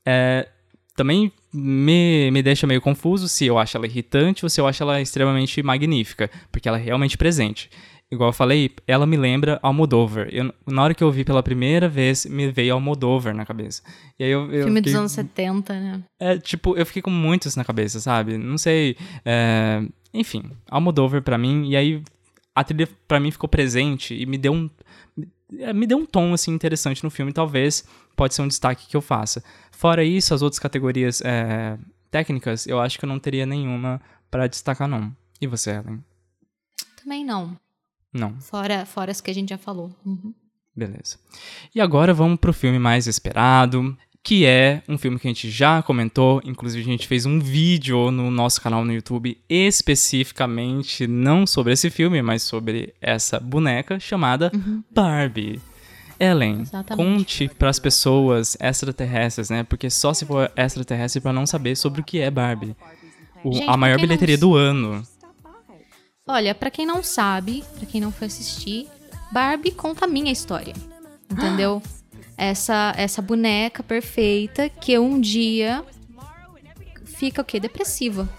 É, 0.05 0.47
também 0.95 1.31
me, 1.53 2.29
me 2.31 2.41
deixa 2.43 2.65
meio 2.67 2.81
confuso 2.81 3.27
se 3.27 3.45
eu 3.45 3.57
acho 3.57 3.75
ela 3.77 3.85
irritante 3.85 4.45
ou 4.45 4.49
se 4.49 4.61
eu 4.61 4.67
acho 4.67 4.81
ela 4.83 5.01
extremamente 5.01 5.61
magnífica, 5.63 6.29
porque 6.51 6.67
ela 6.69 6.77
é 6.79 6.81
realmente 6.83 7.17
presente. 7.17 7.69
Igual 8.11 8.29
eu 8.29 8.33
falei, 8.33 8.69
ela 8.87 9.05
me 9.05 9.17
lembra 9.17 9.59
Almodóvar. 9.63 10.27
Eu, 10.31 10.53
na 10.67 10.83
hora 10.83 10.93
que 10.93 11.03
eu 11.03 11.11
vi 11.11 11.25
pela 11.25 11.41
primeira 11.41 11.89
vez, 11.89 12.25
me 12.27 12.51
veio 12.51 12.75
Almodóvar 12.75 13.33
na 13.35 13.45
cabeça. 13.47 13.81
E 14.19 14.23
aí 14.23 14.29
eu, 14.29 14.43
eu 14.53 14.65
Filme 14.65 14.79
dos 14.79 14.91
fiquei- 14.91 14.99
anos 14.99 15.11
70, 15.11 15.73
né? 15.73 16.03
é, 16.19 16.37
tipo, 16.37 16.77
eu 16.77 16.85
fiquei 16.85 17.01
com 17.01 17.09
muitos 17.09 17.55
na 17.55 17.65
cabeça, 17.65 17.99
sabe? 17.99 18.37
Não 18.37 18.59
sei. 18.59 18.95
é, 19.25 19.81
Enfim, 20.13 20.43
Almodóvar 20.69 21.23
pra 21.23 21.35
mim, 21.37 21.67
e 21.67 21.75
aí 21.75 22.01
a 22.55 22.63
trilha 22.63 22.87
pra 23.07 23.19
mim 23.19 23.29
ficou 23.29 23.49
presente 23.49 24.15
e 24.15 24.25
me 24.25 24.37
deu 24.37 24.53
um. 24.53 24.69
é, 25.59 25.73
Me 25.73 25.85
deu 25.85 25.97
um 25.97 26.05
tom, 26.05 26.33
assim, 26.33 26.51
interessante 26.51 27.03
no 27.03 27.09
filme. 27.11 27.33
Talvez 27.33 27.85
pode 28.15 28.33
ser 28.33 28.41
um 28.41 28.47
destaque 28.47 28.87
que 28.87 28.95
eu 28.95 29.01
faça. 29.01 29.43
Fora 29.71 30.03
isso, 30.03 30.33
as 30.33 30.41
outras 30.41 30.57
categorias 30.59 31.21
é, 31.21 31.77
técnicas, 32.09 32.65
eu 32.65 32.79
acho 32.79 32.97
que 32.97 33.03
eu 33.05 33.09
não 33.09 33.19
teria 33.19 33.45
nenhuma 33.45 34.01
pra 34.31 34.47
destacar, 34.47 34.87
não. 34.87 35.15
E 35.41 35.45
você, 35.47 35.71
Ellen? 35.71 36.03
Também 37.03 37.25
não. 37.25 37.57
Não. 38.13 38.39
Fora, 38.39 38.85
fora 38.85 39.11
as 39.11 39.19
que 39.19 39.29
a 39.29 39.33
gente 39.33 39.49
já 39.49 39.57
falou. 39.57 39.93
Uhum. 40.05 40.33
Beleza. 40.73 41.17
E 41.73 41.79
agora 41.81 42.13
vamos 42.13 42.39
pro 42.39 42.53
filme 42.53 42.79
mais 42.79 43.07
esperado, 43.07 43.97
que 44.25 44.43
é 44.43 44.81
um 44.89 44.97
filme 44.97 45.19
que 45.19 45.27
a 45.27 45.29
gente 45.29 45.51
já 45.51 45.83
comentou, 45.83 46.41
inclusive 46.43 46.81
a 46.81 46.91
gente 46.91 47.07
fez 47.07 47.27
um 47.27 47.39
vídeo 47.39 48.09
no 48.09 48.31
nosso 48.31 48.59
canal 48.59 48.83
no 48.83 48.91
YouTube 48.91 49.37
especificamente 49.47 51.05
não 51.05 51.45
sobre 51.45 51.73
esse 51.73 51.91
filme, 51.91 52.21
mas 52.23 52.41
sobre 52.41 52.93
essa 52.99 53.39
boneca 53.39 53.99
chamada 53.99 54.51
Barbie. 54.91 55.61
Ellen, 56.19 56.61
Exatamente. 56.61 57.05
conte 57.17 57.47
para 57.49 57.69
as 57.69 57.77
pessoas 57.77 58.57
extraterrestres, 58.59 59.49
né? 59.49 59.63
Porque 59.63 59.89
só 59.89 60.13
se 60.13 60.25
for 60.25 60.49
extraterrestre 60.55 61.21
para 61.21 61.33
não 61.33 61.45
saber 61.45 61.75
sobre 61.75 62.01
o 62.01 62.03
que 62.03 62.19
é 62.19 62.31
Barbie. 62.31 62.75
O- 63.43 63.53
Gente, 63.53 63.69
a 63.69 63.77
maior 63.77 63.97
não 63.97 64.01
bilheteria 64.01 64.35
s- 64.35 64.41
do 64.41 64.55
ano. 64.55 65.03
Olha, 66.27 66.55
pra 66.55 66.71
quem 66.71 66.85
não 66.85 67.03
sabe, 67.03 67.63
pra 67.77 67.85
quem 67.85 68.01
não 68.01 68.11
foi 68.11 68.27
assistir, 68.27 68.87
Barbie 69.31 69.71
conta 69.71 70.05
a 70.05 70.07
minha 70.07 70.31
história. 70.31 70.73
Entendeu? 71.29 71.81
essa 72.37 72.93
essa 72.97 73.21
boneca 73.21 73.81
perfeita 73.81 74.69
que 74.69 74.97
um 74.99 75.19
dia 75.19 75.83
fica 77.05 77.41
o 77.41 77.45
quê? 77.45 77.59
Depressiva. 77.59 78.29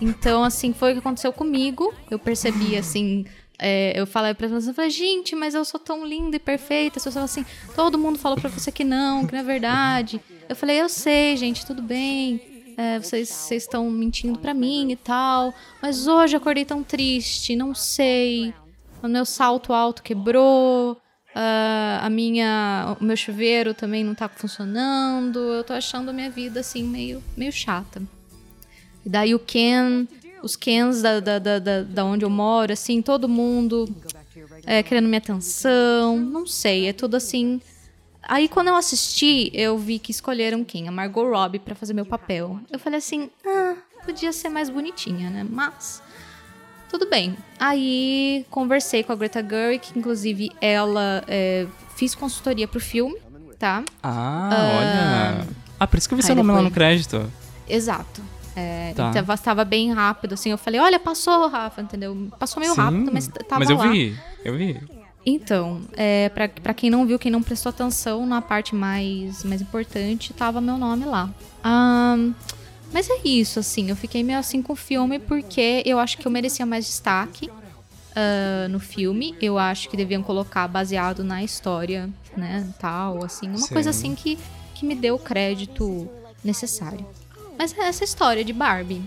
Então, 0.00 0.42
assim, 0.42 0.72
foi 0.72 0.90
o 0.90 0.94
que 0.94 0.98
aconteceu 0.98 1.32
comigo. 1.32 1.94
Eu 2.10 2.18
percebi, 2.18 2.76
assim, 2.76 3.24
é, 3.58 3.92
eu 3.94 4.04
falei 4.04 4.34
pra 4.34 4.48
pessoas, 4.48 4.66
eu 4.66 4.74
falei, 4.74 4.90
gente, 4.90 5.36
mas 5.36 5.54
eu 5.54 5.64
sou 5.64 5.78
tão 5.78 6.04
linda 6.04 6.34
e 6.36 6.40
perfeita. 6.40 6.98
As 6.98 7.04
pessoas 7.04 7.24
assim, 7.24 7.46
todo 7.76 7.96
mundo 7.96 8.18
falou 8.18 8.36
pra 8.36 8.50
você 8.50 8.72
que 8.72 8.82
não, 8.82 9.24
que 9.24 9.32
não 9.32 9.40
é 9.40 9.44
verdade. 9.44 10.20
Eu 10.48 10.56
falei, 10.56 10.80
eu 10.80 10.88
sei, 10.88 11.36
gente, 11.36 11.64
tudo 11.64 11.80
bem. 11.80 12.74
É, 12.76 12.98
vocês 12.98 13.28
vocês 13.28 13.62
estão 13.62 13.88
mentindo 13.90 14.38
pra 14.38 14.52
mim 14.52 14.90
e 14.90 14.96
tal. 14.96 15.54
Mas 15.80 16.08
hoje 16.08 16.34
acordei 16.34 16.64
tão 16.64 16.82
triste, 16.82 17.54
não 17.54 17.72
sei. 17.72 18.52
O 19.00 19.06
meu 19.06 19.24
salto 19.24 19.72
alto 19.72 20.02
quebrou. 20.02 21.00
Ah, 21.34 22.00
a 22.02 22.10
minha, 22.10 22.96
o 23.00 23.04
meu 23.04 23.16
chuveiro 23.16 23.74
também 23.74 24.04
não 24.04 24.14
tá 24.14 24.28
funcionando. 24.28 25.38
Eu 25.38 25.64
tô 25.64 25.72
achando 25.72 26.10
a 26.10 26.12
minha 26.12 26.30
vida 26.30 26.60
assim 26.60 26.82
meio, 26.82 27.22
meio 27.36 27.52
chata. 27.52 28.02
E 29.04 29.08
daí 29.08 29.34
o 29.34 29.38
Ken, 29.38 30.06
os 30.42 30.56
Kens 30.56 31.02
da, 31.02 31.20
da, 31.20 31.38
da, 31.38 31.82
da, 31.82 32.04
onde 32.04 32.24
eu 32.24 32.30
moro, 32.30 32.72
assim, 32.72 33.02
todo 33.02 33.28
mundo 33.28 33.88
é, 34.66 34.82
querendo 34.82 35.06
minha 35.06 35.18
atenção. 35.18 36.16
Não 36.18 36.46
sei, 36.46 36.88
é 36.88 36.92
tudo 36.92 37.16
assim. 37.16 37.60
Aí 38.22 38.48
quando 38.48 38.68
eu 38.68 38.76
assisti, 38.76 39.50
eu 39.52 39.76
vi 39.76 39.98
que 39.98 40.12
escolheram 40.12 40.62
quem? 40.62 40.86
A 40.86 40.92
Margot 40.92 41.28
Robbie 41.28 41.58
pra 41.58 41.74
fazer 41.74 41.92
meu 41.94 42.06
papel. 42.06 42.60
Eu 42.70 42.78
falei 42.78 42.98
assim, 42.98 43.30
ah, 43.44 43.74
podia 44.04 44.32
ser 44.32 44.48
mais 44.48 44.70
bonitinha, 44.70 45.28
né? 45.30 45.46
Mas 45.48 46.02
tudo 46.92 47.08
bem. 47.10 47.36
Aí 47.58 48.44
conversei 48.50 49.02
com 49.02 49.12
a 49.12 49.16
Greta 49.16 49.42
Gerwig, 49.42 49.80
que 49.92 49.98
inclusive 49.98 50.50
ela 50.60 51.24
é, 51.26 51.66
fiz 51.96 52.14
consultoria 52.14 52.68
pro 52.68 52.78
filme, 52.80 53.16
tá? 53.58 53.82
Ah, 54.02 54.50
olha. 55.40 55.48
Ah, 55.80 55.86
por 55.86 55.98
isso 55.98 56.06
que 56.08 56.14
eu 56.14 56.16
vi 56.18 56.22
seu 56.22 56.34
nome 56.36 56.48
lá 56.50 56.54
depois- 56.58 56.70
no 56.70 56.74
crédito. 56.74 57.32
Exato. 57.68 58.20
É, 58.54 58.92
Tá. 58.94 59.10
Então 59.16 59.34
estava 59.34 59.64
bem 59.64 59.92
rápido, 59.92 60.34
assim. 60.34 60.50
Eu 60.50 60.58
falei, 60.58 60.78
olha, 60.78 61.00
passou, 61.00 61.48
Rafa, 61.48 61.80
entendeu? 61.80 62.28
Passou 62.38 62.60
meio 62.60 62.74
Sim, 62.74 62.80
rápido, 62.80 63.10
mas 63.12 63.26
tava 63.26 63.60
Mas 63.60 63.70
eu 63.70 63.76
lá. 63.78 63.88
vi, 63.90 64.14
eu 64.44 64.54
vi. 64.56 64.78
Então, 65.24 65.80
é, 65.96 66.28
pra, 66.30 66.48
pra 66.48 66.74
quem 66.74 66.90
não 66.90 67.06
viu, 67.06 67.18
quem 67.18 67.30
não 67.32 67.42
prestou 67.42 67.70
atenção, 67.70 68.26
na 68.26 68.42
parte 68.42 68.74
mais, 68.74 69.42
mais 69.44 69.60
importante, 69.62 70.32
tava 70.34 70.60
meu 70.60 70.76
nome 70.76 71.04
lá. 71.06 71.30
Ahn, 71.64 72.32
mas 72.92 73.08
é 73.08 73.20
isso, 73.24 73.58
assim, 73.58 73.90
eu 73.90 73.96
fiquei 73.96 74.22
meio 74.22 74.38
assim 74.38 74.62
com 74.62 74.72
o 74.72 74.76
filme 74.76 75.18
porque 75.18 75.82
eu 75.86 75.98
acho 75.98 76.18
que 76.18 76.26
eu 76.26 76.30
merecia 76.30 76.66
mais 76.66 76.84
destaque 76.86 77.50
ah, 78.14 78.68
no 78.68 78.78
filme. 78.78 79.34
Eu 79.40 79.58
acho 79.58 79.88
que 79.88 79.96
deviam 79.96 80.22
colocar 80.22 80.68
baseado 80.68 81.24
na 81.24 81.42
história, 81.42 82.08
né, 82.36 82.68
tal, 82.78 83.24
assim. 83.24 83.48
Uma 83.48 83.58
Sim. 83.58 83.74
coisa 83.74 83.90
assim 83.90 84.14
que, 84.14 84.38
que 84.74 84.84
me 84.84 84.94
deu 84.94 85.14
o 85.16 85.18
crédito 85.18 86.08
necessário. 86.44 87.06
Mas 87.58 87.76
é 87.76 87.82
essa 87.82 88.04
história 88.04 88.44
de 88.44 88.52
Barbie, 88.52 89.02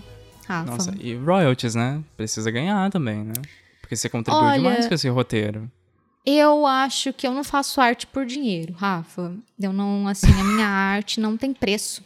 Rafa. 0.46 0.70
Nossa, 0.70 0.94
e 1.00 1.14
royalties, 1.14 1.74
né? 1.74 2.02
Precisa 2.16 2.50
ganhar 2.50 2.90
também, 2.90 3.24
né? 3.24 3.34
Porque 3.80 3.96
você 3.96 4.08
contribuiu 4.08 4.46
Olha- 4.46 4.54
demais 4.56 4.88
com 4.88 4.94
esse 4.94 5.08
roteiro. 5.08 5.70
Eu 6.24 6.66
acho 6.66 7.12
que 7.12 7.24
eu 7.24 7.32
não 7.32 7.44
faço 7.44 7.80
arte 7.80 8.04
por 8.04 8.26
dinheiro, 8.26 8.72
Rafa. 8.72 9.32
Eu 9.60 9.72
não, 9.72 10.08
assim, 10.08 10.26
a 10.32 10.42
minha 10.42 10.66
arte 10.66 11.20
não 11.20 11.36
tem 11.36 11.54
preço. 11.54 12.02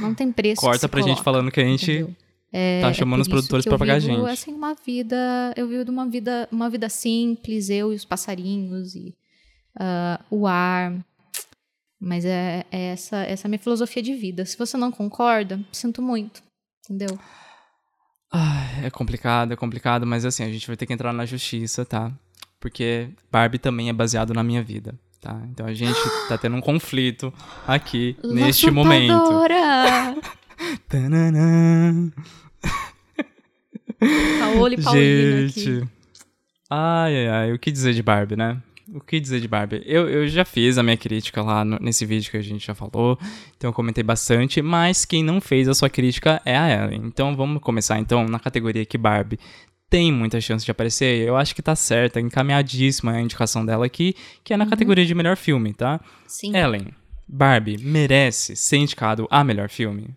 Não 0.00 0.14
tem 0.14 0.30
preço. 0.32 0.60
Corta 0.60 0.88
pra 0.88 1.00
gente 1.00 1.22
coloca, 1.22 1.24
falando 1.24 1.50
que 1.50 1.60
a 1.60 1.64
gente 1.64 1.90
entendeu? 1.90 2.16
É, 2.52 2.80
tá 2.80 2.92
chamando 2.92 3.20
é 3.20 3.22
os 3.22 3.28
produtores 3.28 3.64
pra 3.64 3.74
eu 3.74 3.78
pagar 3.78 3.94
a 3.94 3.98
gente. 3.98 4.28
Assim, 4.28 4.52
uma 4.52 4.74
vida, 4.74 5.54
eu 5.56 5.68
vivo 5.68 5.84
de 5.84 5.90
uma 5.90 6.08
vida, 6.08 6.48
uma 6.50 6.68
vida 6.68 6.88
simples, 6.88 7.70
eu 7.70 7.92
e 7.92 7.96
os 7.96 8.04
passarinhos 8.04 8.94
e 8.94 9.14
ah, 9.78 10.20
o 10.30 10.46
ar. 10.46 10.92
Mas 12.00 12.24
é, 12.24 12.64
é 12.70 12.86
essa, 12.86 13.18
essa 13.18 13.46
é 13.46 13.48
minha 13.48 13.58
filosofia 13.58 14.02
de 14.02 14.14
vida. 14.14 14.44
Se 14.44 14.56
você 14.58 14.76
não 14.76 14.90
concorda, 14.90 15.60
sinto 15.70 16.02
muito, 16.02 16.42
entendeu? 16.84 17.18
Ai, 18.32 18.86
é 18.86 18.90
complicado, 18.90 19.52
é 19.52 19.56
complicado, 19.56 20.06
mas 20.06 20.24
assim, 20.24 20.42
a 20.42 20.50
gente 20.50 20.66
vai 20.66 20.76
ter 20.76 20.86
que 20.86 20.92
entrar 20.92 21.12
na 21.12 21.26
justiça, 21.26 21.84
tá? 21.84 22.12
Porque 22.58 23.10
Barbie 23.30 23.58
também 23.58 23.88
é 23.88 23.92
baseado 23.92 24.32
na 24.32 24.42
minha 24.42 24.62
vida, 24.62 24.94
tá? 25.20 25.40
Então 25.50 25.66
a 25.66 25.74
gente 25.74 25.98
tá 26.28 26.36
tendo 26.38 26.56
um 26.56 26.60
conflito 26.60 27.32
aqui 27.66 28.16
neste 28.24 28.70
momento. 28.70 29.12
Tananã. 30.88 32.10
Paola 34.38 34.74
e 34.74 34.82
Paulina 34.82 35.46
aqui. 35.46 35.60
Gente. 35.60 35.88
Ai, 36.70 37.16
ai, 37.16 37.28
ai. 37.28 37.52
O 37.52 37.58
que 37.58 37.70
dizer 37.70 37.92
de 37.94 38.02
Barbie, 38.02 38.36
né? 38.36 38.58
O 38.92 39.00
que 39.00 39.20
dizer 39.20 39.40
de 39.40 39.46
Barbie? 39.46 39.82
Eu, 39.86 40.08
eu 40.08 40.26
já 40.26 40.44
fiz 40.44 40.76
a 40.76 40.82
minha 40.82 40.96
crítica 40.96 41.42
lá 41.42 41.64
no- 41.64 41.78
nesse 41.80 42.04
vídeo 42.04 42.28
que 42.30 42.36
a 42.36 42.42
gente 42.42 42.66
já 42.66 42.74
falou, 42.74 43.16
então 43.56 43.70
eu 43.70 43.74
comentei 43.74 44.02
bastante, 44.02 44.60
mas 44.60 45.04
quem 45.04 45.22
não 45.22 45.40
fez 45.40 45.68
a 45.68 45.74
sua 45.74 45.88
crítica 45.88 46.42
é 46.44 46.56
a 46.58 46.68
Ellen. 46.68 47.02
Então 47.04 47.36
vamos 47.36 47.62
começar 47.62 47.98
então 48.00 48.26
na 48.26 48.40
categoria 48.40 48.84
que 48.84 48.98
Barbie 48.98 49.38
tem 49.90 50.12
muita 50.12 50.40
chance 50.40 50.64
de 50.64 50.70
aparecer. 50.70 51.26
Eu 51.26 51.36
acho 51.36 51.54
que 51.54 51.60
tá 51.60 51.74
certa, 51.76 52.20
encaminhadíssima 52.20 53.12
a 53.12 53.20
indicação 53.20 53.66
dela 53.66 53.84
aqui, 53.84 54.14
que 54.44 54.52
é 54.52 54.56
Uhum. 54.56 54.64
na 54.64 54.70
categoria 54.70 55.04
de 55.04 55.14
melhor 55.14 55.36
filme, 55.36 55.74
tá? 55.74 56.00
Sim. 56.26 56.56
Ellen, 56.56 56.88
Barbie 57.28 57.76
merece 57.78 58.54
ser 58.56 58.76
indicado 58.78 59.26
a 59.30 59.42
melhor 59.44 59.68
filme? 59.68 60.14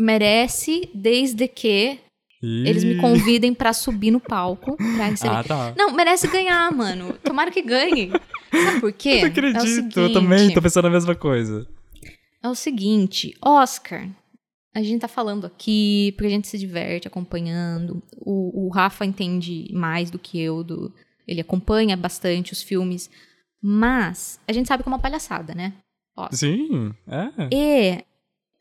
merece, 0.00 0.88
desde 0.94 1.48
que 1.48 1.98
eles 2.40 2.84
me 2.84 2.96
convidem 2.98 3.52
pra 3.52 3.72
subir 3.72 4.12
no 4.12 4.20
palco 4.20 4.76
pra 4.76 5.06
receber. 5.10 5.34
Ah, 5.34 5.42
tá. 5.42 5.74
Não, 5.76 5.92
merece 5.92 6.28
ganhar, 6.28 6.70
mano. 6.72 7.14
Tomara 7.24 7.50
que 7.50 7.60
ganhe. 7.62 8.12
Sabe 8.52 8.80
por 8.80 8.92
quê? 8.92 9.22
Não 9.22 9.26
acredito, 9.28 9.58
é 9.58 9.60
o 9.60 9.64
eu 9.64 9.74
seguinte, 9.74 10.12
também 10.12 10.54
tô 10.54 10.62
pensando 10.62 10.86
a 10.86 10.90
mesma 10.90 11.16
coisa. 11.16 11.66
É 12.40 12.48
o 12.48 12.54
seguinte, 12.54 13.34
Oscar. 13.44 14.08
A 14.74 14.82
gente 14.82 15.00
tá 15.00 15.08
falando 15.08 15.46
aqui 15.46 16.12
porque 16.12 16.26
a 16.26 16.30
gente 16.30 16.46
se 16.46 16.58
diverte 16.58 17.08
acompanhando. 17.08 18.02
O, 18.16 18.66
o 18.66 18.68
Rafa 18.68 19.04
entende 19.04 19.68
mais 19.72 20.10
do 20.10 20.18
que 20.18 20.40
eu, 20.40 20.62
do, 20.62 20.92
ele 21.26 21.40
acompanha 21.40 21.96
bastante 21.96 22.52
os 22.52 22.62
filmes. 22.62 23.10
Mas 23.60 24.38
a 24.46 24.52
gente 24.52 24.68
sabe 24.68 24.82
que 24.82 24.88
é 24.88 24.92
uma 24.92 24.98
palhaçada, 25.00 25.54
né? 25.54 25.74
Oscar. 26.16 26.38
Sim, 26.38 26.94
é. 27.06 27.48
E 27.52 28.04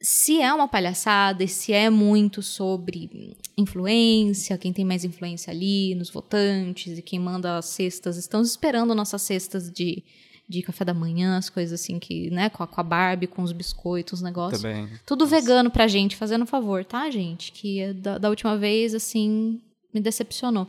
se 0.01 0.41
é 0.41 0.53
uma 0.53 0.67
palhaçada 0.67 1.43
e 1.43 1.47
se 1.47 1.73
é 1.73 1.89
muito 1.89 2.41
sobre 2.41 3.35
influência, 3.57 4.57
quem 4.57 4.71
tem 4.71 4.85
mais 4.85 5.03
influência 5.03 5.51
ali 5.51 5.95
nos 5.95 6.09
votantes 6.09 6.97
e 6.97 7.01
quem 7.01 7.19
manda 7.19 7.57
as 7.57 7.65
cestas, 7.65 8.17
estamos 8.17 8.49
esperando 8.49 8.93
nossas 8.93 9.21
cestas 9.23 9.71
de, 9.71 10.03
de 10.47 10.61
café 10.61 10.85
da 10.85 10.93
manhã, 10.93 11.37
as 11.37 11.49
coisas 11.49 11.79
assim 11.79 11.99
que, 11.99 12.29
né, 12.29 12.49
com 12.49 12.63
a, 12.63 12.67
com 12.67 12.79
a 12.79 12.83
Barbie, 12.83 13.27
com 13.27 13.43
os 13.43 13.51
biscoitos, 13.51 14.19
os 14.19 14.21
negócios. 14.21 14.61
Também. 14.61 14.89
Tudo 15.05 15.27
vegano 15.27 15.69
pra 15.69 15.87
gente, 15.87 16.15
fazendo 16.15 16.43
um 16.43 16.47
favor, 16.47 16.85
tá, 16.85 17.09
gente? 17.09 17.51
Que 17.51 17.81
é 17.81 17.93
da, 17.93 18.17
da 18.17 18.29
última 18.29 18.57
vez, 18.57 18.95
assim, 18.95 19.61
me 19.93 19.99
decepcionou. 19.99 20.67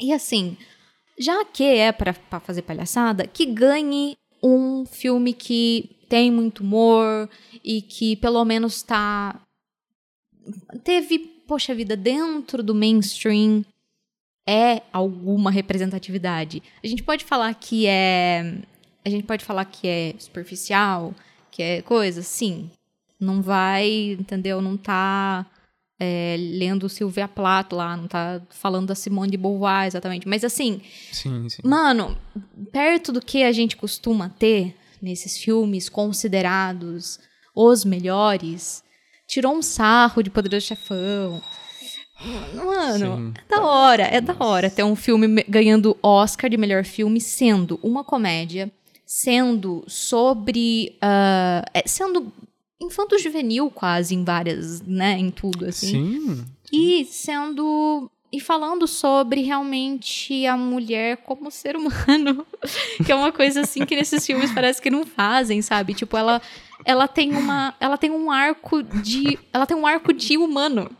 E 0.00 0.12
assim, 0.12 0.56
já 1.18 1.44
que 1.44 1.64
é 1.64 1.92
pra 1.92 2.12
fazer 2.40 2.62
palhaçada, 2.62 3.26
que 3.26 3.46
ganhe 3.46 4.16
um 4.42 4.84
filme 4.84 5.32
que 5.32 5.90
tem 6.08 6.30
muito 6.30 6.62
humor 6.62 7.28
e 7.64 7.80
que 7.80 8.16
pelo 8.16 8.44
menos 8.44 8.82
tá. 8.82 9.40
Teve, 10.84 11.18
poxa 11.46 11.74
vida, 11.74 11.96
dentro 11.96 12.62
do 12.62 12.74
mainstream 12.74 13.64
é 14.46 14.82
alguma 14.92 15.50
representatividade. 15.50 16.62
A 16.82 16.86
gente 16.86 17.02
pode 17.02 17.24
falar 17.24 17.54
que 17.54 17.86
é. 17.86 18.58
A 19.04 19.10
gente 19.10 19.24
pode 19.26 19.44
falar 19.44 19.64
que 19.64 19.86
é 19.88 20.14
superficial, 20.18 21.14
que 21.50 21.62
é 21.62 21.82
coisa, 21.82 22.22
sim. 22.22 22.70
Não 23.18 23.42
vai, 23.42 24.16
entendeu? 24.18 24.60
Não 24.60 24.76
tá 24.76 25.46
é, 26.00 26.36
lendo 26.38 26.88
Silvia 26.88 27.28
Plath 27.28 27.72
lá, 27.72 27.96
não 27.96 28.08
tá 28.08 28.40
falando 28.50 28.88
da 28.88 28.94
Simone 28.94 29.30
de 29.30 29.36
Beauvoir 29.36 29.86
exatamente. 29.86 30.26
Mas 30.26 30.44
assim, 30.44 30.80
Sim, 31.12 31.48
sim. 31.48 31.62
Mano, 31.64 32.16
perto 32.72 33.12
do 33.12 33.20
que 33.20 33.42
a 33.44 33.52
gente 33.52 33.76
costuma 33.76 34.28
ter 34.28 34.74
nesses 35.00 35.36
filmes 35.38 35.88
considerados 35.88 37.18
os 37.54 37.84
melhores, 37.84 38.82
tirou 39.26 39.54
um 39.54 39.62
sarro 39.62 40.22
de 40.22 40.30
Poderoso 40.30 40.66
Chefão. 40.66 41.42
Mano, 42.54 43.16
Sim. 43.16 43.34
é 43.36 43.48
da 43.56 43.62
hora, 43.64 44.02
é 44.04 44.20
da 44.20 44.36
hora 44.38 44.70
ter 44.70 44.84
um 44.84 44.94
filme 44.94 45.26
me- 45.26 45.44
ganhando 45.48 45.96
Oscar 46.02 46.48
de 46.48 46.56
melhor 46.56 46.84
filme, 46.84 47.20
sendo 47.20 47.80
uma 47.82 48.04
comédia, 48.04 48.70
sendo 49.14 49.84
sobre. 49.86 50.96
é, 51.02 51.82
sendo 51.84 52.32
infanto-juvenil 52.80 53.70
quase 53.70 54.14
em 54.14 54.24
várias, 54.24 54.80
né? 54.80 55.18
Em 55.18 55.30
tudo, 55.30 55.66
assim. 55.66 56.18
Sim. 56.18 56.44
E 56.72 57.04
sendo. 57.04 58.10
E 58.32 58.40
falando 58.40 58.86
sobre 58.88 59.42
realmente 59.42 60.46
a 60.46 60.56
mulher 60.56 61.18
como 61.18 61.50
ser 61.50 61.76
humano. 61.76 62.46
que 63.04 63.12
é 63.12 63.14
uma 63.14 63.30
coisa 63.30 63.60
assim 63.60 63.84
que 63.84 63.94
nesses 63.94 64.24
filmes 64.24 64.50
parece 64.50 64.80
que 64.80 64.88
não 64.88 65.04
fazem, 65.04 65.60
sabe? 65.60 65.92
Tipo, 65.92 66.16
ela, 66.16 66.40
ela 66.82 67.06
tem 67.06 67.36
uma. 67.36 67.74
Ela 67.78 67.98
tem 67.98 68.10
um 68.10 68.30
arco 68.30 68.82
de. 68.82 69.38
Ela 69.52 69.66
tem 69.66 69.76
um 69.76 69.86
arco 69.86 70.14
de 70.14 70.38
humano. 70.38 70.90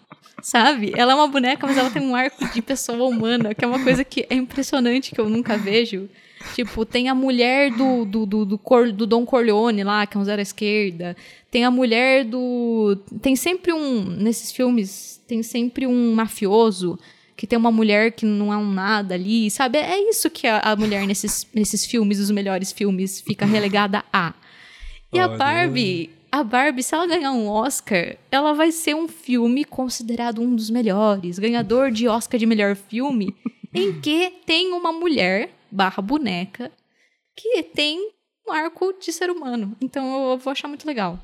Sabe? 0.43 0.93
Ela 0.95 1.13
é 1.13 1.15
uma 1.15 1.29
boneca, 1.29 1.67
mas 1.67 1.79
ela 1.79 1.89
tem 1.89 2.03
um 2.03 2.17
arco 2.17 2.47
de 2.53 2.61
pessoa 2.61 3.05
humana, 3.05 3.55
que 3.55 3.65
é 3.65 3.69
uma 3.69 3.83
coisa 3.83 4.05
que 4.05 4.27
é 4.29 4.35
impressionante 4.35 5.13
que 5.13 5.21
eu 5.21 5.31
nunca 5.31 5.57
vejo. 5.57 6.11
Tipo, 6.55 6.85
tem 6.85 7.09
a 7.09 7.15
mulher 7.15 7.71
do, 7.73 8.05
do, 8.05 8.27
do, 8.27 8.45
do, 8.45 8.59
Cor- 8.59 8.93
do 8.93 9.07
Dom 9.07 9.25
Corleone 9.25 9.83
lá, 9.85 10.07
que 10.07 10.17
é 10.17 10.21
um 10.21 10.25
zero 10.25 10.41
à 10.41 10.43
esquerda. 10.43 11.17
Tem 11.51 11.65
a 11.65 11.71
mulher 11.71 12.25
do. 12.25 12.97
Tem 13.21 13.35
sempre 13.37 13.73
um. 13.73 14.03
Nesses 14.05 14.53
filmes, 14.53 15.21
tem 15.27 15.43
sempre 15.43 15.87
um 15.87 16.15
mafioso 16.15 16.99
que 17.37 17.47
tem 17.47 17.59
uma 17.59 17.73
mulher 17.73 18.13
que 18.13 18.25
não 18.25 18.53
é 18.53 18.57
um 18.57 18.71
nada 18.71 19.15
ali, 19.15 19.51
sabe? 19.51 19.79
É 19.79 20.09
isso 20.09 20.31
que 20.31 20.47
a, 20.47 20.59
a 20.61 20.77
mulher 20.77 21.07
nesses, 21.07 21.47
nesses 21.55 21.85
filmes, 21.85 22.19
os 22.19 22.31
melhores 22.31 22.71
filmes, 22.71 23.21
fica 23.21 23.45
relegada 23.45 24.05
a. 24.13 24.33
E 25.13 25.19
a. 25.19 25.27
Barbie, 25.29 26.11
a 26.31 26.45
Barbie, 26.45 26.83
se 26.83 26.95
ela 26.95 27.07
ganhar 27.07 27.33
um 27.33 27.49
Oscar, 27.49 28.17
ela 28.31 28.53
vai 28.53 28.71
ser 28.71 28.95
um 28.95 29.09
filme 29.09 29.65
considerado 29.65 30.41
um 30.41 30.55
dos 30.55 30.71
melhores, 30.71 31.39
ganhador 31.39 31.91
de 31.91 32.07
Oscar 32.09 32.39
de 32.39 32.47
melhor 32.47 32.77
filme, 32.77 33.35
em 33.75 34.01
que 34.01 34.33
tem 34.47 34.73
uma 34.73 34.93
mulher 34.93 35.51
barra 35.73 36.03
boneca 36.03 36.71
que 37.35 37.63
tem 37.63 37.99
um 38.47 38.53
arco 38.53 38.93
de 39.01 39.13
ser 39.13 39.31
humano. 39.31 39.75
Então 39.81 40.31
eu 40.33 40.39
vou 40.39 40.51
achar 40.51 40.69
muito 40.69 40.87
legal. 40.87 41.19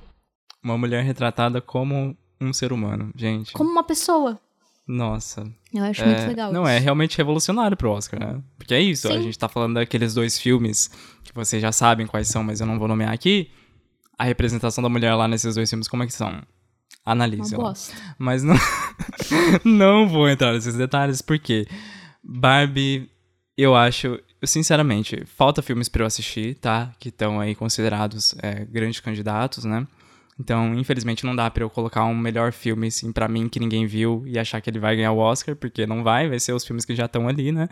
Uma 0.63 0.79
mulher 0.79 1.05
retratada 1.05 1.61
como 1.61 2.17
um 2.41 2.53
ser 2.53 2.73
humano, 2.73 3.13
gente. 3.15 3.53
Como 3.53 3.71
uma 3.71 3.85
pessoa. 3.85 4.41
Nossa. 4.87 5.45
Eu 5.75 5.85
acho 5.85 6.03
É, 6.03 6.07
muito 6.07 6.27
legal. 6.29 6.53
Não, 6.53 6.63
isso. 6.63 6.71
é 6.73 6.79
realmente 6.79 7.19
revolucionário 7.19 7.77
pro 7.77 7.91
Oscar, 7.91 8.19
né? 8.19 8.43
Porque 8.57 8.73
é 8.73 8.81
isso, 8.81 9.07
a 9.09 9.13
Sim. 9.13 9.23
gente 9.25 9.39
tá 9.39 9.49
falando 9.49 9.75
daqueles 9.75 10.15
dois 10.15 10.39
filmes 10.39 10.91
que 11.23 11.35
vocês 11.35 11.61
já 11.61 11.71
sabem 11.73 12.07
quais 12.07 12.29
são, 12.29 12.43
mas 12.43 12.61
eu 12.61 12.67
não 12.67 12.79
vou 12.79 12.89
nomear 12.89 13.13
aqui. 13.13 13.51
A 14.17 14.25
representação 14.25 14.83
da 14.83 14.89
mulher 14.89 15.15
lá 15.15 15.29
nesses 15.29 15.55
dois 15.55 15.69
filmes, 15.69 15.87
como 15.89 16.03
é 16.03 16.07
que 16.07 16.13
são? 16.15 16.43
Analise. 17.05 17.55
Mas 18.19 18.43
não, 18.43 18.55
não 19.65 20.09
vou 20.09 20.29
entrar 20.29 20.53
nesses 20.55 20.75
detalhes, 20.75 21.21
porque 21.23 21.67
Barbie, 22.25 23.11
eu 23.57 23.75
acho, 23.77 24.07
eu, 24.07 24.21
sinceramente, 24.45 25.25
falta 25.27 25.63
filmes 25.63 25.89
pra 25.89 26.03
eu 26.03 26.07
assistir, 26.07 26.55
tá? 26.57 26.93
Que 26.99 27.09
estão 27.09 27.41
aí 27.41 27.55
considerados 27.55 28.35
é, 28.43 28.65
grandes 28.65 29.01
candidatos, 29.01 29.65
né? 29.65 29.87
Então, 30.41 30.73
infelizmente, 30.79 31.27
não 31.27 31.35
dá 31.35 31.51
pra 31.51 31.65
eu 31.65 31.71
colocar 31.71 32.05
um 32.05 32.15
melhor 32.15 32.53
filme, 32.53 32.87
assim, 32.87 33.11
pra 33.11 33.27
mim, 33.27 33.49
que 33.49 33.59
ninguém 33.59 33.87
viu 33.87 34.23
e 34.25 34.39
achar 34.39 34.61
que 34.61 34.71
ele 34.71 34.79
vai 34.79 34.95
ganhar 34.95 35.11
o 35.11 35.19
Oscar, 35.19 35.57
porque 35.57 35.85
não 35.85 36.05
vai, 36.05 36.29
vai 36.29 36.39
ser 36.39 36.53
os 36.53 36.65
filmes 36.65 36.85
que 36.85 36.95
já 36.95 37.07
estão 37.07 37.27
ali, 37.27 37.51
né? 37.51 37.69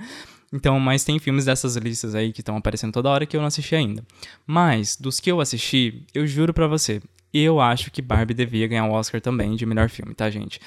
Então, 0.52 0.78
mas 0.80 1.04
tem 1.04 1.18
filmes 1.18 1.44
dessas 1.44 1.76
listas 1.76 2.14
aí 2.14 2.32
que 2.32 2.40
estão 2.40 2.56
aparecendo 2.56 2.92
toda 2.92 3.10
hora 3.10 3.24
que 3.24 3.36
eu 3.36 3.40
não 3.40 3.46
assisti 3.48 3.76
ainda. 3.76 4.04
Mas, 4.44 4.96
dos 4.96 5.20
que 5.20 5.30
eu 5.30 5.40
assisti, 5.40 6.04
eu 6.12 6.26
juro 6.26 6.52
pra 6.52 6.66
você, 6.66 7.00
eu 7.32 7.60
acho 7.60 7.90
que 7.90 8.02
Barbie 8.02 8.34
devia 8.34 8.66
ganhar 8.66 8.86
o 8.86 8.92
Oscar 8.92 9.20
também 9.20 9.54
de 9.54 9.64
melhor 9.64 9.88
filme, 9.88 10.14
tá, 10.14 10.28
gente? 10.28 10.60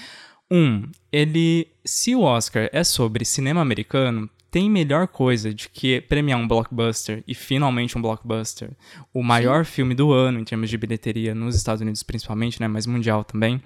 Um, 0.51 0.89
ele. 1.11 1.67
Se 1.85 2.15
o 2.15 2.21
Oscar 2.21 2.69
é 2.71 2.83
sobre 2.83 3.23
cinema 3.23 3.61
americano, 3.61 4.29
tem 4.51 4.69
melhor 4.69 5.07
coisa 5.07 5.53
de 5.53 5.69
que 5.69 6.01
premiar 6.01 6.39
um 6.39 6.47
blockbuster 6.47 7.23
e 7.27 7.33
finalmente 7.33 7.97
um 7.97 8.01
blockbuster, 8.01 8.71
o 9.13 9.23
maior 9.23 9.65
filme 9.65 9.93
do 9.93 10.11
ano 10.11 10.39
em 10.39 10.43
termos 10.43 10.69
de 10.69 10.77
bilheteria 10.77 11.35
nos 11.35 11.55
Estados 11.55 11.81
Unidos 11.81 12.03
principalmente, 12.03 12.59
né, 12.59 12.67
mas 12.67 12.85
mundial 12.85 13.23
também. 13.23 13.61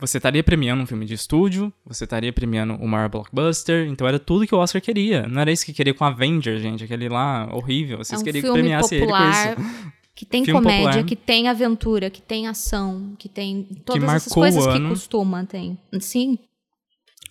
Você 0.00 0.18
estaria 0.18 0.44
premiando 0.44 0.80
um 0.80 0.86
filme 0.86 1.04
de 1.04 1.14
estúdio, 1.14 1.72
você 1.84 2.04
estaria 2.04 2.32
premiando 2.32 2.74
o 2.74 2.86
maior 2.86 3.08
blockbuster, 3.08 3.88
então 3.88 4.06
era 4.06 4.18
tudo 4.18 4.46
que 4.46 4.54
o 4.54 4.58
Oscar 4.58 4.80
queria. 4.80 5.26
Não 5.26 5.40
era 5.40 5.50
isso 5.50 5.66
que 5.66 5.72
queria 5.72 5.92
com 5.92 6.04
Avengers, 6.04 6.62
gente, 6.62 6.84
aquele 6.84 7.08
lá 7.08 7.48
horrível. 7.52 7.98
Vocês 7.98 8.20
é 8.20 8.22
um 8.22 8.24
queriam 8.24 8.42
que 8.42 8.46
filme 8.46 8.60
premiasse 8.60 9.00
popular, 9.00 9.46
ele 9.46 9.56
com 9.56 9.62
isso. 9.62 9.92
que 10.14 10.24
tem 10.24 10.44
Filme 10.44 10.60
comédia, 10.60 10.84
popular. 10.84 11.04
que 11.04 11.16
tem 11.16 11.48
aventura, 11.48 12.10
que 12.10 12.22
tem 12.22 12.46
ação, 12.46 13.16
que 13.18 13.28
tem 13.28 13.64
todas 13.84 14.04
essas 14.04 14.32
marcou 14.32 14.32
o 14.32 14.34
coisas 14.34 14.66
que 14.72 14.88
costuma 14.88 15.44
tem. 15.44 15.76
Sim, 15.98 16.38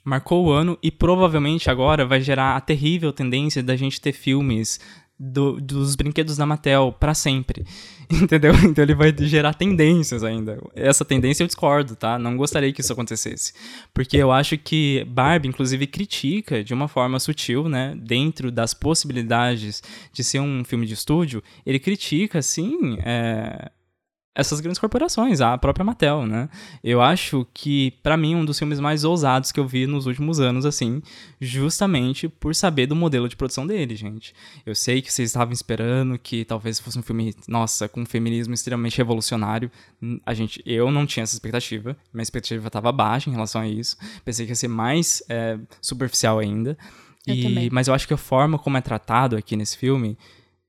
marcou 0.08 0.46
o 0.46 0.52
ano 0.52 0.78
e 0.82 0.90
provavelmente 0.90 1.70
agora 1.70 2.06
vai 2.06 2.22
gerar 2.22 2.56
a 2.56 2.62
terrível 2.62 3.12
tendência 3.12 3.62
da 3.62 3.76
gente 3.76 4.00
ter 4.00 4.14
filmes 4.14 4.80
do- 5.20 5.60
dos 5.60 5.96
brinquedos 5.96 6.38
da 6.38 6.46
Mattel 6.46 6.96
pra 6.98 7.14
sempre. 7.14 7.66
Entendeu? 8.10 8.54
Então 8.64 8.84
ele 8.84 8.96
vai 8.96 9.14
gerar 9.20 9.54
tendências 9.54 10.24
ainda. 10.24 10.62
Essa 10.74 11.04
tendência 11.04 11.44
eu 11.44 11.48
discordo, 11.48 11.94
tá? 11.96 12.18
Não 12.18 12.38
gostaria 12.38 12.72
que 12.72 12.80
isso 12.80 12.94
acontecesse. 12.94 13.52
Porque 13.94 14.16
eu 14.16 14.32
acho 14.32 14.58
que 14.58 15.04
Barbie, 15.10 15.50
inclusive, 15.50 15.86
critica 15.88 16.64
de 16.64 16.74
uma 16.74 16.88
forma 16.88 17.20
sutil, 17.20 17.68
né? 17.68 17.94
Dentro 18.02 18.50
das 18.50 18.74
possibilidades 18.74 19.84
de 20.14 20.24
ser 20.24 20.40
um 20.40 20.64
filme 20.64 20.86
de 20.86 20.94
estúdio, 20.94 21.44
ele 21.66 21.80
critica, 21.80 22.40
assim, 22.40 22.98
é, 23.04 23.70
essas 24.38 24.60
grandes 24.62 24.80
corporações, 24.80 25.42
a 25.42 25.58
própria 25.58 25.84
Mattel, 25.84 26.26
né? 26.26 26.48
Eu 26.84 27.02
acho 27.02 27.46
que, 27.54 27.92
pra 28.04 28.16
mim, 28.16 28.36
um 28.36 28.46
dos 28.46 28.58
filmes 28.60 28.80
mais 28.80 29.04
ousados 29.04 29.52
que 29.52 29.60
eu 29.60 29.68
vi 29.68 29.88
nos 29.88 30.06
últimos 30.06 30.40
anos, 30.40 30.66
assim, 30.66 31.02
justamente 31.52 32.28
por 32.30 32.54
saber 32.54 32.86
do 32.86 32.96
modelo 32.96 33.28
de 33.28 33.36
produção 33.36 33.66
dele, 33.66 33.96
gente. 33.96 34.34
Eu 34.66 34.76
sei 34.76 35.02
que 35.02 35.12
vocês 35.12 35.30
estavam 35.30 35.54
esperando 35.54 36.18
que 36.20 36.46
talvez 36.46 36.80
fosse 36.80 37.00
um 37.00 37.02
filme, 37.02 37.34
nossa, 37.48 37.88
com 37.90 38.02
um 38.02 38.06
feminismo 38.06 38.54
extremamente 38.54 38.98
revolucionário. 38.98 39.72
Hum, 40.02 40.20
A 40.26 40.34
gente, 40.34 40.62
eu 40.66 40.92
não 40.92 41.06
tinha 41.06 41.24
essa 41.24 41.34
expectativa, 41.34 41.98
minha 42.14 42.24
expectativa 42.24 42.68
estava 42.68 42.92
baixa 42.92 43.30
em 43.30 43.34
relação 43.34 43.62
a 43.62 43.68
isso. 43.68 43.98
Pensei 44.24 44.46
que 44.46 44.52
ia 44.52 44.56
ser 44.56 44.68
mais 44.68 45.24
é, 45.30 45.58
superficial 45.82 46.38
ainda. 46.40 46.78
Eu 47.26 47.34
E- 47.36 47.70
mas 47.72 47.88
eu 47.88 47.94
acho 47.94 48.08
que 48.08 48.14
a 48.14 48.18
forma 48.18 48.60
como 48.60 48.78
é 48.78 48.82
tratado 48.82 49.36
aqui 49.36 49.56
nesse 49.56 49.78
filme 49.78 50.18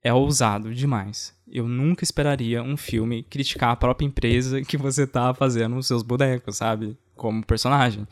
é 0.09 0.15
ousado 0.15 0.75
demais. 0.75 1.35
Eu 1.51 1.69
nunca 1.69 2.03
esperaria 2.03 2.63
um 2.63 2.77
filme 2.77 3.23
criticar 3.23 3.71
a 3.71 3.77
própria 3.77 4.07
empresa 4.07 4.61
que 4.65 4.77
você 4.77 5.07
tá 5.07 5.35
fazendo 5.35 5.77
os 5.77 5.87
seus 5.87 6.03
bonecos, 6.03 6.57
sabe? 6.57 6.97
Como 7.15 7.45
personagem. 7.45 8.07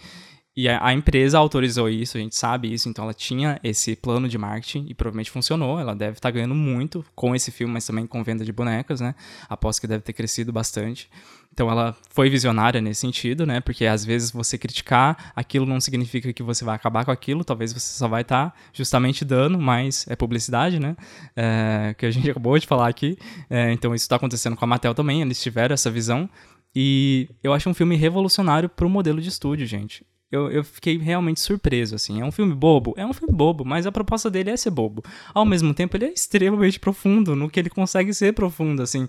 E 0.55 0.69
a, 0.69 0.87
a 0.87 0.93
empresa 0.93 1.39
autorizou 1.39 1.89
isso, 1.89 2.17
a 2.17 2.21
gente 2.21 2.35
sabe 2.35 2.73
isso, 2.73 2.89
então 2.89 3.05
ela 3.05 3.13
tinha 3.13 3.61
esse 3.63 3.95
plano 3.95 4.27
de 4.27 4.39
marketing 4.39 4.87
e 4.89 4.95
provavelmente 4.95 5.31
funcionou. 5.31 5.79
Ela 5.79 5.95
deve 5.95 6.19
estar 6.19 6.31
ganhando 6.31 6.55
muito 6.55 7.05
com 7.15 7.35
esse 7.35 7.51
filme, 7.51 7.75
mas 7.75 7.87
também 7.87 8.07
com 8.07 8.23
venda 8.23 8.45
de 8.45 8.53
bonecas, 8.53 9.01
né? 9.01 9.15
Aposto 9.49 9.81
que 9.81 9.87
deve 9.87 10.03
ter 10.03 10.15
crescido 10.15 10.53
bastante. 10.53 11.11
Então 11.57 11.71
ela 11.71 11.97
foi 12.11 12.29
visionária 12.29 12.83
nesse 12.83 13.01
sentido, 13.01 13.47
né? 13.47 13.61
Porque 13.63 13.87
às 13.87 14.05
vezes 14.05 14.31
você 14.31 14.59
criticar 14.59 15.33
aquilo 15.35 15.65
não 15.65 15.81
significa 15.81 16.31
que 16.31 16.43
você 16.43 16.63
vai 16.67 16.77
acabar 16.77 17.03
com 17.07 17.11
aquilo, 17.11 17.43
talvez 17.43 17.73
você 17.73 17.97
só 17.97 18.07
vai 18.07 18.21
estar 18.21 18.55
justamente 18.75 19.25
dando, 19.25 19.59
mas 19.59 20.05
é 20.07 20.15
publicidade, 20.15 20.79
né? 20.79 20.95
É, 21.35 21.95
que 21.97 22.05
a 22.05 22.11
gente 22.11 22.29
acabou 22.31 22.59
de 22.59 22.67
falar 22.67 22.89
aqui. 22.89 23.17
É, 23.49 23.73
então 23.73 23.95
isso 23.95 24.05
está 24.05 24.17
acontecendo 24.17 24.55
com 24.55 24.67
a 24.67 24.69
Mattel 24.69 24.93
também, 24.93 25.23
eles 25.23 25.43
tiveram 25.43 25.73
essa 25.73 25.91
visão. 25.91 26.29
E 26.75 27.27
eu 27.43 27.55
acho 27.55 27.71
um 27.71 27.75
filme 27.75 27.97
revolucionário 27.97 28.69
pro 28.69 28.87
modelo 28.87 29.19
de 29.19 29.31
estúdio, 29.31 29.67
gente. 29.67 30.05
Eu, 30.31 30.51
eu 30.51 30.63
fiquei 30.63 30.99
realmente 30.99 31.41
surpreso, 31.41 31.95
assim. 31.95 32.21
É 32.21 32.25
um 32.27 32.33
filme 32.33 32.55
bobo? 32.55 32.93
É 32.99 33.07
um 33.07 33.15
filme 33.15 33.33
bobo, 33.35 33.65
mas 33.65 33.87
a 33.87 33.93
proposta 33.93 34.29
dele 34.29 34.51
é 34.51 34.57
ser 34.59 34.73
bobo. 34.73 35.03
Ao 35.33 35.47
mesmo 35.47 35.73
tempo, 35.73 35.97
ele 35.97 36.05
é 36.05 36.13
extremamente 36.13 36.79
profundo 36.79 37.35
no 37.35 37.49
que 37.49 37.59
ele 37.59 37.71
consegue 37.71 38.13
ser 38.13 38.35
profundo, 38.35 38.83
assim. 38.83 39.09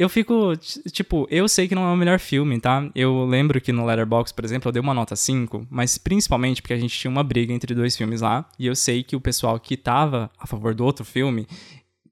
Eu 0.00 0.08
fico, 0.08 0.56
tipo, 0.90 1.28
eu 1.30 1.46
sei 1.46 1.68
que 1.68 1.74
não 1.74 1.86
é 1.86 1.92
o 1.92 1.96
melhor 1.96 2.18
filme, 2.18 2.58
tá? 2.58 2.90
Eu 2.94 3.26
lembro 3.26 3.60
que 3.60 3.70
no 3.70 3.84
Letterboxd, 3.84 4.34
por 4.34 4.46
exemplo, 4.46 4.66
eu 4.66 4.72
dei 4.72 4.80
uma 4.80 4.94
nota 4.94 5.14
5, 5.14 5.66
mas 5.68 5.98
principalmente 5.98 6.62
porque 6.62 6.72
a 6.72 6.78
gente 6.78 6.98
tinha 6.98 7.10
uma 7.10 7.22
briga 7.22 7.52
entre 7.52 7.74
dois 7.74 7.94
filmes 7.94 8.22
lá, 8.22 8.48
e 8.58 8.66
eu 8.66 8.74
sei 8.74 9.02
que 9.02 9.14
o 9.14 9.20
pessoal 9.20 9.60
que 9.60 9.76
tava 9.76 10.30
a 10.38 10.46
favor 10.46 10.74
do 10.74 10.86
outro 10.86 11.04
filme 11.04 11.46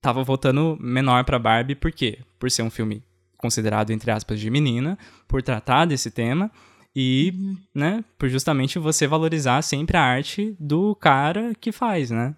tava 0.03 0.23
votando 0.23 0.77
menor 0.79 1.25
pra 1.25 1.39
Barbie, 1.39 1.75
por 1.75 1.91
quê? 1.91 2.19
Por 2.39 2.51
ser 2.51 2.61
um 2.61 2.69
filme 2.69 3.03
considerado, 3.39 3.91
entre 3.91 4.11
aspas, 4.11 4.39
de 4.39 4.51
menina, 4.51 4.99
por 5.27 5.43
tratar 5.43 5.87
desse 5.87 6.11
tema, 6.11 6.51
e, 6.95 7.33
né, 7.75 8.05
por 8.19 8.29
justamente 8.29 8.79
você 8.79 9.07
valorizar 9.07 9.63
sempre 9.63 9.97
a 9.97 10.03
arte 10.03 10.55
do 10.61 10.95
cara 10.95 11.55
que 11.59 11.73
faz, 11.73 12.11
né? 12.11 12.37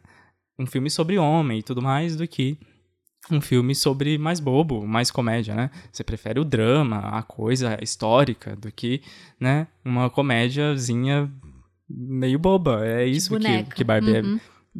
Um 0.56 0.66
filme 0.66 0.88
sobre 0.88 1.18
homem 1.18 1.58
e 1.58 1.62
tudo 1.64 1.82
mais 1.82 2.14
do 2.14 2.28
que 2.28 2.56
um 3.30 3.40
filme 3.40 3.74
sobre 3.74 4.16
mais 4.18 4.40
bobo, 4.40 4.86
mais 4.86 5.10
comédia, 5.10 5.54
né? 5.54 5.70
Você 5.92 6.02
prefere 6.02 6.40
o 6.40 6.44
drama, 6.44 6.98
a 6.98 7.22
coisa 7.22 7.78
histórica, 7.82 8.56
do 8.56 8.70
que, 8.72 9.02
né, 9.38 9.66
uma 9.84 10.08
comédiazinha 10.08 11.30
meio 11.88 12.38
boba. 12.38 12.86
É 12.86 13.06
isso 13.06 13.36
que, 13.38 13.62
que 13.74 13.84
Barbie 13.84 14.16
é. 14.16 14.22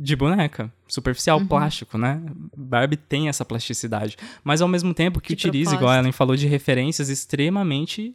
Uhum. 0.01 0.05
de 0.05 0.17
boneca, 0.17 0.73
superficial, 0.89 1.45
plástico, 1.47 1.99
né? 1.99 2.23
Barbie 2.57 2.97
tem 2.97 3.29
essa 3.29 3.45
plasticidade, 3.45 4.17
mas 4.43 4.63
ao 4.63 4.69
mesmo 4.69 4.95
tempo 4.95 5.21
que 5.21 5.29
De 5.37 5.47
utiliza, 5.47 5.75
igual 5.75 5.91
a 5.91 5.93
propósito. 5.95 6.01
Ellen 6.01 6.13
falou, 6.13 6.37
de 6.37 6.47
referências 6.47 7.09
extremamente 7.11 8.15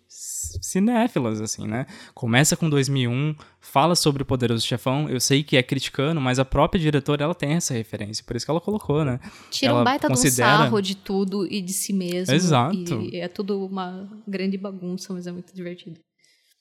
cinéfilas, 0.62 1.42
assim, 1.42 1.68
né? 1.68 1.86
Começa 2.14 2.56
com 2.56 2.70
2001, 2.70 3.36
fala 3.60 3.96
sobre 3.96 4.24
o 4.24 4.26
Poderoso 4.26 4.66
Chefão, 4.66 5.10
eu 5.10 5.20
sei 5.20 5.44
que 5.44 5.58
é 5.58 5.64
criticando, 5.64 6.20
mas 6.22 6.40
a 6.40 6.46
própria 6.46 6.80
diretora, 6.80 7.24
ela 7.24 7.36
tem 7.36 7.52
essa 7.54 7.74
referência, 7.74 8.24
por 8.26 8.36
isso 8.36 8.46
que 8.46 8.52
ela 8.52 8.62
colocou, 8.62 9.04
né? 9.06 9.20
Tira 9.52 9.72
Ela 9.72 9.82
um 9.82 9.84
baita 9.84 10.08
considera- 10.08 10.50
de 10.50 10.56
um 10.56 10.64
sarro 10.66 10.82
de 10.82 10.96
tudo 10.96 11.48
e 11.52 11.62
de 11.62 11.74
si 11.74 11.94
mesmo. 11.94 12.34
Exato. 12.34 13.02
E 13.12 13.18
é 13.18 13.28
tudo 13.28 13.66
uma 13.66 14.08
grande 14.28 14.58
bagunça, 14.58 15.14
mas 15.14 15.28
é 15.28 15.32
muito 15.32 15.54
divertido. 15.54 16.00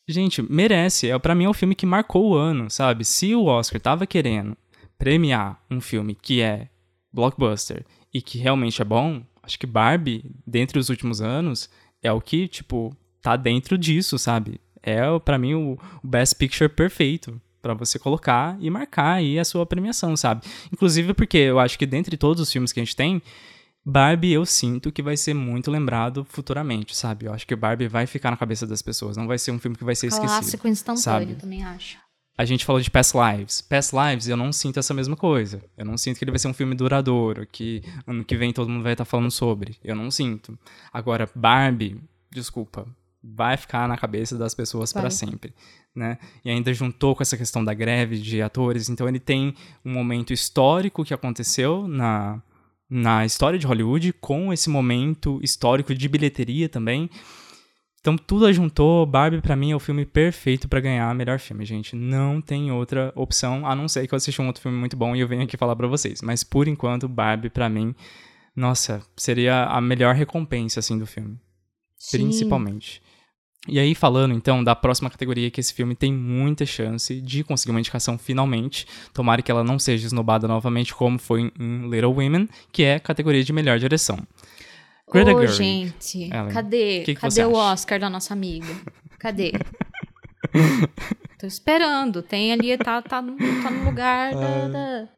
Gente, 0.07 0.43
merece. 0.43 1.09
É, 1.11 1.19
para 1.19 1.35
mim 1.35 1.45
é 1.45 1.49
o 1.49 1.55
filme 1.55 1.75
que 1.75 1.87
marcou 1.87 2.33
o 2.33 2.35
ano, 2.35 2.69
sabe? 2.69 3.05
Se 3.07 3.35
o 3.35 3.47
Oscar 3.47 3.81
tava 3.81 4.07
querendo 4.07 4.55
premiar 4.99 5.63
um 5.71 5.81
filme 5.81 6.15
que 6.15 6.41
é 6.41 6.69
blockbuster 7.13 7.85
e 8.13 8.21
que 8.21 8.39
realmente 8.39 8.81
é 8.81 8.85
bom, 8.85 9.23
acho 9.43 9.59
que 9.59 9.67
Barbie, 9.67 10.25
dentre 10.47 10.79
os 10.79 10.89
últimos 10.89 11.21
anos, 11.21 11.69
é 12.03 12.13
o 12.13 12.21
que, 12.21 12.49
tipo, 12.49 12.97
tá 13.23 13.37
dentro 13.37 13.79
disso, 13.79 14.19
sabe? 14.19 14.61
É, 14.83 15.01
para 15.19 15.39
mim, 15.39 15.55
o, 15.55 15.79
Best 16.03 16.37
Picture 16.37 16.69
perfeito 16.69 17.41
pra 17.63 17.73
você 17.73 17.99
colocar 17.99 18.57
e 18.61 18.69
marcar 18.69 19.15
aí 19.15 19.39
a 19.39 19.45
sua 19.45 19.65
premiação, 19.65 20.15
sabe? 20.17 20.43
Inclusive 20.71 21.15
porque 21.15 21.39
eu 21.39 21.59
acho 21.59 21.79
que 21.79 21.87
dentre 21.87 22.17
todos 22.17 22.43
os 22.43 22.53
filmes 22.53 22.73
que 22.73 22.81
a 22.81 22.85
gente 22.85 22.95
tem, 22.95 23.23
Barbie 23.83 24.33
eu 24.33 24.45
sinto 24.45 24.93
que 24.93 25.03
vai 25.03 25.17
ser 25.17 25.33
muito 25.33 25.71
lembrado 25.71 26.27
futuramente, 26.29 26.95
sabe? 26.95 27.25
Eu 27.25 27.33
acho 27.33 27.47
que 27.47 27.57
Barbie 27.57 27.89
vai 27.89 28.07
ficar 28.07 28.31
na 28.31 28.37
cabeça 28.37 28.67
das 28.67 28.83
pessoas, 28.83 29.17
não 29.17 29.27
vai 29.27 29.39
ser 29.39 29.51
um 29.51 29.59
filme 29.59 29.77
que 29.77 29.85
vai 29.85 29.95
ser 29.95 30.09
esquecido. 30.09 30.29
Clássico 30.29 30.69
instantâneo, 30.69 31.29
sabe? 31.29 31.35
também 31.37 31.65
acho. 31.65 31.99
A 32.37 32.45
gente 32.45 32.65
falou 32.65 32.81
de 32.81 32.91
Past 32.91 33.15
Lives. 33.17 33.61
Past 33.61 33.95
Lives, 33.95 34.27
eu 34.27 34.37
não 34.37 34.53
sinto 34.53 34.79
essa 34.81 34.93
mesma 34.93 35.17
coisa. 35.17 35.63
Eu 35.77 35.85
não 35.85 35.97
sinto 35.97 36.19
que 36.19 36.25
ele 36.25 36.33
vai 36.33 36.39
ser 36.39 36.49
um 36.49 36.55
filme 36.55 36.75
duradouro, 36.75 37.47
que 37.47 37.83
ano 38.07 38.25
que 38.25 38.37
vem 38.37 38.53
todo 38.53 38.69
mundo 38.69 38.83
vai 38.83 38.93
estar 38.93 39.05
falando 39.05 39.31
sobre. 39.31 39.77
Eu 39.85 39.95
não 39.95 40.11
sinto. 40.11 40.59
Agora, 40.93 41.31
Barbie, 41.35 42.01
desculpa, 42.33 42.87
vai 43.23 43.57
ficar 43.57 43.89
na 43.89 43.97
cabeça 43.97 44.37
das 44.37 44.55
pessoas 44.55 44.93
para 44.93 45.11
sempre, 45.11 45.55
né? 45.95 46.19
E 46.45 46.51
ainda 46.51 46.75
juntou 46.75 47.15
com 47.15 47.23
essa 47.23 47.37
questão 47.37 47.65
da 47.65 47.73
greve 47.73 48.19
de 48.19 48.43
atores, 48.43 48.89
então 48.89 49.09
ele 49.09 49.21
tem 49.21 49.55
um 49.85 49.93
momento 49.93 50.33
histórico 50.33 51.05
que 51.05 51.15
aconteceu 51.15 51.87
na 51.87 52.43
na 52.89 53.25
história 53.25 53.59
de 53.59 53.67
Hollywood 53.67 54.13
com 54.13 54.53
esse 54.53 54.69
momento 54.69 55.41
histórico 55.43 55.95
de 55.95 56.09
bilheteria 56.09 56.69
também. 56.69 57.11
Então 58.05 58.19
tudo 58.19 58.53
juntou, 58.53 59.07
Barbie 59.07 59.41
pra 59.41 59.57
mim 59.57 59.71
é 59.71 59.75
o 59.75 59.81
filme 59.81 60.05
perfeito 60.05 60.69
pra 60.69 60.79
ganhar 60.79 61.15
melhor 61.15 61.39
filme, 61.39 61.65
gente. 61.65 61.97
Não 61.97 62.39
tem 62.39 62.71
outra 62.71 63.11
opção, 63.17 63.67
a 63.67 63.75
não 63.75 63.89
ser 63.89 64.07
que 64.07 64.13
eu 64.13 64.17
assisti 64.19 64.43
um 64.43 64.47
outro 64.47 64.61
filme 64.61 64.77
muito 64.77 64.95
bom 64.95 65.17
e 65.17 65.21
eu 65.21 65.27
venho 65.27 65.43
aqui 65.43 65.57
falar 65.57 65.75
pra 65.75 65.87
vocês. 65.87 66.21
Mas 66.21 66.45
por 66.45 66.69
enquanto, 66.69 67.09
Barbie 67.09 67.49
pra 67.49 67.67
mim, 67.67 67.95
nossa, 68.55 69.01
seria 69.17 69.65
a 69.65 69.81
melhor 69.81 70.15
recompensa 70.15 70.81
assim 70.81 70.99
do 70.99 71.07
filme, 71.07 71.41
Sim. 71.97 72.19
principalmente. 72.19 73.01
E 73.67 73.79
aí 73.79 73.95
falando 73.95 74.35
então 74.35 74.63
da 74.63 74.77
próxima 74.77 75.09
categoria 75.09 75.51
que 75.51 75.59
esse 75.59 75.73
filme 75.73 75.95
tem 75.95 76.13
muita 76.13 76.67
chance 76.67 77.19
de 77.23 77.43
conseguir 77.43 77.71
uma 77.71 77.81
indicação 77.81 78.19
finalmente. 78.19 78.87
Tomara 79.15 79.41
que 79.41 79.51
ela 79.51 79.65
não 79.65 79.79
seja 79.79 80.05
esnobada 80.05 80.47
novamente 80.47 80.95
como 80.95 81.19
foi 81.19 81.51
em 81.59 81.89
Little 81.89 82.13
Women, 82.13 82.51
que 82.71 82.83
é 82.83 82.97
a 82.97 83.01
categoria 83.01 83.43
de 83.43 83.51
melhor 83.51 83.79
direção. 83.79 84.19
Greta 85.13 85.35
Ô, 85.35 85.47
gente, 85.47 86.23
Ellen, 86.25 86.49
cadê? 86.53 87.03
que 87.05 87.15
que 87.15 87.21
cadê 87.21 87.45
o 87.45 87.51
acha? 87.61 87.73
Oscar 87.73 88.01
da 88.01 88.11
nossa 88.11 88.33
amiga? 88.33 88.67
Cadê? 89.19 89.53
Tô 91.39 91.47
esperando. 91.47 92.23
Tem 92.23 92.53
ali, 92.53 92.77
tá, 92.77 93.01
tá, 93.01 93.23
no, 93.23 93.37
tá 93.37 93.71
no 93.71 93.85
lugar 93.85 94.35
da, 94.35 94.69
da- 94.69 95.09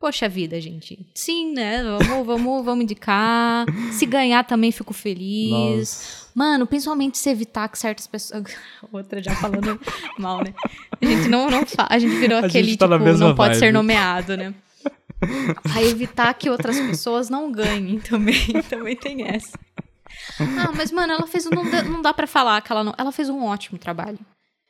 Poxa 0.00 0.28
vida, 0.28 0.58
gente. 0.60 0.98
Sim, 1.14 1.52
né? 1.52 1.82
Vamos, 1.82 2.26
vamos, 2.26 2.64
vamos 2.64 2.82
indicar. 2.84 3.66
Se 3.92 4.06
ganhar 4.06 4.44
também 4.44 4.72
fico 4.72 4.94
feliz. 4.94 6.30
Mano, 6.34 6.66
principalmente 6.66 7.18
se 7.18 7.28
evitar 7.28 7.68
que 7.68 7.78
certas 7.78 8.06
pessoas. 8.06 8.44
Outra 8.92 9.22
já 9.22 9.34
falando 9.36 9.78
mal, 10.18 10.38
né? 10.42 10.54
A 11.00 11.04
gente 11.04 11.28
não, 11.28 11.50
não 11.50 11.66
fa... 11.66 11.86
A 11.90 11.98
gente 11.98 12.14
virou 12.16 12.38
A 12.38 12.46
aquele, 12.46 12.68
gente 12.68 12.78
tá 12.78 12.88
na 12.88 12.98
tipo, 12.98 13.18
não 13.18 13.34
pode 13.34 13.54
ser 13.56 13.66
vibe. 13.66 13.74
nomeado, 13.74 14.36
né? 14.36 14.54
A 15.74 15.82
evitar 15.82 16.32
que 16.34 16.48
outras 16.48 16.78
pessoas 16.80 17.28
não 17.28 17.52
ganhem 17.52 17.98
também. 18.00 18.46
Também 18.68 18.96
tem 18.96 19.26
essa. 19.28 19.58
Ah, 20.38 20.72
mas, 20.74 20.90
mano, 20.90 21.12
ela 21.12 21.26
fez. 21.26 21.44
Não 21.44 21.68
dá, 21.70 21.82
não 21.82 22.00
dá 22.02 22.12
pra 22.14 22.26
falar 22.26 22.60
que 22.62 22.72
ela 22.72 22.82
não. 22.82 22.94
Ela 22.96 23.12
fez 23.12 23.28
um 23.28 23.44
ótimo 23.44 23.78
trabalho 23.78 24.18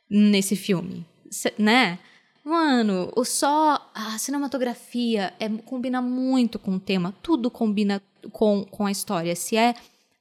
nesse 0.08 0.56
filme. 0.56 1.06
Cê- 1.30 1.54
né? 1.58 1.98
Mano, 2.44 3.12
o 3.14 3.24
só. 3.24 3.90
A 3.94 4.18
cinematografia 4.18 5.32
é, 5.38 5.48
combina 5.48 6.02
muito 6.02 6.58
com 6.58 6.74
o 6.74 6.80
tema. 6.80 7.14
Tudo 7.22 7.50
combina 7.50 8.02
com, 8.32 8.64
com 8.64 8.86
a 8.86 8.90
história. 8.90 9.36
Se 9.36 9.56
é 9.56 9.74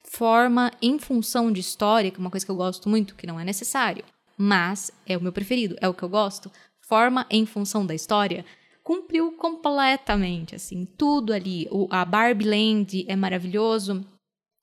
forma 0.04 0.70
em 0.80 0.98
função 0.98 1.50
de 1.52 1.60
história, 1.60 2.10
que 2.10 2.16
é 2.18 2.20
uma 2.20 2.30
coisa 2.30 2.44
que 2.46 2.50
eu 2.52 2.56
gosto 2.56 2.88
muito, 2.88 3.14
que 3.14 3.26
não 3.26 3.38
é 3.38 3.44
necessário, 3.44 4.04
mas 4.36 4.90
é 5.06 5.16
o 5.16 5.20
meu 5.22 5.32
preferido, 5.32 5.76
é 5.80 5.88
o 5.88 5.94
que 5.94 6.02
eu 6.02 6.08
gosto. 6.08 6.50
Forma 6.80 7.26
em 7.30 7.46
função 7.46 7.86
da 7.86 7.94
história 7.94 8.44
cumpriu 8.90 9.30
completamente, 9.30 10.56
assim, 10.56 10.84
tudo 10.84 11.32
ali. 11.32 11.68
O, 11.70 11.86
a 11.92 12.04
Barbie 12.04 12.44
Land 12.44 13.04
é 13.06 13.14
maravilhoso, 13.14 14.04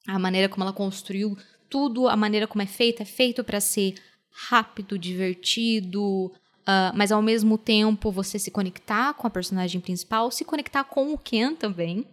a 0.05 0.19
maneira 0.19 0.49
como 0.49 0.65
ela 0.65 0.73
construiu 0.73 1.37
tudo, 1.69 2.09
a 2.09 2.17
maneira 2.17 2.45
como 2.45 2.61
é 2.61 2.65
feita, 2.65 3.03
é 3.03 3.05
feito 3.05 3.41
para 3.41 3.61
ser 3.61 3.95
rápido, 4.29 4.99
divertido, 4.99 6.33
ah, 6.65 6.91
mas 6.93 7.09
ao 7.09 7.21
mesmo 7.21 7.57
tempo 7.57 8.11
você 8.11 8.37
se 8.37 8.51
conectar 8.51 9.13
com 9.13 9.27
a 9.27 9.29
personagem 9.29 9.79
principal, 9.79 10.29
se 10.29 10.43
conectar 10.43 10.83
com 10.83 11.13
o 11.13 11.17
Ken 11.17 11.55
também, 11.55 12.05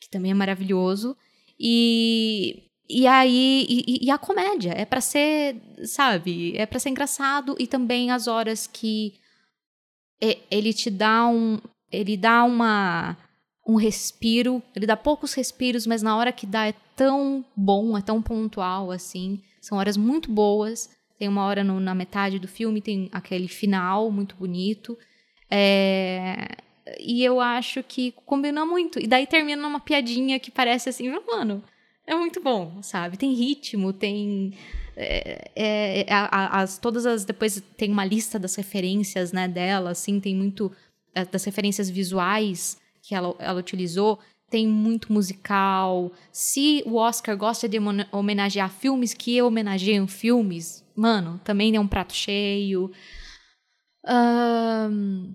que 0.00 0.10
também 0.10 0.32
é 0.32 0.34
maravilhoso, 0.34 1.16
e 1.56 2.64
e 2.88 3.06
aí 3.06 3.64
e, 3.68 4.06
e 4.06 4.10
a 4.10 4.18
comédia 4.18 4.72
é 4.76 4.84
para 4.84 5.00
ser, 5.00 5.54
sabe, 5.84 6.52
é 6.56 6.66
para 6.66 6.80
ser 6.80 6.88
engraçado 6.88 7.54
e 7.60 7.68
também 7.68 8.10
as 8.10 8.26
horas 8.26 8.66
que 8.66 9.19
ele 10.50 10.72
te 10.72 10.90
dá 10.90 11.26
um 11.26 11.58
ele 11.92 12.16
dá 12.16 12.44
uma 12.44 13.16
um 13.66 13.74
respiro, 13.76 14.62
ele 14.74 14.86
dá 14.86 14.96
poucos 14.96 15.32
respiros, 15.34 15.86
mas 15.86 16.02
na 16.02 16.16
hora 16.16 16.32
que 16.32 16.46
dá 16.46 16.66
é 16.66 16.74
tão 16.96 17.44
bom, 17.56 17.96
é 17.96 18.02
tão 18.02 18.20
pontual 18.22 18.90
assim. 18.90 19.40
São 19.60 19.78
horas 19.78 19.96
muito 19.96 20.30
boas. 20.30 20.90
Tem 21.18 21.28
uma 21.28 21.44
hora 21.44 21.62
no- 21.62 21.78
na 21.80 21.94
metade 21.94 22.38
do 22.38 22.48
filme, 22.48 22.80
tem 22.80 23.08
aquele 23.12 23.46
final 23.48 24.10
muito 24.10 24.34
bonito. 24.36 24.96
É, 25.50 26.56
E 26.98 27.22
eu 27.22 27.40
acho 27.40 27.82
que 27.84 28.12
combina 28.26 28.66
muito. 28.66 28.98
E 28.98 29.06
daí 29.06 29.24
termina 29.26 29.62
numa 29.62 29.78
piadinha 29.78 30.40
que 30.40 30.50
parece 30.50 30.88
assim, 30.88 31.08
mano, 31.26 31.62
é 32.14 32.14
muito 32.18 32.40
bom, 32.42 32.82
sabe? 32.82 33.16
Tem 33.16 33.32
ritmo, 33.34 33.92
tem. 33.92 34.52
é, 34.96 35.50
é, 35.54 36.06
a- 36.12 36.60
as, 36.60 36.78
todas 36.78 37.06
as. 37.06 37.24
Depois 37.24 37.62
tem 37.76 37.90
uma 37.90 38.04
lista 38.04 38.38
das 38.38 38.54
referências 38.56 39.32
né, 39.32 39.46
dela, 39.48 39.90
assim, 39.90 40.20
tem 40.20 40.34
muito. 40.34 40.70
é, 41.14 41.24
das 41.24 41.44
referências 41.44 41.88
visuais 41.88 42.78
que 43.02 43.14
ela, 43.14 43.34
ela 43.38 43.58
utilizou. 43.60 44.18
Tem 44.50 44.66
muito 44.66 45.12
musical. 45.12 46.10
Se 46.32 46.82
o 46.84 46.96
Oscar 46.96 47.36
gosta 47.36 47.68
de 47.68 47.78
homenagear 48.10 48.68
filmes 48.68 49.14
que 49.14 49.40
homenageiam 49.40 50.08
filmes, 50.08 50.84
mano, 50.96 51.40
também 51.44 51.76
é 51.76 51.80
um 51.80 51.86
prato 51.86 52.12
cheio. 52.12 52.90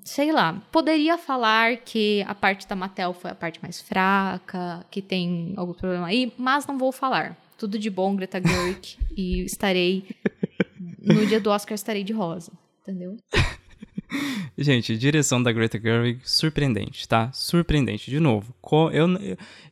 Sei 0.04 0.32
lá, 0.32 0.62
poderia 0.72 1.18
falar 1.18 1.78
que 1.78 2.24
a 2.28 2.34
parte 2.34 2.68
da 2.68 2.76
Mattel 2.76 3.14
foi 3.14 3.32
a 3.32 3.36
parte 3.36 3.60
mais 3.62 3.82
fraca, 3.82 4.86
que 4.90 5.02
tem 5.02 5.54
algum 5.56 5.74
problema 5.74 6.08
aí, 6.08 6.34
mas 6.38 6.66
não 6.66 6.78
vou 6.78 6.92
falar. 6.92 7.38
Tudo 7.58 7.80
de 7.80 7.90
bom, 7.90 8.16
Greta 8.16 8.42
Gerwig, 8.42 8.98
e 9.16 9.44
estarei 9.46 10.06
no 11.02 11.26
dia 11.26 11.40
do 11.40 11.50
Oscar 11.50 11.76
estarei 11.76 12.04
de 12.04 12.12
rosa, 12.12 12.52
entendeu? 12.82 13.16
Gente, 14.58 14.98
direção 14.98 15.42
da 15.42 15.52
Greta 15.52 15.80
Gerwig, 15.80 16.22
surpreendente, 16.24 17.08
tá? 17.08 17.32
Surpreendente. 17.34 18.10
De 18.10 18.20
novo, 18.20 18.54
eu, 18.94 19.08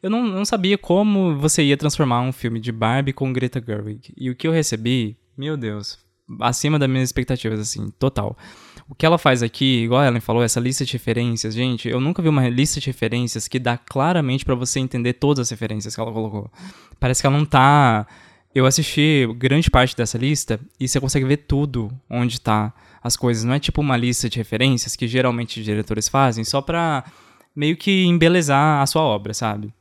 eu 0.02 0.10
não, 0.10 0.24
não 0.24 0.46
sabia 0.46 0.78
como 0.78 1.38
você 1.38 1.64
ia 1.64 1.78
transformar 1.78 2.22
um 2.22 2.32
filme 2.32 2.60
de 2.60 2.72
Barbie 2.72 3.14
com 3.14 3.32
Greta 3.32 3.64
Gerwig. 3.66 4.14
E 4.18 4.30
o 4.30 4.36
que 4.36 4.48
eu 4.48 4.52
recebi, 4.52 5.18
meu 5.38 5.56
Deus, 5.56 5.98
acima 6.42 6.78
das 6.78 6.90
minhas 6.90 7.10
expectativas, 7.10 7.60
assim, 7.60 7.90
total. 7.92 8.38
O 8.88 8.96
que 8.96 9.06
ela 9.06 9.18
faz 9.18 9.42
aqui, 9.42 9.84
igual 9.84 10.02
a 10.02 10.08
Ellen 10.08 10.20
falou, 10.20 10.44
essa 10.44 10.60
lista 10.60 10.86
de 10.86 10.94
referências, 10.94 11.54
gente, 11.54 11.88
eu 11.88 12.00
nunca 12.00 12.22
vi 12.22 12.28
uma 12.28 12.48
lista 12.50 12.80
de 12.80 12.88
referências 12.88 13.48
que 13.48 13.58
dá 13.58 13.78
claramente 13.78 14.44
pra 14.44 14.56
você 14.56 14.80
entender 14.80 15.14
todas 15.14 15.48
as 15.48 15.50
referências 15.50 15.96
que 15.96 16.02
ela 16.02 16.12
colocou. 16.12 16.52
Parece 17.00 17.22
que 17.22 17.28
ela 17.28 17.38
não 17.38 17.46
tá. 17.46 18.06
Eu 18.54 18.66
assisti 18.66 19.28
grande 19.38 19.70
parte 19.72 19.96
dessa 19.96 20.18
lista 20.18 20.60
e 20.80 20.88
você 20.88 21.00
consegue 21.00 21.26
ver 21.26 21.38
tudo 21.38 21.92
onde 22.10 22.40
tá 22.40 22.74
as 23.02 23.16
coisas. 23.16 23.44
Não 23.44 23.54
é 23.54 23.60
tipo 23.60 23.82
uma 23.82 23.98
lista 23.98 24.30
de 24.30 24.38
referências 24.38 24.96
que 24.96 25.08
geralmente 25.08 25.60
os 25.60 25.66
diretores 25.66 26.08
fazem 26.08 26.44
só 26.44 26.62
pra 26.62 27.04
meio 27.56 27.78
que 27.78 28.04
embelezar 28.06 28.82
a 28.82 28.86
sua 28.86 29.02
obra, 29.02 29.34
sabe? 29.34 29.74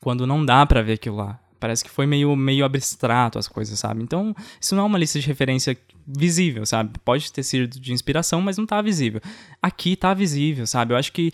Quando 0.00 0.26
não 0.26 0.44
dá 0.44 0.64
pra 0.66 0.82
ver 0.82 0.94
aquilo 0.94 1.16
lá. 1.16 1.38
Parece 1.62 1.84
que 1.84 1.90
foi 1.90 2.06
meio, 2.06 2.34
meio 2.34 2.64
abstrato 2.64 3.38
as 3.38 3.46
coisas, 3.46 3.78
sabe? 3.78 4.02
Então, 4.02 4.34
isso 4.60 4.74
não 4.74 4.82
é 4.82 4.86
uma 4.86 4.98
lista 4.98 5.20
de 5.20 5.28
referência 5.28 5.78
visível, 6.04 6.66
sabe? 6.66 6.98
Pode 7.04 7.32
ter 7.32 7.44
sido 7.44 7.78
de 7.78 7.92
inspiração, 7.92 8.40
mas 8.40 8.58
não 8.58 8.66
tá 8.66 8.82
visível. 8.82 9.20
Aqui 9.62 9.94
tá 9.94 10.12
visível, 10.12 10.66
sabe? 10.66 10.92
Eu 10.92 10.96
acho 10.96 11.12
que 11.12 11.30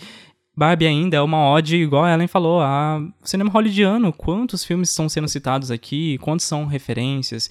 Barbie 0.55 0.87
ainda 0.87 1.17
é 1.17 1.21
uma 1.23 1.49
ode, 1.49 1.77
igual 1.77 2.05
a 2.05 2.13
Ellen 2.13 2.27
falou, 2.27 2.61
a 2.61 3.01
cinema 3.23 3.49
hollywoodiano. 3.49 4.13
Quantos 4.13 4.63
filmes 4.63 4.91
estão 4.91 5.09
sendo 5.09 5.29
citados 5.29 5.71
aqui? 5.71 6.19
Quantos 6.19 6.45
são 6.45 6.67
referências? 6.67 7.49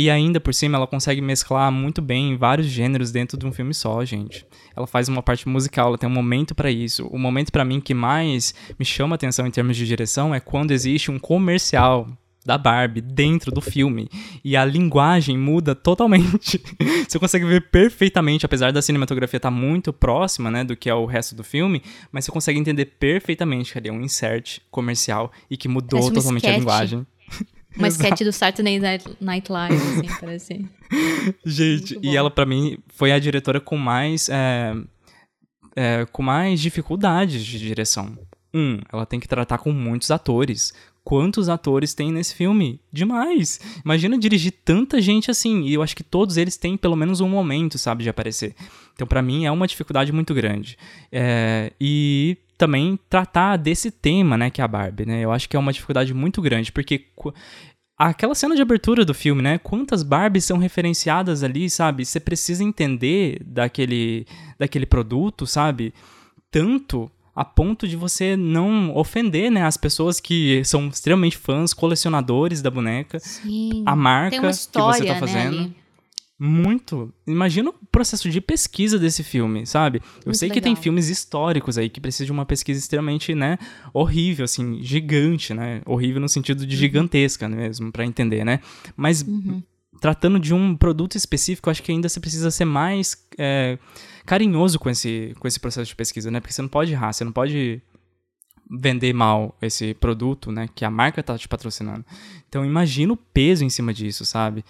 E 0.00 0.08
ainda 0.08 0.40
por 0.40 0.54
cima 0.54 0.78
ela 0.78 0.86
consegue 0.86 1.20
mesclar 1.20 1.70
muito 1.70 2.00
bem 2.00 2.34
vários 2.34 2.66
gêneros 2.68 3.12
dentro 3.12 3.36
de 3.36 3.44
um 3.44 3.52
filme 3.52 3.74
só, 3.74 4.02
gente. 4.02 4.46
Ela 4.74 4.86
faz 4.86 5.10
uma 5.10 5.22
parte 5.22 5.46
musical, 5.46 5.88
ela 5.88 5.98
tem 5.98 6.08
um 6.08 6.12
momento 6.12 6.54
para 6.54 6.70
isso. 6.70 7.06
O 7.08 7.18
momento 7.18 7.52
para 7.52 7.66
mim 7.66 7.82
que 7.82 7.92
mais 7.92 8.54
me 8.78 8.84
chama 8.86 9.14
atenção 9.14 9.46
em 9.46 9.50
termos 9.50 9.76
de 9.76 9.86
direção 9.86 10.34
é 10.34 10.40
quando 10.40 10.70
existe 10.70 11.10
um 11.10 11.18
comercial 11.18 12.08
da 12.46 12.56
Barbie 12.56 13.02
dentro 13.02 13.52
do 13.52 13.60
filme 13.60 14.08
e 14.42 14.56
a 14.56 14.64
linguagem 14.64 15.36
muda 15.36 15.74
totalmente. 15.74 16.58
Você 17.06 17.18
consegue 17.18 17.44
ver 17.44 17.68
perfeitamente, 17.68 18.46
apesar 18.46 18.72
da 18.72 18.80
cinematografia 18.80 19.36
estar 19.36 19.50
tá 19.50 19.54
muito 19.54 19.92
próxima, 19.92 20.50
né, 20.50 20.64
do 20.64 20.74
que 20.74 20.88
é 20.88 20.94
o 20.94 21.04
resto 21.04 21.34
do 21.34 21.44
filme, 21.44 21.82
mas 22.10 22.24
você 22.24 22.32
consegue 22.32 22.58
entender 22.58 22.86
perfeitamente 22.86 23.72
que 23.72 23.78
ali 23.78 23.90
é 23.90 23.92
um 23.92 24.00
insert 24.00 24.60
comercial 24.70 25.30
e 25.50 25.58
que 25.58 25.68
mudou 25.68 26.06
um 26.06 26.10
totalmente 26.10 26.44
sketch. 26.44 26.54
a 26.54 26.58
linguagem. 26.58 27.06
Uma 27.76 27.88
sketch 27.88 28.22
do 28.22 28.32
Saturday 28.32 28.80
Night 29.20 29.52
Live, 29.52 29.76
assim, 29.76 30.20
parece. 30.20 30.66
Gente, 31.44 31.98
e 32.02 32.16
ela 32.16 32.30
para 32.30 32.44
mim 32.44 32.78
foi 32.88 33.12
a 33.12 33.18
diretora 33.18 33.60
com 33.60 33.76
mais 33.76 34.28
é, 34.28 34.74
é, 35.76 36.06
com 36.10 36.22
mais 36.22 36.60
dificuldades 36.60 37.44
de 37.44 37.58
direção. 37.58 38.18
Um, 38.52 38.80
ela 38.92 39.06
tem 39.06 39.20
que 39.20 39.28
tratar 39.28 39.58
com 39.58 39.70
muitos 39.70 40.10
atores, 40.10 40.72
quantos 41.04 41.48
atores 41.48 41.94
tem 41.94 42.12
nesse 42.12 42.34
filme? 42.34 42.80
Demais! 42.92 43.60
Imagina 43.84 44.18
dirigir 44.18 44.52
tanta 44.64 45.00
gente 45.00 45.30
assim, 45.30 45.62
e 45.62 45.74
eu 45.74 45.82
acho 45.82 45.94
que 45.94 46.02
todos 46.02 46.36
eles 46.36 46.56
têm 46.56 46.76
pelo 46.76 46.96
menos 46.96 47.20
um 47.20 47.28
momento, 47.28 47.78
sabe, 47.78 48.02
de 48.02 48.10
aparecer. 48.10 48.54
Então, 48.94 49.06
para 49.06 49.22
mim, 49.22 49.46
é 49.46 49.50
uma 49.50 49.66
dificuldade 49.66 50.12
muito 50.12 50.34
grande. 50.34 50.76
É, 51.12 51.72
e 51.80 52.36
também 52.60 52.98
tratar 53.08 53.56
desse 53.56 53.90
tema, 53.90 54.36
né, 54.36 54.50
que 54.50 54.60
é 54.60 54.64
a 54.64 54.68
Barbie, 54.68 55.06
né? 55.06 55.24
Eu 55.24 55.32
acho 55.32 55.48
que 55.48 55.56
é 55.56 55.58
uma 55.58 55.72
dificuldade 55.72 56.12
muito 56.12 56.42
grande, 56.42 56.70
porque 56.70 57.06
aquela 57.96 58.34
cena 58.34 58.54
de 58.54 58.60
abertura 58.60 59.02
do 59.02 59.14
filme, 59.14 59.40
né? 59.40 59.56
Quantas 59.56 60.02
Barbies 60.02 60.44
são 60.44 60.58
referenciadas 60.58 61.42
ali, 61.42 61.70
sabe? 61.70 62.04
Você 62.04 62.20
precisa 62.20 62.62
entender 62.62 63.40
daquele, 63.42 64.26
daquele 64.58 64.84
produto, 64.84 65.46
sabe? 65.46 65.94
Tanto 66.50 67.10
a 67.34 67.46
ponto 67.46 67.88
de 67.88 67.96
você 67.96 68.36
não 68.36 68.94
ofender, 68.94 69.50
né, 69.50 69.64
as 69.64 69.78
pessoas 69.78 70.20
que 70.20 70.62
são 70.62 70.88
extremamente 70.88 71.38
fãs, 71.38 71.72
colecionadores 71.72 72.60
da 72.60 72.70
boneca, 72.70 73.18
Sim. 73.20 73.84
a 73.86 73.96
marca 73.96 74.36
que 74.36 74.42
você 74.42 75.06
tá 75.06 75.14
fazendo. 75.14 75.60
Né, 75.62 75.70
muito. 76.42 77.12
Imagina 77.26 77.68
o 77.68 77.74
processo 77.92 78.30
de 78.30 78.40
pesquisa 78.40 78.98
desse 78.98 79.22
filme, 79.22 79.66
sabe? 79.66 79.98
Eu 79.98 80.22
Muito 80.26 80.38
sei 80.38 80.48
que 80.48 80.54
legal. 80.54 80.72
tem 80.74 80.82
filmes 80.82 81.10
históricos 81.10 81.76
aí 81.76 81.90
que 81.90 82.00
precisam 82.00 82.24
de 82.24 82.32
uma 82.32 82.46
pesquisa 82.46 82.80
extremamente, 82.80 83.34
né, 83.34 83.58
horrível, 83.92 84.46
assim, 84.46 84.82
gigante, 84.82 85.52
né? 85.52 85.82
Horrível 85.84 86.18
no 86.18 86.28
sentido 86.30 86.66
de 86.66 86.74
gigantesca 86.78 87.46
mesmo, 87.46 87.92
para 87.92 88.06
entender, 88.06 88.42
né? 88.42 88.60
Mas 88.96 89.20
Uhum. 89.22 89.62
tratando 90.00 90.38
de 90.40 90.54
um 90.54 90.74
produto 90.74 91.14
específico, 91.14 91.68
acho 91.68 91.82
que 91.82 91.92
ainda 91.92 92.08
você 92.08 92.18
precisa 92.18 92.50
ser 92.50 92.64
mais 92.64 93.14
é, 93.36 93.78
carinhoso 94.24 94.78
com 94.78 94.88
esse, 94.88 95.34
com 95.38 95.46
esse 95.46 95.60
processo 95.60 95.88
de 95.90 95.94
pesquisa, 95.96 96.30
né? 96.30 96.40
Porque 96.40 96.54
você 96.54 96.62
não 96.62 96.70
pode 96.70 96.90
errar, 96.92 97.12
você 97.12 97.22
não 97.22 97.32
pode 97.32 97.82
vender 98.70 99.12
mal 99.12 99.54
esse 99.60 99.92
produto, 99.94 100.50
né? 100.50 100.68
Que 100.74 100.84
a 100.86 100.90
marca 100.90 101.22
tá 101.22 101.36
te 101.36 101.48
patrocinando. 101.48 102.04
Então 102.48 102.64
imagina 102.64 103.12
o 103.12 103.16
peso 103.16 103.62
em 103.64 103.68
cima 103.68 103.92
disso, 103.92 104.24
sabe? 104.24 104.64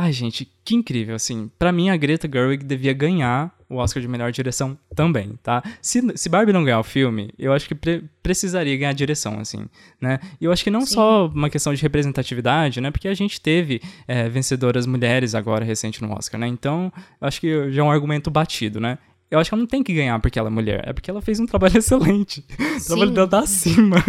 Ai, 0.00 0.12
gente, 0.12 0.48
que 0.64 0.76
incrível, 0.76 1.16
assim. 1.16 1.50
Pra 1.58 1.72
mim, 1.72 1.90
a 1.90 1.96
Greta 1.96 2.30
Gerwig 2.32 2.64
devia 2.64 2.92
ganhar 2.92 3.52
o 3.68 3.78
Oscar 3.78 4.00
de 4.00 4.06
melhor 4.06 4.30
direção 4.30 4.78
também, 4.94 5.36
tá? 5.42 5.60
Se, 5.82 6.00
se 6.16 6.28
Barbie 6.28 6.52
não 6.52 6.62
ganhar 6.62 6.78
o 6.78 6.84
filme, 6.84 7.32
eu 7.36 7.52
acho 7.52 7.66
que 7.66 7.74
pre 7.74 8.04
precisaria 8.22 8.76
ganhar 8.76 8.90
a 8.90 8.92
direção, 8.92 9.40
assim, 9.40 9.66
né? 10.00 10.20
E 10.40 10.44
eu 10.44 10.52
acho 10.52 10.62
que 10.62 10.70
não 10.70 10.82
Sim. 10.82 10.94
só 10.94 11.26
uma 11.26 11.50
questão 11.50 11.74
de 11.74 11.82
representatividade, 11.82 12.80
né? 12.80 12.92
Porque 12.92 13.08
a 13.08 13.14
gente 13.14 13.40
teve 13.40 13.82
é, 14.06 14.28
vencedoras 14.28 14.86
mulheres 14.86 15.34
agora 15.34 15.64
recente 15.64 16.00
no 16.00 16.12
Oscar, 16.12 16.38
né? 16.38 16.46
Então, 16.46 16.92
eu 17.20 17.26
acho 17.26 17.40
que 17.40 17.72
já 17.72 17.82
é 17.82 17.84
um 17.84 17.90
argumento 17.90 18.30
batido, 18.30 18.78
né? 18.78 18.98
Eu 19.30 19.38
acho 19.38 19.50
que 19.50 19.54
ela 19.54 19.60
não 19.60 19.66
tem 19.66 19.82
que 19.82 19.92
ganhar 19.92 20.18
porque 20.20 20.38
ela 20.38 20.48
é 20.48 20.50
mulher, 20.50 20.82
é 20.86 20.92
porque 20.92 21.10
ela 21.10 21.20
fez 21.20 21.38
um 21.38 21.44
trabalho 21.44 21.76
excelente. 21.78 22.42
O 22.50 22.84
trabalho 22.86 23.08
Sim. 23.08 23.14
dela 23.14 23.28
tá 23.28 23.38
acima. 23.40 24.04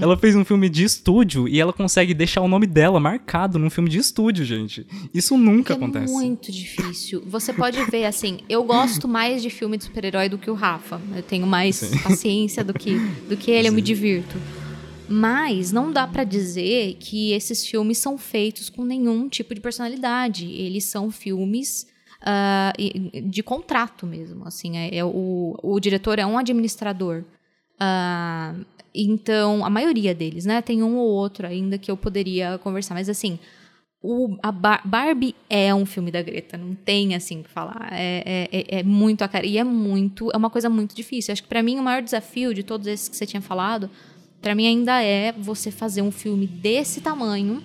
Ela 0.00 0.16
fez 0.16 0.34
um 0.34 0.44
filme 0.44 0.68
de 0.70 0.82
estúdio 0.82 1.46
e 1.46 1.60
ela 1.60 1.72
consegue 1.72 2.14
deixar 2.14 2.40
o 2.40 2.48
nome 2.48 2.66
dela 2.66 2.98
marcado 2.98 3.58
num 3.58 3.68
filme 3.68 3.90
de 3.90 3.98
estúdio, 3.98 4.44
gente. 4.44 4.86
Isso 5.12 5.36
nunca 5.36 5.74
é 5.74 5.76
acontece. 5.76 6.12
muito 6.12 6.50
difícil. 6.50 7.22
Você 7.26 7.52
pode 7.52 7.82
ver, 7.90 8.06
assim, 8.06 8.38
eu 8.48 8.64
gosto 8.64 9.06
mais 9.06 9.42
de 9.42 9.50
filme 9.50 9.76
de 9.76 9.84
super-herói 9.84 10.30
do 10.30 10.38
que 10.38 10.50
o 10.50 10.54
Rafa. 10.54 11.00
Eu 11.14 11.22
tenho 11.22 11.46
mais 11.46 11.76
Sim. 11.76 11.98
paciência 11.98 12.64
do 12.64 12.72
que, 12.72 12.98
do 13.28 13.36
que 13.36 13.50
ele, 13.50 13.68
eu 13.68 13.72
me 13.72 13.82
divirto. 13.82 14.38
Mas 15.06 15.70
não 15.70 15.92
dá 15.92 16.06
pra 16.06 16.24
dizer 16.24 16.96
que 16.98 17.32
esses 17.32 17.66
filmes 17.66 17.98
são 17.98 18.16
feitos 18.16 18.70
com 18.70 18.84
nenhum 18.84 19.28
tipo 19.28 19.54
de 19.54 19.60
personalidade. 19.60 20.46
Eles 20.46 20.84
são 20.84 21.10
filmes 21.10 21.86
e- 22.78 23.20
de 23.22 23.42
contrato 23.42 24.06
mesmo. 24.06 24.46
Assim, 24.46 24.76
é, 24.76 24.94
é 24.96 25.04
o, 25.04 25.58
o 25.62 25.80
diretor 25.80 26.18
é 26.18 26.26
um 26.26 26.38
administrador. 26.38 27.22
Ah, 27.78 28.54
então, 28.94 29.64
a 29.64 29.70
maioria 29.70 30.14
deles, 30.14 30.44
né? 30.44 30.60
Tem 30.62 30.82
um 30.82 30.96
ou 30.96 31.08
outro 31.08 31.46
ainda 31.46 31.78
que 31.78 31.90
eu 31.90 31.96
poderia 31.96 32.58
conversar. 32.58 32.94
Mas 32.94 33.08
assim, 33.08 33.38
o, 34.02 34.36
a 34.42 34.52
Bar- 34.52 34.82
Barbie 34.84 35.34
é 35.48 35.74
um 35.74 35.86
filme 35.86 36.10
da 36.10 36.20
Greta, 36.22 36.56
não 36.56 36.74
tem 36.74 37.14
assim 37.14 37.40
o 37.40 37.44
que 37.44 37.50
falar. 37.50 37.88
É, 37.92 38.48
é, 38.52 38.58
é- 38.76 38.78
é 38.80 38.82
muito 38.82 39.22
a 39.22 39.28
cara. 39.28 39.46
E 39.46 39.56
é 39.58 39.64
muito. 39.64 40.30
É 40.32 40.36
uma 40.36 40.50
coisa 40.50 40.68
muito 40.68 40.94
difícil. 40.94 41.32
Acho 41.32 41.42
que 41.42 41.48
pra 41.48 41.62
mim 41.62 41.78
o 41.78 41.82
maior 41.82 42.02
desafio 42.02 42.52
de 42.54 42.62
todos 42.62 42.86
esses 42.86 43.08
que 43.08 43.16
você 43.16 43.26
tinha 43.26 43.40
falado, 43.42 43.88
pra 44.40 44.54
mim 44.54 44.66
ainda 44.66 45.02
é 45.02 45.32
você 45.32 45.70
fazer 45.70 46.02
um 46.02 46.10
filme 46.12 46.46
desse 46.46 47.00
tamanho, 47.00 47.62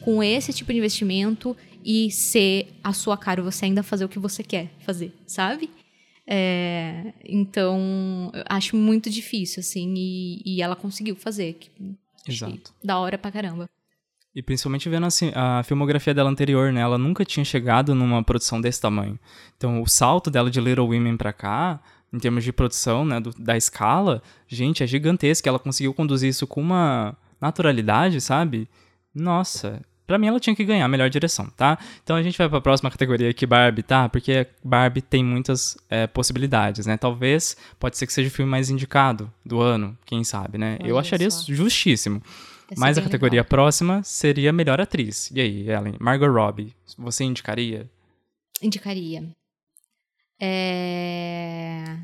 com 0.00 0.22
esse 0.22 0.52
tipo 0.52 0.72
de 0.72 0.78
investimento 0.78 1.56
e 1.84 2.10
ser 2.10 2.68
a 2.82 2.92
sua 2.92 3.16
cara, 3.16 3.42
você 3.42 3.64
ainda 3.66 3.82
fazer 3.82 4.04
o 4.04 4.08
que 4.08 4.18
você 4.18 4.42
quer 4.42 4.70
fazer, 4.80 5.12
sabe? 5.26 5.70
É, 6.26 7.12
então, 7.24 8.30
eu 8.34 8.44
acho 8.48 8.76
muito 8.76 9.08
difícil, 9.08 9.60
assim, 9.60 9.94
e, 9.96 10.42
e 10.44 10.62
ela 10.62 10.76
conseguiu 10.76 11.16
fazer. 11.16 11.54
que- 11.54 11.70
Exato. 12.26 12.74
Da 12.84 12.98
hora 12.98 13.16
pra 13.16 13.30
caramba. 13.32 13.68
E 14.34 14.42
principalmente 14.42 14.88
vendo 14.90 15.06
assim, 15.06 15.32
a 15.34 15.62
filmografia 15.64 16.12
dela 16.12 16.28
anterior, 16.28 16.70
né? 16.70 16.80
Ela 16.82 16.98
nunca 16.98 17.24
tinha 17.24 17.44
chegado 17.44 17.94
numa 17.94 18.22
produção 18.22 18.60
desse 18.60 18.80
tamanho. 18.80 19.18
Então, 19.56 19.80
o 19.80 19.86
salto 19.88 20.30
dela 20.30 20.50
de 20.50 20.60
Little 20.60 20.86
Women 20.86 21.16
pra 21.16 21.32
cá, 21.32 21.80
em 22.12 22.18
termos 22.18 22.44
de 22.44 22.52
produção, 22.52 23.04
né, 23.06 23.18
do- 23.18 23.30
da 23.38 23.56
escala, 23.56 24.22
gente, 24.46 24.82
é 24.82 24.86
gigantesca. 24.86 25.48
Ela 25.48 25.58
conseguiu 25.58 25.94
conduzir 25.94 26.28
isso 26.28 26.46
com 26.46 26.60
uma 26.60 27.16
naturalidade, 27.40 28.20
sabe? 28.20 28.68
Nossa, 29.14 29.80
pra 30.08 30.18
mim 30.18 30.26
ela 30.26 30.40
tinha 30.40 30.56
que 30.56 30.64
ganhar 30.64 30.86
a 30.86 30.88
melhor 30.88 31.10
direção, 31.10 31.46
tá? 31.50 31.78
Então 32.02 32.16
a 32.16 32.22
gente 32.22 32.36
vai 32.36 32.48
pra 32.48 32.60
próxima 32.62 32.90
categoria 32.90 33.28
aqui, 33.28 33.46
Barbie, 33.46 33.82
tá? 33.82 34.08
Porque 34.08 34.46
Barbie 34.64 35.02
tem 35.02 35.22
muitas 35.22 35.76
é, 35.88 36.06
possibilidades, 36.06 36.86
né? 36.86 36.96
Talvez, 36.96 37.56
pode 37.78 37.98
ser 37.98 38.06
que 38.06 38.12
seja 38.12 38.28
o 38.28 38.32
filme 38.32 38.50
mais 38.50 38.70
indicado 38.70 39.30
do 39.44 39.60
ano, 39.60 39.96
quem 40.06 40.24
sabe, 40.24 40.56
né? 40.56 40.78
Eu 40.80 40.96
Olha 40.96 41.02
acharia 41.02 41.30
só. 41.30 41.44
justíssimo. 41.52 42.22
Essa 42.70 42.80
Mas 42.80 42.98
a 42.98 43.02
categoria 43.02 43.40
legal. 43.40 43.48
próxima 43.48 44.02
seria 44.02 44.52
melhor 44.52 44.80
atriz. 44.80 45.30
E 45.32 45.40
aí, 45.40 45.68
Ellen? 45.70 45.94
Margot 46.00 46.26
Robbie, 46.26 46.74
você 46.96 47.24
indicaria? 47.24 47.88
Indicaria. 48.62 49.28
É... 50.40 51.98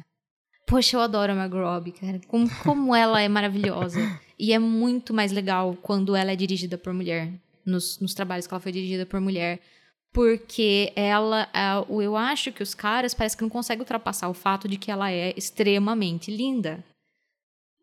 Poxa, 0.67 0.97
eu 0.97 1.01
adoro 1.01 1.33
a 1.33 1.35
Margot 1.35 1.59
Robbie, 1.61 1.93
cara. 1.93 2.21
Como, 2.29 2.49
como 2.63 2.95
ela 2.95 3.21
é 3.21 3.29
maravilhosa. 3.29 3.99
E 4.39 4.53
é 4.53 4.59
muito 4.59 5.15
mais 5.15 5.31
legal 5.31 5.77
quando 5.81 6.17
ela 6.17 6.33
é 6.33 6.37
dirigida 6.37 6.77
por 6.77 6.93
mulher. 6.93 7.33
Nos, 7.65 7.99
nos 7.99 8.15
trabalhos 8.15 8.47
que 8.47 8.55
ela 8.55 8.61
foi 8.61 8.73
dirigida 8.73 9.07
por 9.07 9.21
mulher. 9.21 9.61
Porque 10.13 10.93
ela... 10.95 11.49
é, 11.53 12.03
Eu 12.03 12.17
acho 12.17 12.53
que 12.53 12.63
os 12.63 12.75
caras 12.75 13.15
parece 13.15 13.37
que 13.37 13.43
não 13.43 13.51
conseguem 13.51 13.81
ultrapassar 13.81 14.29
o 14.29 14.35
fato 14.35 14.69
de 14.69 14.77
que 14.77 14.91
ela 14.91 15.11
é 15.11 15.35
extremamente 15.37 16.31
linda. 16.31 16.85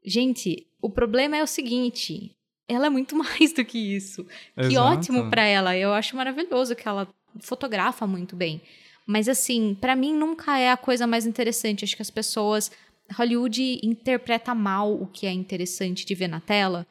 Gente, 0.03 0.67
o 0.81 0.89
problema 0.89 1.37
é 1.37 1.43
o 1.43 1.47
seguinte... 1.47 2.31
Ela 2.67 2.87
é 2.87 2.89
muito 2.89 3.15
mais 3.17 3.51
do 3.53 3.65
que 3.65 3.77
isso. 3.77 4.23
Que 4.55 4.67
Exato. 4.67 4.97
ótimo 4.99 5.29
pra 5.29 5.43
ela. 5.43 5.75
Eu 5.75 5.93
acho 5.93 6.15
maravilhoso 6.15 6.75
que 6.75 6.87
ela 6.87 7.07
fotografa 7.41 8.07
muito 8.07 8.35
bem. 8.35 8.61
Mas 9.05 9.27
assim, 9.27 9.75
pra 9.79 9.95
mim 9.95 10.13
nunca 10.13 10.57
é 10.57 10.71
a 10.71 10.77
coisa 10.77 11.05
mais 11.05 11.25
interessante. 11.25 11.83
Acho 11.83 11.95
que 11.97 12.01
as 12.01 12.09
pessoas 12.09 12.71
Hollywood 13.13 13.79
interpreta 13.83 14.55
mal 14.55 14.93
o 14.93 15.05
que 15.05 15.25
é 15.25 15.31
interessante 15.31 16.05
de 16.05 16.15
ver 16.15 16.27
na 16.29 16.39
tela. 16.39 16.87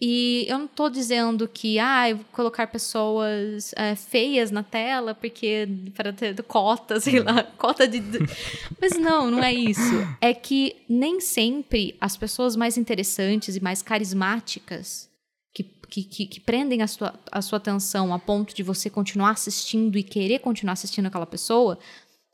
E 0.00 0.44
eu 0.46 0.58
não 0.58 0.66
tô 0.66 0.90
dizendo 0.90 1.48
que 1.48 1.78
ah, 1.78 2.10
eu 2.10 2.16
vou 2.16 2.26
colocar 2.30 2.66
pessoas 2.66 3.72
é, 3.76 3.94
feias 3.94 4.50
na 4.50 4.62
tela 4.62 5.14
porque 5.14 5.66
para 5.94 6.12
ter 6.12 6.40
cota, 6.44 7.00
sei 7.00 7.20
lá, 7.20 7.42
cota 7.56 7.88
de 7.88 8.02
Mas 8.80 8.92
não, 8.98 9.30
não 9.30 9.42
é 9.42 9.54
isso. 9.54 9.80
É 10.20 10.34
que 10.34 10.76
nem 10.86 11.18
sempre 11.18 11.96
as 11.98 12.14
pessoas 12.14 12.54
mais 12.56 12.76
interessantes 12.76 13.56
e 13.56 13.60
mais 13.60 13.80
carismáticas 13.80 15.08
que, 15.54 15.62
que, 15.62 16.02
que, 16.02 16.26
que 16.26 16.40
prendem 16.40 16.82
a 16.82 16.86
sua, 16.86 17.14
a 17.32 17.40
sua 17.40 17.56
atenção 17.56 18.12
a 18.12 18.18
ponto 18.18 18.54
de 18.54 18.62
você 18.62 18.90
continuar 18.90 19.30
assistindo 19.30 19.96
e 19.96 20.02
querer 20.02 20.40
continuar 20.40 20.74
assistindo 20.74 21.06
aquela 21.06 21.26
pessoa 21.26 21.78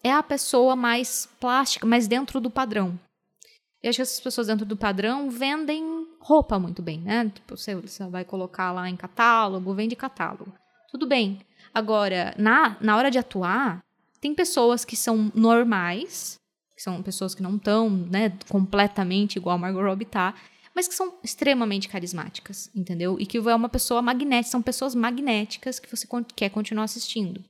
é 0.03 0.11
a 0.11 0.23
pessoa 0.23 0.75
mais 0.75 1.29
plástica, 1.39 1.87
mais 1.87 2.09
dentro 2.09 2.41
do 2.41 2.51
padrão. 2.51 2.99
Eu 3.83 3.91
acho 3.91 3.97
que 3.97 4.03
essas 4.03 4.21
pessoas 4.21 4.47
dentro 4.47 4.65
do 4.65 4.77
padrão 4.77 5.29
vendem 5.29 6.07
roupa 6.21 6.59
muito 6.59 6.81
bem, 6.81 7.01
né? 7.01 7.31
Tipo, 7.35 7.57
você, 7.57 7.75
você 7.75 8.07
vai 8.07 8.25
colocar 8.25 8.71
lá 8.71 8.89
em 8.89 8.97
catálogo, 8.97 9.75
vende 9.75 9.97
catálogo. 9.97 10.53
Tudo 10.91 11.07
bem. 11.07 11.41
Agora, 11.75 12.35
na, 12.39 12.77
na 12.81 12.97
hora 12.97 13.11
de 13.11 13.19
atuar, 13.19 13.83
tem 14.21 14.35
pessoas 14.35 14.85
que 14.85 14.95
são 14.95 15.33
normais, 15.35 16.39
que 16.77 16.83
são 16.83 17.03
pessoas 17.03 17.35
que 17.35 17.43
não 17.43 17.57
estão 17.57 17.91
né, 17.91 18.33
completamente 18.49 19.37
igual 19.37 19.57
a 19.57 19.59
Margot 19.59 19.83
Robbie 19.83 20.05
tá, 20.05 20.35
mas 20.75 20.87
que 20.87 20.95
são 20.95 21.15
extremamente 21.23 21.89
carismáticas, 21.89 22.71
entendeu? 22.75 23.17
E 23.19 23.27
que 23.27 23.37
é 23.37 23.55
uma 23.55 23.69
pessoa 23.69 24.01
magnética, 24.01 24.51
são 24.51 24.63
pessoas 24.63 24.95
magnéticas 24.95 25.79
que 25.79 25.91
você 25.95 26.07
quer 26.37 26.51
continuar 26.51 26.85
assistindo. 26.85 27.43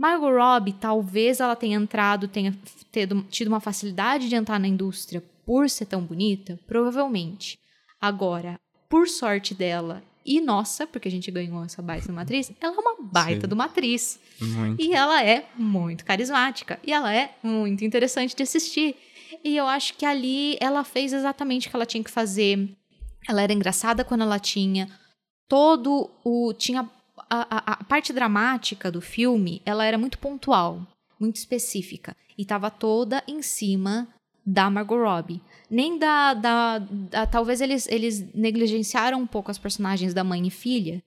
Margot 0.00 0.30
Robbie, 0.30 0.72
talvez 0.72 1.40
ela 1.40 1.54
tenha 1.54 1.76
entrado, 1.76 2.26
tenha 2.26 2.56
tido, 2.90 3.22
tido 3.28 3.48
uma 3.48 3.60
facilidade 3.60 4.30
de 4.30 4.34
entrar 4.34 4.58
na 4.58 4.66
indústria 4.66 5.22
por 5.44 5.68
ser 5.68 5.84
tão 5.84 6.02
bonita, 6.02 6.58
provavelmente. 6.66 7.58
Agora, 8.00 8.58
por 8.88 9.06
sorte 9.06 9.52
dela 9.52 10.02
e 10.24 10.40
nossa, 10.40 10.86
porque 10.86 11.06
a 11.06 11.10
gente 11.10 11.30
ganhou 11.30 11.62
essa 11.62 11.82
baita 11.82 12.06
de 12.06 12.12
uma 12.12 12.22
atriz, 12.22 12.50
ela 12.62 12.74
é 12.74 12.78
uma 12.78 12.96
baita 12.98 13.42
Sim. 13.42 13.48
de 13.48 13.52
uma 13.52 13.66
atriz. 13.66 14.18
Muito. 14.40 14.82
E 14.82 14.94
ela 14.94 15.22
é 15.22 15.46
muito 15.54 16.02
carismática. 16.02 16.80
E 16.82 16.94
ela 16.94 17.14
é 17.14 17.34
muito 17.42 17.84
interessante 17.84 18.34
de 18.34 18.42
assistir. 18.42 18.96
E 19.44 19.54
eu 19.54 19.66
acho 19.66 19.92
que 19.98 20.06
ali 20.06 20.56
ela 20.60 20.82
fez 20.82 21.12
exatamente 21.12 21.68
o 21.68 21.70
que 21.70 21.76
ela 21.76 21.84
tinha 21.84 22.02
que 22.02 22.10
fazer. 22.10 22.70
Ela 23.28 23.42
era 23.42 23.52
engraçada 23.52 24.02
quando 24.02 24.22
ela 24.22 24.38
tinha 24.38 24.88
todo 25.46 26.10
o. 26.24 26.54
Tinha 26.54 26.88
a, 27.28 27.72
a, 27.72 27.84
parte 27.84 28.12
dramática 28.12 28.90
do 28.90 29.00
filme, 29.00 29.60
ela 29.64 29.84
era 29.84 29.98
muito 29.98 30.18
pontual, 30.18 30.86
muito 31.18 31.36
específica. 31.36 32.16
E 32.36 32.42
estava 32.42 32.70
toda 32.70 33.22
em 33.26 33.42
cima 33.42 34.08
da 34.44 34.70
Margot 34.70 34.96
Robbie. 34.96 35.40
Nem 35.70 35.98
da. 35.98 36.34
da, 36.34 36.78
da 36.78 37.26
talvez 37.26 37.60
eles, 37.60 37.86
eles 37.88 38.34
negligenciaram 38.34 39.20
um 39.20 39.26
pouco 39.26 39.50
as 39.50 39.58
personagens 39.58 40.14
da 40.14 40.24
mãe 40.24 40.46
e 40.46 40.50
filha, 40.50 41.02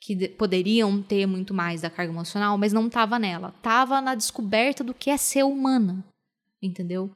que 0.00 0.14
de- 0.14 0.28
poderiam 0.28 1.02
ter 1.02 1.26
muito 1.26 1.52
mais 1.54 1.80
da 1.80 1.90
carga 1.90 2.12
emocional, 2.12 2.56
mas 2.58 2.72
não 2.72 2.88
tava 2.88 3.18
nela. 3.18 3.54
Tava 3.62 4.00
na 4.00 4.14
descoberta 4.14 4.84
do 4.84 4.94
que 4.94 5.10
é 5.10 5.16
ser 5.16 5.44
humana. 5.44 6.04
Entendeu? 6.62 7.10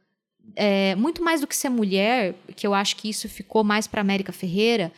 É, 0.57 0.95
muito 0.97 1.23
mais 1.23 1.41
do 1.41 1.47
que 1.47 1.57
ser 1.57 1.69
mulher, 1.69 2.35
que 2.57 2.67
eu 2.67 2.75
acho 2.75 2.97
que 2.97 3.09
isso 3.09 3.29
ficou 3.29 3.63
mais 3.63 3.87
para 3.87 4.01
América 4.01 4.33
Ferreira, 4.33 4.93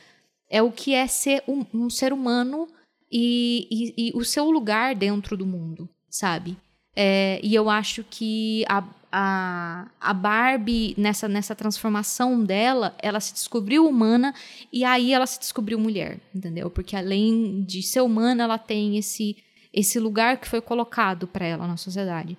é 0.49 0.63
o 0.63 0.71
que 0.71 0.95
é 0.95 1.07
ser 1.07 1.43
um, 1.47 1.65
um 1.75 1.91
ser 1.91 2.13
humano 2.13 2.69
e, 3.11 3.67
e- 3.71 4.09
e 4.09 4.13
o 4.15 4.25
seu 4.25 4.51
lugar 4.51 4.95
dentro 4.95 5.37
do 5.37 5.47
mundo, 5.47 5.89
sabe? 6.09 6.57
É, 6.97 7.41
e 7.43 7.55
eu 7.55 7.69
acho 7.69 8.05
que 8.09 8.65
a, 8.69 8.85
a, 9.11 9.89
a 10.01 10.15
Barbie, 10.15 10.95
nessa, 10.97 11.27
nessa 11.29 11.55
transformação 11.55 12.43
dela, 12.45 12.95
ela 13.03 13.21
se 13.21 13.33
descobriu 13.33 13.87
humana 13.89 14.33
e 14.73 14.85
aí 14.85 15.13
ela 15.13 15.27
se 15.27 15.39
descobriu 15.39 15.79
mulher, 15.79 16.21
entendeu? 16.35 16.71
Porque 16.71 16.97
além 16.97 17.63
de 17.63 17.83
ser 17.83 18.01
humana, 18.01 18.45
ela 18.45 18.59
tem 18.59 18.97
esse, 18.97 19.37
esse 19.73 19.99
lugar 19.99 20.39
que 20.39 20.49
foi 20.49 20.61
colocado 20.61 21.27
para 21.27 21.45
ela 21.47 21.67
na 21.67 21.77
sociedade. 21.77 22.39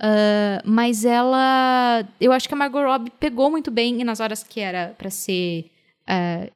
Ah, 0.00 0.62
mas 0.64 1.04
ela. 1.04 2.08
Eu 2.18 2.32
acho 2.32 2.48
que 2.48 2.54
a 2.54 2.56
Margot 2.56 2.82
Robbie 2.82 3.12
pegou 3.20 3.50
muito 3.50 3.70
bem 3.70 4.00
e 4.00 4.04
nas 4.04 4.18
horas 4.18 4.42
que 4.42 4.58
era 4.60 4.94
para 4.96 5.10
ser 5.10 5.70
ah, 6.06 6.48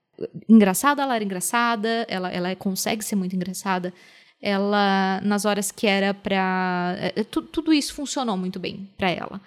engraçada, 0.49 1.03
ela 1.03 1.15
era 1.15 1.25
engraçada, 1.25 2.07
ela, 2.09 2.31
ela 2.31 2.55
consegue 2.57 3.05
ser 3.05 3.17
muito 3.17 3.35
engraçada. 3.37 3.93
Ela, 4.41 5.21
nas 5.23 5.45
horas 5.47 5.71
que 5.73 5.87
era 5.87 6.13
pra. 6.13 6.95
eh, 7.17 7.25
tu- 7.25 7.43
tudo 7.43 7.73
isso 7.73 7.95
funcionou 7.95 8.37
muito 8.37 8.59
bem 8.61 8.89
pra 8.97 9.11
ela. 9.11 9.41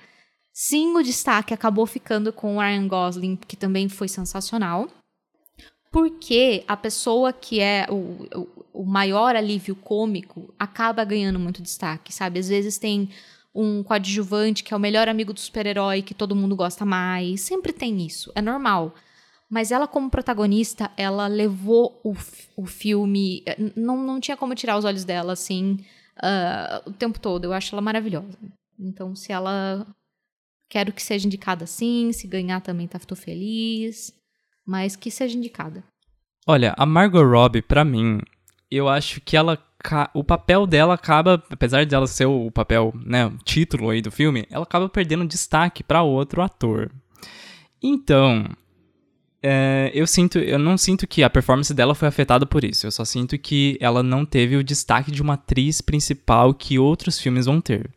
Sim, 0.51 0.95
o 0.95 1.03
destaque 1.03 1.53
acabou 1.53 1.85
ficando 1.85 2.33
com 2.33 2.55
o 2.57 2.59
Ryan 2.59 2.87
Gosling, 2.87 3.35
que 3.35 3.55
também 3.55 3.87
foi 3.89 4.07
sensacional. 4.07 4.87
Porque 5.91 6.63
a 6.67 6.75
pessoa 6.75 7.31
que 7.31 7.59
é 7.59 7.85
o, 7.89 8.27
o, 8.35 8.47
o 8.81 8.85
maior 8.85 9.35
alívio 9.35 9.75
cômico 9.75 10.53
acaba 10.59 11.03
ganhando 11.03 11.39
muito 11.39 11.61
destaque, 11.61 12.13
sabe? 12.13 12.39
Às 12.39 12.49
vezes 12.49 12.77
tem 12.77 13.09
um 13.55 13.81
coadjuvante 13.83 14.63
que 14.63 14.73
é 14.73 14.77
o 14.77 14.79
melhor 14.79 15.07
amigo 15.07 15.33
do 15.33 15.39
super-herói 15.39 16.01
que 16.01 16.13
todo 16.13 16.35
mundo 16.35 16.55
gosta 16.55 16.85
mais. 16.85 17.41
Sempre 17.41 17.71
tem 17.71 18.05
isso, 18.05 18.31
é 18.35 18.41
normal. 18.41 18.93
Mas 19.49 19.71
ela, 19.71 19.87
como 19.87 20.09
protagonista, 20.09 20.91
ela 20.97 21.25
levou 21.27 22.01
o, 22.03 22.13
o 22.55 22.65
filme. 22.65 23.43
eh, 23.45 23.55
Não, 23.75 23.97
não 23.97 24.19
tinha 24.19 24.35
como 24.35 24.53
tirar 24.55 24.77
os 24.77 24.83
olhos 24.85 25.05
dela, 25.05 25.33
assim, 25.33 25.77
ah, 26.21 26.81
o 26.85 26.91
tempo 26.91 27.19
todo. 27.19 27.45
Eu 27.45 27.53
acho 27.53 27.73
ela 27.73 27.81
maravilhosa. 27.81 28.37
Então, 28.79 29.15
se 29.15 29.31
ela. 29.31 29.87
Quero 30.69 30.91
que 30.91 31.01
seja 31.01 31.25
indicada 31.25 31.65
sim, 31.65 32.11
se 32.11 32.27
ganhar 32.27 32.59
também 32.59 32.87
tá, 32.87 32.99
tô 32.99 33.15
feliz. 33.15 34.13
Mas 34.65 34.97
que 34.97 35.09
seja 35.09 35.37
indicada. 35.37 35.81
Olha, 36.45 36.73
a 36.77 36.85
Margot 36.85 37.23
Robbie, 37.23 37.61
pra 37.61 37.85
mim, 37.85 38.19
eu 38.69 38.89
acho 38.89 39.21
que 39.21 39.37
ela. 39.37 39.57
O 40.13 40.23
papel 40.25 40.67
dela 40.67 40.95
acaba, 40.95 41.41
apesar 41.49 41.85
dela 41.85 42.07
ser 42.07 42.25
o 42.25 42.51
papel, 42.51 42.91
né, 43.05 43.27
o 43.27 43.37
título 43.37 43.89
aí 43.89 44.01
do 44.01 44.11
filme, 44.11 44.45
ela 44.49 44.63
acaba 44.63 44.89
perdendo 44.89 45.25
destaque 45.25 45.83
pra 45.83 46.01
outro 46.01 46.41
ator. 46.41 46.91
Então, 47.81 48.43
é, 49.49 49.91
eu 49.93 50.05
sinto, 50.05 50.37
eu 50.39 50.59
não 50.59 50.77
sinto 50.77 51.07
que 51.07 51.23
a 51.23 51.29
performance 51.29 51.73
dela 51.73 51.95
foi 51.95 52.09
afetada 52.09 52.45
por 52.45 52.65
isso. 52.65 52.85
Eu 52.85 52.91
só 52.91 53.05
sinto 53.05 53.37
que 53.37 53.77
ela 53.79 54.03
não 54.03 54.25
teve 54.25 54.57
o 54.57 54.63
destaque 54.63 55.09
de 55.09 55.21
uma 55.21 55.35
atriz 55.35 55.79
principal 55.79 56.53
que 56.53 56.77
outros 56.77 57.17
filmes 57.17 57.45
vão 57.45 57.61
ter 57.61 57.89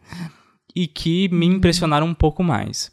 e 0.77 0.87
que 0.87 1.29
me 1.31 1.47
impressionaram 1.47 2.07
um 2.07 2.15
pouco 2.15 2.45
mais. 2.45 2.93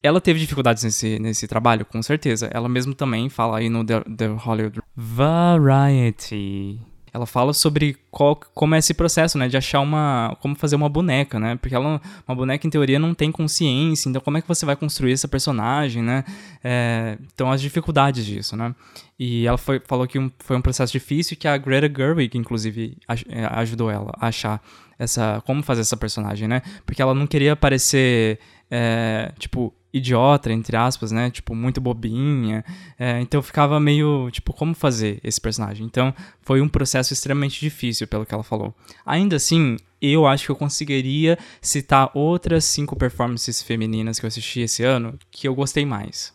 Ela 0.00 0.20
teve 0.20 0.38
dificuldades 0.38 0.84
nesse, 0.84 1.18
nesse 1.18 1.48
trabalho, 1.48 1.84
com 1.84 2.00
certeza. 2.00 2.48
Ela 2.52 2.68
mesmo 2.68 2.94
também 2.94 3.28
fala 3.28 3.58
aí 3.58 3.68
no 3.68 3.84
The, 3.84 4.00
The 4.16 4.26
Hollywood 4.28 4.80
Variety. 4.94 6.78
Ela 7.18 7.26
fala 7.26 7.52
sobre 7.52 7.96
qual, 8.12 8.36
como 8.54 8.76
é 8.76 8.78
esse 8.78 8.94
processo, 8.94 9.36
né, 9.36 9.48
de 9.48 9.56
achar 9.56 9.80
uma, 9.80 10.36
como 10.40 10.54
fazer 10.54 10.76
uma 10.76 10.88
boneca, 10.88 11.38
né, 11.40 11.56
porque 11.56 11.74
ela, 11.74 12.00
uma 12.28 12.34
boneca 12.36 12.64
em 12.64 12.70
teoria 12.70 12.96
não 12.98 13.12
tem 13.12 13.32
consciência, 13.32 14.08
então 14.08 14.22
como 14.22 14.38
é 14.38 14.40
que 14.40 14.46
você 14.46 14.64
vai 14.64 14.76
construir 14.76 15.12
essa 15.12 15.26
personagem, 15.26 16.00
né, 16.00 16.24
é, 16.62 17.18
então 17.34 17.50
as 17.50 17.60
dificuldades 17.60 18.24
disso, 18.24 18.56
né, 18.56 18.72
e 19.18 19.46
ela 19.48 19.58
foi, 19.58 19.80
falou 19.84 20.06
que 20.06 20.16
um- 20.18 20.30
foi 20.38 20.56
um 20.56 20.62
processo 20.62 20.92
difícil 20.92 21.36
que 21.36 21.48
a 21.48 21.56
Greta 21.56 21.92
Gerwig, 21.92 22.38
inclusive, 22.38 22.96
é, 23.28 23.44
ajudou 23.46 23.90
ela 23.90 24.12
a 24.20 24.28
achar 24.28 24.62
essa, 24.96 25.42
como 25.44 25.60
fazer 25.62 25.80
essa 25.80 25.96
personagem, 25.96 26.46
né, 26.46 26.62
porque 26.86 27.02
ela 27.02 27.14
não 27.14 27.26
queria 27.26 27.56
parecer, 27.56 28.38
é, 28.70 29.32
tipo, 29.40 29.74
idiota, 29.92 30.52
entre 30.52 30.76
aspas, 30.76 31.10
né? 31.10 31.30
Tipo, 31.30 31.54
muito 31.54 31.80
bobinha. 31.80 32.64
É, 32.98 33.20
então 33.20 33.42
ficava 33.42 33.80
meio, 33.80 34.30
tipo, 34.30 34.52
como 34.52 34.74
fazer 34.74 35.20
esse 35.24 35.40
personagem? 35.40 35.86
Então 35.86 36.14
foi 36.42 36.60
um 36.60 36.68
processo 36.68 37.12
extremamente 37.12 37.60
difícil, 37.60 38.06
pelo 38.06 38.26
que 38.26 38.34
ela 38.34 38.42
falou. 38.42 38.74
Ainda 39.04 39.36
assim, 39.36 39.76
eu 40.00 40.26
acho 40.26 40.46
que 40.46 40.50
eu 40.50 40.56
conseguiria 40.56 41.38
citar 41.60 42.10
outras 42.14 42.64
cinco 42.64 42.96
performances 42.96 43.62
femininas 43.62 44.18
que 44.18 44.26
eu 44.26 44.28
assisti 44.28 44.60
esse 44.60 44.82
ano 44.84 45.18
que 45.30 45.48
eu 45.48 45.54
gostei 45.54 45.84
mais, 45.84 46.34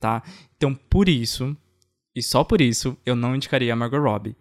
tá? 0.00 0.22
Então, 0.56 0.74
por 0.74 1.08
isso, 1.08 1.56
e 2.14 2.22
só 2.22 2.42
por 2.42 2.60
isso, 2.60 2.96
eu 3.06 3.14
não 3.14 3.36
indicaria 3.36 3.72
a 3.72 3.76
Margot 3.76 4.00
Robbie. 4.00 4.36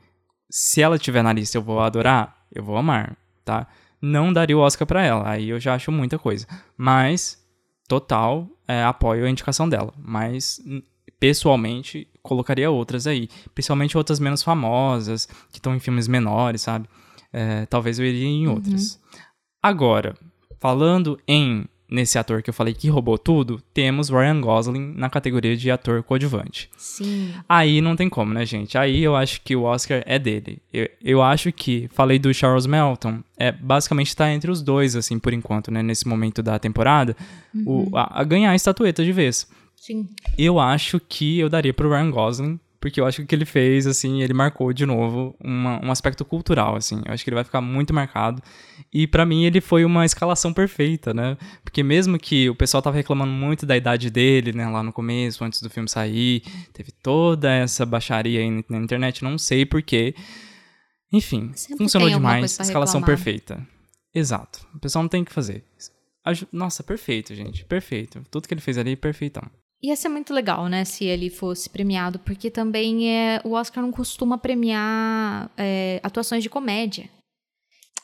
Se 0.49 0.81
ela 0.81 0.97
tiver 0.97 1.21
na 1.21 1.33
lista, 1.33 1.57
eu 1.57 1.61
vou 1.61 1.79
adorar, 1.79 2.45
eu 2.51 2.63
vou 2.63 2.77
amar, 2.77 3.15
tá? 3.45 3.67
Não 4.01 4.31
daria 4.31 4.57
o 4.57 4.61
Oscar 4.61 4.87
pra 4.87 5.03
ela, 5.03 5.29
aí 5.29 5.49
eu 5.49 5.59
já 5.59 5.75
acho 5.75 5.91
muita 5.91 6.17
coisa. 6.17 6.47
Mas 6.77 7.43
total 7.87 8.47
é, 8.67 8.83
apoio 8.83 9.25
a 9.25 9.29
indicação 9.29 9.67
dela, 9.67 9.93
mas 9.97 10.61
pessoalmente 11.19 12.07
colocaria 12.21 12.69
outras 12.69 13.07
aí, 13.07 13.29
principalmente 13.55 13.97
outras 13.97 14.19
menos 14.19 14.43
famosas, 14.43 15.25
que 15.51 15.57
estão 15.57 15.75
em 15.75 15.79
filmes 15.79 16.07
menores, 16.07 16.61
sabe? 16.61 16.87
É, 17.31 17.65
talvez 17.65 17.99
eu 17.99 18.05
iria 18.05 18.27
em 18.27 18.47
outras. 18.47 18.99
Agora, 19.61 20.15
falando 20.59 21.19
em 21.27 21.65
nesse 21.89 22.17
ator 22.17 22.41
que 22.41 22.49
eu 22.49 22.53
falei 22.53 22.73
que 22.73 22.89
roubou 22.89 23.17
tudo, 23.17 23.61
temos 23.73 24.09
Ryan 24.09 24.41
Gosling 24.41 24.93
na 24.95 25.09
categoria 25.09 25.55
de 25.55 25.71
ator 25.71 26.03
coadjuvante. 26.03 26.69
Sim. 26.77 27.33
Aí 27.47 27.81
não 27.81 27.95
tem 27.95 28.09
como, 28.09 28.33
né, 28.33 28.45
gente? 28.45 28.77
Aí 28.77 29.03
eu 29.03 29.15
acho 29.15 29.41
que 29.41 29.55
o 29.55 29.63
Oscar 29.63 30.03
é 30.05 30.19
dele. 30.19 30.59
Eu, 30.73 30.89
eu 31.03 31.21
acho 31.21 31.51
que, 31.51 31.87
falei 31.93 32.19
do 32.19 32.33
Charles 32.33 32.65
Melton, 32.65 33.19
é, 33.37 33.51
basicamente 33.51 34.15
tá 34.15 34.31
entre 34.31 34.51
os 34.51 34.61
dois, 34.61 34.95
assim, 34.95 35.17
por 35.17 35.33
enquanto, 35.33 35.71
né, 35.71 35.81
nesse 35.81 36.07
momento 36.07 36.43
da 36.43 36.59
temporada, 36.59 37.15
o, 37.65 37.95
a, 37.95 38.21
a 38.21 38.23
ganhar 38.23 38.51
a 38.51 38.55
estatueta 38.55 39.03
de 39.03 39.11
vez. 39.11 39.47
Sim. 39.75 40.07
Eu 40.37 40.59
acho 40.59 40.99
que 40.99 41.39
eu 41.39 41.49
daria 41.49 41.73
pro 41.73 41.89
Ryan 41.89 42.11
Gosling, 42.11 42.59
porque 42.79 42.99
eu 43.01 43.05
acho 43.05 43.17
que 43.17 43.23
o 43.23 43.27
que 43.27 43.33
ele 43.35 43.45
fez, 43.45 43.87
assim, 43.87 44.21
ele 44.21 44.33
marcou 44.33 44.71
de 44.71 44.85
novo 44.85 45.35
uma- 45.39 45.83
um 45.85 45.91
aspecto 45.91 46.23
cultural, 46.23 46.75
assim. 46.75 47.01
Eu 47.05 47.13
acho 47.13 47.23
que 47.23 47.29
ele 47.29 47.35
vai 47.35 47.43
ficar 47.43 47.61
muito 47.61 47.93
marcado. 47.93 48.41
E 48.93 49.07
pra 49.07 49.25
mim 49.25 49.45
ele 49.45 49.59
foi 49.61 49.83
uma 49.85 50.05
escalação 50.05 50.53
perfeita, 50.53 51.13
né? 51.13 51.37
Porque 51.63 51.81
mesmo 51.83 52.17
que 52.19 52.49
o 52.49 52.55
pessoal 52.55 52.81
tava 52.81 52.95
reclamando 52.95 53.31
muito 53.31 53.65
da 53.65 53.75
idade 53.75 54.09
dele, 54.09 54.53
né, 54.53 54.67
lá 54.69 54.81
no 54.83 54.93
começo, 54.93 55.43
antes 55.43 55.61
do 55.61 55.69
filme 55.69 55.89
sair, 55.89 56.41
teve 56.73 56.91
toda 56.91 57.51
essa 57.51 57.85
baixaria 57.85 58.39
aí 58.39 58.63
na 58.69 58.77
internet, 58.77 59.23
não 59.23 59.37
sei 59.37 59.65
porquê. 59.65 60.13
Enfim, 61.11 61.51
Sempre 61.55 61.77
funcionou 61.77 62.09
demais, 62.09 62.59
escalação 62.59 62.99
reclamar. 62.99 63.05
perfeita. 63.23 63.67
Exato. 64.13 64.65
O 64.75 64.79
pessoal 64.79 65.03
não 65.03 65.09
tem 65.09 65.21
o 65.21 65.25
que 65.25 65.33
fazer. 65.33 65.63
Nossa, 66.51 66.83
perfeito, 66.83 67.33
gente. 67.33 67.63
Perfeito. 67.63 68.21
Tudo 68.29 68.47
que 68.47 68.53
ele 68.53 68.59
fez 68.61 68.77
ali, 68.77 68.95
perfeitão. 68.97 69.43
Ia 69.81 69.95
ser 69.95 70.09
muito 70.09 70.33
legal, 70.33 70.67
né, 70.67 70.83
se 70.83 71.05
ele 71.05 71.29
fosse 71.29 71.69
premiado, 71.69 72.17
porque 72.19 72.49
também 72.49 73.11
é, 73.11 73.39
o 73.43 73.51
Oscar 73.51 73.83
não 73.83 73.91
costuma 73.91 74.37
premiar 74.37 75.51
é, 75.55 75.99
atuações 76.01 76.41
de 76.41 76.49
comédia. 76.49 77.09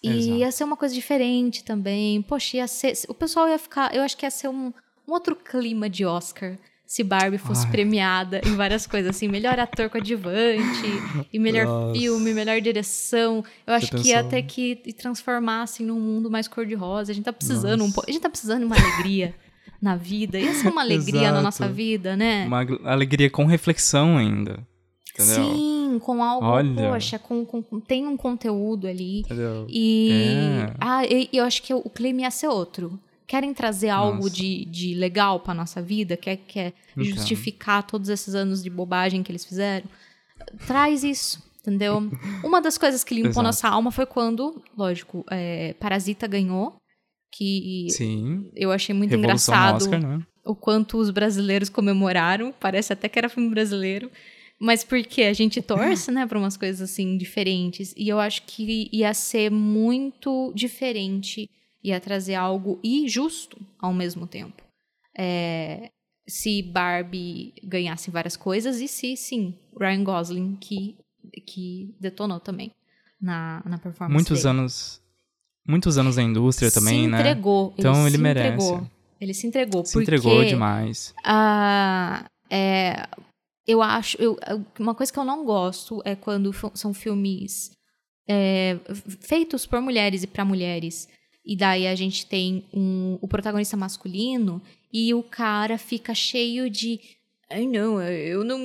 E 0.03 0.09
Exato. 0.09 0.37
ia 0.37 0.51
ser 0.51 0.63
uma 0.65 0.77
coisa 0.77 0.93
diferente 0.93 1.63
também. 1.63 2.21
Poxa, 2.21 2.57
ia 2.57 2.67
ser. 2.67 2.93
O 3.07 3.13
pessoal 3.13 3.47
ia 3.47 3.57
ficar. 3.57 3.95
Eu 3.95 4.03
acho 4.03 4.17
que 4.17 4.25
ia 4.25 4.29
ser 4.29 4.49
um, 4.49 4.73
um 5.07 5.13
outro 5.13 5.33
clima 5.33 5.89
de 5.89 6.05
Oscar 6.05 6.57
se 6.85 7.03
Barbie 7.03 7.39
fosse 7.39 7.65
Ai. 7.65 7.71
premiada 7.71 8.39
em 8.45 8.55
várias 8.55 8.85
coisas, 8.85 9.15
assim, 9.15 9.27
melhor 9.27 9.59
ator 9.59 9.89
coadjuvante, 9.89 10.85
e 11.33 11.39
melhor 11.39 11.65
Nossa. 11.65 11.99
filme, 11.99 12.33
melhor 12.33 12.61
direção. 12.61 13.43
Eu 13.65 13.73
acho 13.73 13.97
Você 13.97 14.23
que 14.23 14.29
ter 14.29 14.43
que 14.43 14.93
transformar, 14.93 15.63
assim, 15.63 15.83
num 15.83 15.99
mundo 15.99 16.29
mais 16.29 16.47
cor-de-rosa. 16.47 17.11
A 17.11 17.15
gente 17.15 17.25
tá 17.25 17.33
precisando 17.33 17.81
um 17.81 17.85
Nossa. 17.85 17.93
pouco. 17.95 18.09
A 18.09 18.13
gente 18.13 18.21
tá 18.21 18.29
precisando 18.29 18.59
de 18.59 18.65
uma 18.65 18.75
alegria 18.75 19.33
na 19.83 19.95
vida. 19.97 20.39
Ia 20.39 20.53
ser 20.53 20.69
uma 20.69 20.81
alegria 20.81 21.31
na 21.31 21.41
nossa 21.41 21.67
vida, 21.67 22.15
né? 22.15 22.45
Uma 22.47 22.65
alegria 22.85 23.29
com 23.29 23.45
reflexão 23.45 24.17
ainda. 24.17 24.65
Entendeu? 25.13 25.45
Sim, 25.55 25.99
com 26.01 26.23
algo, 26.23 26.45
Olha. 26.47 26.89
poxa, 26.89 27.19
com, 27.19 27.45
com- 27.45 27.61
com- 27.61 27.79
tem 27.79 28.07
um 28.07 28.17
conteúdo 28.17 28.87
ali. 28.87 29.19
Entendeu? 29.19 29.67
E. 29.69 30.09
É. 30.69 30.73
Ah, 30.79 31.05
e- 31.05 31.29
eu 31.31 31.43
acho 31.43 31.61
que 31.61 31.73
o 31.73 31.87
clima 31.89 32.21
ia 32.21 32.31
ser 32.31 32.47
outro. 32.47 32.99
Querem 33.27 33.53
trazer 33.53 33.89
algo 33.89 34.29
de, 34.29 34.65
de 34.65 34.93
legal 34.95 35.39
pra 35.39 35.53
nossa 35.53 35.81
vida? 35.81 36.15
Quer, 36.17 36.37
quer 36.37 36.73
Então. 36.91 37.03
justificar 37.03 37.83
todos 37.83 38.09
esses 38.09 38.33
anos 38.35 38.63
de 38.63 38.69
bobagem 38.69 39.21
que 39.23 39.31
eles 39.31 39.45
fizeram? 39.45 39.85
Traz 40.67 41.03
isso, 41.03 41.41
entendeu? 41.61 42.09
Uma 42.43 42.61
das 42.61 42.77
coisas 42.77 43.03
que 43.03 43.13
limpou 43.15 43.41
nossa 43.43 43.67
alma 43.69 43.91
foi 43.91 44.05
quando, 44.05 44.61
lógico, 44.77 45.23
é, 45.31 45.73
Parasita 45.79 46.27
ganhou. 46.27 46.75
Que 47.35 47.87
Sim. 47.89 48.51
eu 48.55 48.71
achei 48.71 48.93
muito 48.93 49.09
Revolução 49.09 49.55
engraçado 49.55 49.77
Oscar, 49.77 49.99
né? 49.99 50.23
o 50.45 50.55
quanto 50.55 50.97
os 50.97 51.09
brasileiros 51.09 51.67
comemoraram. 51.67 52.53
Parece 52.59 52.93
até 52.93 53.09
que 53.09 53.17
era 53.17 53.27
filme 53.27 53.49
brasileiro. 53.49 54.11
Mas 54.59 54.83
porque 54.83 55.23
a 55.23 55.33
gente 55.33 55.61
torce, 55.61 56.11
né, 56.11 56.27
para 56.27 56.37
umas 56.37 56.55
coisas 56.55 56.89
assim 56.89 57.17
diferentes. 57.17 57.91
E 57.97 58.07
eu 58.07 58.19
acho 58.19 58.43
que 58.43 58.87
ia 58.93 59.13
ser 59.15 59.49
muito 59.49 60.53
diferente, 60.55 61.49
ia 61.83 61.99
trazer 61.99 62.35
algo 62.35 62.79
e 62.83 63.09
justo 63.09 63.59
ao 63.79 63.93
mesmo 63.93 64.27
tempo. 64.27 64.61
É, 65.17 65.89
se 66.27 66.61
Barbie 66.61 67.55
ganhasse 67.63 68.11
várias 68.11 68.37
coisas 68.37 68.79
e 68.79 68.87
se, 68.87 69.17
sim, 69.17 69.57
Ryan 69.77 70.03
Gosling 70.03 70.55
que, 70.55 70.95
que 71.47 71.95
detonou 71.99 72.39
também 72.39 72.71
na, 73.19 73.61
na 73.65 73.77
performance 73.79 74.13
Muitos 74.13 74.43
dele. 74.43 74.49
anos. 74.49 75.02
Muitos 75.67 75.97
anos 75.97 76.17
na 76.17 76.23
indústria 76.23 76.71
também, 76.71 77.03
se 77.03 77.07
né? 77.07 77.19
entregou, 77.19 77.73
Então 77.77 77.93
ele, 77.99 78.07
ele 78.07 78.17
se 78.17 78.21
merece. 78.21 78.47
Entregou. 78.55 78.87
Ele 79.21 79.33
se 79.33 79.47
entregou. 79.47 79.85
Se 79.85 79.99
entregou 79.99 80.43
demais. 80.43 81.13
ah, 81.23 82.25
é, 82.49 83.07
eu 83.65 83.81
acho. 83.81 84.17
eu- 84.21 84.37
uma 84.79 84.93
coisa 84.93 85.11
que 85.11 85.17
eu 85.17 85.23
não 85.23 85.45
gosto 85.45 86.01
é 86.03 86.15
quando 86.15 86.51
são 86.73 86.93
filmes 86.93 87.71
é, 88.27 88.77
feitos 89.21 89.65
por 89.65 89.79
mulheres 89.81 90.23
e 90.23 90.27
para 90.27 90.43
mulheres. 90.45 91.07
E 91.45 91.55
daí 91.57 91.87
a 91.87 91.95
gente 91.95 92.25
tem 92.25 92.63
um, 92.73 93.17
o 93.21 93.27
protagonista 93.27 93.75
masculino 93.77 94.61
e 94.91 95.13
o 95.13 95.23
cara 95.23 95.77
fica 95.77 96.13
cheio 96.13 96.69
de. 96.69 96.99
Ai, 97.49 97.65
não, 97.65 98.01
eu 98.01 98.43
não. 98.43 98.59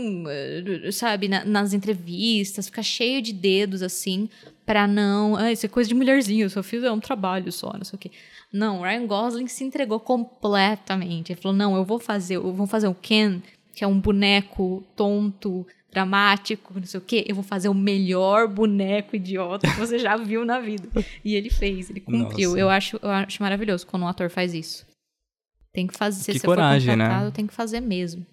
Sabe, 0.92 1.28
na- 1.28 1.44
nas 1.44 1.72
entrevistas, 1.72 2.66
fica 2.66 2.82
cheio 2.82 3.20
de 3.22 3.32
dedos 3.32 3.82
assim, 3.82 4.28
pra 4.68 4.86
não. 4.86 5.34
Ah, 5.34 5.50
isso 5.50 5.64
é 5.64 5.68
coisa 5.68 5.88
de 5.88 5.94
mulherzinha, 5.94 6.44
eu 6.44 6.50
só 6.50 6.62
fiz 6.62 6.84
é 6.84 6.92
um 6.92 7.00
trabalho 7.00 7.50
só, 7.50 7.72
não 7.72 7.84
sei 7.84 7.96
o 7.96 7.98
quê. 7.98 8.10
Não, 8.52 8.82
Ryan 8.82 9.06
Gosling 9.06 9.48
se 9.48 9.64
entregou 9.64 9.98
completamente. 9.98 11.32
Ele 11.32 11.40
falou: 11.40 11.56
não, 11.56 11.74
eu 11.74 11.84
vou 11.84 11.98
fazer, 11.98 12.36
eu 12.36 12.52
vou 12.52 12.66
fazer 12.66 12.86
o 12.86 12.94
Ken, 12.94 13.40
que 13.74 13.82
é 13.82 13.86
um 13.86 13.98
boneco 13.98 14.84
tonto, 14.94 15.66
dramático, 15.90 16.74
não 16.74 16.84
sei 16.84 16.98
o 16.98 17.02
quê. 17.02 17.24
Eu 17.26 17.34
vou 17.34 17.42
fazer 17.42 17.70
o 17.70 17.74
melhor 17.74 18.46
boneco 18.46 19.16
idiota 19.16 19.66
que 19.66 19.80
você 19.80 19.98
já 19.98 20.18
viu 20.18 20.44
na 20.44 20.60
vida. 20.60 20.86
E 21.24 21.34
ele 21.34 21.48
fez, 21.48 21.88
ele 21.88 22.00
cumpriu. 22.00 22.50
Nossa. 22.50 22.60
Eu 22.60 22.68
acho, 22.68 23.00
eu 23.02 23.10
acho 23.10 23.42
maravilhoso 23.42 23.86
quando 23.86 24.02
um 24.02 24.08
ator 24.08 24.28
faz 24.28 24.52
isso. 24.52 24.86
Tem 25.72 25.86
que 25.86 25.96
fazer, 25.96 26.24
se 26.24 26.32
Que 26.32 26.40
você 26.40 26.46
coragem, 26.46 26.90
for 26.90 26.96
né? 26.98 27.04
contratado, 27.04 27.32
tem 27.32 27.46
que 27.46 27.54
fazer 27.54 27.80
mesmo. 27.80 28.26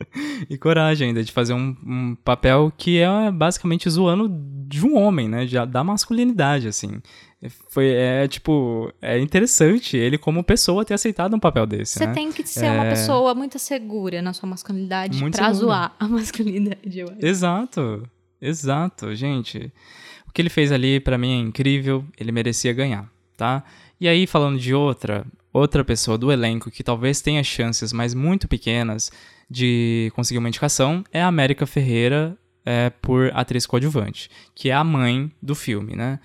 E 0.48 0.56
coragem 0.58 1.08
ainda 1.08 1.22
de 1.22 1.30
fazer 1.32 1.52
um, 1.52 1.76
um 1.84 2.16
papel 2.24 2.72
que 2.76 2.98
é 2.98 3.30
basicamente 3.30 3.88
zoando 3.90 4.28
de 4.66 4.84
um 4.84 4.96
homem, 4.96 5.28
né? 5.28 5.44
De, 5.44 5.54
da 5.66 5.84
masculinidade, 5.84 6.66
assim. 6.68 7.00
Foi, 7.70 7.88
é, 7.88 8.28
tipo, 8.28 8.92
é 9.00 9.18
interessante 9.18 9.96
ele 9.96 10.18
como 10.18 10.44
pessoa 10.44 10.84
ter 10.84 10.94
aceitado 10.94 11.34
um 11.34 11.38
papel 11.40 11.66
desse, 11.66 11.98
Você 11.98 12.06
né? 12.06 12.12
tem 12.12 12.30
que 12.32 12.46
ser 12.46 12.70
uma 12.70 12.84
É. 12.86 12.90
pessoa 12.90 13.34
muito 13.34 13.58
segura 13.58 14.20
na 14.20 14.32
sua 14.34 14.46
masculinidade 14.48 15.20
Muito 15.20 15.36
pra 15.36 15.46
segura. 15.54 15.66
zoar 15.66 15.94
a 15.98 16.06
masculinidade, 16.08 16.98
eu 16.98 17.06
acho. 17.08 17.24
Exato, 17.24 18.02
exato, 18.40 19.14
gente. 19.14 19.72
O 20.28 20.32
que 20.32 20.42
ele 20.42 20.50
fez 20.50 20.70
ali, 20.72 21.00
pra 21.00 21.16
mim, 21.18 21.32
é 21.32 21.36
incrível. 21.40 22.04
Ele 22.18 22.30
merecia 22.32 22.72
ganhar, 22.72 23.08
tá? 23.36 23.64
E 24.00 24.06
aí, 24.08 24.26
falando 24.26 24.58
de 24.58 24.74
outra, 24.74 25.24
outra 25.52 25.84
pessoa 25.84 26.16
do 26.16 26.30
elenco 26.30 26.70
que 26.70 26.82
talvez 26.82 27.20
tenha 27.20 27.42
chances, 27.42 27.92
mas 27.92 28.14
muito 28.14 28.48
pequenas, 28.48 29.10
de 29.48 30.12
conseguir 30.14 30.38
uma 30.38 30.48
indicação, 30.48 31.04
é 31.12 31.20
a 31.20 31.26
América 31.26 31.66
Ferreira 31.66 32.36
é, 32.64 32.90
por 32.90 33.30
atriz 33.34 33.66
coadjuvante, 33.66 34.30
que 34.54 34.70
é 34.70 34.72
a 34.72 34.84
mãe 34.84 35.30
do 35.42 35.54
filme, 35.54 35.96
né? 35.96 36.20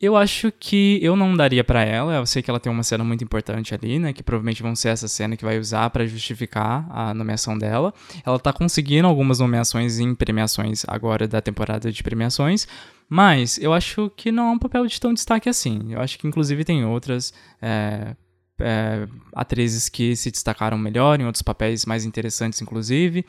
Eu 0.00 0.16
acho 0.16 0.50
que 0.50 0.98
eu 1.02 1.14
não 1.14 1.36
daria 1.36 1.62
pra 1.62 1.84
ela. 1.84 2.14
Eu 2.14 2.24
sei 2.24 2.42
que 2.42 2.48
ela 2.48 2.58
tem 2.58 2.72
uma 2.72 2.82
cena 2.82 3.04
muito 3.04 3.22
importante 3.22 3.74
ali, 3.74 3.98
né? 3.98 4.14
Que 4.14 4.22
provavelmente 4.22 4.62
vão 4.62 4.74
ser 4.74 4.88
essa 4.88 5.06
cena 5.06 5.36
que 5.36 5.44
vai 5.44 5.58
usar 5.58 5.90
pra 5.90 6.06
justificar 6.06 6.86
a 6.90 7.12
nomeação 7.12 7.58
dela. 7.58 7.92
Ela 8.24 8.38
tá 8.38 8.50
conseguindo 8.50 9.06
algumas 9.06 9.40
nomeações 9.40 9.98
em 9.98 10.14
premiações 10.14 10.84
agora 10.88 11.28
da 11.28 11.42
temporada 11.42 11.92
de 11.92 12.02
premiações, 12.02 12.66
mas 13.10 13.58
eu 13.58 13.72
acho 13.72 14.08
que 14.10 14.30
não 14.30 14.50
é 14.50 14.50
um 14.52 14.58
papel 14.58 14.86
de 14.86 15.00
tão 15.00 15.12
destaque 15.12 15.48
assim. 15.48 15.92
Eu 15.92 16.00
acho 16.00 16.16
que 16.16 16.28
inclusive 16.28 16.64
tem 16.64 16.84
outras 16.84 17.34
é, 17.60 18.14
é, 18.60 19.08
atrizes 19.34 19.88
que 19.88 20.14
se 20.14 20.30
destacaram 20.30 20.78
melhor 20.78 21.20
em 21.20 21.26
outros 21.26 21.42
papéis 21.42 21.84
mais 21.84 22.04
interessantes, 22.04 22.62
inclusive. 22.62 23.26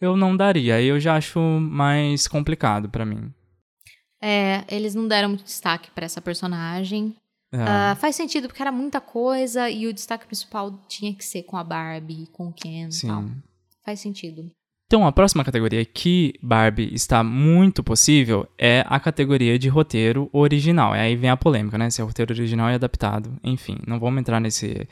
Eu 0.00 0.16
não 0.16 0.36
daria. 0.36 0.76
Aí 0.76 0.86
eu 0.86 1.00
já 1.00 1.16
acho 1.16 1.40
mais 1.40 2.28
complicado 2.28 2.88
pra 2.88 3.04
mim. 3.04 3.34
É, 4.22 4.64
eles 4.68 4.94
não 4.94 5.08
deram 5.08 5.30
muito 5.30 5.42
destaque 5.42 5.90
pra 5.90 6.04
essa 6.04 6.20
personagem. 6.20 7.16
É. 7.50 7.58
Ah, 7.58 7.96
faz 8.00 8.14
sentido, 8.14 8.46
porque 8.46 8.62
era 8.62 8.70
muita 8.70 9.00
coisa 9.00 9.68
e 9.68 9.88
o 9.88 9.92
destaque 9.92 10.26
principal 10.26 10.80
tinha 10.86 11.12
que 11.12 11.24
ser 11.24 11.42
com 11.42 11.56
a 11.56 11.64
Barbie, 11.64 12.28
com 12.32 12.48
o 12.48 12.52
Ken 12.52 12.88
e 12.88 13.06
tal. 13.06 13.24
Faz 13.84 13.98
sentido. 13.98 14.48
Então, 14.94 15.08
a 15.08 15.10
próxima 15.10 15.42
categoria 15.42 15.84
que 15.84 16.34
Barbie 16.40 16.94
está 16.94 17.24
muito 17.24 17.82
possível 17.82 18.46
é 18.56 18.84
a 18.86 19.00
categoria 19.00 19.58
de 19.58 19.68
roteiro 19.68 20.30
original. 20.32 20.92
Aí 20.92 21.16
vem 21.16 21.28
a 21.28 21.36
polêmica, 21.36 21.76
né? 21.76 21.90
Se 21.90 22.00
é 22.00 22.04
roteiro 22.04 22.32
original 22.32 22.70
e 22.70 22.74
adaptado. 22.74 23.36
Enfim, 23.42 23.76
não 23.88 23.98
vamos 23.98 24.20
entrar 24.20 24.38
nesse, 24.38 24.86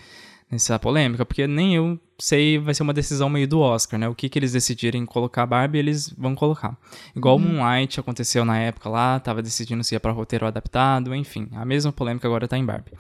nessa 0.51 0.77
polêmica, 0.77 1.25
porque 1.25 1.47
nem 1.47 1.77
eu 1.77 2.01
sei, 2.19 2.59
vai 2.59 2.75
ser 2.75 2.83
uma 2.83 2.93
decisão 2.93 3.29
meio 3.29 3.47
do 3.47 3.61
Oscar, 3.61 3.97
né? 3.97 4.09
O 4.09 4.15
que, 4.17 4.29
que 4.29 4.37
eles 4.41 4.51
decidirem 4.51 5.07
colocar 5.07 5.47
Barbie, 5.47 5.79
eles 5.79 6.13
vão 6.19 6.35
colocar. 6.35 6.77
Igual 7.15 7.39
Moonlight 7.39 8.01
aconteceu 8.01 8.45
na 8.45 8.59
época 8.59 8.89
lá, 8.89 9.21
tava 9.21 9.41
decidindo 9.41 9.85
se 9.85 9.95
ia 9.95 10.01
para 10.01 10.11
roteiro 10.11 10.47
adaptado, 10.47 11.15
enfim. 11.15 11.47
A 11.53 11.65
mesma 11.65 11.93
polêmica 11.93 12.27
agora 12.27 12.49
tá 12.49 12.59
em 12.59 12.67
Barbie. 12.67 12.91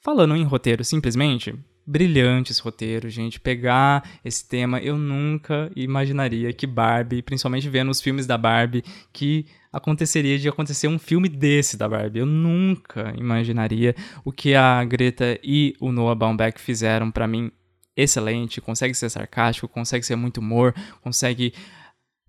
Falando 0.00 0.34
em 0.34 0.42
roteiro, 0.42 0.82
simplesmente, 0.82 1.54
brilhante 1.90 2.52
esse 2.52 2.62
roteiro, 2.62 3.10
gente. 3.10 3.40
Pegar 3.40 4.08
esse 4.24 4.46
tema, 4.48 4.78
eu 4.78 4.96
nunca 4.96 5.70
imaginaria 5.74 6.52
que 6.52 6.66
Barbie, 6.66 7.20
principalmente 7.20 7.68
vendo 7.68 7.90
os 7.90 8.00
filmes 8.00 8.26
da 8.26 8.38
Barbie, 8.38 8.84
que 9.12 9.46
aconteceria 9.72 10.38
de 10.38 10.48
acontecer 10.48 10.86
um 10.86 10.98
filme 10.98 11.28
desse 11.28 11.76
da 11.76 11.88
Barbie. 11.88 12.20
Eu 12.20 12.26
nunca 12.26 13.12
imaginaria 13.16 13.96
o 14.24 14.30
que 14.30 14.54
a 14.54 14.84
Greta 14.84 15.38
e 15.42 15.74
o 15.80 15.90
Noah 15.90 16.14
Baumbach 16.14 16.60
fizeram 16.60 17.10
pra 17.10 17.26
mim. 17.26 17.50
Excelente, 17.96 18.60
consegue 18.60 18.94
ser 18.94 19.10
sarcástico, 19.10 19.68
consegue 19.68 20.06
ser 20.06 20.14
muito 20.14 20.38
humor, 20.38 20.72
consegue 21.02 21.52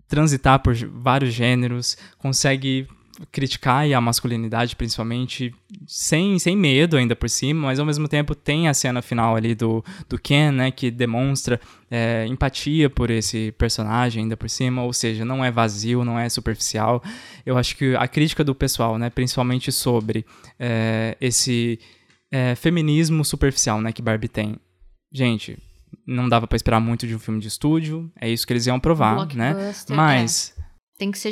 transitar 0.07 0.59
por 0.59 0.75
vários 0.75 1.33
gêneros, 1.33 1.97
consegue 2.17 2.88
criticar 3.31 3.91
a 3.91 4.01
masculinidade, 4.01 4.75
principalmente, 4.75 5.53
sem, 5.88 6.38
sem 6.39 6.55
medo 6.55 6.97
ainda 6.97 7.15
por 7.15 7.29
cima, 7.29 7.67
mas 7.67 7.79
ao 7.79 7.85
mesmo 7.85 8.07
tempo 8.07 8.33
tem 8.35 8.67
a 8.67 8.73
cena 8.73 9.01
final 9.01 9.35
ali 9.35 9.53
do, 9.55 9.83
do 10.07 10.19
Ken, 10.19 10.51
né, 10.51 10.71
que 10.71 10.89
demonstra 10.89 11.59
é, 11.89 12.25
empatia 12.27 12.89
por 12.89 13.09
esse 13.09 13.51
personagem 13.57 14.23
ainda 14.23 14.38
por 14.38 14.49
cima, 14.49 14.83
ou 14.83 14.93
seja, 14.93 15.25
não 15.25 15.43
é 15.43 15.51
vazio, 15.51 16.05
não 16.05 16.17
é 16.17 16.29
superficial. 16.29 17.03
Eu 17.45 17.57
acho 17.57 17.75
que 17.75 17.95
a 17.95 18.07
crítica 18.07 18.43
do 18.43 18.55
pessoal, 18.55 18.97
né, 18.97 19.09
principalmente 19.09 19.71
sobre 19.71 20.25
é, 20.59 21.17
esse 21.19 21.79
é, 22.31 22.55
feminismo 22.55 23.23
superficial, 23.25 23.81
né, 23.81 23.91
que 23.91 24.01
Barbie 24.01 24.27
tem. 24.27 24.55
Gente, 25.13 25.57
não 26.07 26.29
dava 26.29 26.47
pra 26.47 26.55
esperar 26.55 26.79
muito 26.79 27.05
de 27.05 27.15
um 27.15 27.19
filme 27.19 27.39
de 27.39 27.47
estúdio, 27.47 28.11
é 28.19 28.29
isso 28.29 28.47
que 28.47 28.53
eles 28.53 28.65
iam 28.65 28.79
provar, 28.79 29.27
né? 29.35 29.53
Mas 29.95 30.55
Tem 30.97 31.11
que 31.11 31.17
ser 31.17 31.31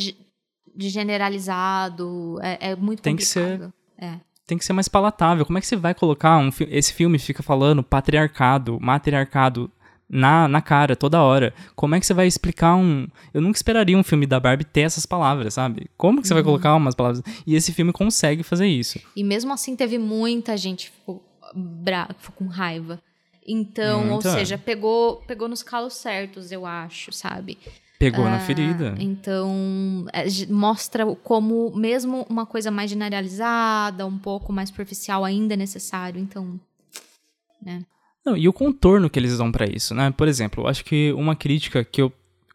de 0.76 0.90
generalizado, 0.90 2.38
é, 2.42 2.72
é 2.72 2.76
muito 2.76 3.02
Tem 3.02 3.16
que 3.16 3.26
ser- 3.26 3.42
complicado. 3.60 3.74
É. 3.98 4.20
tem 4.48 4.58
que 4.58 4.66
ser 4.66 4.74
mais 4.74 4.88
palatável. 4.88 5.46
Como 5.46 5.58
é 5.58 5.62
que 5.62 5.68
você 5.68 5.76
vai 5.76 5.94
colocar 5.94 6.38
um 6.38 6.52
fi 6.52 6.68
esse 6.72 6.94
filme 6.94 7.20
fica 7.20 7.44
falando 7.44 7.84
patriarcado, 7.84 8.80
matriarcado 8.80 9.70
na, 10.10 10.48
na 10.48 10.62
cara 10.62 10.96
toda 10.96 11.22
hora? 11.22 11.54
Como 11.76 11.94
é 11.96 12.00
que 12.00 12.06
você 12.06 12.14
vai 12.14 12.26
explicar 12.28 12.76
um. 12.76 13.08
Eu 13.34 13.42
nunca 13.42 13.58
esperaria 13.58 13.98
um 13.98 14.04
filme 14.04 14.26
da 14.26 14.40
Barbie 14.40 14.64
ter 14.66 14.82
essas 14.82 15.06
palavras, 15.06 15.54
sabe? 15.54 15.90
Como 15.98 16.22
que 16.22 16.28
você 16.28 16.34
vai 16.34 16.44
colocar 16.44 16.76
umas 16.76 16.96
palavras? 16.96 17.22
E 17.46 17.56
esse 17.56 17.74
filme 17.74 17.92
consegue 17.92 18.42
fazer 18.42 18.68
isso. 18.68 19.00
E 19.16 19.24
mesmo 19.24 19.52
assim 19.54 19.76
teve 19.76 19.98
muita 19.98 20.56
gente 20.58 20.90
que 20.90 20.98
ficou 20.98 21.24
brava, 21.54 22.16
ficou 22.18 22.48
com 22.48 22.52
raiva. 22.52 23.02
Então, 23.46 24.12
ou 24.14 24.22
seja, 24.22 24.58
pegou, 24.58 25.18
pegou 25.28 25.48
nos 25.48 25.64
calos 25.64 25.96
certos, 25.96 26.52
eu 26.52 26.66
acho, 26.68 27.12
sabe? 27.12 27.58
Pegou 28.00 28.24
na 28.24 28.38
Ah, 28.38 28.40
ferida. 28.40 28.96
Então, 28.98 30.06
é, 30.14 30.26
mostra 30.50 31.06
como 31.18 31.76
mesmo 31.76 32.26
uma 32.30 32.46
coisa 32.46 32.72
mais 32.72 32.90
generalizada, 32.90 34.06
um 34.08 34.18
pouco 34.18 34.54
mais 34.54 34.70
superficial 34.70 35.26
ainda 35.26 35.54
é 35.54 35.58
necessário. 35.58 36.20
Então, 36.20 36.58
né? 37.62 37.86
Não, 38.26 38.38
e 38.38 38.48
o 38.48 38.54
contorno 38.54 39.10
que 39.10 39.20
eles 39.20 39.38
dão 39.38 39.52
pra 39.52 39.66
isso, 39.66 39.94
né? 39.94 40.12
Por 40.12 40.30
exemplo, 40.30 40.64
eu 40.64 40.68
acho 40.70 40.86
que 40.86 41.12
uma 41.12 41.36
crítica 41.36 41.84
que 41.84 42.02
eu 42.02 42.12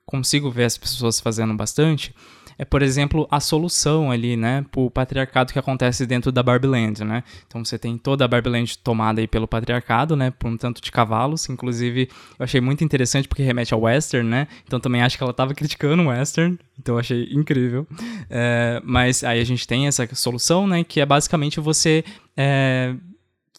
consigo 0.06 0.50
ver 0.50 0.64
as 0.64 0.78
pessoas 0.78 1.20
fazendo 1.20 1.54
bastante 1.54 2.14
é, 2.58 2.64
por 2.64 2.82
exemplo, 2.82 3.26
a 3.30 3.40
solução 3.40 4.10
ali, 4.10 4.36
né, 4.36 4.64
pro 4.70 4.90
patriarcado 4.90 5.52
que 5.52 5.58
acontece 5.58 6.06
dentro 6.06 6.30
da 6.30 6.42
Barbieland, 6.42 7.04
né? 7.04 7.22
Então 7.46 7.64
você 7.64 7.78
tem 7.78 7.96
toda 7.98 8.24
a 8.24 8.28
Barbieland 8.28 8.78
tomada 8.78 9.20
aí 9.20 9.26
pelo 9.26 9.46
patriarcado, 9.46 10.16
né, 10.16 10.30
por 10.30 10.48
um 10.48 10.56
tanto 10.56 10.80
de 10.80 10.90
cavalos, 10.90 11.48
inclusive 11.48 12.08
eu 12.38 12.44
achei 12.44 12.60
muito 12.60 12.84
interessante 12.84 13.28
porque 13.28 13.42
remete 13.42 13.74
ao 13.74 13.80
western, 13.80 14.28
né? 14.28 14.48
Então 14.66 14.78
também 14.78 15.02
acho 15.02 15.16
que 15.16 15.24
ela 15.24 15.32
tava 15.32 15.54
criticando 15.54 16.02
o 16.02 16.08
western, 16.08 16.58
então 16.78 16.94
eu 16.94 16.98
achei 16.98 17.28
incrível. 17.32 17.86
É, 18.30 18.80
mas 18.84 19.24
aí 19.24 19.40
a 19.40 19.44
gente 19.44 19.66
tem 19.66 19.86
essa 19.86 20.08
solução, 20.14 20.66
né, 20.66 20.84
que 20.84 21.00
é 21.00 21.06
basicamente 21.06 21.60
você 21.60 22.04
é, 22.36 22.94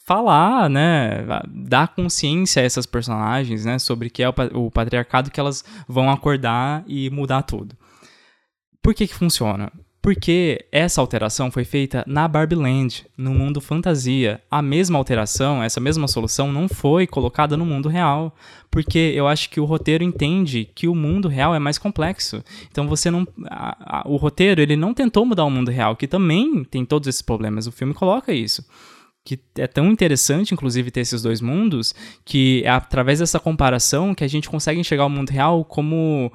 falar, 0.06 0.70
né, 0.70 1.26
dar 1.48 1.88
consciência 1.88 2.62
a 2.62 2.66
essas 2.66 2.86
personagens, 2.86 3.66
né, 3.66 3.80
sobre 3.80 4.10
que 4.10 4.22
é 4.22 4.30
o 4.30 4.70
patriarcado 4.70 5.32
que 5.32 5.40
elas 5.40 5.66
vão 5.88 6.10
acordar 6.12 6.84
e 6.88 7.10
mudar 7.10 7.42
tudo. 7.42 7.76
Por 8.86 8.94
que 8.94 9.08
que 9.08 9.16
funciona? 9.16 9.72
Porque 10.02 10.64
essa 10.72 11.02
alteração 11.02 11.50
foi 11.50 11.64
feita 11.66 12.04
na 12.06 12.28
Barbie 12.28 12.54
Land, 12.56 13.08
no 13.18 13.32
mundo 13.34 13.60
fantasia. 13.60 14.40
A 14.52 14.62
mesma 14.62 15.00
alteração, 15.00 15.64
essa 15.64 15.80
mesma 15.80 16.08
solução 16.08 16.52
não 16.52 16.70
foi 16.70 17.08
colocada 17.08 17.58
no 17.58 17.66
mundo 17.66 17.90
real, 17.90 18.36
porque 18.70 19.00
eu 19.16 19.28
acho 19.28 19.50
que 19.50 19.60
o 19.60 19.66
roteiro 19.66 20.04
entende 20.04 20.70
que 20.76 20.88
o 20.88 20.94
mundo 20.94 21.28
real 21.28 21.56
é 21.56 21.60
mais 21.60 21.80
complexo. 21.80 22.44
Então 22.72 22.88
você 22.88 23.10
não, 23.10 23.28
a- 23.50 24.02
a- 24.02 24.08
o 24.08 24.16
roteiro 24.16 24.62
ele 24.62 24.76
não 24.76 24.94
tentou 24.94 25.26
mudar 25.26 25.46
o 25.46 25.50
mundo 25.50 25.72
real, 25.72 25.96
que 25.96 26.06
também 26.08 26.64
tem 26.64 26.86
todos 26.86 27.08
esses 27.08 27.24
problemas. 27.24 27.66
O 27.66 27.72
filme 27.72 27.94
coloca 27.96 28.32
isso 28.32 28.64
que 29.28 29.40
é 29.58 29.66
tão 29.66 29.88
interessante, 29.90 30.54
inclusive, 30.54 30.92
ter 30.92 31.00
esses 31.00 31.24
dois 31.24 31.42
mundos, 31.42 31.96
que 32.24 32.62
é 32.64 32.70
através 32.70 33.18
dessa 33.18 33.40
comparação 33.40 34.14
que 34.14 34.24
a 34.24 34.28
gente 34.28 34.48
consegue 34.48 34.80
enxergar 34.80 35.08
o 35.08 35.10
mundo 35.10 35.32
real 35.32 35.66
como 35.66 36.32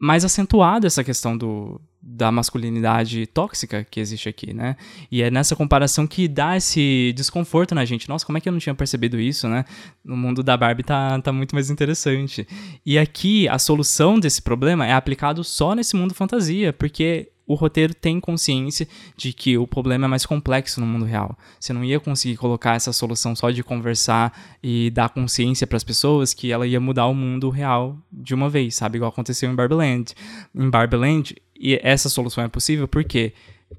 mais 0.00 0.24
acentuado 0.24 0.86
essa 0.86 1.04
questão 1.04 1.36
do, 1.36 1.78
da 2.00 2.32
masculinidade 2.32 3.26
tóxica 3.26 3.84
que 3.84 4.00
existe 4.00 4.30
aqui, 4.30 4.54
né? 4.54 4.76
E 5.12 5.22
é 5.22 5.30
nessa 5.30 5.54
comparação 5.54 6.06
que 6.06 6.26
dá 6.26 6.56
esse 6.56 7.12
desconforto 7.14 7.74
na 7.74 7.84
gente. 7.84 8.08
Nossa, 8.08 8.24
como 8.24 8.38
é 8.38 8.40
que 8.40 8.48
eu 8.48 8.52
não 8.52 8.58
tinha 8.58 8.74
percebido 8.74 9.20
isso, 9.20 9.46
né? 9.46 9.66
No 10.02 10.16
mundo 10.16 10.42
da 10.42 10.56
Barbie 10.56 10.82
tá, 10.82 11.20
tá 11.20 11.30
muito 11.30 11.54
mais 11.54 11.68
interessante. 11.68 12.48
E 12.84 12.98
aqui, 12.98 13.46
a 13.48 13.58
solução 13.58 14.18
desse 14.18 14.40
problema 14.40 14.86
é 14.86 14.92
aplicado 14.94 15.44
só 15.44 15.74
nesse 15.74 15.94
mundo 15.94 16.14
fantasia, 16.14 16.72
porque 16.72 17.30
o 17.50 17.54
roteiro 17.54 17.92
tem 17.92 18.20
consciência 18.20 18.86
de 19.16 19.32
que 19.32 19.58
o 19.58 19.66
problema 19.66 20.04
é 20.04 20.08
mais 20.08 20.24
complexo 20.24 20.80
no 20.80 20.86
mundo 20.86 21.04
real. 21.04 21.36
Você 21.58 21.72
não 21.72 21.82
ia 21.82 21.98
conseguir 21.98 22.36
colocar 22.36 22.76
essa 22.76 22.92
solução 22.92 23.34
só 23.34 23.50
de 23.50 23.64
conversar 23.64 24.56
e 24.62 24.88
dar 24.90 25.08
consciência 25.08 25.66
para 25.66 25.76
as 25.76 25.82
pessoas 25.82 26.32
que 26.32 26.52
ela 26.52 26.64
ia 26.64 26.78
mudar 26.78 27.06
o 27.06 27.14
mundo 27.14 27.50
real 27.50 27.98
de 28.12 28.36
uma 28.36 28.48
vez, 28.48 28.76
sabe? 28.76 28.98
Igual 28.98 29.08
aconteceu 29.08 29.50
em 29.50 29.54
Barbieland. 29.56 30.14
Em 30.54 30.70
Barbieland, 30.70 31.34
e 31.58 31.76
essa 31.82 32.08
solução 32.08 32.44
é 32.44 32.48
possível 32.48 32.86
porque 32.86 33.32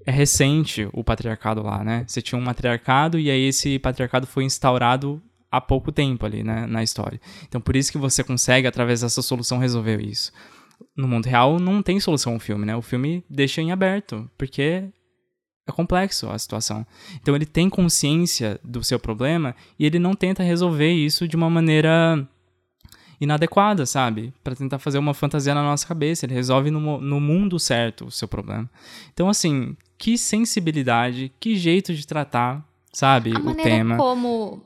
é 0.05 0.11
recente 0.11 0.89
o 0.91 1.01
patriarcado 1.01 1.63
lá, 1.63 1.81
né? 1.81 2.03
Você 2.05 2.21
tinha 2.21 2.37
um 2.37 2.43
matriarcado 2.43 3.17
e 3.17 3.31
aí 3.31 3.43
esse 3.43 3.79
patriarcado 3.79 4.27
foi 4.27 4.43
instaurado 4.43 5.21
há 5.49 5.61
pouco 5.61 5.93
tempo 5.93 6.25
ali, 6.25 6.43
né, 6.43 6.65
na 6.67 6.83
história. 6.83 7.21
Então 7.47 7.61
por 7.61 7.77
isso 7.77 7.89
que 7.89 7.97
você 7.97 8.21
consegue 8.21 8.67
através 8.67 8.99
dessa 8.99 9.21
solução 9.21 9.59
resolver 9.59 10.01
isso 10.01 10.33
no 10.95 11.07
mundo 11.07 11.25
real 11.25 11.59
não 11.59 11.81
tem 11.81 11.99
solução 11.99 12.35
o 12.35 12.39
filme, 12.39 12.65
né? 12.65 12.75
O 12.75 12.81
filme 12.81 13.23
deixa 13.29 13.61
em 13.61 13.71
aberto, 13.71 14.29
porque 14.37 14.89
é 15.67 15.71
complexo 15.71 16.29
a 16.29 16.37
situação. 16.37 16.85
Então 17.15 17.35
ele 17.35 17.45
tem 17.45 17.69
consciência 17.69 18.59
do 18.63 18.83
seu 18.83 18.99
problema 18.99 19.55
e 19.77 19.85
ele 19.85 19.99
não 19.99 20.13
tenta 20.13 20.43
resolver 20.43 20.91
isso 20.91 21.27
de 21.27 21.35
uma 21.35 21.49
maneira 21.49 22.27
inadequada, 23.19 23.85
sabe? 23.85 24.33
Pra 24.43 24.55
tentar 24.55 24.79
fazer 24.79 24.97
uma 24.97 25.13
fantasia 25.13 25.53
na 25.53 25.61
nossa 25.61 25.87
cabeça. 25.87 26.25
Ele 26.25 26.33
resolve 26.33 26.71
no, 26.71 26.99
no 26.99 27.19
mundo 27.19 27.59
certo 27.59 28.05
o 28.05 28.11
seu 28.11 28.27
problema. 28.27 28.69
Então, 29.13 29.29
assim, 29.29 29.77
que 29.97 30.17
sensibilidade, 30.17 31.31
que 31.39 31.55
jeito 31.55 31.93
de 31.93 32.07
tratar, 32.07 32.67
sabe? 32.91 33.31
A 33.35 33.39
o 33.39 33.53
tema. 33.53 33.95
como 33.95 34.63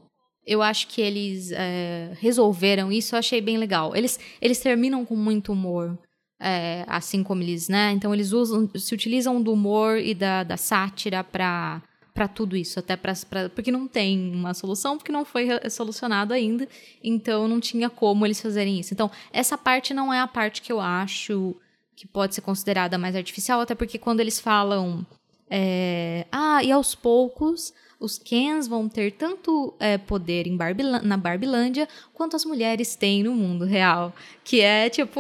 eu 0.48 0.62
acho 0.62 0.88
que 0.88 1.02
eles 1.02 1.52
é, 1.52 2.14
resolveram 2.20 2.92
isso, 2.92 3.16
eu 3.16 3.20
achei 3.20 3.42
bem 3.42 3.58
legal. 3.58 3.94
Eles, 3.96 4.18
eles 4.42 4.60
terminam 4.60 5.04
com 5.04 5.16
muito 5.16 5.52
humor. 5.52 5.98
É, 6.40 6.84
assim 6.88 7.24
como 7.24 7.42
eles, 7.42 7.70
né? 7.70 7.92
Então 7.92 8.14
eles 8.14 8.32
usam, 8.32 8.70
se 8.76 8.94
utilizam 8.94 9.42
do 9.42 9.54
humor 9.54 9.98
e 9.98 10.14
da, 10.14 10.44
da 10.44 10.58
sátira 10.58 11.24
pra, 11.24 11.82
pra 12.14 12.28
tudo 12.28 12.56
isso, 12.58 12.80
até 12.80 12.96
pra- 12.96 13.14
porque 13.54 13.72
não 13.72 13.88
tem 13.88 14.34
uma 14.34 14.54
solução, 14.54 14.98
porque 14.98 15.12
não 15.12 15.24
foi 15.26 15.48
solucionado 15.70 16.34
ainda, 16.34 16.68
então 17.04 17.48
não 17.48 17.60
tinha 17.60 17.90
como 17.90 18.26
eles 18.26 18.42
fazerem 18.42 18.80
isso. 18.80 18.94
Então, 18.94 19.10
essa 19.32 19.58
parte 19.58 19.94
não 19.94 20.14
é 20.14 20.20
a 20.20 20.28
parte 20.28 20.62
que 20.62 20.72
eu 20.72 20.80
acho 20.82 21.56
que 21.96 22.06
pode 22.06 22.36
ser 22.36 22.42
considerada 22.42 22.98
mais 22.98 23.16
artificial, 23.16 23.62
até 23.62 23.74
porque 23.74 23.98
quando 23.98 24.20
eles 24.20 24.40
falam 24.40 25.06
é, 25.50 26.26
ah, 26.32 26.62
e 26.64 26.72
aos 26.72 26.94
poucos 26.96 27.74
os 28.06 28.18
Kens 28.18 28.68
vão 28.68 28.88
ter 28.88 29.12
tanto 29.12 29.74
é, 29.80 29.98
poder 29.98 30.48
em 30.48 30.56
Barbilã- 30.56 31.02
na 31.02 31.18
Barbilândia 31.18 31.88
quanto 32.14 32.36
as 32.36 32.46
mulheres 32.46 32.96
têm 32.96 33.24
no 33.24 33.34
mundo 33.34 33.66
real. 33.66 34.14
Que 34.44 34.62
é 34.62 34.90
tipo, 34.90 35.20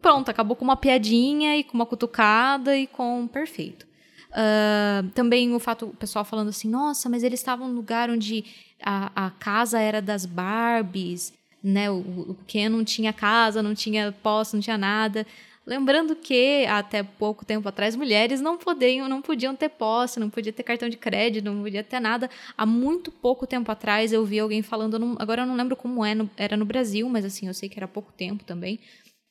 pronto, 0.00 0.30
acabou 0.30 0.56
com 0.56 0.64
uma 0.64 0.76
piadinha 0.76 1.56
e 1.56 1.64
com 1.64 1.74
uma 1.74 1.86
cutucada 1.86 2.76
e 2.76 2.86
com 2.86 3.26
perfeito. 3.26 3.86
Ah, 4.32 5.04
também 5.14 5.54
o 5.54 5.58
fato, 5.58 5.86
o 5.86 5.96
pessoal 5.96 6.24
falando 6.24 6.48
assim, 6.48 6.68
nossa, 6.68 7.08
mas 7.08 7.22
eles 7.22 7.40
estavam 7.40 7.68
num 7.68 7.74
lugar 7.74 8.08
onde 8.08 8.44
a, 8.82 9.26
a 9.26 9.30
casa 9.30 9.78
era 9.78 10.00
das 10.00 10.24
Barbies, 10.24 11.32
né? 11.62 11.90
O, 11.90 11.96
o 11.96 12.36
Ken 12.46 12.68
não 12.70 12.82
tinha 12.82 13.12
casa, 13.12 13.62
não 13.62 13.74
tinha 13.74 14.12
posse, 14.22 14.54
não 14.54 14.62
tinha 14.62 14.78
nada. 14.78 15.26
Lembrando 15.64 16.16
que 16.16 16.66
até 16.66 17.04
pouco 17.04 17.44
tempo 17.44 17.68
atrás 17.68 17.94
mulheres 17.94 18.40
não 18.40 18.58
podiam, 18.58 19.08
não 19.08 19.22
podiam 19.22 19.54
ter 19.54 19.68
posse, 19.68 20.18
não 20.18 20.28
podia 20.28 20.52
ter 20.52 20.64
cartão 20.64 20.88
de 20.88 20.96
crédito, 20.96 21.44
não 21.44 21.62
podia 21.62 21.84
ter 21.84 22.00
nada. 22.00 22.28
Há 22.56 22.66
muito 22.66 23.12
pouco 23.12 23.46
tempo 23.46 23.70
atrás 23.70 24.12
eu 24.12 24.24
vi 24.24 24.40
alguém 24.40 24.60
falando, 24.60 25.16
agora 25.20 25.42
eu 25.42 25.46
não 25.46 25.54
lembro 25.54 25.76
como 25.76 26.04
é, 26.04 26.14
no- 26.16 26.28
era 26.36 26.56
no 26.56 26.64
Brasil, 26.64 27.08
mas 27.08 27.24
assim, 27.24 27.46
eu 27.46 27.54
sei 27.54 27.68
que 27.68 27.78
era 27.78 27.86
pouco 27.86 28.12
tempo 28.12 28.42
também. 28.42 28.80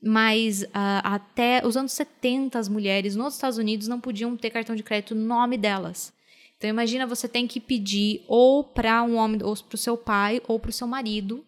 Mas 0.02 0.66
ah, 0.74 1.16
até 1.16 1.62
os 1.68 1.76
anos 1.76 1.92
70 1.92 2.58
as 2.58 2.70
mulheres 2.70 3.16
nos 3.16 3.34
Estados 3.36 3.58
Unidos 3.58 3.88
não 3.90 4.00
podiam 4.00 4.36
ter 4.38 4.50
cartão 4.52 4.76
de 4.76 4.84
crédito 4.84 5.14
no 5.14 5.26
nome 5.26 5.58
delas. 5.58 6.14
Então 6.58 6.70
imagina 6.70 7.06
você 7.06 7.28
tem 7.28 7.46
que 7.46 7.60
pedir 7.60 8.24
ou 8.28 8.64
para 8.64 9.04
um 9.04 9.16
homem, 9.16 9.44
ou 9.44 9.54
para 9.56 9.76
o 9.76 9.78
seu 9.78 9.98
pai, 9.98 10.42
ou 10.48 10.58
para 10.60 10.70
o 10.70 10.74
seu 10.74 10.88
marido, 10.88 11.44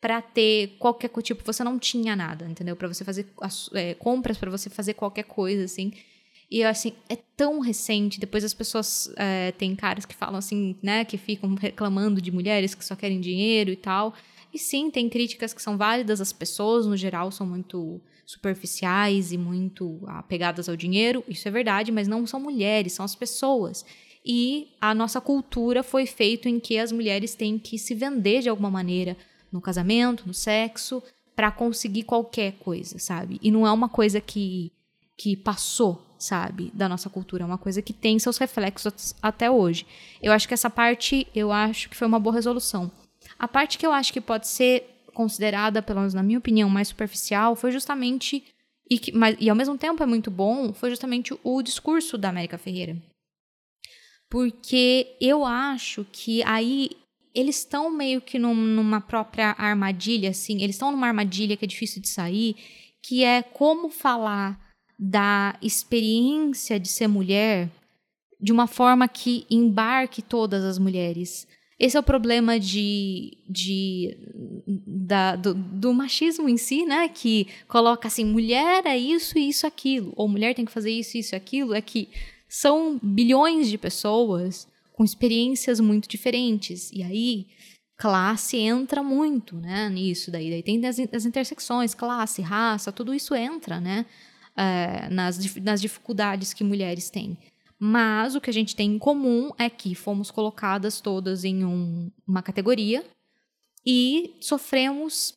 para 0.00 0.22
ter 0.22 0.76
qualquer 0.78 1.10
tipo, 1.22 1.44
você 1.44 1.62
não 1.62 1.78
tinha 1.78 2.16
nada, 2.16 2.46
entendeu? 2.48 2.74
Para 2.74 2.88
você 2.88 3.04
fazer 3.04 3.26
é, 3.74 3.94
compras, 3.94 4.38
para 4.38 4.50
você 4.50 4.70
fazer 4.70 4.94
qualquer 4.94 5.24
coisa 5.24 5.64
assim. 5.64 5.92
E 6.50 6.64
assim, 6.64 6.94
é 7.08 7.16
tão 7.36 7.60
recente. 7.60 8.18
Depois 8.18 8.42
as 8.42 8.54
pessoas 8.54 9.12
é, 9.16 9.52
tem 9.52 9.76
caras 9.76 10.06
que 10.06 10.14
falam 10.14 10.36
assim, 10.36 10.76
né, 10.82 11.04
que 11.04 11.18
ficam 11.18 11.54
reclamando 11.54 12.20
de 12.20 12.32
mulheres 12.32 12.74
que 12.74 12.84
só 12.84 12.96
querem 12.96 13.20
dinheiro 13.20 13.70
e 13.70 13.76
tal. 13.76 14.14
E 14.52 14.58
sim, 14.58 14.90
tem 14.90 15.08
críticas 15.08 15.52
que 15.52 15.62
são 15.62 15.76
válidas. 15.76 16.20
As 16.20 16.32
pessoas, 16.32 16.86
no 16.86 16.96
geral, 16.96 17.30
são 17.30 17.46
muito 17.46 18.00
superficiais 18.24 19.32
e 19.32 19.38
muito 19.38 20.00
apegadas 20.06 20.68
ao 20.68 20.76
dinheiro. 20.76 21.22
Isso 21.28 21.46
é 21.46 21.50
verdade, 21.50 21.92
mas 21.92 22.08
não 22.08 22.26
são 22.26 22.40
mulheres, 22.40 22.94
são 22.94 23.04
as 23.04 23.14
pessoas. 23.14 23.84
E 24.24 24.68
a 24.80 24.94
nossa 24.94 25.20
cultura 25.20 25.82
foi 25.82 26.04
feita 26.06 26.48
em 26.48 26.58
que 26.58 26.78
as 26.78 26.90
mulheres 26.90 27.34
têm 27.34 27.58
que 27.58 27.78
se 27.78 27.94
vender 27.94 28.42
de 28.42 28.48
alguma 28.48 28.70
maneira 28.70 29.16
no 29.52 29.60
casamento, 29.60 30.26
no 30.26 30.34
sexo, 30.34 31.02
para 31.34 31.50
conseguir 31.50 32.02
qualquer 32.04 32.52
coisa, 32.52 32.98
sabe? 32.98 33.38
E 33.42 33.50
não 33.50 33.66
é 33.66 33.72
uma 33.72 33.88
coisa 33.88 34.20
que, 34.20 34.72
que 35.16 35.36
passou, 35.36 36.02
sabe, 36.18 36.70
da 36.74 36.88
nossa 36.88 37.08
cultura, 37.08 37.42
é 37.42 37.46
uma 37.46 37.58
coisa 37.58 37.80
que 37.80 37.92
tem 37.92 38.18
seus 38.18 38.36
reflexos 38.36 39.14
até 39.22 39.50
hoje. 39.50 39.86
Eu 40.22 40.32
acho 40.32 40.46
que 40.46 40.54
essa 40.54 40.68
parte, 40.68 41.26
eu 41.34 41.50
acho 41.50 41.88
que 41.88 41.96
foi 41.96 42.06
uma 42.06 42.18
boa 42.18 42.34
resolução. 42.34 42.90
A 43.38 43.48
parte 43.48 43.78
que 43.78 43.86
eu 43.86 43.92
acho 43.92 44.12
que 44.12 44.20
pode 44.20 44.48
ser 44.48 44.86
considerada, 45.14 45.82
pelo 45.82 46.00
menos 46.00 46.14
na 46.14 46.22
minha 46.22 46.38
opinião, 46.38 46.68
mais 46.68 46.88
superficial, 46.88 47.56
foi 47.56 47.70
justamente 47.70 48.44
e, 48.90 48.98
que, 48.98 49.12
mas, 49.12 49.36
e 49.38 49.48
ao 49.48 49.54
mesmo 49.54 49.78
tempo 49.78 50.02
é 50.02 50.06
muito 50.06 50.30
bom, 50.30 50.72
foi 50.72 50.90
justamente 50.90 51.32
o 51.44 51.62
discurso 51.62 52.18
da 52.18 52.28
América 52.28 52.58
Ferreira. 52.58 52.96
Porque 54.28 55.16
eu 55.20 55.44
acho 55.44 56.04
que 56.10 56.42
aí 56.42 56.90
eles 57.34 57.58
estão 57.58 57.90
meio 57.90 58.20
que 58.20 58.38
num, 58.38 58.54
numa 58.54 59.00
própria 59.00 59.54
armadilha, 59.58 60.30
assim. 60.30 60.62
Eles 60.62 60.76
estão 60.76 60.90
numa 60.90 61.06
armadilha 61.06 61.56
que 61.56 61.64
é 61.64 61.68
difícil 61.68 62.02
de 62.02 62.08
sair, 62.08 62.56
que 63.02 63.24
é 63.24 63.42
como 63.42 63.90
falar 63.90 64.58
da 64.98 65.56
experiência 65.62 66.78
de 66.78 66.88
ser 66.88 67.06
mulher 67.06 67.70
de 68.40 68.52
uma 68.52 68.66
forma 68.66 69.06
que 69.06 69.46
embarque 69.50 70.22
todas 70.22 70.64
as 70.64 70.78
mulheres. 70.78 71.46
Esse 71.78 71.96
é 71.96 72.00
o 72.00 72.02
problema 72.02 72.60
de, 72.60 73.38
de 73.48 74.16
da, 74.86 75.34
do, 75.36 75.54
do, 75.54 75.94
machismo 75.94 76.48
em 76.48 76.58
si, 76.58 76.84
né? 76.84 77.08
Que 77.08 77.46
coloca 77.66 78.08
assim, 78.08 78.24
mulher 78.24 78.84
é 78.84 78.98
isso 78.98 79.38
e 79.38 79.48
isso 79.48 79.66
aquilo, 79.66 80.12
ou 80.14 80.28
mulher 80.28 80.54
tem 80.54 80.66
que 80.66 80.72
fazer 80.72 80.90
isso, 80.90 81.16
isso 81.16 81.34
e 81.34 81.36
aquilo. 81.36 81.72
É 81.72 81.80
que 81.80 82.08
são 82.48 82.98
bilhões 83.02 83.68
de 83.68 83.78
pessoas 83.78 84.68
com 85.00 85.04
experiências 85.04 85.80
muito 85.80 86.06
diferentes. 86.06 86.90
E 86.92 87.02
aí, 87.02 87.46
classe 87.96 88.58
entra 88.58 89.02
muito, 89.02 89.56
né? 89.56 89.88
Nisso 89.88 90.30
daí. 90.30 90.50
Daí 90.50 90.62
tem 90.62 90.84
as, 90.84 90.98
as 90.98 91.24
intersecções, 91.24 91.94
classe, 91.94 92.42
raça, 92.42 92.92
tudo 92.92 93.14
isso 93.14 93.34
entra, 93.34 93.80
né? 93.80 94.04
É, 94.54 95.08
nas, 95.08 95.56
nas 95.56 95.80
dificuldades 95.80 96.52
que 96.52 96.62
mulheres 96.62 97.08
têm. 97.08 97.38
Mas 97.78 98.34
o 98.34 98.42
que 98.42 98.50
a 98.50 98.52
gente 98.52 98.76
tem 98.76 98.90
em 98.90 98.98
comum 98.98 99.50
é 99.58 99.70
que 99.70 99.94
fomos 99.94 100.30
colocadas 100.30 101.00
todas 101.00 101.44
em 101.44 101.64
um, 101.64 102.10
uma 102.28 102.42
categoria 102.42 103.02
e 103.86 104.36
sofremos 104.38 105.32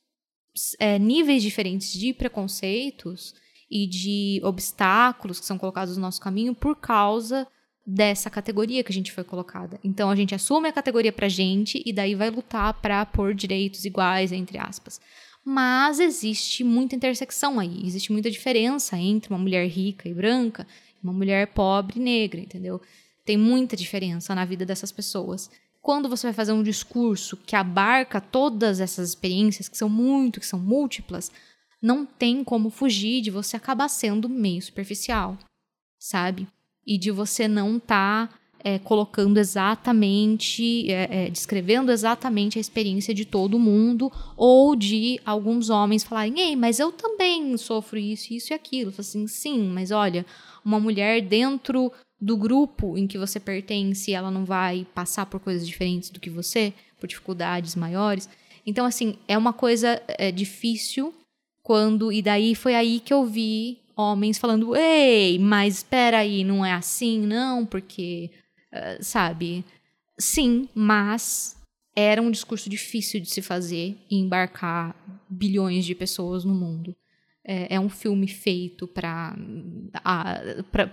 é, 0.77 0.99
níveis 0.99 1.41
diferentes 1.41 1.93
de 1.93 2.13
preconceitos 2.13 3.33
e 3.71 3.87
de 3.87 4.41
obstáculos 4.43 5.39
que 5.39 5.45
são 5.45 5.57
colocados 5.57 5.95
no 5.95 6.01
nosso 6.01 6.19
caminho 6.19 6.53
por 6.53 6.75
causa 6.75 7.47
dessa 7.85 8.29
categoria 8.29 8.83
que 8.83 8.91
a 8.91 8.95
gente 8.95 9.11
foi 9.11 9.23
colocada. 9.23 9.79
Então 9.83 10.09
a 10.09 10.15
gente 10.15 10.33
assume 10.33 10.69
a 10.69 10.73
categoria 10.73 11.11
pra 11.11 11.27
gente 11.27 11.81
e 11.85 11.91
daí 11.91 12.15
vai 12.15 12.29
lutar 12.29 12.73
para 12.81 13.05
pôr 13.05 13.33
direitos 13.33 13.83
iguais, 13.85 14.31
entre 14.31 14.57
aspas. 14.57 15.01
Mas 15.45 15.99
existe 15.99 16.63
muita 16.63 16.95
intersecção 16.95 17.59
aí, 17.59 17.85
existe 17.85 18.13
muita 18.13 18.31
diferença 18.31 18.97
entre 18.97 19.33
uma 19.33 19.39
mulher 19.39 19.67
rica 19.67 20.07
e 20.07 20.13
branca 20.13 20.65
uma 21.03 21.13
mulher 21.13 21.47
pobre 21.47 21.99
negra, 21.99 22.39
entendeu? 22.39 22.81
Tem 23.25 23.37
muita 23.37 23.75
diferença 23.75 24.33
na 24.33 24.45
vida 24.45 24.65
dessas 24.65 24.91
pessoas. 24.91 25.51
Quando 25.81 26.07
você 26.07 26.27
vai 26.27 26.33
fazer 26.33 26.53
um 26.53 26.63
discurso 26.63 27.35
que 27.35 27.55
abarca 27.55 28.21
todas 28.21 28.79
essas 28.79 29.09
experiências, 29.09 29.67
que 29.67 29.77
são 29.77 29.89
muito, 29.89 30.39
que 30.39 30.45
são 30.45 30.59
múltiplas, 30.59 31.29
não 31.81 32.05
tem 32.05 32.43
como 32.43 32.69
fugir 32.69 33.21
de 33.21 33.29
você 33.29 33.57
acabar 33.57 33.89
sendo 33.89 34.29
meio 34.29 34.61
superficial, 34.61 35.37
sabe? 35.99 36.47
E 36.85 36.97
de 36.97 37.11
você 37.11 37.47
não 37.47 37.77
estar 37.77 38.27
tá, 38.27 38.39
é, 38.63 38.79
colocando 38.79 39.37
exatamente, 39.37 40.89
é, 40.89 41.25
é, 41.25 41.29
descrevendo 41.29 41.91
exatamente 41.91 42.57
a 42.57 42.61
experiência 42.61 43.13
de 43.13 43.25
todo 43.25 43.59
mundo, 43.59 44.11
ou 44.37 44.75
de 44.75 45.19
alguns 45.25 45.69
homens 45.69 46.03
falarem, 46.03 46.39
ei, 46.39 46.55
mas 46.55 46.79
eu 46.79 46.91
também 46.91 47.55
sofro 47.57 47.99
isso, 47.99 48.33
isso 48.33 48.53
e 48.53 48.55
aquilo. 48.55 48.93
Assim, 48.97 49.27
sim, 49.27 49.63
mas 49.67 49.91
olha, 49.91 50.25
uma 50.63 50.79
mulher 50.79 51.21
dentro 51.21 51.91
do 52.19 52.37
grupo 52.37 52.97
em 52.97 53.05
que 53.05 53.17
você 53.17 53.37
pertence, 53.37 54.13
ela 54.13 54.31
não 54.31 54.45
vai 54.45 54.87
passar 54.95 55.25
por 55.25 55.41
coisas 55.41 55.67
diferentes 55.67 56.09
do 56.09 56.21
que 56.21 56.29
você, 56.29 56.73
por 56.97 57.05
dificuldades 57.05 57.75
maiores. 57.75 58.29
Então, 58.65 58.85
assim, 58.85 59.17
é 59.27 59.37
uma 59.37 59.51
coisa 59.51 60.01
é, 60.07 60.31
difícil 60.31 61.13
quando. 61.61 62.13
E 62.13 62.21
daí 62.21 62.55
foi 62.55 62.75
aí 62.75 63.01
que 63.01 63.13
eu 63.13 63.25
vi 63.25 63.79
homens 63.95 64.37
falando: 64.37 64.75
ei, 64.75 65.39
mas 65.39 65.77
espera 65.77 66.19
aí, 66.19 66.43
não 66.43 66.65
é 66.65 66.73
assim, 66.73 67.19
não, 67.19 67.65
porque. 67.65 68.31
Uh, 68.73 69.03
sabe? 69.03 69.63
Sim, 70.17 70.67
mas 70.73 71.55
era 71.95 72.21
um 72.21 72.31
discurso 72.31 72.69
difícil 72.69 73.19
de 73.19 73.29
se 73.29 73.41
fazer 73.41 73.97
e 74.09 74.17
embarcar 74.17 74.95
bilhões 75.29 75.85
de 75.85 75.93
pessoas 75.93 76.43
no 76.43 76.55
mundo 76.55 76.95
é, 77.45 77.75
é 77.75 77.79
um 77.79 77.89
filme 77.89 78.27
feito 78.27 78.87
para 78.87 79.35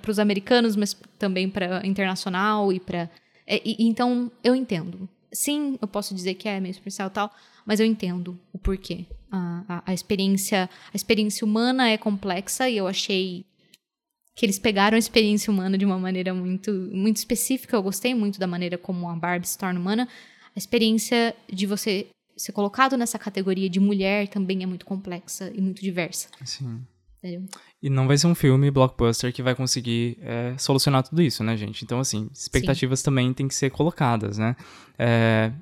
os 0.08 0.18
americanos, 0.18 0.74
mas 0.74 0.94
também 1.18 1.48
para 1.48 1.86
internacional 1.86 2.72
e 2.72 2.80
para. 2.80 3.08
É, 3.46 3.60
então, 3.64 4.30
eu 4.42 4.54
entendo. 4.54 5.08
Sim, 5.32 5.78
eu 5.80 5.86
posso 5.86 6.14
dizer 6.14 6.34
que 6.34 6.48
é 6.48 6.58
meio 6.58 6.72
especial 6.72 7.08
e 7.08 7.12
tal, 7.12 7.32
mas 7.64 7.78
eu 7.78 7.86
entendo 7.86 8.38
o 8.52 8.58
porquê. 8.58 9.06
A, 9.32 9.82
a, 9.86 9.94
experiência, 9.94 10.68
a 10.92 10.96
experiência 10.96 11.44
humana 11.46 11.88
é 11.88 11.96
complexa 11.96 12.68
e 12.68 12.76
eu 12.76 12.88
achei 12.88 13.46
que 14.34 14.46
eles 14.46 14.58
pegaram 14.58 14.96
a 14.96 14.98
experiência 14.98 15.52
humana 15.52 15.76
de 15.76 15.84
uma 15.84 15.98
maneira 15.98 16.32
muito, 16.34 16.72
muito 16.92 17.18
específica. 17.18 17.76
Eu 17.76 17.82
gostei 17.82 18.14
muito 18.14 18.40
da 18.40 18.46
maneira 18.46 18.78
como 18.78 19.08
a 19.08 19.14
Barbie 19.14 19.46
se 19.46 19.58
torna 19.58 19.78
humana. 19.78 20.08
A 20.54 20.58
experiência 20.58 21.34
de 21.52 21.66
você 21.66 22.08
ser 22.36 22.52
colocado 22.52 22.96
nessa 22.96 23.18
categoria 23.18 23.68
de 23.68 23.78
mulher 23.78 24.28
também 24.28 24.62
é 24.62 24.66
muito 24.66 24.86
complexa 24.86 25.52
e 25.54 25.60
muito 25.60 25.82
diversa. 25.82 26.28
Sim. 26.44 26.80
Entendeu? 27.18 27.44
E 27.82 27.90
não 27.90 28.06
vai 28.06 28.16
ser 28.16 28.26
um 28.26 28.34
filme 28.34 28.70
blockbuster 28.70 29.32
que 29.32 29.42
vai 29.42 29.54
conseguir 29.54 30.16
é, 30.22 30.56
solucionar 30.56 31.02
tudo 31.02 31.20
isso, 31.20 31.44
né, 31.44 31.56
gente? 31.56 31.84
Então, 31.84 32.00
assim, 32.00 32.30
expectativas 32.32 33.00
Sim. 33.00 33.04
também 33.04 33.34
têm 33.34 33.46
que 33.46 33.54
ser 33.54 33.70
colocadas, 33.70 34.38
né? 34.38 34.56
É, 34.98 35.52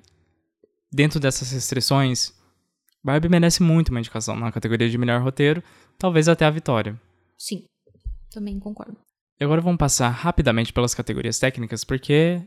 dentro 0.93 1.19
dessas 1.19 1.51
restrições, 1.51 2.32
Barbie 3.09 3.30
merece 3.30 3.62
muito 3.62 3.89
uma 3.89 4.01
indicação 4.01 4.36
na 4.36 4.52
categoria 4.52 4.86
de 4.86 4.98
melhor 4.98 5.22
roteiro, 5.22 5.64
talvez 5.98 6.28
até 6.28 6.44
a 6.44 6.51
vitória. 6.51 7.01
Sim, 7.39 7.64
também 8.30 8.60
concordo. 8.60 8.98
E 9.40 9.44
agora 9.44 9.62
vamos 9.62 9.78
passar 9.78 10.10
rapidamente 10.10 10.74
pelas 10.74 10.94
categorias 10.94 11.39
técnicas, 11.39 11.85
porque 11.85 12.43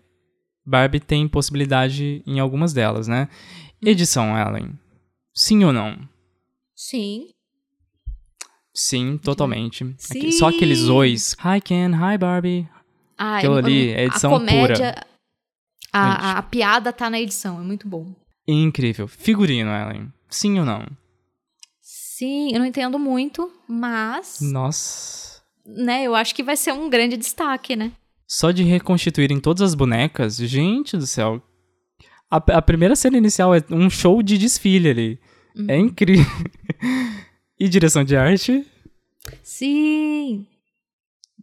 Barbie 0.64 1.00
tem 1.00 1.28
possibilidade 1.28 2.22
em 2.28 2.40
algumas 2.40 2.74
delas, 2.74 3.08
né? 3.08 3.28
Edição, 3.82 4.38
Ellen. 4.38 4.78
Sim 5.34 5.64
ou 5.64 5.74
não? 5.74 5.98
Sim. 6.76 7.30
Sim, 8.72 9.18
totalmente. 9.18 9.96
Sim. 9.98 10.32
Só 10.32 10.50
aqueles 10.50 10.90
ois. 10.90 11.36
Hi 11.44 11.60
Ken, 11.60 11.90
hi 11.90 12.20
Barbie. 12.20 12.70
Ah, 13.18 13.38
Aquilo 13.38 13.56
ali 13.56 13.90
é 13.90 14.06
edição 14.06 14.36
a 14.36 14.40
comédia, 14.40 14.76
pura. 14.76 15.08
A, 15.92 16.02
a, 16.02 16.38
a, 16.38 16.44
piada 16.44 16.94
tá 16.94 17.10
na 17.10 17.20
edição, 17.20 17.60
é 17.60 17.64
muito 17.64 17.88
bom. 17.88 18.14
Incrível. 18.48 19.08
Figurino, 19.08 19.72
Ellen. 19.72 20.14
Sim 20.32 20.60
ou 20.60 20.66
não? 20.66 20.86
Sim, 21.82 22.54
eu 22.54 22.60
não 22.60 22.66
entendo 22.66 22.98
muito, 22.98 23.52
mas. 23.68 24.40
Nossa. 24.42 25.42
Né, 25.66 26.04
eu 26.04 26.16
acho 26.16 26.34
que 26.34 26.44
vai 26.44 26.58
ser 26.58 26.74
um 26.74 26.90
grande 26.90 27.18
destaque, 27.18 27.76
né? 27.76 27.92
Só 28.28 28.50
de 28.52 28.64
reconstituírem 28.64 29.40
todas 29.40 29.62
as 29.62 29.76
bonecas, 29.76 30.38
gente 30.38 30.98
do 30.98 31.06
céu, 31.06 31.44
a, 32.32 32.38
a 32.38 32.62
primeira 32.62 32.96
cena 32.96 33.18
inicial 33.18 33.54
é 33.54 33.62
um 33.70 33.90
show 33.90 34.24
de 34.24 34.38
desfile 34.38 34.90
ali. 34.90 35.20
Uhum. 35.54 35.66
É 35.68 35.78
incrível. 35.78 36.26
e 37.60 37.68
direção 37.68 38.06
de 38.06 38.16
arte? 38.16 38.66
Sim! 39.44 40.48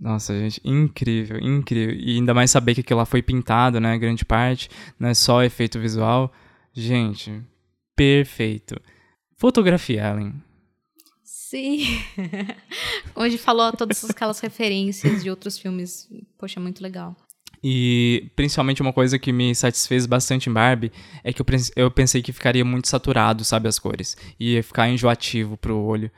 Nossa, 0.01 0.33
gente, 0.39 0.61
incrível, 0.65 1.39
incrível. 1.41 1.95
E 1.95 2.17
ainda 2.17 2.33
mais 2.33 2.51
saber 2.51 2.75
que 2.75 2.81
aquilo 2.81 3.01
lá 3.01 3.05
foi 3.05 3.21
pintado, 3.21 3.79
né? 3.79 3.99
Grande 3.99 4.25
parte, 4.25 4.71
não 4.99 5.11
é 5.11 5.15
só 5.15 5.43
efeito 5.43 5.79
visual. 5.79 6.33
Gente, 6.73 7.43
perfeito. 7.99 8.81
Fotografia, 9.37 10.09
Ellen. 10.09 10.35
Sim. 11.25 11.85
Hoje 13.15 13.37
falou 13.39 13.73
todas 13.73 14.09
aquelas 14.09 14.39
referências 14.39 15.23
de 15.23 15.31
outros 15.31 15.59
filmes. 15.59 16.09
Poxa, 16.39 16.61
muito 16.61 16.83
legal. 16.83 17.17
E 17.63 18.31
principalmente 18.37 18.81
uma 18.81 18.93
coisa 18.93 19.19
que 19.19 19.33
me 19.33 19.55
satisfez 19.55 20.07
bastante 20.07 20.49
em 20.49 20.53
Barbie 20.53 20.93
é 21.25 21.33
que 21.33 21.43
eu 21.75 21.91
pensei 21.91 22.23
que 22.23 22.33
ficaria 22.33 22.65
muito 22.65 22.87
saturado, 22.87 23.45
sabe, 23.45 23.69
as 23.69 23.79
cores. 23.79 24.17
Ia 24.39 24.63
ficar 24.63 24.89
enjoativo 24.89 25.57
pro 25.57 25.77
olho. 25.77 26.11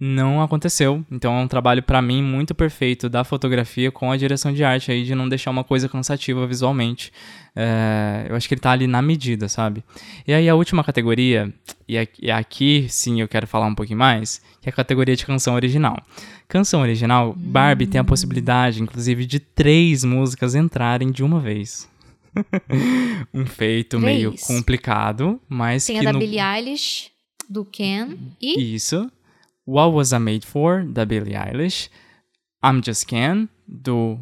Não 0.00 0.40
aconteceu. 0.40 1.04
Então 1.10 1.36
é 1.36 1.40
um 1.40 1.48
trabalho 1.48 1.82
para 1.82 2.00
mim 2.00 2.22
muito 2.22 2.54
perfeito 2.54 3.08
da 3.08 3.24
fotografia 3.24 3.90
com 3.90 4.12
a 4.12 4.16
direção 4.16 4.52
de 4.52 4.62
arte 4.62 4.92
aí 4.92 5.04
de 5.04 5.12
não 5.12 5.28
deixar 5.28 5.50
uma 5.50 5.64
coisa 5.64 5.88
cansativa 5.88 6.46
visualmente. 6.46 7.12
É, 7.56 8.26
eu 8.28 8.36
acho 8.36 8.46
que 8.46 8.54
ele 8.54 8.60
tá 8.60 8.70
ali 8.70 8.86
na 8.86 9.02
medida, 9.02 9.48
sabe? 9.48 9.82
E 10.24 10.32
aí 10.32 10.48
a 10.48 10.54
última 10.54 10.84
categoria, 10.84 11.52
e 11.88 12.30
aqui 12.30 12.86
sim 12.88 13.20
eu 13.20 13.26
quero 13.26 13.48
falar 13.48 13.66
um 13.66 13.74
pouquinho 13.74 13.98
mais, 13.98 14.40
que 14.62 14.68
é 14.68 14.70
a 14.70 14.72
categoria 14.72 15.16
de 15.16 15.26
canção 15.26 15.54
original. 15.54 16.00
Canção 16.46 16.80
original, 16.80 17.34
Barbie 17.36 17.84
hum. 17.84 17.90
tem 17.90 17.98
a 17.98 18.02
hum. 18.02 18.06
possibilidade, 18.06 18.80
inclusive, 18.80 19.26
de 19.26 19.40
três 19.40 20.04
músicas 20.04 20.54
entrarem 20.54 21.10
de 21.10 21.24
uma 21.24 21.40
vez. 21.40 21.88
um 23.34 23.44
feito 23.44 23.98
três. 23.98 24.04
meio 24.04 24.34
complicado, 24.46 25.40
mas 25.48 25.84
tem 25.86 25.96
que 25.96 26.02
a 26.02 26.04
da 26.04 26.12
no... 26.12 26.20
Billie 26.20 26.40
Eilish, 26.40 27.10
do 27.50 27.64
Ken 27.64 28.16
e... 28.40 28.74
Isso. 28.76 29.10
What 29.68 29.94
Was 29.94 30.12
I 30.12 30.18
Made 30.18 30.46
For, 30.46 30.82
da 30.82 31.04
Billie 31.04 31.36
Eilish. 31.36 31.90
I'm 32.64 32.82
Just 32.82 33.06
Ken, 33.06 33.50
do 33.66 34.18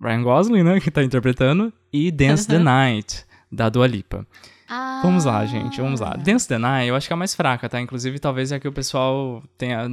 Ryan 0.00 0.24
Gosling, 0.24 0.64
né, 0.64 0.80
que 0.82 0.90
tá 0.90 1.04
interpretando. 1.04 1.72
E 1.92 2.10
Dance 2.10 2.48
the 2.48 2.58
Night, 2.58 3.24
da 3.50 3.68
Dua 3.68 3.86
Lipa. 3.86 4.26
Ah. 4.68 5.00
Vamos 5.04 5.24
lá, 5.24 5.46
gente, 5.46 5.80
vamos 5.80 6.00
lá. 6.00 6.14
Dance 6.16 6.48
the 6.48 6.58
Night, 6.58 6.88
eu 6.88 6.96
acho 6.96 7.06
que 7.06 7.12
é 7.12 7.14
a 7.14 7.16
mais 7.16 7.32
fraca, 7.32 7.68
tá? 7.68 7.80
Inclusive, 7.80 8.18
talvez 8.18 8.50
é 8.50 8.58
que 8.58 8.66
o 8.66 8.72
pessoal 8.72 9.40
tenha 9.56 9.88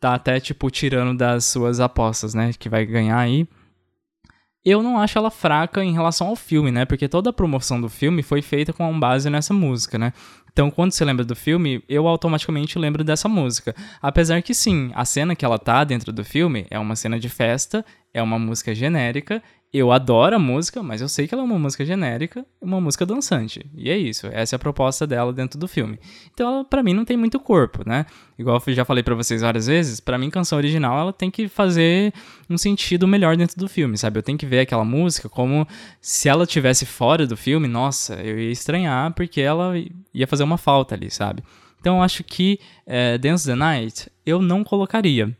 tá 0.00 0.14
até, 0.14 0.40
tipo, 0.40 0.68
tirando 0.68 1.16
das 1.16 1.44
suas 1.44 1.78
apostas, 1.78 2.34
né? 2.34 2.50
Que 2.58 2.68
vai 2.68 2.84
ganhar 2.84 3.18
aí. 3.18 3.46
eu 4.64 4.82
não 4.82 4.98
acho 4.98 5.16
ela 5.16 5.30
fraca 5.30 5.84
em 5.84 5.92
relação 5.92 6.26
ao 6.26 6.36
filme, 6.36 6.72
né? 6.72 6.84
Porque 6.84 7.08
toda 7.08 7.30
a 7.30 7.32
promoção 7.32 7.80
do 7.80 7.88
filme 7.88 8.22
foi 8.22 8.42
feita 8.42 8.72
com 8.72 8.98
base 8.98 9.30
nessa 9.30 9.54
música, 9.54 9.96
né? 9.96 10.12
Então, 10.54 10.70
quando 10.70 10.92
você 10.92 11.04
lembra 11.04 11.24
do 11.24 11.34
filme, 11.34 11.82
eu 11.88 12.06
automaticamente 12.06 12.78
lembro 12.78 13.02
dessa 13.02 13.28
música. 13.28 13.74
Apesar 14.00 14.40
que 14.40 14.54
sim, 14.54 14.92
a 14.94 15.04
cena 15.04 15.34
que 15.34 15.44
ela 15.44 15.58
tá 15.58 15.82
dentro 15.82 16.12
do 16.12 16.24
filme 16.24 16.64
é 16.70 16.78
uma 16.78 16.94
cena 16.94 17.18
de 17.18 17.28
festa, 17.28 17.84
é 18.12 18.22
uma 18.22 18.38
música 18.38 18.72
genérica. 18.72 19.42
Eu 19.76 19.90
adoro 19.90 20.36
a 20.36 20.38
música, 20.38 20.84
mas 20.84 21.00
eu 21.00 21.08
sei 21.08 21.26
que 21.26 21.34
ela 21.34 21.42
é 21.42 21.44
uma 21.44 21.58
música 21.58 21.84
genérica, 21.84 22.46
uma 22.62 22.80
música 22.80 23.04
dançante. 23.04 23.68
E 23.74 23.90
é 23.90 23.98
isso, 23.98 24.28
essa 24.28 24.54
é 24.54 24.56
a 24.56 24.58
proposta 24.60 25.04
dela 25.04 25.32
dentro 25.32 25.58
do 25.58 25.66
filme. 25.66 25.98
Então, 26.32 26.48
ela 26.48 26.64
para 26.64 26.80
mim 26.80 26.94
não 26.94 27.04
tem 27.04 27.16
muito 27.16 27.40
corpo, 27.40 27.82
né? 27.84 28.06
Igual 28.38 28.62
eu 28.64 28.72
já 28.72 28.84
falei 28.84 29.02
para 29.02 29.16
vocês 29.16 29.42
várias 29.42 29.66
vezes, 29.66 29.98
para 29.98 30.16
mim 30.16 30.30
canção 30.30 30.58
original 30.58 30.96
ela 30.96 31.12
tem 31.12 31.28
que 31.28 31.48
fazer 31.48 32.14
um 32.48 32.56
sentido 32.56 33.08
melhor 33.08 33.36
dentro 33.36 33.58
do 33.58 33.68
filme, 33.68 33.98
sabe? 33.98 34.16
Eu 34.16 34.22
tenho 34.22 34.38
que 34.38 34.46
ver 34.46 34.60
aquela 34.60 34.84
música 34.84 35.28
como 35.28 35.66
se 36.00 36.28
ela 36.28 36.46
tivesse 36.46 36.86
fora 36.86 37.26
do 37.26 37.36
filme, 37.36 37.66
nossa, 37.66 38.14
eu 38.22 38.38
ia 38.38 38.52
estranhar 38.52 39.12
porque 39.12 39.40
ela 39.40 39.74
ia 40.14 40.26
fazer 40.28 40.44
uma 40.44 40.56
falta 40.56 40.94
ali, 40.94 41.10
sabe? 41.10 41.42
Então, 41.80 41.96
eu 41.96 42.02
acho 42.04 42.22
que 42.22 42.60
é, 42.86 43.18
Dance 43.18 43.44
the 43.44 43.56
Night 43.56 44.08
eu 44.24 44.40
não 44.40 44.62
colocaria 44.62 45.36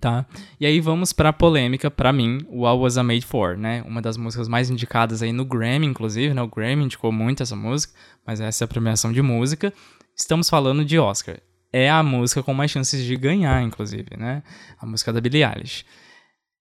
tá? 0.00 0.26
E 0.58 0.66
aí 0.66 0.80
vamos 0.80 1.12
pra 1.12 1.32
polêmica, 1.32 1.90
pra 1.90 2.12
mim, 2.12 2.40
What 2.48 2.80
Was 2.80 2.96
I 2.96 3.02
Made 3.02 3.26
For, 3.26 3.56
né? 3.56 3.82
Uma 3.86 4.00
das 4.00 4.16
músicas 4.16 4.48
mais 4.48 4.70
indicadas 4.70 5.22
aí 5.22 5.32
no 5.32 5.44
Grammy, 5.44 5.86
inclusive, 5.86 6.32
né? 6.34 6.42
O 6.42 6.48
Grammy 6.48 6.84
indicou 6.84 7.12
muito 7.12 7.42
essa 7.42 7.56
música, 7.56 7.94
mas 8.26 8.40
essa 8.40 8.64
é 8.64 8.66
a 8.66 8.68
premiação 8.68 9.12
de 9.12 9.22
música. 9.22 9.72
Estamos 10.16 10.48
falando 10.48 10.84
de 10.84 10.98
Oscar. 10.98 11.40
É 11.72 11.90
a 11.90 12.02
música 12.02 12.42
com 12.42 12.54
mais 12.54 12.70
chances 12.70 13.04
de 13.04 13.16
ganhar, 13.16 13.62
inclusive, 13.62 14.16
né? 14.16 14.42
A 14.80 14.86
música 14.86 15.12
da 15.12 15.20
Billie 15.20 15.44
Eilish. 15.44 15.84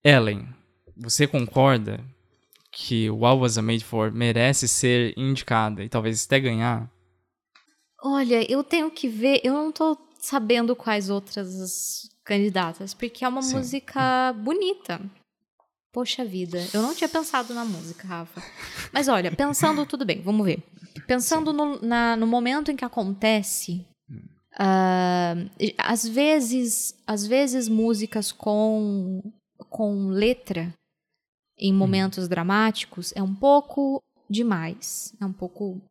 Ellen, 0.03 0.47
você 0.95 1.25
concorda 1.25 1.99
que 2.71 3.09
What 3.09 3.39
Was 3.39 3.57
I 3.57 3.61
Made 3.61 3.83
For 3.83 4.11
merece 4.11 4.67
ser 4.67 5.13
indicada 5.17 5.83
e 5.83 5.89
talvez 5.89 6.25
até 6.25 6.39
ganhar? 6.39 6.91
Olha, 8.03 8.49
eu 8.51 8.63
tenho 8.63 8.91
que 8.91 9.07
ver, 9.07 9.41
eu 9.43 9.53
não 9.53 9.71
tô 9.71 9.97
sabendo 10.19 10.75
quais 10.75 11.09
outras 11.09 12.09
candidatas, 12.27 12.93
porque 12.93 13.23
é 13.23 13.27
uma 13.27 13.41
Sim. 13.41 13.55
música 13.55 14.33
bonita. 14.33 14.99
Poxa 15.93 16.25
vida, 16.25 16.59
eu 16.73 16.81
não 16.81 16.93
tinha 16.93 17.07
pensado 17.07 17.53
na 17.53 17.63
música, 17.63 18.05
Rafa. 18.05 18.43
Mas 18.91 19.07
olha, 19.07 19.31
pensando, 19.31 19.85
tudo 19.85 20.05
bem, 20.05 20.21
vamos 20.21 20.45
ver. 20.45 20.61
Pensando 21.07 21.53
no, 21.53 21.81
na, 21.81 22.15
no 22.17 22.27
momento 22.27 22.69
em 22.69 22.75
que 22.75 22.85
acontece, 22.85 23.87
uh, 24.11 25.49
às 25.77 26.05
vezes, 26.05 26.93
às 27.07 27.25
vezes 27.25 27.69
músicas 27.69 28.31
com, 28.31 29.23
com 29.69 30.09
letra 30.09 30.71
em 31.57 31.73
hum. 31.73 31.77
momentos 31.77 32.25
hum. 32.25 32.29
dramáticos 32.29 33.13
é 33.15 33.23
um 33.23 33.33
pouco 33.33 34.03
demais, 34.29 35.15
é 35.19 35.25
um 35.25 35.33
pouco 35.33 35.81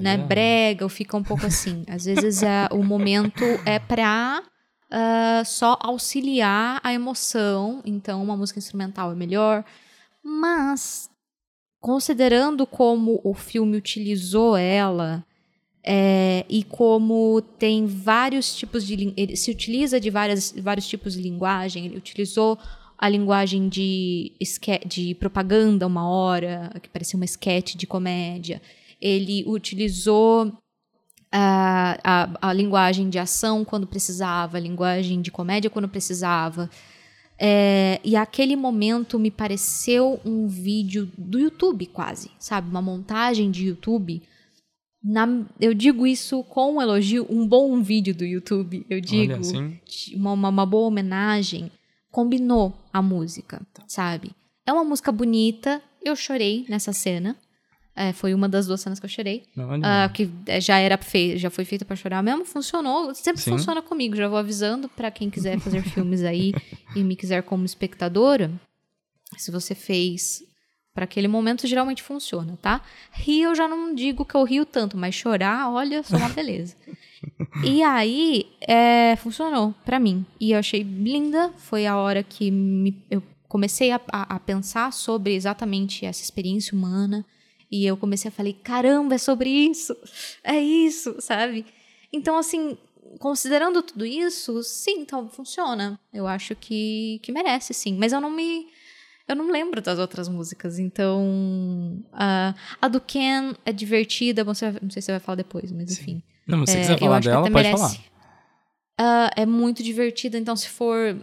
né, 0.00 0.16
brega, 0.16 0.84
ou 0.84 0.88
fica 0.88 1.16
um 1.16 1.22
pouco 1.22 1.46
assim. 1.46 1.84
Às 1.86 2.06
vezes 2.06 2.42
é, 2.42 2.66
o 2.72 2.82
momento 2.82 3.44
é 3.64 3.78
pra 3.78 4.42
uh, 4.92 5.44
só 5.44 5.78
auxiliar 5.80 6.80
a 6.82 6.92
emoção, 6.92 7.82
então 7.84 8.22
uma 8.22 8.36
música 8.36 8.58
instrumental 8.58 9.12
é 9.12 9.14
melhor. 9.14 9.64
Mas, 10.22 11.08
considerando 11.80 12.66
como 12.66 13.20
o 13.22 13.34
filme 13.34 13.76
utilizou 13.76 14.56
ela 14.56 15.24
é, 15.84 16.44
e 16.48 16.64
como 16.64 17.40
tem 17.58 17.86
vários 17.86 18.56
tipos 18.56 18.84
de. 18.84 19.14
Ele 19.16 19.36
se 19.36 19.52
utiliza 19.52 20.00
de 20.00 20.10
várias, 20.10 20.52
vários 20.52 20.88
tipos 20.88 21.14
de 21.14 21.22
linguagem, 21.22 21.86
ele 21.86 21.96
utilizou 21.96 22.58
a 22.98 23.08
linguagem 23.08 23.68
de, 23.68 24.32
de 24.86 25.14
propaganda 25.14 25.86
uma 25.86 26.08
hora, 26.08 26.72
que 26.82 26.88
parecia 26.88 27.16
uma 27.16 27.24
sketch 27.24 27.76
de 27.76 27.86
comédia. 27.86 28.60
Ele 29.00 29.44
utilizou 29.46 30.52
a, 31.38 31.98
a, 32.02 32.48
a, 32.48 32.52
linguagem 32.54 33.10
de 33.10 33.18
ação 33.18 33.62
quando 33.62 33.86
precisava, 33.86 34.56
a 34.56 34.60
linguagem 34.60 35.20
de 35.20 35.30
comédia 35.30 35.68
quando 35.68 35.86
precisava. 35.86 36.70
É, 37.38 38.00
e 38.02 38.16
aquele 38.16 38.56
momento 38.56 39.18
me 39.18 39.30
pareceu 39.30 40.18
um 40.24 40.48
vídeo 40.48 41.12
do 41.18 41.38
YouTube, 41.38 41.84
quase, 41.86 42.30
sabe? 42.38 42.70
Uma 42.70 42.80
montagem 42.80 43.50
de 43.50 43.66
YouTube. 43.66 44.22
Na, 45.04 45.28
eu 45.60 45.74
digo 45.74 46.06
isso 46.06 46.42
com 46.44 46.76
um 46.76 46.82
elogio, 46.82 47.26
um 47.28 47.46
bom 47.46 47.82
vídeo 47.82 48.14
do 48.14 48.24
YouTube. 48.24 48.86
Eu 48.88 48.98
digo 48.98 49.34
assim. 49.34 49.78
uma, 50.14 50.32
uma, 50.32 50.48
uma 50.48 50.66
boa 50.66 50.88
homenagem. 50.88 51.70
Combinou 52.10 52.74
a 52.90 53.02
música, 53.02 53.60
tá. 53.74 53.84
sabe? 53.86 54.30
É 54.64 54.72
uma 54.72 54.84
música 54.84 55.12
bonita. 55.12 55.82
Eu 56.02 56.16
chorei 56.16 56.64
nessa 56.66 56.94
cena. 56.94 57.36
É, 57.98 58.12
foi 58.12 58.34
uma 58.34 58.46
das 58.46 58.66
duas 58.66 58.82
cenas 58.82 59.00
que 59.00 59.06
eu 59.06 59.10
chorei. 59.10 59.44
Uh, 59.56 60.12
que 60.12 60.30
já 60.60 60.78
era 60.78 60.98
feita, 60.98 61.38
já 61.38 61.48
foi 61.48 61.64
feita 61.64 61.82
para 61.82 61.96
chorar 61.96 62.22
mesmo, 62.22 62.44
funcionou. 62.44 63.14
Sempre 63.14 63.40
Sim. 63.40 63.52
funciona 63.52 63.80
comigo. 63.80 64.14
Já 64.14 64.28
vou 64.28 64.36
avisando 64.36 64.86
para 64.86 65.10
quem 65.10 65.30
quiser 65.30 65.58
fazer 65.58 65.80
filmes 65.88 66.22
aí 66.22 66.52
e 66.94 67.02
me 67.02 67.16
quiser 67.16 67.42
como 67.42 67.64
espectadora. 67.64 68.52
Se 69.38 69.50
você 69.50 69.74
fez 69.74 70.44
para 70.92 71.04
aquele 71.04 71.26
momento, 71.26 71.66
geralmente 71.66 72.02
funciona, 72.02 72.58
tá? 72.60 72.82
Rir 73.12 73.42
eu 73.42 73.54
já 73.54 73.66
não 73.66 73.94
digo 73.94 74.26
que 74.26 74.34
eu 74.34 74.44
rio 74.44 74.66
tanto, 74.66 74.96
mas 74.96 75.14
chorar, 75.14 75.70
olha, 75.70 76.02
só 76.02 76.16
uma 76.16 76.28
beleza. 76.28 76.76
e 77.64 77.82
aí, 77.82 78.46
é, 78.60 79.16
funcionou 79.16 79.74
para 79.86 79.98
mim. 79.98 80.24
E 80.38 80.52
eu 80.52 80.58
achei 80.58 80.82
linda. 80.82 81.50
Foi 81.56 81.86
a 81.86 81.96
hora 81.96 82.22
que 82.22 82.50
me, 82.50 83.02
eu 83.10 83.22
comecei 83.48 83.90
a, 83.90 84.00
a, 84.12 84.36
a 84.36 84.40
pensar 84.40 84.92
sobre 84.92 85.34
exatamente 85.34 86.04
essa 86.04 86.22
experiência 86.22 86.76
humana 86.76 87.24
e 87.70 87.86
eu 87.86 87.96
comecei 87.96 88.28
a 88.28 88.32
falar, 88.32 88.52
caramba, 88.62 89.14
é 89.14 89.18
sobre 89.18 89.50
isso, 89.50 89.96
é 90.42 90.58
isso, 90.58 91.16
sabe? 91.20 91.66
Então, 92.12 92.38
assim, 92.38 92.76
considerando 93.18 93.82
tudo 93.82 94.04
isso, 94.04 94.62
sim, 94.62 95.00
então 95.00 95.28
funciona. 95.28 95.98
Eu 96.12 96.26
acho 96.26 96.54
que, 96.54 97.20
que 97.22 97.32
merece, 97.32 97.72
sim. 97.74 97.96
Mas 97.96 98.12
eu 98.12 98.20
não 98.20 98.30
me. 98.30 98.66
Eu 99.28 99.34
não 99.34 99.50
lembro 99.50 99.82
das 99.82 99.98
outras 99.98 100.28
músicas, 100.28 100.78
então. 100.78 102.04
Uh, 102.12 102.54
a 102.80 102.88
do 102.88 103.00
Ken 103.00 103.54
é 103.64 103.72
divertida, 103.72 104.44
você, 104.44 104.70
não 104.80 104.90
sei 104.90 105.02
se 105.02 105.06
você 105.06 105.12
vai 105.12 105.20
falar 105.20 105.36
depois, 105.36 105.72
mas 105.72 105.90
sim. 105.90 106.02
enfim. 106.02 106.22
Não, 106.46 106.58
mas 106.58 106.70
se 106.70 106.76
é, 106.76 106.80
quiser 106.80 106.98
falar 106.98 107.20
dela, 107.20 107.50
pode 107.50 107.70
falar. 107.70 107.92
Uh, 108.98 109.30
é 109.36 109.44
muito 109.44 109.82
divertida, 109.82 110.38
então 110.38 110.54
se 110.56 110.68
for 110.68 111.16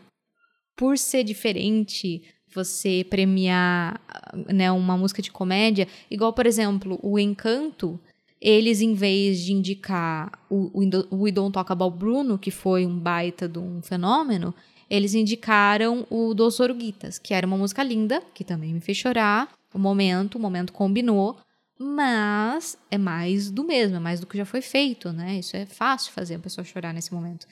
por 0.76 0.98
ser 0.98 1.24
diferente, 1.24 2.22
você 2.54 3.06
premiar 3.10 4.00
né, 4.48 4.72
uma 4.72 4.98
música 4.98 5.22
de 5.22 5.32
comédia, 5.32 5.88
igual, 6.10 6.34
por 6.34 6.46
exemplo, 6.46 7.00
o 7.02 7.20
Encanto, 7.20 8.00
eles, 8.40 8.82
em 8.82 8.94
vez 8.94 9.40
de 9.40 9.54
indicar 9.54 10.32
o, 10.50 10.70
o, 10.74 11.24
We 11.24 11.32
Don't 11.32 11.54
Talk 11.54 11.72
About 11.72 11.98
Bruno, 11.98 12.38
que 12.38 12.52
foi 12.52 12.86
um 12.86 13.00
baita 13.00 13.48
de 13.48 13.58
um 13.58 13.82
fenômeno, 13.82 14.54
eles 14.90 15.14
indicaram 15.14 16.06
o 16.10 16.34
Dos 16.34 16.60
Oruguitas, 16.60 17.18
que 17.18 17.34
era 17.34 17.48
uma 17.48 17.58
música 17.58 17.82
linda, 17.82 18.22
que 18.34 18.44
também 18.44 18.74
me 18.74 18.82
fez 18.82 18.98
chorar. 18.98 19.50
O 19.74 19.80
momento, 19.80 20.36
o 20.36 20.40
momento 20.40 20.74
combinou, 20.74 21.38
mas 21.80 22.78
é 22.92 22.98
mais 22.98 23.50
do 23.50 23.64
mesmo, 23.64 23.96
é 23.96 24.00
mais 24.00 24.20
do 24.20 24.28
que 24.28 24.38
já 24.38 24.46
foi 24.46 24.62
feito, 24.62 25.12
né? 25.12 25.40
Isso 25.40 25.56
é 25.56 25.66
fácil 25.66 26.12
fazer 26.12 26.36
a 26.36 26.40
pessoa 26.40 26.66
chorar 26.66 26.94
nesse 26.94 27.14
momento. 27.14 27.48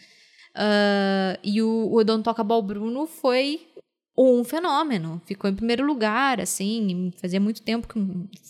Uh, 0.51 1.39
e 1.41 1.61
o, 1.61 1.89
o 1.91 2.03
Don't 2.03 2.23
Talk 2.23 2.41
About 2.41 2.67
Bruno 2.67 3.07
foi 3.07 3.67
um 4.17 4.43
fenômeno. 4.43 5.21
Ficou 5.25 5.49
em 5.49 5.55
primeiro 5.55 5.85
lugar, 5.85 6.39
assim, 6.39 7.11
fazia 7.17 7.39
muito 7.39 7.61
tempo 7.61 7.87
que 7.87 7.99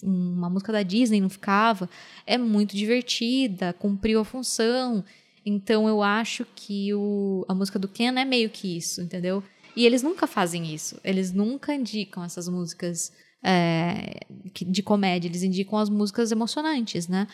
uma 0.04 0.50
música 0.50 0.72
da 0.72 0.84
Disney 0.84 1.22
não 1.22 1.30
ficava. 1.30 1.90
É 2.26 2.38
muito 2.38 2.76
divertida, 2.76 3.74
cumpriu 3.74 4.20
a 4.20 4.26
função. 4.26 5.04
Então 5.46 5.88
eu 5.88 6.02
acho 6.02 6.46
que 6.56 6.94
o, 6.94 7.46
a 7.48 7.54
música 7.54 7.80
do 7.80 7.88
Ken 7.88 8.20
é 8.20 8.26
meio 8.26 8.50
que 8.50 8.78
isso, 8.78 9.02
entendeu? 9.02 9.44
E 9.76 9.86
eles 9.86 10.04
nunca 10.04 10.28
fazem 10.28 10.74
isso. 10.74 11.00
Eles 11.04 11.32
nunca 11.32 11.74
indicam 11.74 12.24
essas 12.24 12.48
músicas 12.48 13.12
é, 13.44 14.20
de 14.54 14.84
comédia, 14.84 15.28
eles 15.28 15.44
indicam 15.44 15.80
as 15.80 15.90
músicas 15.90 16.32
emocionantes, 16.32 17.08
né? 17.08 17.28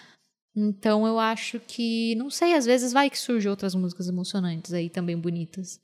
Então 0.56 1.06
eu 1.06 1.20
acho 1.20 1.60
que, 1.60 2.16
não 2.16 2.30
sei, 2.30 2.54
às 2.54 2.66
vezes 2.66 2.92
vai 2.92 3.10
que 3.10 3.18
surge 3.18 3.48
outras 3.48 3.76
músicas 3.76 4.08
emocionantes 4.08 4.74
aí 4.74 4.90
também 4.90 5.18
bonitas. 5.18 5.80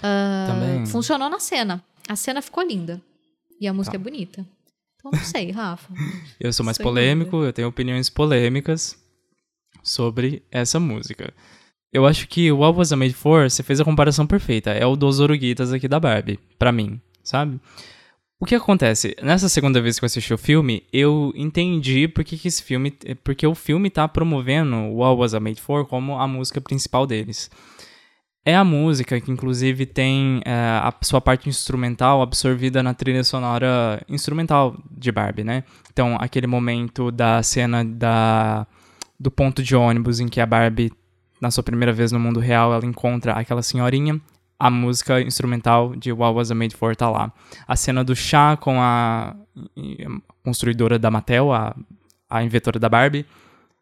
Uh, 0.00 0.46
Também. 0.46 0.86
Funcionou 0.86 1.28
na 1.28 1.38
cena. 1.38 1.82
A 2.08 2.16
cena 2.16 2.42
ficou 2.42 2.62
linda. 2.62 3.00
E 3.60 3.68
a 3.68 3.72
música 3.72 3.98
tá. 3.98 4.00
é 4.00 4.04
bonita. 4.04 4.46
Então 4.96 5.10
não 5.12 5.20
sei, 5.20 5.50
Rafa. 5.50 5.92
eu 6.40 6.52
sou 6.52 6.64
mais 6.64 6.76
sou 6.76 6.84
polêmico, 6.84 7.42
eu 7.42 7.52
tenho 7.52 7.68
opiniões 7.68 8.10
polêmicas 8.10 8.98
sobre 9.82 10.42
essa 10.50 10.80
música. 10.80 11.32
Eu 11.92 12.06
acho 12.06 12.28
que 12.28 12.50
o 12.52 12.58
What 12.58 12.78
Was 12.78 12.92
I 12.92 12.96
Made 12.96 13.14
For, 13.14 13.50
você 13.50 13.62
fez 13.62 13.80
a 13.80 13.84
comparação 13.84 14.26
perfeita. 14.26 14.70
É 14.70 14.86
o 14.86 14.96
dos 14.96 15.20
Oruguitas 15.20 15.72
aqui 15.72 15.88
da 15.88 15.98
Barbie, 15.98 16.38
para 16.58 16.70
mim, 16.70 17.00
sabe? 17.22 17.60
O 18.38 18.46
que 18.46 18.54
acontece? 18.54 19.14
Nessa 19.22 19.48
segunda 19.50 19.82
vez 19.82 19.98
que 19.98 20.04
eu 20.04 20.06
assisti 20.06 20.32
o 20.32 20.38
filme, 20.38 20.82
eu 20.92 21.32
entendi 21.36 22.08
porque 22.08 22.38
que 22.38 22.48
esse 22.48 22.62
filme. 22.62 22.92
Porque 23.22 23.46
o 23.46 23.54
filme 23.54 23.90
tá 23.90 24.08
promovendo 24.08 24.76
o 24.76 24.96
What 24.96 25.20
Was 25.20 25.32
I 25.34 25.40
Made 25.40 25.60
For 25.60 25.84
como 25.84 26.18
a 26.18 26.26
música 26.26 26.60
principal 26.60 27.06
deles. 27.06 27.50
É 28.44 28.56
a 28.56 28.64
música 28.64 29.20
que, 29.20 29.30
inclusive, 29.30 29.84
tem 29.84 30.40
é, 30.44 30.52
a 30.52 30.94
sua 31.02 31.20
parte 31.20 31.48
instrumental 31.48 32.22
absorvida 32.22 32.82
na 32.82 32.94
trilha 32.94 33.22
sonora 33.22 34.02
instrumental 34.08 34.76
de 34.90 35.12
Barbie, 35.12 35.44
né? 35.44 35.64
Então, 35.92 36.16
aquele 36.18 36.46
momento 36.46 37.10
da 37.10 37.42
cena 37.42 37.84
da, 37.84 38.66
do 39.18 39.30
ponto 39.30 39.62
de 39.62 39.76
ônibus 39.76 40.20
em 40.20 40.28
que 40.28 40.40
a 40.40 40.46
Barbie, 40.46 40.90
na 41.40 41.50
sua 41.50 41.62
primeira 41.62 41.92
vez 41.92 42.12
no 42.12 42.18
mundo 42.18 42.40
real, 42.40 42.72
ela 42.72 42.86
encontra 42.86 43.34
aquela 43.34 43.62
senhorinha, 43.62 44.18
a 44.58 44.70
música 44.70 45.20
instrumental 45.20 45.94
de 45.94 46.12
What 46.12 46.34
Was 46.36 46.50
I 46.50 46.54
Made 46.54 46.76
For 46.76 46.96
tá 46.96 47.10
lá. 47.10 47.32
A 47.66 47.76
cena 47.76 48.02
do 48.02 48.14
chá 48.16 48.56
com 48.56 48.80
a 48.80 49.34
construidora 50.42 50.98
da 50.98 51.10
Mattel, 51.10 51.52
a, 51.52 51.74
a 52.28 52.42
inventora 52.42 52.78
da 52.78 52.88
Barbie, 52.88 53.26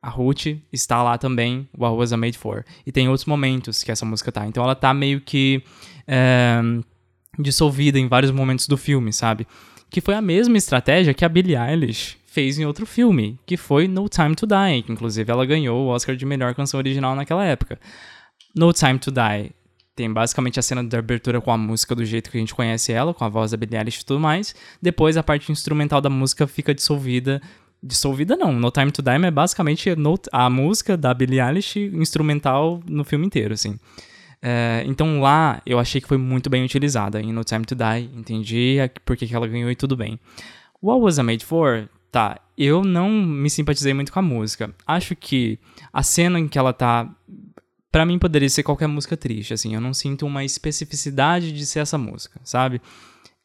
a 0.00 0.08
Ruth 0.08 0.46
está 0.72 1.02
lá 1.02 1.18
também, 1.18 1.68
What 1.76 1.96
Was 1.96 2.12
I 2.12 2.16
Made 2.16 2.38
For. 2.38 2.64
E 2.86 2.92
tem 2.92 3.08
outros 3.08 3.26
momentos 3.26 3.82
que 3.82 3.90
essa 3.90 4.04
música 4.04 4.30
tá. 4.30 4.46
Então 4.46 4.62
ela 4.62 4.74
tá 4.74 4.94
meio 4.94 5.20
que 5.20 5.62
é, 6.06 6.60
dissolvida 7.38 7.98
em 7.98 8.06
vários 8.06 8.30
momentos 8.30 8.68
do 8.68 8.76
filme, 8.76 9.12
sabe? 9.12 9.46
Que 9.90 10.00
foi 10.00 10.14
a 10.14 10.22
mesma 10.22 10.56
estratégia 10.56 11.14
que 11.14 11.24
a 11.24 11.28
Billie 11.28 11.56
Eilish 11.56 12.16
fez 12.26 12.58
em 12.58 12.64
outro 12.64 12.86
filme, 12.86 13.38
que 13.44 13.56
foi 13.56 13.88
No 13.88 14.08
Time 14.08 14.34
to 14.34 14.46
Die, 14.46 14.82
que 14.82 14.92
inclusive 14.92 15.30
ela 15.30 15.44
ganhou 15.44 15.86
o 15.86 15.88
Oscar 15.88 16.14
de 16.14 16.24
melhor 16.24 16.54
canção 16.54 16.78
original 16.78 17.16
naquela 17.16 17.44
época. 17.44 17.78
No 18.54 18.72
Time 18.72 18.98
to 18.98 19.10
Die 19.10 19.52
tem 19.96 20.12
basicamente 20.12 20.60
a 20.60 20.62
cena 20.62 20.84
da 20.84 20.98
abertura 20.98 21.40
com 21.40 21.50
a 21.50 21.58
música 21.58 21.92
do 21.92 22.04
jeito 22.04 22.30
que 22.30 22.36
a 22.36 22.40
gente 22.40 22.54
conhece 22.54 22.92
ela, 22.92 23.12
com 23.12 23.24
a 23.24 23.28
voz 23.28 23.50
da 23.50 23.56
Billie 23.56 23.76
Eilish 23.76 24.02
e 24.02 24.04
tudo 24.04 24.20
mais. 24.20 24.54
Depois 24.80 25.16
a 25.16 25.22
parte 25.24 25.50
instrumental 25.50 26.00
da 26.00 26.08
música 26.08 26.46
fica 26.46 26.72
dissolvida 26.72 27.42
dissolvida 27.82 28.36
não. 28.36 28.52
No 28.52 28.70
Time 28.70 28.90
to 28.90 29.02
Die 29.02 29.24
é 29.26 29.30
basicamente 29.30 29.90
a 30.32 30.50
música 30.50 30.96
da 30.96 31.12
Billie 31.14 31.40
Eilish 31.40 31.78
instrumental 31.92 32.80
no 32.88 33.04
filme 33.04 33.26
inteiro, 33.26 33.54
assim. 33.54 33.78
É, 34.40 34.84
então 34.86 35.20
lá 35.20 35.60
eu 35.66 35.78
achei 35.78 36.00
que 36.00 36.06
foi 36.06 36.18
muito 36.18 36.48
bem 36.48 36.64
utilizada 36.64 37.20
em 37.20 37.32
No 37.32 37.42
Time 37.42 37.64
to 37.64 37.74
Die, 37.74 38.10
entendi 38.16 38.76
porque 39.04 39.26
que 39.26 39.34
ela 39.34 39.46
ganhou 39.46 39.70
e 39.70 39.76
tudo 39.76 39.96
bem. 39.96 40.18
What 40.82 41.02
Was 41.02 41.18
I 41.18 41.22
Made 41.22 41.44
For? 41.44 41.88
Tá, 42.10 42.40
eu 42.56 42.82
não 42.82 43.10
me 43.10 43.50
simpatizei 43.50 43.92
muito 43.92 44.12
com 44.12 44.18
a 44.18 44.22
música. 44.22 44.74
Acho 44.86 45.14
que 45.14 45.58
a 45.92 46.02
cena 46.02 46.38
em 46.40 46.48
que 46.48 46.58
ela 46.58 46.72
tá. 46.72 47.08
Pra 47.90 48.06
mim 48.06 48.18
poderia 48.18 48.48
ser 48.48 48.62
qualquer 48.62 48.86
música 48.86 49.16
triste, 49.16 49.52
assim. 49.54 49.74
Eu 49.74 49.80
não 49.80 49.92
sinto 49.92 50.26
uma 50.26 50.44
especificidade 50.44 51.52
de 51.52 51.66
ser 51.66 51.80
essa 51.80 51.98
música, 51.98 52.40
sabe? 52.44 52.80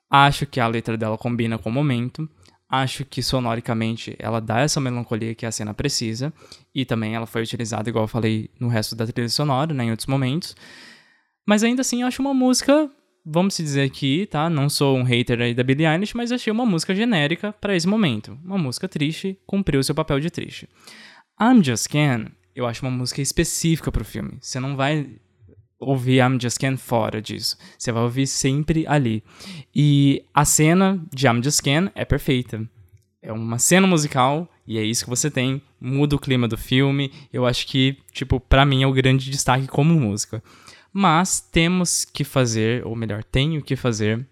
Acho 0.09 0.45
que 0.45 0.59
a 0.59 0.67
letra 0.67 0.95
dela 0.95 1.17
combina 1.17 1.57
com 1.57 1.69
o 1.69 1.73
momento. 1.73 2.29
Acho 2.75 3.05
que 3.05 3.21
sonoricamente 3.21 4.15
ela 4.17 4.41
dá 4.41 4.61
essa 4.61 4.81
melancolia 4.81 5.35
que 5.35 5.45
a 5.45 5.51
cena 5.51 5.75
precisa. 5.75 6.33
E 6.73 6.83
também 6.83 7.13
ela 7.13 7.27
foi 7.27 7.43
utilizada, 7.43 7.87
igual 7.87 8.05
eu 8.05 8.07
falei, 8.07 8.49
no 8.59 8.67
resto 8.67 8.95
da 8.95 9.05
trilha 9.05 9.29
sonora, 9.29 9.71
né, 9.75 9.83
em 9.83 9.91
outros 9.91 10.07
momentos. 10.07 10.55
Mas 11.45 11.63
ainda 11.63 11.81
assim, 11.81 12.01
eu 12.01 12.07
acho 12.07 12.19
uma 12.19 12.33
música, 12.33 12.89
vamos 13.23 13.55
dizer 13.57 13.83
aqui, 13.83 14.25
tá? 14.25 14.49
Não 14.49 14.69
sou 14.69 14.97
um 14.97 15.03
hater 15.03 15.39
aí 15.39 15.53
da 15.53 15.61
Billie 15.61 15.85
Eilish, 15.85 16.17
mas 16.17 16.31
achei 16.31 16.51
uma 16.51 16.65
música 16.65 16.95
genérica 16.95 17.53
para 17.53 17.75
esse 17.75 17.87
momento. 17.87 18.35
Uma 18.43 18.57
música 18.57 18.89
triste, 18.89 19.37
cumpriu 19.45 19.83
seu 19.83 19.93
papel 19.93 20.19
de 20.19 20.31
triste. 20.31 20.67
I'm 21.39 21.63
Just 21.63 21.87
Can, 21.89 22.31
eu 22.55 22.65
acho 22.65 22.83
uma 22.83 22.91
música 22.91 23.21
específica 23.21 23.91
pro 23.91 24.03
filme. 24.03 24.39
Você 24.41 24.59
não 24.59 24.75
vai 24.75 25.19
ouvir 25.87 26.19
I'm 26.19 26.39
Just 26.39 26.59
Can 26.59 26.77
fora 26.77 27.21
disso. 27.21 27.57
Você 27.77 27.91
vai 27.91 28.03
ouvir 28.03 28.27
sempre 28.27 28.85
ali. 28.87 29.23
E 29.73 30.23
a 30.33 30.45
cena 30.45 31.01
de 31.13 31.27
I'm 31.27 31.43
Just 31.43 31.61
Can 31.61 31.91
é 31.95 32.05
perfeita. 32.05 32.67
É 33.21 33.31
uma 33.31 33.57
cena 33.57 33.87
musical 33.87 34.49
e 34.67 34.77
é 34.77 34.83
isso 34.83 35.03
que 35.05 35.09
você 35.09 35.31
tem. 35.31 35.61
Muda 35.79 36.15
o 36.15 36.19
clima 36.19 36.47
do 36.47 36.57
filme. 36.57 37.11
Eu 37.31 37.45
acho 37.45 37.67
que, 37.67 37.97
tipo, 38.11 38.39
para 38.39 38.65
mim 38.65 38.83
é 38.83 38.87
o 38.87 38.93
grande 38.93 39.29
destaque 39.29 39.67
como 39.67 39.93
música. 39.99 40.43
Mas 40.91 41.39
temos 41.39 42.05
que 42.05 42.23
fazer, 42.23 42.85
ou 42.85 42.95
melhor, 42.95 43.23
tenho 43.23 43.61
que 43.61 43.75
fazer 43.75 44.27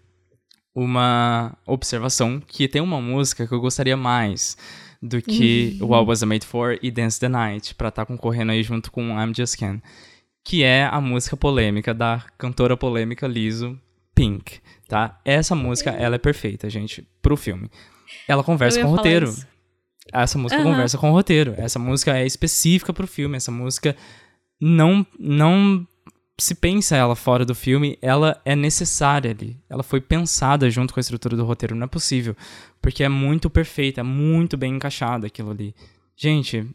uma 0.74 1.56
observação 1.66 2.40
que 2.40 2.68
tem 2.68 2.80
uma 2.80 3.00
música 3.00 3.46
que 3.46 3.52
eu 3.52 3.60
gostaria 3.60 3.96
mais 3.96 4.56
do 5.02 5.20
que 5.20 5.76
uhum. 5.80 5.88
What 5.88 6.08
Was 6.08 6.22
I 6.22 6.26
Made 6.26 6.46
For 6.46 6.78
e 6.80 6.90
Dance 6.90 7.18
the 7.18 7.28
Night 7.28 7.74
para 7.74 7.88
estar 7.88 8.04
tá 8.04 8.06
concorrendo 8.06 8.52
aí 8.52 8.62
junto 8.62 8.90
com 8.90 9.18
I'm 9.18 9.34
Just 9.34 9.58
Can 9.58 9.82
que 10.44 10.62
é 10.62 10.84
a 10.84 11.00
música 11.00 11.36
polêmica 11.36 11.94
da 11.94 12.24
cantora 12.36 12.76
polêmica 12.76 13.26
Liso 13.26 13.78
Pink, 14.14 14.60
tá? 14.88 15.20
Essa 15.24 15.54
música, 15.54 15.90
ela 15.90 16.16
é 16.16 16.18
perfeita, 16.18 16.68
gente, 16.68 17.06
pro 17.20 17.36
filme. 17.36 17.70
Ela 18.28 18.44
conversa 18.44 18.80
com 18.80 18.88
o 18.88 18.96
roteiro. 18.96 19.28
Isso. 19.28 19.46
Essa 20.12 20.38
música 20.38 20.60
uhum. 20.60 20.70
conversa 20.70 20.98
com 20.98 21.10
o 21.10 21.12
roteiro. 21.12 21.54
Essa 21.56 21.78
música 21.78 22.16
é 22.16 22.26
específica 22.26 22.92
pro 22.92 23.06
filme. 23.06 23.36
Essa 23.36 23.50
música 23.50 23.96
não 24.60 25.06
não 25.18 25.86
se 26.38 26.54
pensa 26.54 26.96
ela 26.96 27.14
fora 27.14 27.44
do 27.44 27.54
filme, 27.54 27.96
ela 28.02 28.40
é 28.44 28.56
necessária 28.56 29.30
ali. 29.30 29.60
Ela 29.68 29.82
foi 29.82 30.00
pensada 30.00 30.68
junto 30.70 30.92
com 30.92 30.98
a 30.98 31.02
estrutura 31.02 31.36
do 31.36 31.44
roteiro, 31.44 31.74
não 31.76 31.84
é 31.84 31.88
possível, 31.88 32.36
porque 32.80 33.04
é 33.04 33.08
muito 33.08 33.48
perfeita, 33.48 34.00
é 34.00 34.04
muito 34.04 34.56
bem 34.56 34.74
encaixada 34.74 35.26
aquilo 35.26 35.50
ali. 35.50 35.74
Gente, 36.16 36.66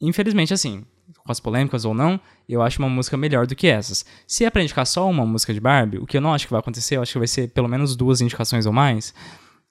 infelizmente 0.00 0.52
assim, 0.52 0.84
com 1.26 1.32
as 1.32 1.40
polêmicas 1.40 1.84
ou 1.84 1.92
não, 1.92 2.18
eu 2.48 2.62
acho 2.62 2.78
uma 2.78 2.88
música 2.88 3.16
melhor 3.16 3.46
do 3.46 3.54
que 3.54 3.66
essas. 3.66 4.06
Se 4.26 4.44
é 4.44 4.50
pra 4.50 4.62
indicar 4.62 4.86
só 4.86 5.08
uma 5.08 5.26
música 5.26 5.52
de 5.52 5.60
Barbie, 5.60 5.98
o 5.98 6.06
que 6.06 6.16
eu 6.16 6.20
não 6.20 6.32
acho 6.32 6.46
que 6.46 6.52
vai 6.52 6.60
acontecer, 6.60 6.96
eu 6.96 7.02
acho 7.02 7.12
que 7.12 7.18
vai 7.18 7.28
ser 7.28 7.50
pelo 7.50 7.68
menos 7.68 7.96
duas 7.96 8.20
indicações 8.20 8.64
ou 8.64 8.72
mais. 8.72 9.12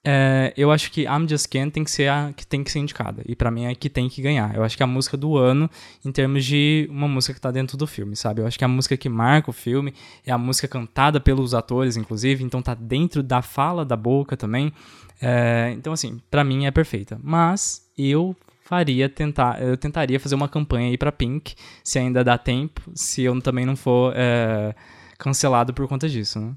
É, 0.08 0.54
eu 0.56 0.70
acho 0.70 0.92
que 0.92 1.02
I'm 1.02 1.28
Just 1.28 1.48
Can 1.50 1.68
tem 1.68 1.82
que 1.82 1.90
ser 1.90 2.08
a 2.08 2.32
que 2.32 2.46
tem 2.46 2.62
que 2.62 2.70
ser 2.70 2.78
indicada. 2.78 3.24
E 3.26 3.34
para 3.34 3.50
mim 3.50 3.64
é 3.64 3.70
a 3.70 3.74
que 3.74 3.90
tem 3.90 4.08
que 4.08 4.22
ganhar. 4.22 4.54
Eu 4.54 4.62
acho 4.62 4.76
que 4.76 4.82
é 4.82 4.84
a 4.84 4.86
música 4.86 5.16
do 5.16 5.36
ano, 5.36 5.68
em 6.04 6.12
termos 6.12 6.44
de 6.44 6.86
uma 6.88 7.08
música 7.08 7.34
que 7.34 7.40
tá 7.40 7.50
dentro 7.50 7.76
do 7.76 7.88
filme, 7.88 8.14
sabe? 8.14 8.40
Eu 8.40 8.46
acho 8.46 8.56
que 8.56 8.62
é 8.62 8.66
a 8.66 8.68
música 8.68 8.96
que 8.96 9.08
marca 9.08 9.50
o 9.50 9.52
filme, 9.52 9.92
é 10.24 10.30
a 10.30 10.38
música 10.38 10.68
cantada 10.68 11.18
pelos 11.18 11.54
atores, 11.54 11.96
inclusive, 11.96 12.44
então 12.44 12.62
tá 12.62 12.72
dentro 12.72 13.20
da 13.20 13.42
fala 13.42 13.84
da 13.84 13.96
boca 13.96 14.36
também. 14.36 14.72
É, 15.20 15.74
então, 15.76 15.92
assim, 15.92 16.20
para 16.30 16.44
mim 16.44 16.66
é 16.66 16.70
perfeita. 16.70 17.18
Mas 17.20 17.82
eu 17.98 18.36
faria 18.66 19.08
tentar, 19.08 19.62
eu 19.62 19.76
tentaria 19.76 20.18
fazer 20.18 20.34
uma 20.34 20.48
campanha 20.48 20.88
aí 20.88 20.98
para 20.98 21.12
Pink, 21.12 21.54
se 21.84 22.00
ainda 22.00 22.24
dá 22.24 22.36
tempo, 22.36 22.82
se 22.94 23.22
eu 23.22 23.40
também 23.40 23.64
não 23.64 23.76
for 23.76 24.12
é, 24.16 24.74
cancelado 25.18 25.72
por 25.72 25.86
conta 25.88 26.08
disso, 26.08 26.40
né? 26.40 26.52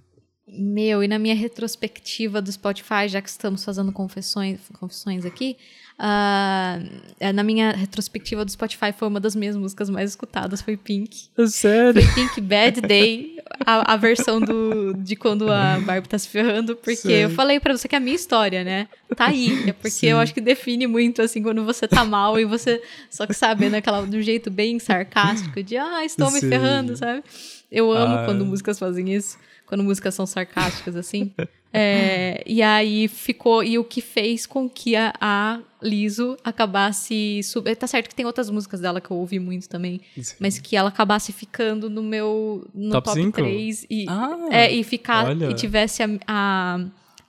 Meu, 0.47 1.03
e 1.03 1.07
na 1.07 1.19
minha 1.19 1.35
retrospectiva 1.35 2.41
do 2.41 2.51
Spotify, 2.51 3.07
já 3.07 3.21
que 3.21 3.29
estamos 3.29 3.63
fazendo 3.63 3.91
confissões, 3.91 4.59
confissões 4.79 5.23
aqui, 5.23 5.55
uh, 5.99 7.33
na 7.33 7.43
minha 7.43 7.71
retrospectiva 7.71 8.45
do 8.45 8.51
Spotify 8.51 8.93
foi 8.97 9.07
uma 9.07 9.19
das 9.19 9.35
minhas 9.35 9.55
músicas 9.55 9.89
mais 9.89 10.11
escutadas, 10.11 10.61
foi 10.61 10.77
Pink. 10.77 11.27
É 11.37 11.47
sério? 11.47 12.01
Foi 12.01 12.13
Pink 12.13 12.41
Bad 12.41 12.81
Day, 12.81 13.37
a, 13.65 13.93
a 13.93 13.97
versão 13.97 14.39
do, 14.39 14.93
de 14.93 15.15
quando 15.15 15.51
a 15.51 15.79
Barbie 15.79 16.07
tá 16.07 16.17
se 16.17 16.29
ferrando, 16.29 16.75
porque 16.75 16.95
Sim. 16.95 17.11
eu 17.11 17.29
falei 17.31 17.59
para 17.59 17.77
você 17.77 17.87
que 17.87 17.95
é 17.95 17.97
a 17.97 18.01
minha 18.01 18.15
história, 18.15 18.63
né? 18.63 18.87
Tá 19.15 19.27
aí. 19.27 19.69
É 19.69 19.73
porque 19.73 19.91
Sim. 19.91 20.07
eu 20.07 20.19
acho 20.19 20.33
que 20.33 20.41
define 20.41 20.87
muito, 20.87 21.21
assim, 21.21 21.43
quando 21.43 21.65
você 21.65 21.87
tá 21.87 22.05
mal 22.05 22.39
e 22.39 22.45
você, 22.45 22.81
só 23.09 23.27
que 23.27 23.33
sabe, 23.33 23.69
naquela, 23.69 24.05
de 24.05 24.17
um 24.17 24.21
jeito 24.21 24.49
bem 24.49 24.79
sarcástico, 24.79 25.61
de, 25.61 25.77
ah, 25.77 26.05
estou 26.05 26.31
me 26.31 26.39
ferrando, 26.39 26.95
sabe? 26.95 27.23
Eu 27.71 27.91
amo 27.91 28.15
ah. 28.15 28.25
quando 28.25 28.45
músicas 28.45 28.79
fazem 28.79 29.13
isso 29.13 29.37
quando 29.69 29.83
músicas 29.83 30.15
são 30.15 30.25
sarcásticas, 30.25 30.95
assim. 30.95 31.31
É, 31.71 32.43
e 32.47 32.63
aí 32.63 33.07
ficou. 33.07 33.63
E 33.63 33.77
o 33.77 33.83
que 33.83 34.01
fez 34.01 34.47
com 34.47 34.67
que 34.67 34.95
a, 34.95 35.13
a 35.21 35.59
Liso 35.83 36.35
acabasse. 36.43 37.43
Sub... 37.43 37.75
Tá 37.75 37.85
certo 37.85 38.09
que 38.09 38.15
tem 38.15 38.25
outras 38.25 38.49
músicas 38.49 38.81
dela 38.81 38.99
que 38.99 39.11
eu 39.11 39.17
ouvi 39.17 39.37
muito 39.37 39.69
também. 39.69 40.01
Sim. 40.19 40.35
Mas 40.39 40.57
que 40.57 40.75
ela 40.75 40.89
acabasse 40.89 41.31
ficando 41.31 41.87
no 41.87 42.01
meu. 42.01 42.67
No 42.73 42.89
top, 42.93 43.13
top 43.13 43.31
3. 43.33 43.85
E, 43.87 44.07
ah, 44.09 44.47
é, 44.49 44.73
e 44.73 44.83
ficar. 44.83 45.27
Olha. 45.27 45.51
E 45.51 45.53
tivesse 45.53 46.01
a, 46.01 46.09
a 46.27 46.79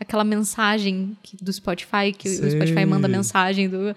aquela 0.01 0.25
mensagem 0.25 1.15
do 1.43 1.53
Spotify, 1.53 2.11
que 2.17 2.31
Sei. 2.31 2.49
o 2.49 2.51
Spotify 2.53 2.87
manda 2.87 3.07
mensagem 3.07 3.69
do 3.69 3.95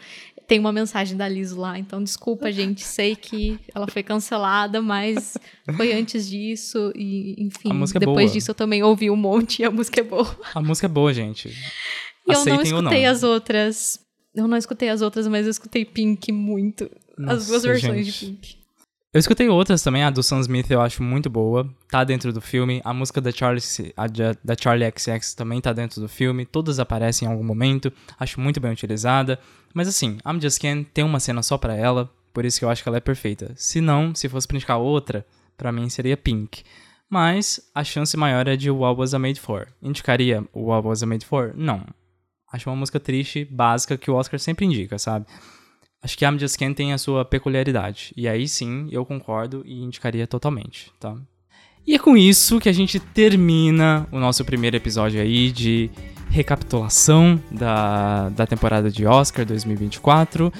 tem 0.48 0.60
uma 0.60 0.72
mensagem 0.72 1.18
da 1.18 1.28
Liz 1.28 1.52
lá. 1.52 1.78
Então, 1.78 2.03
desculpa, 2.03 2.52
gente. 2.52 2.84
Sei 2.84 3.15
que 3.15 3.60
ela 3.74 3.88
foi 3.88 4.03
cancelada, 4.03 4.82
mas 4.82 5.38
foi 5.76 5.94
antes 5.94 6.30
disso. 6.30 6.91
E, 6.95 7.36
enfim, 7.38 7.70
é 7.95 7.99
depois 7.99 8.32
disso 8.32 8.52
eu 8.52 8.56
também 8.56 8.84
ouvi 8.84 9.10
um 9.10 9.15
monte 9.15 9.61
e 9.61 9.65
a 9.65 9.72
música 9.72 10.02
é 10.02 10.03
boa. 10.03 10.38
A 10.53 10.61
música 10.61 10.88
é 10.88 10.90
boa, 10.90 11.14
gente. 11.14 11.49
E 12.28 12.34
eu 12.34 12.45
não 12.45 12.61
escutei 12.61 13.06
as 13.06 13.24
outras. 13.24 13.99
Eu 14.36 14.48
não 14.48 14.57
escutei 14.57 14.90
as 14.90 15.02
outras, 15.02 15.28
mas 15.28 15.45
eu 15.45 15.52
escutei 15.52 15.86
Pink 15.86 16.32
muito. 16.32 16.90
Nossa, 17.18 17.38
as 17.38 17.48
duas 17.48 17.64
versões 17.64 18.06
gente. 18.06 18.20
de 18.20 18.32
Pink. 18.34 18.64
Eu 19.14 19.20
escutei 19.20 19.48
outras 19.48 19.84
também, 19.84 20.03
a 20.03 20.10
do 20.10 20.24
Sam 20.24 20.40
Smith 20.40 20.72
eu 20.72 20.82
acho 20.82 21.03
muito 21.03 21.30
boa, 21.30 21.70
tá 21.88 22.03
dentro 22.03 22.34
do 22.34 22.41
filme. 22.41 22.82
A 22.84 22.91
música 22.91 23.22
da 23.22 23.32
Charlie, 23.32 23.61
a 23.95 24.07
da 24.44 24.56
Charlie 24.60 24.91
XX 24.91 25.36
também 25.36 25.61
tá 25.61 25.72
dentro 25.72 26.02
do 26.02 26.10
filme, 26.10 26.48
todas 26.48 26.80
aparecem 26.80 27.28
em 27.28 27.32
algum 27.32 27.44
momento, 27.44 27.94
acho 28.20 28.41
muito 28.41 28.60
bem 28.60 28.72
utilizada. 28.72 29.40
Mas 29.73 29.87
assim, 29.87 30.17
I'm 30.25 30.39
Just 30.39 30.59
Ken 30.59 30.83
tem 30.83 31.03
uma 31.03 31.19
cena 31.19 31.41
só 31.41 31.57
para 31.57 31.75
ela, 31.75 32.09
por 32.33 32.45
isso 32.45 32.59
que 32.59 32.65
eu 32.65 32.69
acho 32.69 32.83
que 32.83 32.89
ela 32.89 32.97
é 32.97 33.01
perfeita. 33.01 33.53
Se 33.55 33.81
não, 33.81 34.13
se 34.13 34.29
fosse 34.29 34.47
pra 34.47 34.57
indicar 34.57 34.77
outra, 34.77 35.25
para 35.57 35.71
mim 35.71 35.89
seria 35.89 36.17
Pink. 36.17 36.63
Mas 37.09 37.59
a 37.75 37.83
chance 37.83 38.17
maior 38.17 38.47
é 38.47 38.55
de 38.55 38.71
What 38.71 38.99
Was 38.99 39.13
I 39.13 39.17
Made 39.17 39.39
For. 39.39 39.67
Indicaria 39.81 40.43
What 40.53 40.87
Was 40.87 41.01
I 41.01 41.05
Made 41.05 41.25
For? 41.25 41.53
Não. 41.55 41.85
Acho 42.51 42.69
uma 42.69 42.75
música 42.75 42.99
triste, 42.99 43.45
básica, 43.45 43.97
que 43.97 44.09
o 44.09 44.15
Oscar 44.15 44.39
sempre 44.39 44.65
indica, 44.65 44.97
sabe? 44.97 45.25
Acho 46.01 46.17
que 46.17 46.25
I'm 46.25 46.37
Just 46.37 46.57
Ken 46.57 46.73
tem 46.73 46.91
a 46.91 46.97
sua 46.97 47.23
peculiaridade. 47.23 48.13
E 48.17 48.27
aí 48.27 48.47
sim, 48.47 48.87
eu 48.91 49.05
concordo 49.05 49.63
e 49.65 49.81
indicaria 49.81 50.27
totalmente, 50.27 50.91
tá? 50.99 51.15
E 51.85 51.93
é 51.93 51.99
com 51.99 52.15
isso 52.15 52.59
que 52.59 52.69
a 52.69 52.73
gente 52.73 52.99
termina 52.99 54.07
o 54.11 54.19
nosso 54.19 54.43
primeiro 54.45 54.75
episódio 54.75 55.21
aí 55.21 55.51
de 55.51 55.89
recapitulação 56.34 57.39
da, 57.51 58.30
da 58.30 58.47
temporada 58.47 58.89
de 58.89 59.05
Oscar 59.05 59.45
2024. 59.45 60.51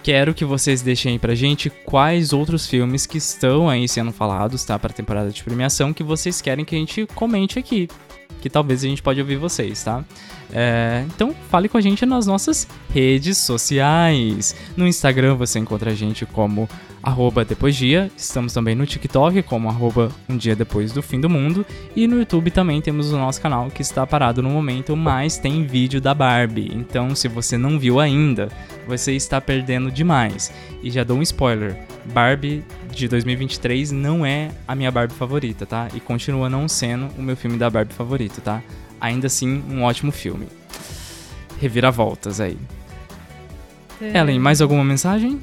Quero 0.00 0.32
que 0.32 0.44
vocês 0.44 0.82
deixem 0.82 1.12
aí 1.14 1.18
pra 1.18 1.34
gente 1.34 1.68
quais 1.68 2.32
outros 2.32 2.68
filmes 2.68 3.06
que 3.06 3.18
estão 3.18 3.68
aí 3.68 3.88
sendo 3.88 4.12
falados, 4.12 4.64
tá? 4.64 4.78
Pra 4.78 4.92
temporada 4.92 5.30
de 5.30 5.42
premiação 5.42 5.92
que 5.92 6.04
vocês 6.04 6.40
querem 6.40 6.64
que 6.64 6.76
a 6.76 6.78
gente 6.78 7.06
comente 7.12 7.58
aqui. 7.58 7.88
Que 8.40 8.48
talvez 8.48 8.84
a 8.84 8.86
gente 8.86 9.02
pode 9.02 9.20
ouvir 9.20 9.34
vocês, 9.36 9.82
tá? 9.82 10.04
É, 10.52 11.04
então 11.08 11.34
fale 11.50 11.68
com 11.68 11.76
a 11.76 11.80
gente 11.80 12.06
nas 12.06 12.24
nossas 12.24 12.68
redes 12.94 13.38
sociais. 13.38 14.54
No 14.76 14.86
Instagram 14.86 15.34
você 15.34 15.58
encontra 15.58 15.90
a 15.90 15.94
gente 15.94 16.24
como 16.24 16.68
arroba 17.06 17.44
depois 17.44 17.76
dia. 17.76 18.10
Estamos 18.16 18.52
também 18.52 18.74
no 18.74 18.84
TikTok 18.84 19.40
como 19.44 19.68
arroba 19.68 20.10
um 20.28 20.36
dia 20.36 20.56
depois 20.56 20.90
do 20.90 21.00
fim 21.00 21.20
do 21.20 21.30
mundo. 21.30 21.64
E 21.94 22.08
no 22.08 22.18
YouTube 22.18 22.50
também 22.50 22.82
temos 22.82 23.12
o 23.12 23.16
nosso 23.16 23.40
canal 23.40 23.70
que 23.70 23.80
está 23.80 24.04
parado 24.04 24.42
no 24.42 24.50
momento, 24.50 24.96
mas 24.96 25.38
tem 25.38 25.64
vídeo 25.64 26.00
da 26.00 26.12
Barbie. 26.12 26.72
Então 26.74 27.14
se 27.14 27.28
você 27.28 27.56
não 27.56 27.78
viu 27.78 28.00
ainda, 28.00 28.48
você 28.88 29.12
está 29.12 29.40
perdendo 29.40 29.88
demais. 29.88 30.52
E 30.82 30.90
já 30.90 31.04
dou 31.04 31.18
um 31.18 31.22
spoiler: 31.22 31.78
Barbie 32.12 32.64
de 32.90 33.06
2023 33.06 33.92
não 33.92 34.26
é 34.26 34.50
a 34.66 34.74
minha 34.74 34.90
Barbie 34.90 35.14
favorita, 35.14 35.64
tá? 35.64 35.86
E 35.94 36.00
continua 36.00 36.50
não 36.50 36.66
sendo 36.66 37.08
o 37.16 37.22
meu 37.22 37.36
filme 37.36 37.56
da 37.56 37.70
Barbie 37.70 37.94
favorito, 37.94 38.40
tá? 38.40 38.60
Ainda 39.00 39.28
assim, 39.28 39.62
um 39.70 39.84
ótimo 39.84 40.10
filme. 40.10 40.48
Reviravoltas 41.60 42.40
aí. 42.40 42.58
Ellen, 44.00 44.40
mais 44.40 44.60
alguma 44.60 44.84
mensagem? 44.84 45.40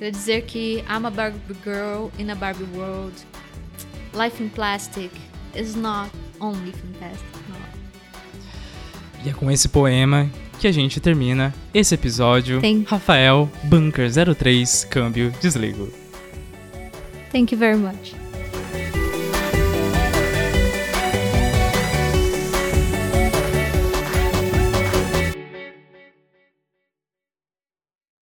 Queria 0.00 0.12
dizer 0.12 0.42
que 0.46 0.82
I'm 0.88 1.04
a 1.04 1.10
Barbie 1.10 1.38
girl 1.62 2.10
in 2.18 2.30
a 2.30 2.34
Barbie 2.34 2.64
world. 2.74 3.12
Life 4.14 4.42
in 4.42 4.48
plastic 4.48 5.10
is 5.54 5.76
not 5.76 6.08
only 6.40 6.72
fantastic. 6.72 7.26
No. 7.50 7.56
E 9.22 9.28
é 9.28 9.32
com 9.34 9.50
esse 9.50 9.68
poema 9.68 10.26
que 10.58 10.66
a 10.66 10.72
gente 10.72 11.00
termina 11.00 11.52
esse 11.74 11.94
episódio. 11.94 12.62
Tem- 12.62 12.82
Rafael, 12.88 13.46
Bunker 13.64 14.08
03, 14.34 14.84
câmbio, 14.86 15.30
desligo. 15.42 15.92
Thank 17.30 17.52
you 17.52 17.58
very 17.58 17.76
much. 17.76 18.14